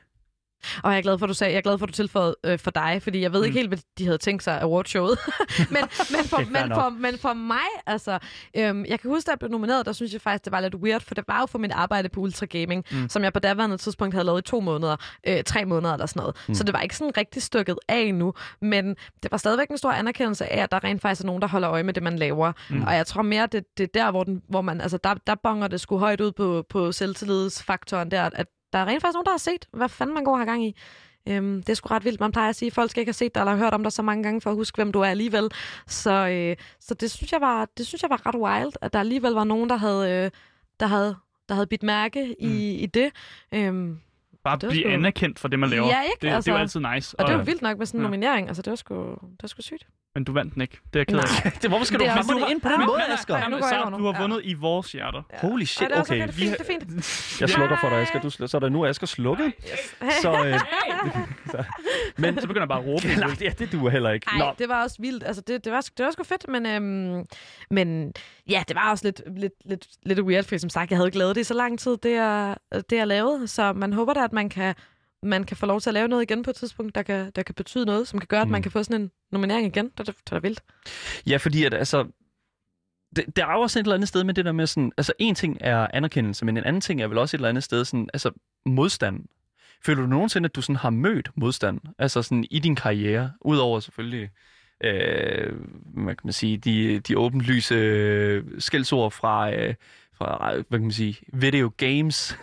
Og 0.82 0.90
jeg 0.90 0.98
er 0.98 1.02
glad 1.02 1.18
for, 1.18 1.26
at 1.26 1.28
du 1.28 1.34
sagde, 1.34 1.52
jeg 1.52 1.58
er 1.58 1.62
glad 1.62 1.78
for, 1.78 1.86
at 1.86 1.88
du 1.88 1.94
tilføjede 1.94 2.36
øh, 2.44 2.58
for 2.58 2.70
dig, 2.70 3.00
fordi 3.02 3.20
jeg 3.20 3.32
ved 3.32 3.40
mm. 3.40 3.44
ikke 3.44 3.58
helt, 3.58 3.68
hvad 3.68 3.78
de 3.98 4.04
havde 4.04 4.18
tænkt 4.18 4.42
sig 4.42 4.60
af 4.60 4.62
awardshowet. 4.62 5.18
men, 5.58 5.84
men, 6.10 6.24
for, 6.24 6.50
men, 6.50 6.74
for, 6.74 6.88
men 6.88 7.18
for 7.18 7.32
mig, 7.32 7.68
altså, 7.86 8.18
øhm, 8.56 8.84
jeg 8.84 9.00
kan 9.00 9.10
huske, 9.10 9.26
da 9.26 9.30
jeg 9.30 9.38
blev 9.38 9.50
nomineret, 9.50 9.86
der 9.86 9.92
synes 9.92 10.12
jeg 10.12 10.20
faktisk, 10.20 10.44
det 10.44 10.52
var 10.52 10.60
lidt 10.60 10.74
weird, 10.74 11.00
for 11.00 11.14
det 11.14 11.24
var 11.28 11.40
jo 11.40 11.46
for 11.46 11.58
mit 11.58 11.72
arbejde 11.72 12.08
på 12.08 12.20
Ultra 12.20 12.46
Gaming, 12.46 12.84
mm. 12.90 13.08
som 13.08 13.24
jeg 13.24 13.32
på 13.32 13.38
daværende 13.40 13.76
tidspunkt 13.76 14.14
havde 14.14 14.26
lavet 14.26 14.38
i 14.40 14.50
to 14.50 14.60
måneder, 14.60 14.96
øh, 15.26 15.44
tre 15.44 15.64
måneder 15.64 15.92
eller 15.92 16.06
sådan 16.06 16.20
noget. 16.20 16.36
Mm. 16.48 16.54
Så 16.54 16.64
det 16.64 16.72
var 16.72 16.80
ikke 16.80 16.96
sådan 16.96 17.16
rigtig 17.16 17.42
stykket 17.42 17.78
af 17.88 17.98
endnu, 17.98 18.34
men 18.60 18.96
det 19.22 19.30
var 19.30 19.36
stadigvæk 19.36 19.68
en 19.68 19.78
stor 19.78 19.90
anerkendelse 19.90 20.52
af, 20.52 20.62
at 20.62 20.72
der 20.72 20.84
rent 20.84 21.02
faktisk 21.02 21.22
er 21.22 21.26
nogen, 21.26 21.42
der 21.42 21.48
holder 21.48 21.70
øje 21.70 21.82
med 21.82 21.94
det, 21.94 22.02
man 22.02 22.18
laver. 22.18 22.52
Mm. 22.70 22.82
Og 22.82 22.94
jeg 22.94 23.06
tror 23.06 23.22
mere, 23.22 23.46
det, 23.46 23.64
det 23.78 23.84
er 23.84 24.02
der, 24.02 24.10
hvor, 24.10 24.24
den, 24.24 24.42
hvor 24.48 24.60
man, 24.60 24.80
altså 24.80 24.98
der, 25.04 25.14
der 25.26 25.34
bonger 25.34 25.68
det 25.68 25.80
sgu 25.80 25.98
højt 25.98 26.20
ud 26.20 26.32
på, 26.32 26.64
på 26.68 26.92
selvtillidsfaktoren 26.92 28.10
der, 28.10 28.30
at 28.32 28.46
der 28.72 28.78
er 28.78 28.86
rent 28.86 29.02
faktisk 29.02 29.14
nogen, 29.14 29.24
der 29.26 29.30
har 29.32 29.38
set, 29.38 29.66
hvad 29.72 29.88
fanden 29.88 30.14
man 30.14 30.24
går 30.24 30.36
her 30.38 30.44
gang 30.44 30.64
i. 30.66 30.76
Øhm, 31.28 31.62
det 31.62 31.68
er 31.68 31.74
sgu 31.74 31.86
ret 31.88 32.04
vildt. 32.04 32.20
Man 32.20 32.32
plejer 32.32 32.48
at 32.48 32.56
sige, 32.56 32.66
at 32.66 32.72
folk 32.72 32.90
skal 32.90 33.00
ikke 33.00 33.08
have 33.08 33.14
set 33.14 33.34
dig 33.34 33.40
eller 33.40 33.56
hørt 33.56 33.74
om 33.74 33.82
dig 33.82 33.92
så 33.92 34.02
mange 34.02 34.22
gange 34.22 34.40
for 34.40 34.50
at 34.50 34.56
huske, 34.56 34.76
hvem 34.76 34.92
du 34.92 35.00
er 35.00 35.06
alligevel. 35.06 35.50
Så, 35.86 36.10
øh, 36.28 36.56
så 36.80 36.94
det, 36.94 37.10
synes 37.10 37.32
jeg 37.32 37.40
var, 37.40 37.68
det 37.78 37.86
synes 37.86 38.02
jeg 38.02 38.10
var 38.10 38.26
ret 38.26 38.34
wild, 38.34 38.72
at 38.80 38.92
der 38.92 39.00
alligevel 39.00 39.32
var 39.32 39.44
nogen, 39.44 39.68
der 39.68 39.76
havde, 39.76 40.10
øh, 40.24 40.30
der 40.80 40.86
havde, 40.86 41.16
der 41.48 41.54
havde 41.54 41.66
bidt 41.66 41.82
mærke 41.82 42.34
i, 42.38 42.46
Mm. 42.46 42.82
i 42.82 42.86
det. 42.86 43.10
Øhm, 43.54 43.98
Bare 44.44 44.56
Det 44.56 44.62
var 44.62 44.70
blive 44.70 44.84
sgu- 44.84 44.88
anerkendt 44.94 45.38
for 45.38 45.48
det, 45.48 45.58
man 45.58 45.70
laver. 45.70 45.86
Ja, 45.86 46.02
ikke? 46.02 46.12
Det, 46.14 46.22
det 46.22 46.30
er 46.30 46.34
Altså- 46.34 46.50
jo 46.50 46.56
altid 46.56 46.80
nice. 46.94 47.20
og 47.20 47.26
det 47.28 47.36
var 47.36 47.42
vildt 47.42 47.62
nok 47.62 47.78
med 47.78 47.86
sådan 47.86 48.00
en 48.00 48.02
ja. 48.04 48.06
nominering. 48.08 48.48
Altså, 48.48 48.62
det 48.62 48.70
var 48.70 48.76
sgu, 48.76 48.94
det 49.10 49.42
var 49.42 49.48
sgu 49.48 49.62
sygt. 49.62 49.86
Men 50.14 50.24
du 50.24 50.32
vandt 50.32 50.54
den 50.54 50.62
ikke. 50.62 50.78
Det 50.92 50.96
er 50.96 51.00
jeg 51.00 51.06
ked 51.06 51.16
af. 51.18 51.44
Nej. 51.44 51.52
Det, 51.62 51.70
hvorfor 51.70 51.84
skal 51.84 51.98
Det 52.00 52.06
du 52.06 52.12
også- 52.18 52.34
det 52.44 52.50
ind 52.50 52.60
på 52.60 52.68
den 52.68 52.80
Ja, 52.80 52.86
måde, 52.86 53.00
ja, 53.08 53.14
Asger? 53.14 53.36
ja, 53.38 53.48
nu. 53.48 53.56
du 53.98 54.04
har 54.06 54.12
Ja. 54.14 54.20
vundet 54.20 54.40
i 54.44 54.54
vores 54.54 54.92
hjerter. 54.92 55.22
Holy 55.38 55.64
shit, 55.64 55.88
det 55.88 55.98
okay. 55.98 56.00
okay. 56.00 56.22
Det 56.22 56.28
er 56.28 56.32
fint, 56.32 56.58
det 56.58 56.60
er 56.60 57.04
fint. 57.04 57.40
Jeg 57.40 57.48
slukker 57.48 57.76
for 57.80 57.88
dig, 57.88 57.98
Asger. 57.98 58.20
Du, 58.20 58.28
sl- 58.28 58.46
så 58.46 58.56
er 58.56 58.58
der 58.58 58.68
nu 58.68 58.86
Asger 58.86 59.06
slukket. 59.06 59.52
Så, 60.22 60.44
øh, 60.46 60.60
så, 61.52 61.64
men, 62.18 62.40
Så 62.40 62.46
begynder 62.46 62.60
jeg 62.62 62.68
bare 62.68 62.78
at 62.80 62.86
råbe. 62.86 63.06
nej, 63.26 63.30
det, 63.38 63.58
det 63.58 63.72
duer 63.72 63.90
heller 63.90 64.10
ikke. 64.10 64.26
Nej, 64.38 64.54
det 64.58 64.68
var 64.68 64.82
også 64.82 64.96
vildt. 65.00 65.24
Altså, 65.26 65.42
det, 65.46 65.64
det, 65.64 65.72
var, 65.72 65.80
det 65.98 66.04
var 66.04 66.10
sgu 66.10 66.22
fedt, 66.24 66.48
men, 66.48 66.66
øhm, 66.66 67.24
men 67.70 68.12
ja, 68.48 68.62
det 68.68 68.76
var 68.76 68.90
også 68.90 69.04
lidt, 69.06 69.22
lidt, 69.36 69.52
lidt, 69.64 69.86
lidt 70.02 70.20
weird, 70.20 70.44
for 70.44 70.56
som 70.58 70.70
sagt, 70.70 70.90
jeg 70.90 70.98
havde 70.98 71.08
ikke 71.08 71.18
lavet 71.18 71.34
det 71.34 71.40
i 71.40 71.44
så 71.44 71.54
lang 71.54 71.78
tid, 71.78 71.96
det 71.96 72.12
jeg, 72.12 72.56
det 72.72 72.92
jeg 72.96 73.06
lavede. 73.06 73.48
Så 73.48 73.72
man 73.72 73.92
håber 73.92 74.12
da, 74.14 74.24
at 74.24 74.32
man 74.32 74.48
kan, 74.48 74.74
man 75.22 75.44
kan 75.44 75.56
få 75.56 75.66
lov 75.66 75.80
til 75.80 75.90
at 75.90 75.94
lave 75.94 76.08
noget 76.08 76.22
igen 76.22 76.42
på 76.42 76.50
et 76.50 76.56
tidspunkt, 76.56 76.94
der 76.94 77.02
kan, 77.02 77.30
der 77.36 77.42
kan 77.42 77.54
betyde 77.54 77.86
noget, 77.86 78.08
som 78.08 78.18
kan 78.18 78.26
gøre, 78.26 78.40
at 78.40 78.48
man 78.48 78.58
Mm. 78.58 78.62
kan 78.62 78.70
få 78.72 78.82
sådan 78.82 79.00
en 79.00 79.10
nominering 79.32 79.66
igen. 79.66 79.84
Det, 79.98 79.98
det, 79.98 80.06
det 80.06 80.32
er 80.32 80.36
da 80.36 80.38
vildt. 80.38 80.62
Ja, 81.26 81.36
fordi 81.36 81.64
at, 81.64 81.74
altså, 81.74 82.06
det, 83.16 83.36
der 83.36 83.42
er 83.46 83.54
også 83.54 83.78
et 83.78 83.82
eller 83.82 83.94
andet 83.94 84.08
sted 84.08 84.24
med 84.24 84.34
det 84.34 84.44
der 84.44 84.52
med 84.52 84.66
sådan, 84.66 84.92
altså 84.96 85.12
en 85.18 85.34
ting 85.34 85.56
er 85.60 85.86
anerkendelse, 85.94 86.44
men 86.44 86.56
en 86.56 86.64
anden 86.64 86.80
ting 86.80 87.02
er 87.02 87.06
vel 87.08 87.18
også 87.18 87.36
et 87.36 87.38
eller 87.38 87.48
andet 87.48 87.64
sted 87.64 87.84
sådan, 87.84 88.08
altså 88.14 88.30
modstand. 88.66 89.24
Føler 89.84 90.02
du 90.02 90.08
nogensinde, 90.08 90.46
at 90.46 90.54
du 90.54 90.62
sådan 90.62 90.76
har 90.76 90.90
mødt 90.90 91.30
modstand, 91.36 91.80
altså 91.98 92.22
sådan 92.22 92.44
i 92.50 92.58
din 92.58 92.76
karriere, 92.76 93.32
udover 93.40 93.80
selvfølgelig, 93.80 94.30
øh, 94.84 95.52
hvad 95.84 96.14
kan 96.14 96.20
man 96.24 96.32
sige, 96.32 96.56
de, 96.58 97.00
de 97.00 97.18
åbenlyse 97.18 98.42
skældsord 98.58 99.10
fra, 99.12 99.54
øh, 99.54 99.74
fra, 100.14 100.52
hvad 100.54 100.64
kan 100.78 100.80
man 100.82 100.92
sige, 100.92 101.16
video 101.32 101.72
games. 101.76 102.38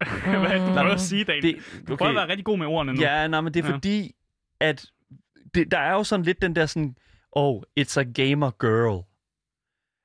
Hvad 0.24 0.34
er 0.34 0.58
det, 0.58 0.68
du 0.68 0.72
prøver 0.72 0.94
at 0.94 1.00
sige, 1.00 1.24
Daniel? 1.24 1.42
Det, 1.42 1.56
Du 1.88 1.96
prøver 1.96 2.10
at 2.10 2.16
være 2.16 2.28
rigtig 2.28 2.44
god 2.44 2.58
med 2.58 2.66
ordene 2.66 2.92
nu. 2.92 3.00
Ja, 3.00 3.26
nej, 3.28 3.40
men 3.40 3.54
det 3.54 3.64
er 3.64 3.68
Ja. 3.68 3.74
fordi, 3.74 4.14
at 4.60 4.86
det, 5.54 5.70
der 5.70 5.78
er 5.78 5.92
jo 5.92 6.04
sådan 6.04 6.24
lidt 6.24 6.42
den 6.42 6.56
der 6.56 6.66
sådan, 6.66 6.96
oh, 7.32 7.62
it's 7.80 8.00
a 8.00 8.02
gamer 8.02 8.50
girl. 8.50 9.04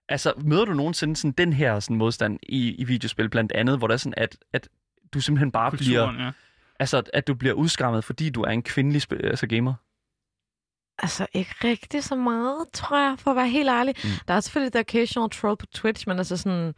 Altså, 0.09 0.33
møder 0.37 0.65
du 0.65 0.73
nogensinde 0.73 1.15
sådan 1.15 1.31
den 1.31 1.53
her 1.53 1.79
sådan 1.79 1.97
modstand 1.97 2.39
i, 2.43 2.75
i 2.75 2.83
videospil, 2.83 3.29
blandt 3.29 3.51
andet, 3.51 3.77
hvor 3.77 3.87
der 3.87 3.93
er 3.93 3.97
sådan, 3.97 4.13
at, 4.17 4.37
at 4.53 4.69
du 5.13 5.21
simpelthen 5.21 5.51
bare 5.51 5.71
bliver, 5.71 6.05
Kulturen, 6.05 6.25
ja. 6.25 6.31
altså, 6.79 7.03
at 7.13 7.27
du 7.27 7.33
bliver 7.33 7.53
udskammet, 7.53 8.03
fordi 8.03 8.29
du 8.29 8.41
er 8.41 8.51
en 8.51 8.63
kvindelig 8.63 9.01
altså 9.23 9.47
gamer? 9.47 9.73
Altså, 11.03 11.25
ikke 11.33 11.51
rigtig 11.63 12.03
så 12.03 12.15
meget, 12.15 12.65
tror 12.73 12.97
jeg, 12.99 13.15
for 13.19 13.31
at 13.31 13.37
være 13.37 13.47
helt 13.49 13.69
ærlig. 13.69 13.95
Mm. 14.03 14.09
Der 14.27 14.33
er 14.33 14.39
selvfølgelig 14.39 14.73
the 14.73 14.79
occasional 14.79 15.29
troll 15.29 15.57
på 15.57 15.65
Twitch, 15.65 16.07
men 16.07 16.17
altså 16.17 16.37
sådan... 16.37 16.73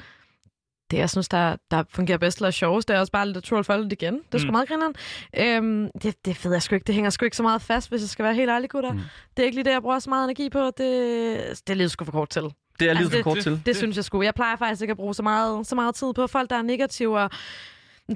Det, 0.91 0.97
jeg 0.97 1.09
synes, 1.09 1.29
der, 1.29 1.55
der 1.71 1.83
fungerer 1.93 2.17
bedst 2.17 2.37
eller 2.37 2.51
sjovest, 2.51 2.87
det 2.87 2.95
er 2.95 2.99
også 2.99 3.11
bare 3.11 3.27
lidt 3.29 3.43
troll 3.45 3.63
folk 3.63 3.91
igen. 3.91 4.13
Det 4.13 4.33
er 4.33 4.37
sgu 4.37 4.45
Mm. 4.47 4.51
meget 4.51 4.67
grineren. 4.67 4.93
Øhm, 5.37 5.89
det, 6.01 6.25
det 6.25 6.45
ved 6.45 6.51
jeg 6.51 6.61
sgu 6.61 6.75
ikke. 6.75 6.85
Det 6.87 6.95
hænger 6.95 7.09
sgu 7.09 7.25
ikke 7.25 7.37
så 7.37 7.43
meget 7.43 7.61
fast, 7.61 7.89
hvis 7.89 8.01
jeg 8.01 8.09
skal 8.09 8.25
være 8.25 8.35
helt 8.35 8.49
ærlig, 8.49 8.69
gutter. 8.69 8.91
Mm. 8.93 8.99
Det 9.37 9.43
er 9.43 9.45
ikke 9.45 9.55
lige 9.57 9.65
det, 9.65 9.71
jeg 9.71 9.81
bruger 9.81 9.99
så 9.99 10.09
meget 10.09 10.23
energi 10.23 10.49
på. 10.49 10.65
Det, 10.65 10.77
det 10.77 11.69
er 11.69 11.73
lidt 11.73 11.91
sgu 11.91 12.05
for 12.05 12.11
kort 12.11 12.29
til. 12.29 12.41
Det 12.79 12.89
er 12.89 12.93
lidt 12.93 12.97
Altså, 13.05 13.17
for 13.17 13.23
kort 13.23 13.35
det- 13.35 13.43
til. 13.43 13.51
Det, 13.51 13.65
det 13.65 13.75
synes 13.77 13.95
jeg 13.95 14.05
sgu. 14.05 14.21
Jeg 14.21 14.35
plejer 14.35 14.55
faktisk 14.55 14.81
ikke 14.81 14.91
at 14.91 14.97
bruge 14.97 15.13
så 15.13 15.23
meget, 15.23 15.67
så 15.67 15.75
meget 15.75 15.95
tid 15.95 16.13
på 16.13 16.27
folk, 16.27 16.49
der 16.49 16.55
er 16.57 16.61
negative. 16.61 17.19
Og 17.19 17.29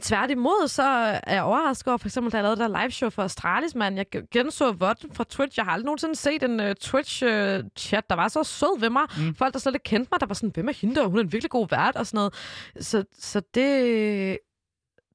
tværtimod, 0.02 0.68
så 0.68 0.84
er 1.24 1.34
jeg 1.34 1.44
overrasket 1.44 1.88
over, 1.88 1.98
for 1.98 2.08
eksempel, 2.08 2.32
da 2.32 2.38
jeg 2.38 2.44
lavede 2.44 2.60
der 2.60 2.82
live 2.82 2.92
show 2.92 3.10
for 3.10 3.24
Astralis, 3.24 3.76
man. 3.76 3.98
Jeg 3.98 4.06
genså 4.32 4.72
votten 4.72 5.14
fra 5.14 5.24
Twitch. 5.30 5.60
Jeg 5.60 5.66
har 5.66 5.72
aldrig 5.72 5.86
nogensinde 5.86 6.16
set 6.16 6.44
en 6.44 6.60
uh, 6.60 6.66
Twitch-chat, 6.66 8.10
der 8.10 8.16
var 8.16 8.28
så 8.28 8.44
sød 8.44 8.80
ved 8.80 8.90
mig. 8.90 9.04
Mm. 9.18 9.36
Folk, 9.36 9.54
der 9.54 9.60
slet 9.60 9.76
ikke 9.76 9.84
kendte 9.84 10.10
mig, 10.12 10.20
der 10.20 10.26
var 10.26 10.34
sådan, 10.36 10.52
hvem 10.54 10.68
er 10.68 10.74
hende 10.74 10.96
der? 10.96 11.08
Hun 11.08 11.18
er 11.18 11.24
en 11.24 11.32
virkelig 11.32 11.52
god 11.52 11.68
vært 11.70 11.96
og 11.96 12.08
sådan 12.08 12.18
noget. 12.18 12.34
Så, 12.80 13.04
så 13.20 13.42
det... 13.54 14.38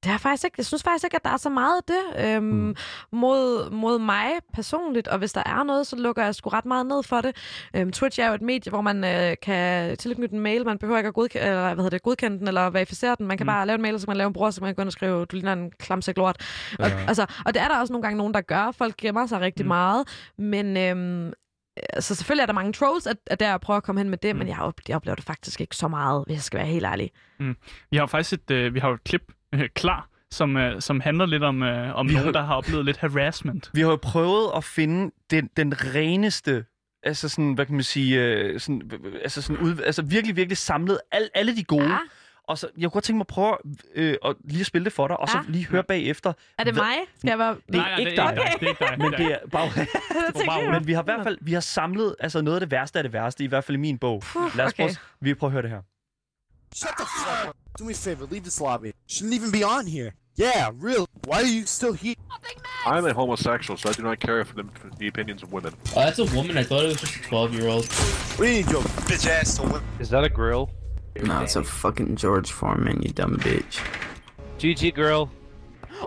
Det 0.04 0.12
er 0.12 0.18
faktisk 0.18 0.44
ikke, 0.44 0.54
jeg 0.58 0.66
synes 0.66 0.82
faktisk 0.82 1.04
ikke, 1.04 1.16
at 1.16 1.24
der 1.24 1.30
er 1.30 1.36
så 1.36 1.48
meget 1.50 1.76
af 1.76 1.82
det 1.88 2.26
øhm, 2.36 2.44
Mm. 2.44 2.52
mm. 2.52 2.74
mod, 3.18 3.70
mod 3.70 3.98
mig 3.98 4.26
personligt, 4.54 5.08
og 5.08 5.18
hvis 5.18 5.32
der 5.32 5.42
er 5.46 5.62
noget, 5.62 5.86
så 5.86 5.96
lukker 5.96 6.24
jeg 6.24 6.34
sgu 6.34 6.48
ret 6.50 6.64
meget 6.64 6.86
ned 6.86 7.02
for 7.02 7.20
det. 7.20 7.36
Øhm, 7.76 7.92
Twitch 7.92 8.20
er 8.20 8.28
jo 8.28 8.34
et 8.34 8.42
medie, 8.42 8.70
hvor 8.70 8.80
man 8.80 9.04
øh, 9.04 9.36
kan 9.42 9.96
tilknytte 9.96 10.34
en 10.34 10.40
mail, 10.40 10.64
man 10.66 10.78
behøver 10.78 10.98
ikke 10.98 11.08
at 11.08 11.14
godkende, 11.14 11.46
eller, 11.46 11.62
hvad 11.74 11.76
hedder 11.84 11.90
det, 11.90 12.02
godkende 12.02 12.38
den 12.38 12.48
eller 12.48 12.70
verificere 12.70 13.14
den. 13.18 13.26
Man 13.26 13.38
kan 13.38 13.44
Mm. 13.44 13.46
mm. 13.50 13.54
bare 13.54 13.66
lave 13.66 13.74
en 13.74 13.82
mail, 13.82 13.94
og 13.94 14.00
så 14.00 14.06
kan 14.06 14.10
man 14.10 14.16
lave 14.16 14.26
en 14.28 14.32
bror, 14.32 14.50
så 14.50 14.60
man 14.60 14.68
kan 14.68 14.74
gå 14.74 14.82
ind 14.82 14.88
og 14.88 14.92
skrive, 14.92 15.24
du 15.24 15.36
ligner 15.36 15.52
en 15.52 15.70
klamsæk 15.78 16.16
lort. 16.16 16.36
Og, 16.78 16.88
Ja. 16.88 17.04
altså, 17.08 17.26
og 17.46 17.54
det 17.54 17.62
er 17.62 17.68
der 17.68 17.80
også 17.80 17.92
nogle 17.92 18.02
gange 18.02 18.18
nogen, 18.18 18.34
der 18.34 18.40
gør. 18.40 18.70
Folk 18.70 18.96
gemmer 18.96 19.26
sig 19.26 19.40
rigtig 19.40 19.64
Mm. 19.64 19.66
mm. 19.66 19.68
meget, 19.68 20.08
men... 20.38 20.76
Øhm, 20.76 21.32
så 22.00 22.14
selvfølgelig 22.14 22.42
er 22.42 22.46
der 22.46 22.52
mange 22.52 22.72
trolls, 22.72 23.06
at, 23.06 23.16
at 23.26 23.40
der 23.40 23.54
at 23.54 23.60
prøve 23.60 23.76
at 23.76 23.82
komme 23.82 24.00
hen 24.00 24.10
med 24.10 24.18
det, 24.18 24.34
Mm. 24.34 24.38
men 24.38 24.48
jeg, 24.48 24.58
op, 24.58 24.74
jeg 24.88 24.96
oplever 24.96 25.14
det 25.14 25.24
faktisk 25.24 25.60
ikke 25.60 25.76
så 25.76 25.88
meget, 25.88 26.24
hvis 26.26 26.34
jeg 26.34 26.42
skal 26.42 26.58
være 26.58 26.66
helt 26.66 26.84
ærlig. 26.86 27.10
Vi 27.90 27.96
har 27.96 28.00
jo 28.02 28.06
faktisk 28.06 28.32
et, 28.32 28.50
øh, 28.50 28.74
vi 28.74 28.80
har 28.80 28.88
jo 28.88 28.94
et 28.94 29.04
klip 29.04 29.22
øh, 29.54 29.68
klar, 29.74 30.08
som, 30.30 30.56
øh, 30.56 30.80
som 30.80 31.00
handler 31.00 31.26
lidt 31.26 31.42
om, 31.42 31.62
øh, 31.62 31.94
om 31.96 32.08
Vi 32.08 32.12
nogen, 32.12 32.24
har- 32.26 32.32
der 32.32 32.42
har 32.42 32.54
oplevet 32.54 32.84
lidt 32.84 32.96
harassment. 32.96 33.70
Vi 33.74 33.80
har 33.80 33.88
jo 33.88 33.98
prøvet 34.02 34.50
at 34.56 34.64
finde 34.64 35.10
den, 35.30 35.50
den 35.56 35.74
reneste, 35.94 36.64
altså 37.02 37.28
sådan, 37.28 37.52
hvad 37.54 37.66
kan 37.66 37.74
man 37.74 37.84
sige, 37.84 38.20
øh, 38.24 38.60
sådan, 38.60 38.90
altså, 39.22 39.42
sådan 39.42 39.62
ud, 39.62 39.78
altså 39.86 40.02
virkelig, 40.02 40.36
virkelig 40.36 40.56
samlet 40.58 40.98
al, 41.12 41.28
alle 41.34 41.56
de 41.56 41.64
gode. 41.64 41.90
Ja. 41.90 41.98
Og 42.44 42.58
så, 42.58 42.66
jeg 42.76 42.82
kunne 42.82 42.90
godt 42.90 43.04
tænke 43.04 43.16
mig 43.16 43.22
at 43.22 43.26
prøve 43.26 43.56
øh, 43.94 44.16
at 44.24 44.36
lige 44.44 44.60
at 44.60 44.66
spille 44.66 44.84
det 44.84 44.92
for 44.92 45.08
dig, 45.08 45.20
og 45.20 45.28
så 45.28 45.36
Ja. 45.38 45.42
lige 45.48 45.66
høre 45.66 45.82
bagefter. 45.84 46.32
Er 46.58 46.64
det 46.64 46.74
mig? 46.74 46.94
Skal 47.18 47.28
jeg 47.28 47.38
være... 47.38 47.56
Det 47.72 47.80
er 47.80 47.96
ikke 47.96 48.10
dig. 48.16 48.32
Det 48.60 48.66
er 48.66 48.68
ikke 48.68 48.84
dig. 48.84 48.98
Men 48.98 49.12
det 49.12 49.32
er 49.32 49.38
bare, 49.52 49.68
tænker, 50.38 50.70
men 50.72 50.86
vi 50.86 50.92
har 50.92 51.02
i 51.02 51.04
hvert 51.04 51.22
fald 51.22 51.38
vi 51.40 51.52
har 51.52 51.60
samlet 51.60 52.14
altså 52.20 52.42
noget 52.42 52.56
af 52.56 52.60
det 52.60 52.70
værste 52.70 52.98
af 52.98 53.02
det 53.02 53.12
værste, 53.12 53.44
i 53.44 53.46
hvert 53.46 53.64
fald 53.64 53.76
i 53.76 53.80
min 53.80 53.98
bog. 53.98 54.22
Puh, 54.32 54.56
Lad 54.56 54.64
os 54.66 54.72
okay. 54.72 54.82
prøve, 54.82 54.94
vi 55.20 55.34
prøver 55.34 55.48
at 55.48 55.52
høre 55.52 55.62
det 55.62 55.70
her. 55.70 55.80
Shut 56.74 56.90
the 56.98 57.06
fuck. 57.46 57.56
Do 57.76 57.84
me 57.84 57.92
a 57.92 57.96
favor, 57.96 58.26
leave 58.26 58.44
this 58.44 58.60
lobby. 58.60 58.92
Shouldn't 59.06 59.34
even 59.34 59.50
be 59.50 59.62
on 59.62 59.86
here. 59.86 60.14
Yeah, 60.34 60.70
real. 60.74 61.06
Why 61.26 61.42
are 61.42 61.46
you 61.46 61.66
still 61.66 61.92
here? 61.92 62.14
I'm 62.86 63.04
a 63.04 63.12
homosexual, 63.12 63.76
so 63.76 63.90
I 63.90 63.92
do 63.92 64.02
not 64.02 64.20
care 64.20 64.44
for, 64.44 64.54
them, 64.54 64.70
for 64.74 64.88
the 64.96 65.06
opinions 65.08 65.42
of 65.42 65.52
women. 65.52 65.74
Oh, 65.94 66.00
that's 66.00 66.18
a 66.18 66.24
woman. 66.26 66.56
I 66.56 66.62
thought 66.62 66.84
it 66.84 66.88
was 66.88 67.00
just 67.00 67.16
a 67.16 67.22
12 67.22 67.54
year 67.54 67.68
old. 67.68 67.88
We 68.38 68.46
need 68.50 68.70
your 68.70 68.82
bitch 68.82 69.26
ass 69.28 69.56
to 69.58 69.62
win. 69.64 69.82
Is 69.98 70.08
that 70.10 70.24
a 70.24 70.28
grill? 70.28 70.70
No, 71.22 71.42
it's 71.42 71.56
a 71.56 71.62
fucking 71.64 72.16
George 72.16 72.50
Foreman, 72.50 73.02
you 73.02 73.10
dumb 73.10 73.36
bitch. 73.38 73.84
GG 74.58 74.94
girl. 74.94 75.30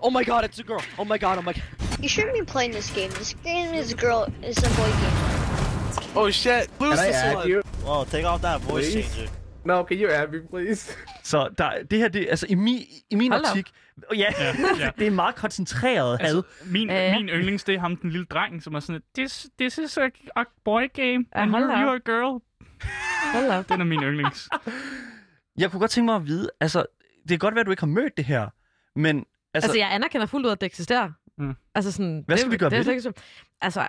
Oh 0.01 0.09
my 0.09 0.23
god, 0.23 0.45
it's 0.45 0.57
a 0.59 0.63
girl. 0.63 0.81
Oh 0.97 1.05
my 1.05 1.17
god, 1.17 1.37
oh 1.37 1.41
my 1.43 1.53
god. 1.53 1.63
You 1.99 2.09
shouldn't 2.09 2.33
be 2.33 2.41
playing 2.43 2.71
this 2.71 2.89
game. 2.89 3.11
This 3.11 3.33
game 3.43 3.73
is 3.75 3.91
a 3.91 3.95
girl. 3.95 4.27
It's 4.41 4.57
a 4.59 4.69
boy 4.69 4.87
game. 4.87 6.13
Oh 6.15 6.29
shit! 6.31 6.69
Lose 6.79 6.95
Can 6.97 6.99
I 6.99 7.07
this 7.07 7.15
add 7.15 7.35
one. 7.35 7.47
you? 7.47 7.61
Well, 7.83 8.05
take 8.05 8.25
off 8.25 8.41
that 8.41 8.61
voice 8.61 8.91
Please? 8.93 9.13
changer. 9.15 9.31
No, 9.65 9.83
can 9.83 9.97
you 9.97 10.09
add 10.11 10.27
me, 10.31 10.47
please? 10.49 10.97
Så 11.23 11.49
der, 11.57 11.83
det 11.83 11.99
her, 11.99 12.07
det, 12.07 12.27
altså 12.29 12.45
i 12.49 12.55
min, 12.55 12.79
i 13.09 13.15
min 13.15 13.31
Hold 13.31 13.45
optik, 13.45 13.71
ja, 14.15 14.15
Ja, 14.17 14.55
ja. 14.79 14.91
det 14.99 15.07
er 15.07 15.11
meget 15.11 15.35
koncentreret 15.35 16.21
had. 16.21 16.35
Altså, 16.35 16.51
min, 16.65 16.89
ja. 16.89 17.19
min 17.19 17.29
yndlings, 17.29 17.63
det 17.63 17.75
er 17.75 17.79
ham, 17.79 17.95
den 17.97 18.09
lille 18.09 18.25
dreng, 18.25 18.63
som 18.63 18.73
er 18.73 18.79
sådan, 18.79 19.01
this, 19.15 19.47
this 19.59 19.77
is 19.77 19.97
a, 19.97 20.09
a 20.35 20.43
boy 20.65 20.87
game, 20.93 21.25
and 21.31 21.51
hold 21.51 21.63
you're, 21.63 21.75
you're 21.75 21.95
a 21.95 22.11
girl. 22.11 22.41
Hold 23.33 23.49
op. 23.51 23.69
Den 23.69 23.81
er 23.81 23.85
min 23.85 24.01
yndlings. 24.03 24.49
Jeg 25.57 25.71
kunne 25.71 25.79
godt 25.79 25.91
tænke 25.91 26.05
mig 26.05 26.15
at 26.15 26.27
vide, 26.27 26.49
altså, 26.59 26.85
det 27.21 27.29
kan 27.29 27.39
godt 27.39 27.55
være, 27.55 27.59
at 27.61 27.65
du 27.65 27.71
ikke 27.71 27.81
har 27.81 27.87
mødt 27.87 28.17
det 28.17 28.25
her, 28.25 28.49
men 28.95 29.17
altså, 29.17 29.25
Altså, 29.53 29.67
altså, 29.67 29.77
jeg 29.79 29.93
anerkender 29.93 30.27
fuldt 30.27 30.45
ud, 30.45 30.51
at 30.51 30.61
det 30.61 30.65
eksisterer. 30.65 31.11
Mm. 31.37 31.53
Altså 31.75 31.91
sådan, 31.91 32.23
Hvad 32.27 32.37
skal 32.37 32.45
det, 32.45 32.51
vi 32.51 32.57
gøre 32.57 32.69
det, 32.69 32.87
er 32.87 32.91
ved 32.93 33.01
så- 33.01 33.11
Altså, 33.61 33.87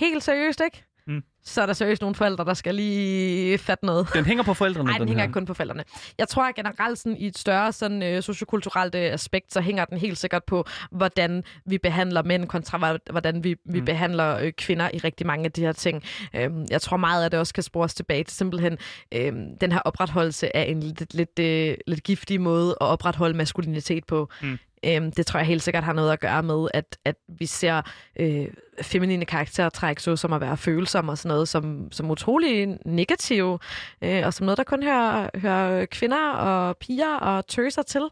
helt 0.00 0.22
seriøst, 0.22 0.60
ikke? 0.64 0.84
Mm. 1.08 1.22
Så 1.44 1.62
er 1.62 1.66
der 1.66 1.72
seriøst 1.72 2.00
nogle 2.02 2.14
forældre, 2.14 2.44
der 2.44 2.54
skal 2.54 2.74
lige 2.74 3.58
fatte 3.58 3.86
noget. 3.86 4.08
den 4.14 4.24
hænger 4.24 4.44
på 4.44 4.54
forældrene, 4.54 4.90
Nej, 4.90 4.98
den 4.98 5.08
hænger 5.08 5.20
her. 5.22 5.28
ikke 5.28 5.32
kun 5.32 5.46
på 5.46 5.54
forældrene. 5.54 5.84
Jeg 6.18 6.28
tror 6.28 6.48
at 6.48 6.54
generelt 6.54 6.98
sådan, 6.98 7.16
i 7.16 7.26
et 7.26 7.38
større 7.38 7.72
sådan, 7.72 8.02
øh, 8.02 8.22
sociokulturelt 8.22 8.94
øh, 8.94 9.00
aspekt, 9.12 9.52
så 9.52 9.60
hænger 9.60 9.84
den 9.84 9.98
helt 9.98 10.18
sikkert 10.18 10.44
på, 10.44 10.64
hvordan 10.90 11.44
vi 11.66 11.78
behandler 11.78 12.22
mænd 12.22 12.46
kontra 12.46 12.78
hvor- 12.78 13.10
hvordan 13.12 13.44
vi, 13.44 13.56
vi 13.64 13.78
Mm. 13.80 13.84
behandler 13.84 14.38
øh, 14.38 14.52
kvinder 14.52 14.90
i 14.94 14.98
rigtig 14.98 15.26
mange 15.26 15.44
af 15.44 15.52
de 15.52 15.60
her 15.60 15.72
ting. 15.72 16.02
Øhm, 16.34 16.66
jeg 16.70 16.80
tror 16.82 16.96
meget 16.96 17.24
af 17.24 17.30
det 17.30 17.40
også 17.40 17.54
kan 17.54 17.62
spores 17.62 17.94
tilbage 17.94 18.24
til 18.24 18.36
simpelthen 18.36 18.78
øhm, 19.14 19.58
den 19.60 19.72
her 19.72 19.78
opretholdelse 19.80 20.56
af 20.56 20.70
en 20.70 20.80
lidt, 20.82 21.14
lidt, 21.14 21.38
øh, 21.38 21.74
lidt 21.86 22.02
giftig 22.02 22.40
måde 22.40 22.70
at 22.70 22.86
opretholde 22.86 23.36
maskulinitet 23.36 24.04
på. 24.06 24.28
Mm. 24.42 24.58
Øhm, 24.84 25.12
det 25.12 25.26
tror 25.26 25.38
jeg 25.40 25.46
helt 25.46 25.62
sikkert 25.62 25.84
har 25.84 25.92
noget 25.92 26.12
at 26.12 26.20
gøre 26.20 26.42
med, 26.42 26.68
at, 26.74 26.98
at 27.04 27.16
vi 27.28 27.46
ser 27.46 27.82
øh, 28.20 28.46
feminine 28.82 29.24
karaktertræk, 29.24 29.98
så 29.98 30.16
som 30.16 30.32
at 30.32 30.40
være 30.40 30.56
følsomme 30.56 31.12
og 31.12 31.18
sådan 31.18 31.28
noget, 31.28 31.48
som, 31.48 31.92
som 31.92 32.10
utrolig 32.10 32.78
negative, 32.84 33.58
øh, 34.02 34.26
og 34.26 34.34
som 34.34 34.44
noget, 34.44 34.58
der 34.58 34.64
kun 34.64 34.82
hører, 34.82 35.30
hører 35.34 35.86
kvinder 35.86 36.30
og 36.30 36.76
piger 36.76 37.14
og 37.14 37.46
tøser 37.46 37.82
til. 37.82 38.02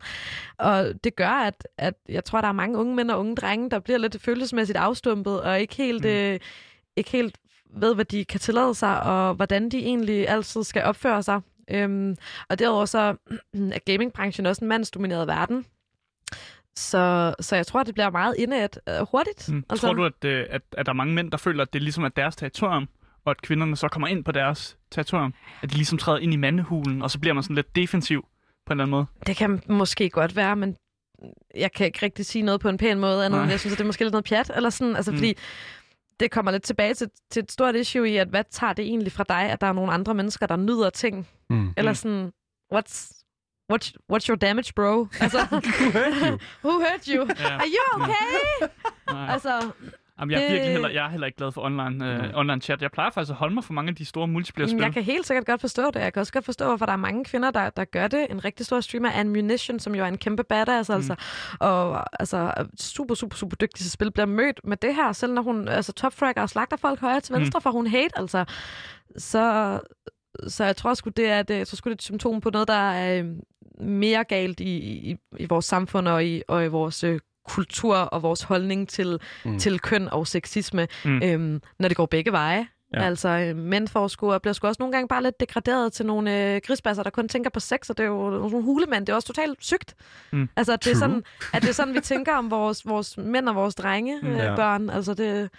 Og 0.58 1.04
det 1.04 1.16
gør, 1.16 1.28
at, 1.28 1.68
at 1.78 1.94
jeg 2.08 2.24
tror, 2.24 2.40
der 2.40 2.48
er 2.48 2.52
mange 2.52 2.78
unge 2.78 2.94
mænd 2.94 3.10
og 3.10 3.18
unge 3.18 3.36
drenge, 3.36 3.70
der 3.70 3.78
bliver 3.78 3.98
lidt 3.98 4.22
følelsesmæssigt 4.22 4.78
afstumpet, 4.78 5.40
og 5.40 5.60
ikke 5.60 5.74
helt, 5.74 6.04
mm. 6.04 6.10
øh, 6.10 6.40
ikke 6.96 7.10
helt 7.10 7.38
ved, 7.74 7.94
hvad 7.94 8.04
de 8.04 8.24
kan 8.24 8.40
tillade 8.40 8.74
sig, 8.74 9.02
og 9.02 9.34
hvordan 9.34 9.68
de 9.68 9.78
egentlig 9.78 10.28
altid 10.28 10.64
skal 10.64 10.82
opføre 10.82 11.22
sig. 11.22 11.40
Øhm, 11.70 12.16
og 12.48 12.58
derudover 12.58 12.84
så 12.84 12.98
er 13.74 13.78
gamingbranchen 13.84 14.46
også 14.46 14.64
en 14.64 14.68
mandsdomineret 14.68 15.26
verden. 15.26 15.64
Så, 16.76 17.34
så 17.40 17.56
jeg 17.56 17.66
tror, 17.66 17.82
det 17.82 17.94
bliver 17.94 18.10
meget 18.10 18.34
indet 18.38 18.78
øh, 18.88 18.94
hurtigt. 19.10 19.48
Mm. 19.48 19.64
Altså... 19.70 19.86
Tror 19.86 19.94
du, 19.94 20.04
at, 20.04 20.24
øh, 20.24 20.46
at, 20.50 20.62
at 20.72 20.86
der 20.86 20.92
er 20.92 20.96
mange 20.96 21.14
mænd, 21.14 21.30
der 21.30 21.36
føler, 21.36 21.62
at 21.62 21.72
det 21.72 21.82
ligesom 21.82 22.04
er 22.04 22.08
deres 22.08 22.36
territorium, 22.36 22.88
og 23.24 23.30
at 23.30 23.42
kvinderne 23.42 23.76
så 23.76 23.88
kommer 23.88 24.08
ind 24.08 24.24
på 24.24 24.32
deres 24.32 24.76
territorium? 24.90 25.34
At 25.62 25.70
de 25.70 25.74
ligesom 25.74 25.98
træder 25.98 26.18
ind 26.18 26.32
i 26.32 26.36
mandehulen, 26.36 27.02
og 27.02 27.10
så 27.10 27.18
bliver 27.20 27.34
man 27.34 27.42
sådan 27.42 27.56
lidt 27.56 27.76
defensiv 27.76 28.22
på 28.66 28.72
en 28.72 28.80
eller 28.80 28.84
anden 28.84 28.90
måde? 28.90 29.06
Det 29.26 29.36
kan 29.36 29.62
måske 29.68 30.10
godt 30.10 30.36
være, 30.36 30.56
men 30.56 30.76
jeg 31.54 31.72
kan 31.72 31.86
ikke 31.86 31.98
rigtig 32.02 32.26
sige 32.26 32.42
noget 32.42 32.60
på 32.60 32.68
en 32.68 32.78
pæn 32.78 32.98
måde, 33.00 33.24
andet 33.26 33.50
jeg 33.50 33.60
synes, 33.60 33.74
at 33.74 33.78
det 33.78 33.84
er 33.84 33.86
måske 33.86 34.04
lidt 34.04 34.12
noget 34.12 34.24
pjat, 34.24 34.50
eller 34.56 34.70
sådan, 34.70 34.96
altså 34.96 35.10
Mm. 35.10 35.14
mm. 35.14 35.18
fordi 35.18 35.36
det 36.20 36.30
kommer 36.30 36.52
lidt 36.52 36.62
tilbage 36.62 36.94
til, 36.94 37.08
til 37.30 37.42
et 37.42 37.52
stort 37.52 37.74
issue 37.76 38.10
i, 38.10 38.16
at 38.16 38.28
hvad 38.28 38.44
tager 38.50 38.72
det 38.72 38.84
egentlig 38.84 39.12
fra 39.12 39.24
dig, 39.28 39.40
at 39.42 39.60
der 39.60 39.66
er 39.66 39.72
nogle 39.72 39.92
andre 39.92 40.14
mennesker, 40.14 40.46
der 40.46 40.56
nyder 40.56 40.90
ting, 40.90 41.28
Mm. 41.50 41.72
eller 41.76 41.92
sådan, 41.92 42.32
what's, 42.74 43.15
what's, 43.72 43.92
what's 44.12 44.28
your 44.28 44.36
damage, 44.36 44.74
bro? 44.74 45.08
Altså, 45.20 45.38
Who 45.50 45.90
hurt 45.90 46.14
you? 46.22 46.38
who 46.64 46.80
hurt 46.80 47.06
you? 47.06 47.26
Ja. 47.38 47.56
Are 47.56 47.68
you 47.76 48.02
okay? 48.02 48.68
Altså, 49.34 49.72
Jamen, 50.20 50.32
jeg, 50.32 50.44
er 50.44 50.50
virkelig 50.50 50.72
heller, 50.72 50.88
jeg 50.88 51.04
er 51.04 51.08
heller 51.08 51.26
ikke 51.26 51.36
glad 51.36 51.52
for 51.52 51.62
online, 51.62 52.12
øh, 52.12 52.30
online 52.34 52.60
chat. 52.60 52.82
Jeg 52.82 52.90
plejer 52.90 53.10
faktisk 53.10 53.30
at 53.30 53.36
holde 53.36 53.54
mig 53.54 53.64
for 53.64 53.72
mange 53.72 53.88
af 53.88 53.94
de 53.94 54.04
store 54.04 54.28
multiplayer-spil. 54.28 54.82
jeg 54.82 54.92
kan 54.92 55.02
helt 55.02 55.26
sikkert 55.26 55.46
godt 55.46 55.60
forstå 55.60 55.90
det. 55.90 56.00
Jeg 56.00 56.12
kan 56.12 56.20
også 56.20 56.32
godt 56.32 56.44
forstå, 56.44 56.66
hvorfor 56.66 56.86
der 56.86 56.92
er 56.92 56.96
mange 56.96 57.24
kvinder, 57.24 57.50
der, 57.50 57.70
der 57.70 57.84
gør 57.84 58.08
det. 58.08 58.26
En 58.30 58.44
rigtig 58.44 58.66
stor 58.66 58.80
streamer, 58.80 59.20
Ammunition, 59.20 59.78
som 59.78 59.94
jo 59.94 60.04
er 60.04 60.08
en 60.08 60.18
kæmpe 60.18 60.44
badass, 60.44 60.88
mm. 60.88 60.94
altså, 60.94 61.14
og 61.60 62.04
altså, 62.20 62.36
er 62.36 62.64
super, 62.80 63.14
super, 63.14 63.36
super 63.36 63.56
dygtig 63.56 63.82
til 63.82 63.90
spil, 63.90 64.10
bliver 64.10 64.26
mødt 64.26 64.60
med 64.64 64.76
det 64.76 64.94
her, 64.94 65.12
selv 65.12 65.32
når 65.32 65.42
hun 65.42 65.68
altså, 65.68 65.92
topfragger 65.92 66.42
og 66.42 66.50
slagter 66.50 66.76
folk 66.76 67.00
højre 67.00 67.20
til 67.20 67.34
venstre, 67.34 67.58
mm. 67.58 67.62
for 67.62 67.70
hun 67.70 67.86
hate, 67.86 68.18
altså. 68.18 68.44
Så, 69.16 69.80
så 70.48 70.64
jeg 70.64 70.76
tror 70.76 70.94
sgu, 70.94 71.10
det 71.10 71.30
er, 71.30 71.42
det, 71.42 71.68
så 71.68 71.76
skulle 71.76 71.92
det 71.92 71.98
et 71.98 72.04
symptom 72.04 72.40
på 72.40 72.50
noget, 72.50 72.68
der 72.68 72.74
er 72.74 73.22
øh, 73.22 73.26
mere 73.80 74.24
galt 74.24 74.60
i, 74.60 74.76
i, 75.10 75.16
i 75.38 75.46
vores 75.46 75.64
samfund 75.64 76.08
og 76.08 76.24
i, 76.24 76.42
og 76.48 76.64
i 76.64 76.68
vores 76.68 77.04
øh, 77.04 77.20
kultur 77.48 77.96
og 77.96 78.22
vores 78.22 78.42
holdning 78.42 78.88
til, 78.88 79.18
Mm. 79.44 79.58
til 79.58 79.80
køn 79.80 80.08
og 80.08 80.26
sexisme, 80.26 80.88
Mm. 81.04 81.22
øhm, 81.24 81.60
når 81.78 81.88
det 81.88 81.96
går 81.96 82.06
begge 82.06 82.32
veje. 82.32 82.66
Ja. 82.94 83.02
Altså, 83.02 83.28
øh, 83.28 83.56
mænd 83.56 83.88
får 83.88 84.08
sgu, 84.08 84.32
og 84.32 84.42
bliver 84.42 84.52
sgu 84.52 84.66
også 84.66 84.76
nogle 84.82 84.92
gange 84.92 85.08
bare 85.08 85.22
lidt 85.22 85.40
degraderet 85.40 85.92
til 85.92 86.06
nogle 86.06 86.54
øh, 86.54 86.60
grisbasser, 86.66 87.02
der 87.02 87.10
kun 87.10 87.28
tænker 87.28 87.50
på 87.50 87.60
sex, 87.60 87.90
og 87.90 87.98
det 87.98 88.04
er 88.04 88.08
jo 88.08 88.30
nogle 88.30 88.62
hulemænd. 88.62 89.06
Det 89.06 89.12
er 89.12 89.16
også 89.16 89.26
totalt 89.26 89.64
sygt. 89.64 89.94
Mm. 90.32 90.48
Altså, 90.56 90.72
at 90.72 90.84
det, 90.84 90.92
er 90.92 90.96
sådan, 90.96 91.22
at 91.54 91.62
det 91.62 91.68
er 91.68 91.72
sådan, 91.74 91.94
vi 91.94 92.00
tænker 92.00 92.34
om 92.36 92.50
vores, 92.50 92.86
vores 92.86 93.18
mænd 93.18 93.48
og 93.48 93.54
vores 93.54 93.74
drenge, 93.74 94.18
Mm. 94.22 94.28
øh, 94.28 94.36
Ja. 94.38 94.54
børn. 94.56 94.90
Altså, 94.90 95.10
det, 95.14 95.18
det 95.18 95.50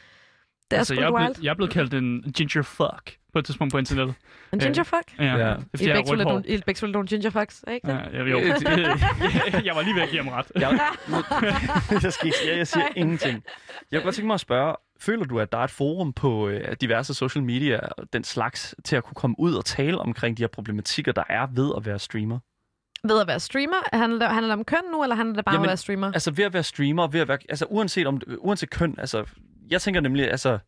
er 0.71 0.77
altså, 0.77 0.93
sgu 0.93 1.01
jeg, 1.01 1.07
er 1.07 1.13
wild. 1.13 1.25
blevet, 1.25 1.43
jeg 1.43 1.49
er 1.49 1.55
blevet 1.55 1.73
kaldt 1.73 1.93
en 1.93 2.21
ginger 2.35 2.61
fuck 2.61 3.17
på 3.37 3.39
et 3.39 3.45
tidspunkt 3.45 3.71
på 3.71 3.77
internettet. 3.77 4.15
En 4.53 4.59
gingerfuck? 4.59 5.19
Ja, 5.19 5.23
Ja. 5.25 5.55
det 5.71 5.81
er, 5.81 5.93
I 5.95 6.03
begge 6.03 6.23
nogle, 6.23 6.43
I 6.47 6.61
begge 6.65 6.87
nogle 6.87 7.07
gingerfucks, 7.07 7.63
er 7.67 7.71
ikke 7.71 7.87
det? 7.87 7.93
Ja, 7.93 8.17
jeg, 8.17 8.31
jo. 8.31 8.37
jeg 9.67 9.75
var 9.75 9.81
lige 9.81 9.95
ved 9.95 10.01
at 10.01 10.09
give 10.09 10.23
ham 10.23 10.27
ret. 10.33 10.51
Jeg, 10.55 10.79
jeg, 12.03 12.13
skal 12.13 12.25
ikke, 12.27 12.37
jeg, 12.49 12.57
jeg 12.57 12.67
siger 12.67 12.87
ingenting. 12.95 13.43
Jeg 13.91 13.99
kunne 13.99 14.03
godt 14.03 14.15
tænke 14.15 14.27
mig 14.27 14.33
at 14.33 14.39
spørge, 14.39 14.75
føler 15.01 15.25
du, 15.25 15.39
at 15.39 15.51
der 15.51 15.57
er 15.57 15.63
et 15.63 15.71
forum 15.71 16.13
på 16.13 16.47
øh, 16.47 16.75
diverse 16.81 17.13
social 17.13 17.43
media 17.43 17.79
og 17.97 18.13
den 18.13 18.23
slags, 18.23 18.75
til 18.85 18.95
at 18.95 19.03
kunne 19.03 19.15
komme 19.15 19.35
ud 19.39 19.53
og 19.53 19.65
tale 19.65 19.97
omkring 19.97 20.37
de 20.37 20.43
her 20.43 20.47
problematikker, 20.47 21.11
der 21.11 21.23
er 21.29 21.47
ved 21.55 21.71
at 21.77 21.85
være 21.85 21.99
streamer? 21.99 22.39
Ved 23.03 23.21
at 23.21 23.27
være 23.27 23.39
streamer, 23.39 23.95
handler 23.97 24.19
det, 24.19 24.27
handler 24.35 24.47
det 24.53 24.59
om 24.59 24.65
køn 24.65 24.79
nu, 24.91 25.03
eller 25.03 25.15
handler 25.15 25.35
det 25.35 25.45
bare 25.45 25.55
om 25.55 25.55
Jamen, 25.55 25.65
at 25.65 25.69
være 25.69 25.77
streamer? 25.77 26.11
Altså 26.13 26.31
ved 26.31 26.45
at 26.45 26.53
være 26.53 26.63
streamer, 26.63 27.07
ved 27.07 27.19
at 27.19 27.27
være, 27.27 27.37
altså 27.49 27.65
uanset, 27.69 28.07
om, 28.07 28.21
uanset 28.37 28.69
køn, 28.69 28.95
altså 28.97 29.25
jeg 29.69 29.81
tænker 29.81 30.01
nemlig, 30.01 30.31
altså 30.31 30.49
øh, 30.53 30.59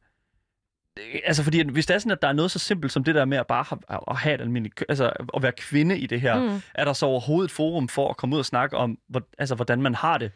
Altså, 1.26 1.43
fordi 1.43 1.64
hvis 1.72 1.86
det 1.86 1.93
er 1.93 2.00
sådan, 2.00 2.12
at 2.12 2.22
der 2.22 2.28
er 2.28 2.34
noget 2.34 2.52
så 2.52 2.60
simpelt 2.60 2.91
som 2.93 3.04
det 3.04 3.16
der 3.16 3.26
med 3.26 3.38
at 3.38 3.47
bare 3.47 3.64
have, 3.70 3.80
at 4.12 4.18
have 4.18 4.36
et 4.36 4.41
almindeligt, 4.41 4.84
altså 4.89 5.12
at 5.36 5.41
være 5.43 5.52
kvinde 5.52 5.97
i 6.00 6.06
det 6.06 6.22
her, 6.22 6.39
Mm. 6.39 6.62
er 6.76 6.86
der 6.86 6.93
så 6.93 7.06
overhovedet 7.06 7.47
et 7.50 7.52
forum 7.56 7.88
for 7.88 8.10
at 8.10 8.18
komme 8.18 8.36
ud 8.36 8.39
og 8.39 8.45
snakke 8.45 8.78
om, 8.78 8.97
hvor, 9.10 9.22
altså, 9.38 9.56
hvordan 9.56 9.82
man 9.82 9.95
har 9.95 10.18
det 10.18 10.32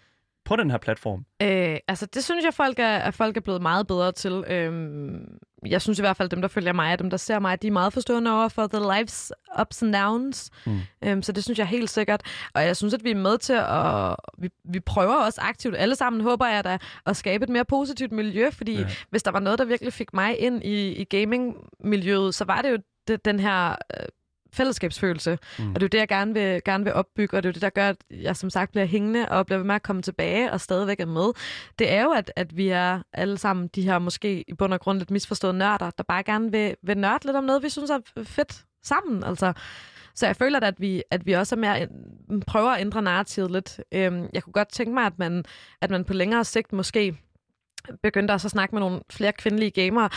på 0.45 0.55
den 0.55 0.72
her 0.72 0.78
platform? 0.78 1.26
Øh, 1.41 1.78
altså, 1.88 2.05
det 2.05 2.24
synes 2.24 2.45
jeg, 2.45 2.53
folk 2.53 2.80
er, 2.80 2.97
at 2.97 3.14
folk 3.14 3.38
er 3.38 3.41
blevet 3.41 3.61
meget 3.61 3.88
bedre 3.88 4.11
til. 4.11 4.43
Øhm, 4.47 5.38
jeg 5.66 5.82
synes 5.82 5.99
i 5.99 6.01
hvert 6.01 6.18
fald, 6.18 6.30
dem, 6.30 6.41
der 6.41 6.47
følger 6.47 6.74
mig, 6.74 6.93
og 6.93 6.99
dem, 6.99 7.09
der 7.09 7.18
ser 7.18 7.39
mig, 7.39 7.61
de 7.61 7.68
er 7.68 7.72
meget 7.72 7.93
forstående 7.93 8.32
over 8.32 8.47
for 8.47 8.68
the 8.68 8.80
life's 8.80 9.30
ups 9.61 9.84
and 9.84 9.93
downs. 9.93 10.49
Mm. 10.66 10.80
Øhm, 11.03 11.22
så 11.22 11.32
det 11.32 11.43
synes 11.43 11.59
jeg 11.59 11.68
helt 11.68 11.89
sikkert. 11.89 12.22
Og 12.53 12.66
jeg 12.66 12.78
synes, 12.78 12.93
at 12.93 13.03
vi 13.03 13.11
er 13.11 13.16
med 13.16 13.38
til 13.38 13.53
at... 13.53 14.16
Vi, 14.38 14.49
vi 14.74 14.80
prøver 14.80 15.16
også 15.16 15.41
aktivt, 15.41 15.76
alle 15.78 15.95
sammen 15.95 16.22
håber 16.22 16.47
jeg 16.47 16.64
da, 16.64 16.78
at 17.05 17.18
skabe 17.18 17.43
et 17.43 17.49
mere 17.49 17.66
positivt 17.66 18.11
miljø, 18.11 18.49
fordi 18.51 18.80
ja. 18.80 18.86
hvis 19.09 19.24
der 19.24 19.32
var 19.32 19.39
noget, 19.39 19.59
der 19.59 19.66
virkelig 19.66 19.93
fik 19.93 20.14
mig 20.14 20.39
ind 20.39 20.64
i, 20.64 20.88
i 20.88 21.03
gaming-miljøet, 21.03 22.36
så 22.36 22.45
var 22.45 22.61
det 22.61 22.72
jo 22.72 22.78
det, 23.07 23.26
den 23.26 23.39
her... 23.39 23.70
Øh, 23.72 24.05
fællesskabsfølelse. 24.54 25.38
Mm. 25.60 25.70
Og 25.70 25.76
det 25.76 25.82
er 25.82 25.86
jo 25.86 25.88
det, 25.88 25.97
jeg 25.97 26.08
gerne 26.08 26.34
vil, 26.34 26.62
gerne 26.66 26.84
vil 26.84 26.93
opbygge, 26.93 27.38
og 27.38 27.43
det 27.43 27.49
er 27.49 27.51
jo 27.51 27.54
det, 27.54 27.62
der 27.62 27.70
gør, 27.70 27.89
at 27.89 27.97
jeg 28.10 28.36
som 28.36 28.49
sagt 28.49 28.72
bliver 28.72 28.86
hængende 28.86 29.30
og 29.30 29.45
bliver 29.45 29.60
ved 29.60 29.66
med 29.66 29.76
at 29.76 29.84
komme 29.84 30.01
tilbage 30.01 30.51
og 30.51 30.62
stadigvæk 30.62 30.99
er 30.99 31.06
med. 31.06 31.34
Det 31.80 31.91
er 31.91 32.04
jo, 32.04 32.12
at, 32.12 32.32
at 32.36 32.58
vi 32.58 32.68
er 32.68 33.01
alle 33.14 33.38
sammen 33.38 33.68
de 33.68 33.82
her 33.82 33.99
måske 33.99 34.43
i 34.47 34.54
bund 34.54 34.74
og 34.74 34.80
grund 34.80 34.97
lidt 34.97 35.12
misforståede 35.12 35.58
nørder, 35.58 35.89
der 35.89 36.04
bare 36.04 36.24
gerne 36.24 36.51
vil, 36.51 36.76
vil 36.84 36.97
nørde 36.97 37.26
lidt 37.26 37.38
om 37.38 37.43
noget, 37.43 37.64
vi 37.64 37.70
synes 37.70 37.89
er 37.89 37.99
fedt 38.24 38.66
sammen. 38.84 39.24
Altså, 39.24 39.54
så 40.16 40.26
jeg 40.26 40.36
føler, 40.36 40.60
at 40.60 40.82
vi, 40.82 41.04
at 41.12 41.26
vi 41.26 41.34
også 41.34 41.56
er 41.56 41.60
mere, 41.60 41.88
prøver 42.47 42.70
at 42.70 42.82
ændre 42.82 43.01
narrativet 43.01 43.51
lidt. 43.51 43.82
Øhm, 43.91 44.28
jeg 44.34 44.43
kunne 44.43 44.54
godt 44.54 44.72
tænke 44.72 44.93
mig, 44.93 45.06
at 45.06 45.20
man, 45.20 45.45
at 45.82 45.89
man 45.89 46.06
på 46.06 46.14
længere 46.14 46.45
sigt 46.45 46.74
måske 46.74 47.18
begyndte 48.04 48.32
også 48.32 48.48
at 48.48 48.52
snakke 48.52 48.76
med 48.76 48.80
nogle 48.80 49.00
flere 49.12 49.32
kvindelige 49.34 49.72
gamere, 49.72 50.10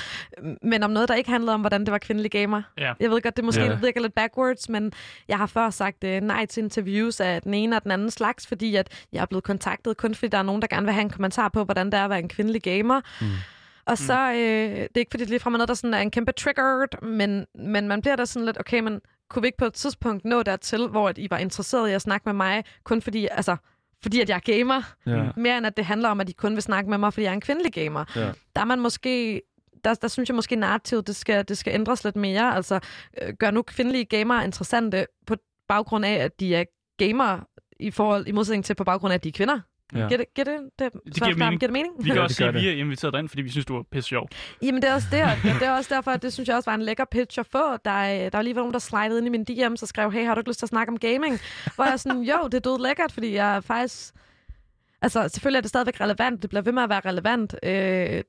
men 0.63 0.83
om 0.83 0.91
noget, 0.91 1.09
der 1.09 1.15
ikke 1.15 1.31
handlede 1.31 1.55
om, 1.55 1.61
hvordan 1.61 1.81
det 1.81 1.93
var 1.93 1.99
kvindelige 1.99 2.41
gamer. 2.41 2.63
Ja. 2.79 2.93
Jeg 3.01 3.11
ved 3.11 3.21
godt, 3.23 3.37
det 3.37 3.45
måske 3.45 3.63
Ja. 3.65 3.75
virker 3.75 4.01
lidt 4.01 4.15
backwards, 4.15 4.69
men 4.69 4.93
jeg 5.29 5.39
har 5.39 5.47
før 5.47 5.71
sagt 5.71 6.05
uh, 6.05 6.11
nej 6.11 6.47
til 6.47 6.63
interviews 6.63 7.21
af 7.21 7.43
den 7.43 7.55
ene 7.55 7.77
og 7.77 7.83
den 7.83 7.91
anden 7.91 8.11
slags, 8.11 8.47
fordi 8.47 8.77
at 8.77 9.07
jeg 9.13 9.23
er 9.23 9.27
blevet 9.27 9.45
kontaktet 9.45 9.97
kun 9.97 10.15
fordi 10.15 10.29
der 10.29 10.39
er 10.39 10.43
nogen, 10.43 10.63
der 10.63 10.69
gerne 10.69 10.85
vil 10.87 10.93
have 10.95 11.03
en 11.03 11.11
kommentar 11.11 11.49
på, 11.49 11.65
hvordan 11.65 11.87
det 11.87 11.95
er 11.95 12.05
at 12.05 12.11
være 12.11 12.19
en 12.19 12.29
kvindelig 12.29 12.63
gamer. 12.63 13.01
Mm. 13.21 13.27
Og 13.87 13.99
så, 13.99 14.33
øh, 14.33 14.37
det 14.71 14.79
er 14.95 14.99
ikke 14.99 15.11
fordi 15.11 15.23
det 15.23 15.31
ligefrem 15.31 15.55
er 15.55 15.59
noget, 15.59 15.69
der 15.69 15.75
sådan 15.75 15.95
er 15.95 15.99
en 15.99 16.11
kæmpe 16.11 16.33
triggered, 16.33 17.03
men, 17.03 17.47
men 17.55 17.89
man 17.89 18.01
bliver 18.01 18.17
da 18.17 18.25
sådan 18.25 18.47
lidt, 18.47 18.61
okay, 18.61 18.81
men 18.81 19.01
kunne 19.31 19.43
vi 19.43 19.49
ikke 19.49 19.59
på 19.59 19.65
et 19.65 19.73
tidspunkt 19.75 20.25
nå 20.25 20.43
dertil, 20.43 20.87
hvor 20.89 21.09
at 21.09 21.19
I 21.19 21.27
var 21.31 21.39
interesseret 21.39 21.91
i 21.91 21.93
at 21.93 22.03
snakke 22.03 22.23
med 22.29 22.33
mig, 22.35 22.65
kun 22.85 23.03
fordi, 23.03 23.29
altså, 23.31 23.57
fordi 24.03 24.21
at 24.21 24.29
jeg 24.29 24.37
er 24.37 24.59
gamer, 24.59 24.83
Ja. 25.07 25.29
mere 25.37 25.59
end 25.59 25.67
at 25.67 25.77
det 25.77 25.85
handler 25.85 26.09
om, 26.09 26.21
at 26.21 26.27
de 26.27 26.33
kun 26.33 26.55
vil 26.55 26.63
snakke 26.63 26.91
med 26.91 26.99
mig, 26.99 27.13
fordi 27.13 27.25
jeg 27.25 27.31
er 27.31 27.35
en 27.35 27.41
kvindelig 27.41 27.73
gamer. 27.73 28.05
Ja. 28.17 28.33
Der 28.57 28.61
er 28.61 28.65
man 28.65 28.81
måske... 28.81 29.43
Der, 29.85 29.95
der 29.95 30.09
synes 30.09 30.29
jeg 30.29 30.35
måske, 30.35 30.57
narrativet 30.57 31.07
det 31.07 31.17
skal, 31.17 31.49
det 31.49 31.59
skal 31.59 31.75
ændres 31.75 32.05
lidt 32.05 32.17
mere. 32.17 32.55
Altså, 32.55 32.81
øh, 33.23 33.35
gør 33.35 33.51
nu 33.51 33.63
kvindelige 33.63 34.05
gamere 34.05 34.45
interessante 34.45 35.07
på 35.27 35.37
baggrund 35.69 36.05
af, 36.05 36.13
at 36.15 36.41
de 36.41 36.55
er 36.55 36.65
gamere 36.99 37.41
i 37.81 37.91
forhold 37.91 38.27
i 38.27 38.33
modsætning 38.33 38.65
til 38.65 38.75
på 38.75 38.85
baggrund 38.85 39.13
af, 39.13 39.15
at 39.15 39.25
de 39.25 39.29
er 39.29 39.33
kvinder. 39.33 39.61
Ja. 39.95 39.99
Giver 40.09 40.17
det, 40.17 40.27
giver 40.35 40.45
det, 40.45 40.57
det, 40.79 40.93
Det 40.93 41.15
giver 41.15 41.37
mening. 41.37 41.61
Giver 41.61 41.69
det 41.69 41.73
mening? 41.73 41.93
Vi 41.99 42.05
kan 42.09 42.17
Ja, 42.17 42.23
også 42.23 42.29
det 42.29 42.37
sige, 42.37 42.49
at 42.49 42.55
vi 42.55 42.59
det. 42.59 42.67
har 42.67 42.73
inviteret 42.85 43.13
dig 43.13 43.19
ind, 43.21 43.29
fordi 43.29 43.43
vi 43.43 43.51
synes, 43.51 43.67
du 43.67 43.75
var 43.75 43.83
pisse 43.93 44.09
sjov. 44.09 44.29
Jamen, 44.63 44.83
det 44.83 44.91
er 44.91 44.95
også 44.95 45.09
der. 45.11 45.29
det 45.43 45.63
er 45.63 45.71
også 45.71 45.95
derfor, 45.95 46.11
at 46.11 46.23
det 46.23 46.33
synes 46.33 46.49
jeg 46.49 46.57
også 46.57 46.71
var 46.71 46.75
en 46.75 46.83
lækker 46.83 47.05
pitch 47.11 47.39
at 47.41 47.47
få. 47.47 47.77
Der, 47.85 47.91
er- 47.91 48.31
der 48.31 48.39
var 48.39 48.43
lige 48.43 48.55
nogen, 48.55 48.73
der 48.73 48.79
slidede 48.79 49.19
ind 49.19 49.27
i 49.27 49.31
min 49.31 49.45
DM, 49.45 49.77
så 49.77 49.87
skrev, 49.87 50.13
hey, 50.13 50.25
har 50.25 50.35
du 50.35 50.41
ikke 50.41 50.51
lyst 50.51 50.59
til 50.59 50.67
at 50.67 50.71
snakke 50.71 50.93
om 50.93 50.99
gaming? 50.99 51.41
Hvor 51.75 51.85
jeg 51.85 51.93
er 51.93 51.97
sådan, 51.97 52.23
jo, 52.23 52.45
det 52.45 52.55
er 52.55 52.59
død 52.71 52.83
lækkert, 52.87 53.13
fordi 53.13 53.35
jeg 53.35 53.57
er 53.57 53.61
faktisk... 53.61 54.15
Altså, 55.03 55.29
selvfølgelig 55.29 55.57
er 55.59 55.63
det 55.63 55.69
stadigvæk 55.69 56.01
relevant. 56.01 56.43
Det 56.43 56.51
bliver 56.51 56.63
ved 56.63 56.73
med 56.73 56.83
at 56.83 56.89
være 56.89 57.01
relevant. 57.05 57.55
Øh, 57.63 57.71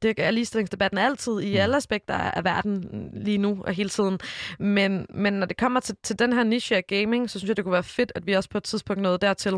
det 0.01 0.13
er 0.17 0.31
ligestillingsdebatten 0.31 0.97
altid 0.97 1.39
i 1.39 1.55
alle 1.55 1.75
aspekter 1.77 2.13
af 2.13 2.43
verden 2.43 3.09
lige 3.13 3.37
nu 3.37 3.63
og 3.67 3.73
hele 3.73 3.89
tiden. 3.89 4.19
Men, 4.59 5.05
men 5.09 5.33
når 5.33 5.45
det 5.45 5.57
kommer 5.57 5.79
til, 5.79 5.95
til 6.03 6.19
den 6.19 6.33
her 6.33 6.43
niche 6.43 6.75
af 6.75 6.87
gaming, 6.87 7.29
så 7.29 7.39
synes 7.39 7.47
jeg, 7.49 7.57
det 7.57 7.65
kunne 7.65 7.73
være 7.73 7.83
fedt, 7.83 8.11
at 8.15 8.27
vi 8.27 8.33
også 8.33 8.49
på 8.49 8.57
et 8.57 8.63
tidspunkt 8.63 9.01
nåede 9.01 9.17
dertil. 9.17 9.53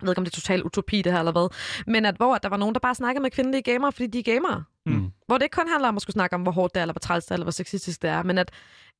Jeg 0.00 0.06
ved 0.06 0.12
ikke, 0.12 0.18
om 0.18 0.24
det 0.24 0.32
er 0.32 0.40
total 0.40 0.64
utopi, 0.64 1.02
det 1.02 1.12
her 1.12 1.18
eller 1.18 1.32
hvad. 1.32 1.48
Men 1.86 2.06
at 2.06 2.16
hvor 2.16 2.38
der 2.38 2.48
var 2.48 2.56
nogen, 2.56 2.74
der 2.74 2.80
bare 2.80 2.94
snakkede 2.94 3.22
med 3.22 3.30
kvindelige 3.30 3.62
gamere, 3.62 3.92
fordi 3.92 4.06
de 4.06 4.18
er 4.18 4.22
gamere. 4.22 4.64
Mm. 4.86 5.10
Hvor 5.26 5.38
det 5.38 5.44
ikke 5.44 5.54
kun 5.54 5.68
handler 5.68 5.88
om 5.88 5.96
at 5.96 6.02
skulle 6.02 6.14
snakke 6.14 6.34
om, 6.36 6.42
hvor 6.42 6.52
hårdt 6.52 6.74
det 6.74 6.80
er, 6.80 6.84
eller 6.84 6.92
hvor 6.92 6.98
træls 7.00 7.24
det 7.24 7.30
er, 7.30 7.34
eller 7.34 7.44
hvor 7.44 7.50
sexistisk 7.52 8.02
det 8.02 8.10
er, 8.10 8.22
men 8.22 8.38
at, 8.38 8.50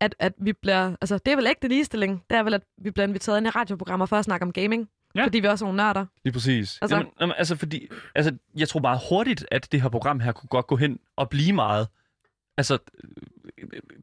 at, 0.00 0.14
at 0.18 0.32
vi 0.38 0.52
bliver... 0.52 0.96
Altså, 1.00 1.18
det 1.18 1.32
er 1.32 1.36
vel 1.36 1.46
ikke 1.46 1.58
det 1.62 1.70
ligestilling. 1.70 2.22
Det 2.30 2.38
er 2.38 2.42
vel, 2.42 2.54
at 2.54 2.62
vi 2.82 2.90
bliver 2.90 3.06
inviteret 3.06 3.36
ind 3.38 3.46
i 3.46 3.50
radioprogrammer 3.50 4.06
for 4.06 4.16
at 4.16 4.24
snakke 4.24 4.46
om 4.46 4.52
gaming. 4.52 4.88
Ja. 5.14 5.24
Fordi 5.24 5.38
vi 5.40 5.46
også 5.46 5.64
er 5.64 5.66
nogle 5.66 5.76
nørder. 5.76 6.06
Lige 6.24 6.32
præcis. 6.32 6.58
Altså- 6.58 6.78
Altså, 6.82 6.96
jamen, 6.96 7.12
jamen, 7.20 7.34
altså, 7.38 7.56
fordi, 7.56 7.88
altså, 8.14 8.36
jeg 8.56 8.68
tror 8.68 8.80
meget 8.80 9.00
hurtigt, 9.08 9.46
at 9.50 9.72
det 9.72 9.82
her 9.82 9.88
program 9.88 10.20
her 10.20 10.32
kunne 10.32 10.48
godt 10.48 10.66
gå 10.66 10.76
hen 10.76 10.98
og 11.16 11.30
blive 11.30 11.52
meget 11.52 11.88
altså, 12.56 12.78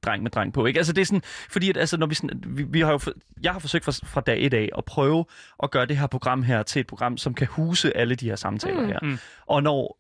dreng 0.04 0.24
med 0.24 0.32
dreng 0.32 0.54
på, 0.54 0.66
ikke? 0.66 0.78
Altså, 0.78 0.94
det 0.94 1.02
er 1.02 1.06
sådan, 1.06 1.22
fordi 1.50 1.70
at, 1.70 1.78
altså, 1.78 1.98
når 1.98 2.06
vi, 2.08 2.16
sådan, 2.16 2.44
vi, 2.48 2.64
vi 2.64 2.80
har 2.82 2.92
jo, 2.92 2.98
for, 2.98 3.12
jeg 3.44 3.52
har 3.52 3.60
forsøgt 3.60 3.86
fra, 3.86 3.92
fra 3.92 4.22
dag 4.22 4.46
et 4.46 4.54
af 4.54 4.70
at 4.78 4.86
prøve 4.86 5.26
at 5.64 5.72
gøre 5.72 5.86
det 5.86 5.98
her 5.98 6.08
program 6.08 6.44
her 6.44 6.64
til 6.64 6.80
et 6.80 6.88
program, 6.88 7.18
som 7.18 7.34
kan 7.34 7.48
huse 7.48 7.98
alle 7.98 8.16
de 8.16 8.26
her 8.30 8.36
samtaler 8.36 8.82
Mm. 8.82 8.88
her. 8.88 9.00
Mm. 9.02 9.18
Og 9.46 9.64
når, 9.64 9.98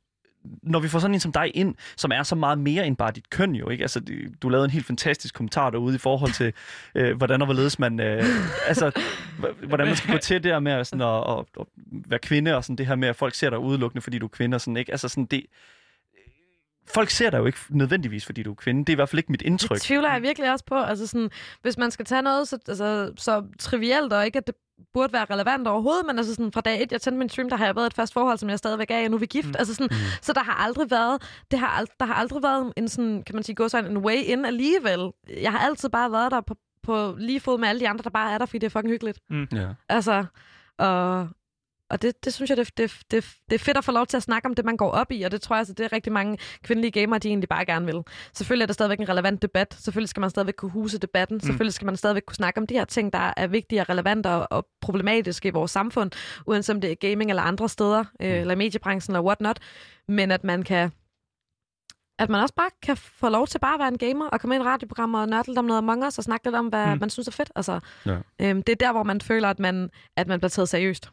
når 0.63 0.79
vi 0.79 0.87
får 0.87 0.99
sådan 0.99 1.13
en 1.13 1.19
som 1.19 1.31
dig 1.31 1.51
ind, 1.53 1.75
som 1.97 2.11
er 2.11 2.23
så 2.23 2.35
meget 2.35 2.59
mere 2.59 2.87
end 2.87 2.97
bare 2.97 3.11
dit 3.11 3.29
køn 3.29 3.55
jo, 3.55 3.69
ikke? 3.69 3.81
Altså, 3.81 3.99
det- 3.99 4.41
du 4.41 4.49
lavede 4.49 4.65
en 4.65 4.71
helt 4.71 4.85
fantastisk 4.85 5.35
kommentar 5.35 5.69
derude 5.69 5.95
i 5.95 5.97
forhold 5.97 6.31
til, 6.31 6.53
øh, 6.95 7.17
hvordan 7.17 7.41
og 7.41 7.45
hvorledes 7.47 7.79
man, 7.79 7.99
øh, 7.99 8.23
altså, 8.67 8.91
hvordan 9.67 9.87
man 9.87 9.95
skal 9.95 10.11
gå 10.11 10.17
til 10.17 10.43
der 10.43 10.59
med 10.59 10.83
sådan 10.85 11.01
at, 11.01 11.39
at, 11.39 11.45
at 11.59 11.65
være 12.09 12.19
kvinde, 12.19 12.55
og 12.55 12.63
sådan 12.63 12.75
det 12.75 12.87
her 12.87 12.95
med, 12.95 13.07
at 13.07 13.15
folk 13.15 13.35
ser 13.35 13.49
dig 13.49 13.59
udelukkende, 13.59 14.01
fordi 14.01 14.19
du 14.19 14.25
er 14.25 14.29
kvinde, 14.29 14.55
og 14.55 14.61
sådan, 14.61 14.77
ikke? 14.77 14.91
Altså 14.91 15.07
sådan 15.09 15.25
det, 15.25 15.45
folk 16.93 17.09
ser 17.09 17.29
dig 17.29 17.38
jo 17.38 17.45
ikke 17.45 17.59
nødvendigvis, 17.69 18.25
fordi 18.25 18.43
du 18.43 18.51
er 18.51 18.55
kvinde. 18.55 18.79
Det 18.79 18.89
er 18.89 18.93
i 18.93 18.95
hvert 18.95 19.09
fald 19.09 19.19
ikke 19.19 19.31
mit 19.31 19.41
indtryk. 19.41 19.75
Det 19.75 19.81
tvivler 19.81 20.11
jeg 20.11 20.21
virkelig 20.21 20.51
også 20.51 20.65
på. 20.65 20.75
Altså 20.75 21.07
sådan, 21.07 21.29
hvis 21.61 21.77
man 21.77 21.91
skal 21.91 22.05
tage 22.05 22.21
noget 22.21 22.47
så, 22.47 22.57
altså, 22.67 23.11
så 23.17 23.43
trivielt, 23.59 24.13
og 24.13 24.25
ikke 24.25 24.38
at 24.38 24.47
det 24.47 24.55
burde 24.93 25.13
være 25.13 25.25
relevant 25.29 25.67
overhovedet, 25.67 26.05
men 26.05 26.17
altså 26.17 26.35
sådan, 26.35 26.51
fra 26.51 26.61
dag 26.61 26.83
et, 26.83 26.91
jeg 26.91 27.01
tændte 27.01 27.19
min 27.19 27.29
stream, 27.29 27.49
der 27.49 27.57
har 27.57 27.65
jeg 27.65 27.75
været 27.75 27.85
et 27.85 27.93
fast 27.93 28.13
forhold, 28.13 28.38
som 28.38 28.49
jeg 28.49 28.57
stadigvæk 28.57 28.91
er 28.91 28.99
i, 28.99 29.03
og 29.03 29.09
nu 29.11 29.15
er 29.15 29.19
vi 29.19 29.25
gift. 29.25 29.47
Mm. 29.47 29.55
Altså 29.59 29.73
sådan, 29.73 29.88
mm. 29.91 29.97
Så 30.21 30.33
der 30.33 30.43
har 30.43 30.53
aldrig 30.53 30.91
været, 30.91 31.21
det 31.51 31.59
har 31.59 31.67
ald- 31.81 31.95
der 31.99 32.05
har 32.05 32.13
aldrig 32.13 32.43
været 32.43 32.73
en 32.77 32.89
sådan, 32.89 33.23
kan 33.23 33.35
man 33.35 33.43
sige, 33.43 33.55
gå 33.55 33.67
sådan 33.67 33.91
en 33.91 33.97
way 33.97 34.15
in 34.15 34.45
alligevel. 34.45 35.11
Jeg 35.41 35.51
har 35.51 35.59
altid 35.59 35.89
bare 35.89 36.11
været 36.11 36.31
der 36.31 36.41
på, 36.41 36.55
på 36.83 37.15
lige 37.19 37.39
fod 37.39 37.59
med 37.59 37.67
alle 37.67 37.79
de 37.79 37.89
andre, 37.89 38.03
der 38.03 38.09
bare 38.09 38.33
er 38.33 38.38
der, 38.38 38.45
fordi 38.45 38.57
det 38.57 38.65
er 38.65 38.69
fucking 38.69 38.91
hyggeligt. 38.91 39.19
Ja. 39.51 39.67
Altså, 39.89 40.25
og, 40.77 41.27
og 41.89 42.01
det, 42.01 42.25
det 42.25 42.33
synes 42.33 42.49
jeg, 42.49 42.57
det, 42.57 42.77
det, 42.77 42.99
det, 43.11 43.25
det 43.49 43.55
er 43.55 43.59
fedt 43.59 43.77
at 43.77 43.83
få 43.83 43.91
lov 43.91 44.05
til 44.05 44.17
at 44.17 44.23
snakke 44.23 44.45
om 44.45 44.55
det, 44.55 44.65
man 44.65 44.77
går 44.77 44.91
op 44.91 45.11
i, 45.11 45.21
og 45.23 45.31
det 45.31 45.41
tror 45.41 45.55
jeg, 45.55 45.59
altså, 45.59 45.73
det 45.73 45.83
er 45.85 45.93
rigtig 45.93 46.13
mange 46.13 46.38
kvindelige 46.63 46.91
gamere, 46.91 47.19
de 47.19 47.27
egentlig 47.27 47.49
bare 47.49 47.65
gerne 47.65 47.85
vil. 47.85 48.03
Selvfølgelig 48.33 48.63
er 48.63 48.67
det 48.67 48.73
stadigvæk 48.73 48.99
en 48.99 49.09
relevant 49.09 49.41
debat. 49.41 49.73
Selvfølgelig 49.79 50.09
skal 50.09 50.21
man 50.21 50.29
stadigvæk 50.29 50.53
kunne 50.57 50.71
huse 50.71 50.97
debatten. 50.97 51.35
Mm. 51.35 51.41
Selvfølgelig 51.41 51.73
skal 51.73 51.85
man 51.85 51.97
stadigvæk 51.97 52.23
kunne 52.27 52.35
snakke 52.35 52.59
om 52.61 52.67
de 52.67 52.73
her 52.73 52.85
ting, 52.85 53.13
der 53.13 53.33
er 53.38 53.47
vigtige 53.47 53.81
og 53.81 53.89
relevante 53.89 54.27
og, 54.29 54.47
og 54.51 54.67
problematiske 54.81 55.47
i 55.47 55.51
vores 55.51 55.71
samfund, 55.71 56.11
uanset 56.47 56.75
om 56.75 56.81
det 56.81 56.91
er 56.91 56.95
gaming 56.95 57.29
eller 57.31 57.43
andre 57.43 57.69
steder, 57.69 58.03
øh, 58.21 58.31
eller 58.39 58.53
i 58.53 58.57
mediebranchen 58.57 59.15
eller 59.15 59.23
whatnot. 59.25 59.59
Men 60.07 60.31
at 60.31 60.43
man 60.43 60.63
kan 60.63 60.91
at 62.19 62.29
man 62.29 62.41
også 62.41 62.55
bare 62.55 62.69
kan 62.83 62.97
få 62.97 63.29
lov 63.29 63.47
til 63.47 63.59
bare 63.59 63.73
at 63.73 63.79
være 63.79 63.88
en 63.88 63.97
gamer 63.97 64.25
og 64.27 64.41
komme 64.41 64.55
ind 64.55 64.63
i 64.63 64.67
radioprogrammer 64.67 65.19
og 65.21 65.27
nørde 65.29 65.47
lidt 65.47 65.57
om 65.59 65.65
noget 65.65 65.77
Among 65.77 66.05
Us 66.07 66.17
og 66.17 66.23
snakke 66.23 66.45
lidt 66.45 66.55
om, 66.55 66.67
hvad 66.67 66.85
Mm. 66.85 66.91
mm. 66.93 66.99
man 66.99 67.09
synes 67.09 67.27
er 67.27 67.31
fedt. 67.31 67.51
Altså, 67.55 67.79
Ja. 68.05 68.17
øhm, 68.41 68.63
det 68.63 68.71
er 68.71 68.75
der, 68.85 68.91
hvor 68.91 69.03
man 69.03 69.21
føler, 69.21 69.49
at 69.49 69.59
man, 69.59 69.89
at 70.15 70.27
man 70.27 70.39
bliver 70.39 70.49
taget 70.49 70.69
seriøst. 70.69 71.09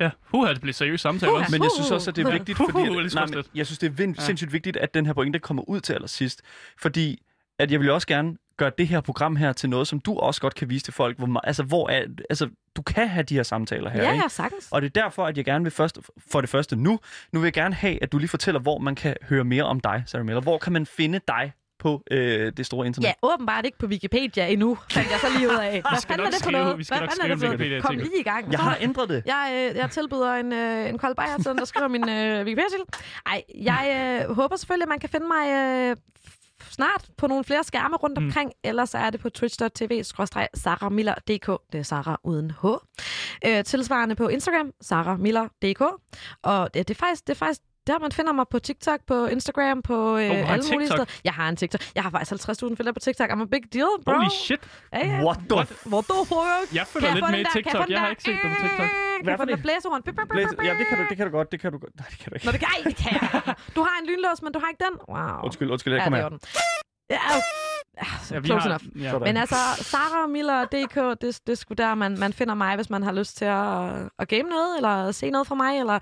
Ja, 0.00 0.10
huha, 0.22 0.52
det 0.52 0.60
bliver 0.60 0.74
seriøst 0.74 1.02
samtale 1.02 1.32
også. 1.32 1.50
Men 1.52 1.62
jeg 1.62 1.70
synes 1.74 1.90
også, 1.90 2.10
at 2.10 2.16
det 2.16 2.26
er 2.26 2.32
vigtigt, 2.32 2.58
fordi... 2.58 2.78
At, 2.80 3.14
nej, 3.14 3.26
men 3.26 3.44
jeg 3.54 3.66
synes, 3.66 3.78
det 3.78 3.86
er 3.86 3.90
vind, 3.90 4.16
Ja. 4.18 4.22
sindssygt 4.24 4.52
vigtigt, 4.52 4.76
at 4.76 4.94
den 4.94 5.06
her 5.06 5.12
pointe 5.12 5.38
kommer 5.38 5.68
ud 5.68 5.80
til 5.80 5.92
allersidst. 5.92 6.42
Fordi 6.78 7.22
at 7.58 7.70
jeg 7.72 7.80
vil 7.80 7.90
også 7.90 8.06
gerne 8.06 8.36
gøre 8.56 8.70
det 8.78 8.88
her 8.88 9.00
program 9.00 9.36
her 9.36 9.52
til 9.52 9.70
noget, 9.70 9.88
som 9.88 10.00
du 10.00 10.18
også 10.18 10.40
godt 10.40 10.54
kan 10.54 10.70
vise 10.70 10.84
til 10.84 10.92
folk. 10.94 11.18
Hvor, 11.18 11.40
altså, 11.46 11.62
hvor 11.62 11.88
er, 11.88 12.02
altså, 12.30 12.48
du 12.76 12.82
kan 12.82 13.08
have 13.08 13.22
de 13.22 13.34
her 13.34 13.42
samtaler 13.42 13.90
her, 13.90 14.02
Ja, 14.02 14.12
ikke? 14.12 14.22
ja, 14.22 14.28
sagtens. 14.28 14.68
Og 14.70 14.82
det 14.82 14.96
er 14.96 15.02
derfor, 15.02 15.26
at 15.26 15.36
jeg 15.36 15.44
gerne 15.44 15.64
vil 15.64 15.70
først, 15.72 15.98
for 16.30 16.40
det 16.40 16.50
første 16.50 16.76
nu, 16.76 16.98
nu 17.32 17.40
vil 17.40 17.46
jeg 17.46 17.52
gerne 17.52 17.74
have, 17.74 18.02
at 18.02 18.12
du 18.12 18.18
lige 18.18 18.28
fortæller, 18.28 18.60
hvor 18.60 18.78
man 18.78 18.94
kan 18.94 19.16
høre 19.22 19.44
mere 19.44 19.64
om 19.64 19.80
dig, 19.80 20.02
Sarah 20.06 20.24
Miller. 20.26 20.40
Hvor 20.40 20.58
kan 20.58 20.72
man 20.72 20.86
finde 20.86 21.20
dig 21.28 21.52
på 21.82 22.02
øh, 22.10 22.52
det 22.56 22.66
store 22.66 22.86
internet? 22.86 23.06
Ja, 23.08 23.12
åbenbart 23.22 23.64
ikke 23.66 23.78
på 23.78 23.86
Wikipedia 23.86 24.46
endnu, 24.48 24.78
fandt 24.90 25.10
jeg 25.10 25.18
så 25.20 25.26
lige 25.38 25.48
ud 25.48 25.54
af. 25.54 25.82
Hvad 25.90 26.00
fanden 26.06 26.26
er 26.26 26.30
det 26.30 26.42
for 26.44 26.50
noget? 26.50 26.78
vi 26.78 26.84
skal 26.84 26.98
Hvad 26.98 27.08
nok 27.08 27.10
fanden 27.10 27.30
er 27.30 27.34
det 27.34 27.44
for 27.44 27.48
noget? 27.68 27.82
Kom 27.82 27.96
lige 27.96 28.20
i 28.20 28.22
gang. 28.22 28.52
Jeg 28.52 28.60
har 28.60 28.76
ændret 28.80 29.08
det. 29.08 29.22
Jeg, 29.26 29.68
øh, 29.70 29.76
jeg 29.76 29.90
tilbyder 29.90 30.34
en, 30.34 30.52
øh, 30.52 30.88
en 30.88 30.98
kold 30.98 31.14
bajer, 31.16 31.42
sådan, 31.42 31.58
der 31.58 31.64
skriver 31.64 31.88
min 31.88 32.08
øh, 32.08 32.44
Wikipedia-artikel. 32.46 32.86
Ej, 33.26 33.42
jeg 33.54 34.22
øh, 34.28 34.34
håber 34.34 34.56
selvfølgelig, 34.56 34.84
at 34.84 34.88
man 34.88 34.98
kan 35.00 35.08
finde 35.08 35.26
mig 35.26 35.50
øh, 35.52 35.96
snart 36.70 37.06
på 37.16 37.26
nogle 37.26 37.44
flere 37.44 37.64
skærme 37.64 37.96
rundt 37.96 38.18
Mm. 38.18 38.24
omkring. 38.26 38.52
Ellers 38.64 38.94
er 38.94 39.10
det 39.10 39.20
på 39.20 39.30
twitch.tv-saramiller.dk. 39.30 41.46
Det 41.72 41.78
er 41.78 41.82
Sara 41.82 42.20
uden 42.24 42.52
H. 42.62 42.66
Øh, 43.46 43.64
tilsvarende 43.64 44.14
på 44.14 44.28
Instagram, 44.28 44.70
saramiller.dk. 44.80 45.82
Og 46.42 46.74
det, 46.74 46.88
det, 46.88 46.94
er 46.94 46.98
faktisk, 46.98 47.26
det 47.26 47.32
er 47.32 47.36
faktisk 47.38 47.60
der, 47.86 47.98
man 47.98 48.12
finder 48.12 48.32
mig 48.32 48.46
på 48.50 48.58
TikTok, 48.58 49.00
på 49.06 49.26
Instagram, 49.26 49.82
på 49.82 50.16
øh, 50.16 50.24
en 50.24 50.30
alle 50.32 50.64
mulige 50.72 50.88
steder. 50.88 51.04
Jeg 51.24 51.32
har 51.32 51.48
en 51.48 51.56
TikTok. 51.56 51.80
Jeg 51.94 52.02
har 52.02 52.10
faktisk 52.10 52.48
50.000 52.48 52.76
følgere 52.76 52.94
på 52.94 53.00
TikTok. 53.00 53.30
I'm 53.30 53.42
a 53.42 53.44
big 53.44 53.64
deal, 53.74 53.92
bro. 54.04 54.12
Holy 54.12 54.28
shit. 54.44 54.60
Ja, 54.92 55.06
ja. 55.06 55.24
What 55.26 55.38
the 55.50 55.76
Hvor 55.90 56.00
du 56.00 56.16
fuck? 56.32 56.74
Jeg 56.78 56.86
følger 56.86 57.14
lidt 57.14 57.30
med 57.30 57.40
i 57.40 57.44
TikTok. 57.52 57.88
Jeg 57.90 58.00
har 58.00 58.08
ikke 58.10 58.22
set 58.22 58.38
dig 58.42 58.50
på 58.50 58.58
TikTok. 58.62 58.88
Kan 59.22 59.24
Hvad 59.24 59.32
jeg 59.32 59.38
for 59.38 59.44
få 59.44 59.48
den 59.50 59.56
det? 59.56 59.62
blæsehorn? 59.62 60.02
Blæs, 60.02 60.48
ja, 60.68 60.72
det 60.78 60.86
kan, 60.88 60.98
du, 60.98 61.04
det 61.10 61.16
kan 61.16 61.26
du 61.26 61.32
godt. 61.38 61.52
Det 61.52 61.60
kan 61.60 61.72
du 61.72 61.78
godt. 61.78 61.94
Nej, 62.00 62.06
det 62.10 62.18
kan 62.18 62.28
du 62.30 62.34
ikke. 62.36 62.46
Nå, 62.46 62.52
det 62.52 62.60
kan, 62.60 62.68
ej, 62.76 62.80
det 62.88 62.96
kan 62.96 63.12
jeg. 63.22 63.54
Du 63.76 63.80
har 63.86 63.94
en 64.00 64.06
lynlås, 64.10 64.42
men 64.42 64.52
du 64.52 64.58
har 64.62 64.68
ikke 64.72 64.84
den? 64.86 64.94
Wow. 65.14 65.44
Undskyld, 65.44 65.70
undskyld. 65.70 65.92
Jeg 65.94 66.02
kommer 66.02 66.18
er 66.18 66.30
her. 66.30 66.38
Ja, 67.10 67.20
ja, 68.00 68.40
close 68.40 68.68
har, 68.68 68.78
enough. 68.78 69.02
ja. 69.02 69.18
Men 69.18 69.36
altså, 69.36 69.56
Sara 69.76 70.26
Miller 70.26 70.64
DK, 70.64 70.96
det, 71.20 71.40
det 71.46 71.52
er 71.52 71.56
sgu 71.56 71.74
der, 71.78 71.94
man, 71.94 72.18
man 72.18 72.32
finder 72.32 72.54
mig, 72.54 72.76
hvis 72.76 72.90
man 72.90 73.02
har 73.02 73.12
lyst 73.12 73.36
til 73.36 73.44
at, 73.44 74.10
at 74.18 74.28
game 74.28 74.42
noget, 74.42 74.76
eller 74.76 75.12
se 75.12 75.30
noget 75.30 75.46
fra 75.46 75.54
mig, 75.54 75.78
eller... 75.78 75.98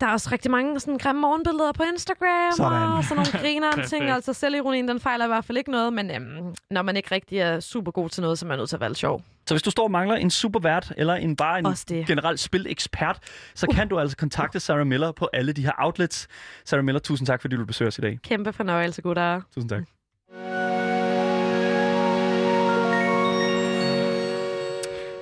Der 0.00 0.06
er 0.06 0.12
også 0.12 0.28
rigtig 0.32 0.50
mange 0.50 0.80
sådan 0.80 0.98
grimme 0.98 1.20
morgenbilleder 1.20 1.72
på 1.72 1.82
Instagram, 1.92 2.52
Sådan. 2.56 2.82
og 2.82 3.04
sådan 3.04 3.16
nogle 3.16 3.38
griner 3.42 3.86
ting. 3.86 4.04
Altså 4.10 4.32
selvironien, 4.32 4.88
den 4.88 5.00
fejler 5.00 5.24
i 5.24 5.28
hvert 5.28 5.44
fald 5.44 5.58
ikke 5.58 5.70
noget, 5.70 5.92
men 5.92 6.10
øhm, 6.10 6.54
når 6.70 6.82
man 6.82 6.96
ikke 6.96 7.14
rigtig 7.14 7.38
er 7.38 7.60
super 7.60 7.92
god 7.92 8.08
til 8.08 8.22
noget, 8.22 8.38
så 8.38 8.46
er 8.46 8.48
man 8.48 8.58
nødt 8.58 8.68
til 8.68 8.76
at 8.76 8.80
være 8.80 8.94
sjov. 8.94 9.22
Så 9.46 9.54
hvis 9.54 9.62
du 9.62 9.70
står 9.70 9.84
og 9.84 9.90
mangler 9.90 10.16
en 10.16 10.30
supervært, 10.30 10.92
eller 10.96 11.14
en 11.14 11.36
bare 11.36 11.58
en 11.58 12.04
generelt 12.06 12.40
spilekspert, 12.40 13.18
så 13.54 13.66
kan 13.66 13.88
du 13.88 13.98
altså 13.98 14.16
kontakte 14.16 14.60
Sarah 14.60 14.86
Miller 14.86 15.12
på 15.12 15.28
alle 15.32 15.52
de 15.52 15.62
her 15.62 15.72
outlets. 15.78 16.28
Sarah 16.64 16.84
Miller, 16.84 17.00
tusind 17.00 17.26
tak, 17.26 17.40
fordi 17.40 17.56
du 17.56 17.64
besøger 17.64 17.88
os 17.88 17.98
i 17.98 18.00
dag. 18.00 18.18
Kæmpe 18.22 18.52
fornøjelse, 18.52 19.02
gutter. 19.02 19.40
Tusind 19.54 19.70
tak. 19.70 19.84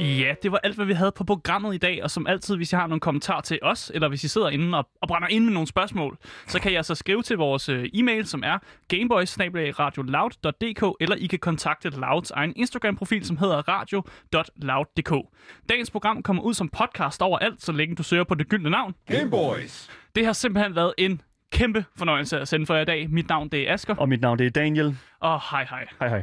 Ja, 0.02 0.34
det 0.42 0.52
var 0.52 0.58
alt, 0.58 0.74
hvad 0.76 0.86
vi 0.86 0.92
havde 0.92 1.12
på 1.16 1.24
programmet 1.24 1.74
i 1.74 1.78
dag, 1.78 2.02
og 2.02 2.10
som 2.10 2.26
altid, 2.26 2.56
hvis 2.56 2.72
I 2.72 2.76
har 2.76 2.86
nogle 2.86 3.00
kommentarer 3.00 3.40
til 3.40 3.58
os, 3.62 3.90
eller 3.94 4.08
hvis 4.08 4.24
I 4.24 4.28
sidder 4.28 4.48
inde 4.48 4.78
og, 4.78 4.88
og 5.02 5.08
brænder 5.08 5.28
ind 5.28 5.44
med 5.44 5.52
nogle 5.52 5.66
spørgsmål, 5.66 6.18
så 6.46 6.60
kan 6.60 6.72
jeg 6.72 6.84
så 6.84 6.94
skrive 6.94 7.22
til 7.22 7.36
vores 7.36 7.68
øh, 7.68 7.88
e-mail, 7.94 8.26
som 8.26 8.42
er 8.46 8.58
gameboys 8.88 9.36
eller 11.00 11.14
I 11.16 11.26
kan 11.26 11.38
kontakte 11.38 11.90
Louds 11.90 12.30
egen 12.30 12.52
Instagram-profil, 12.56 13.24
som 13.26 13.36
hedder 13.36 13.68
radio.loud.dk. 13.68 15.28
Dagens 15.68 15.90
program 15.90 16.22
kommer 16.22 16.42
ud 16.42 16.54
som 16.54 16.68
podcast 16.68 17.22
overalt, 17.22 17.62
så 17.62 17.72
længe 17.72 17.94
du 17.96 18.02
søger 18.02 18.24
på 18.24 18.34
det 18.34 18.48
gyldne 18.48 18.70
navn. 18.70 18.94
Gameboys. 19.06 19.90
Det 20.14 20.26
har 20.26 20.32
simpelthen 20.32 20.76
været 20.76 20.94
en 20.98 21.20
kæmpe 21.52 21.84
fornøjelse 21.96 22.40
at 22.40 22.48
sende 22.48 22.66
for 22.66 22.74
jer 22.74 22.82
i 22.82 22.84
dag. 22.84 23.10
Mit 23.10 23.28
navn 23.28 23.48
det 23.48 23.68
er 23.68 23.74
Asker, 23.74 23.94
Og 23.94 24.08
mit 24.08 24.20
navn 24.20 24.38
det 24.38 24.46
er 24.46 24.50
Daniel. 24.50 24.96
og 25.20 25.40
hej 25.50 25.66
hej. 25.70 25.86
Hej 26.00 26.08
hej. 26.08 26.22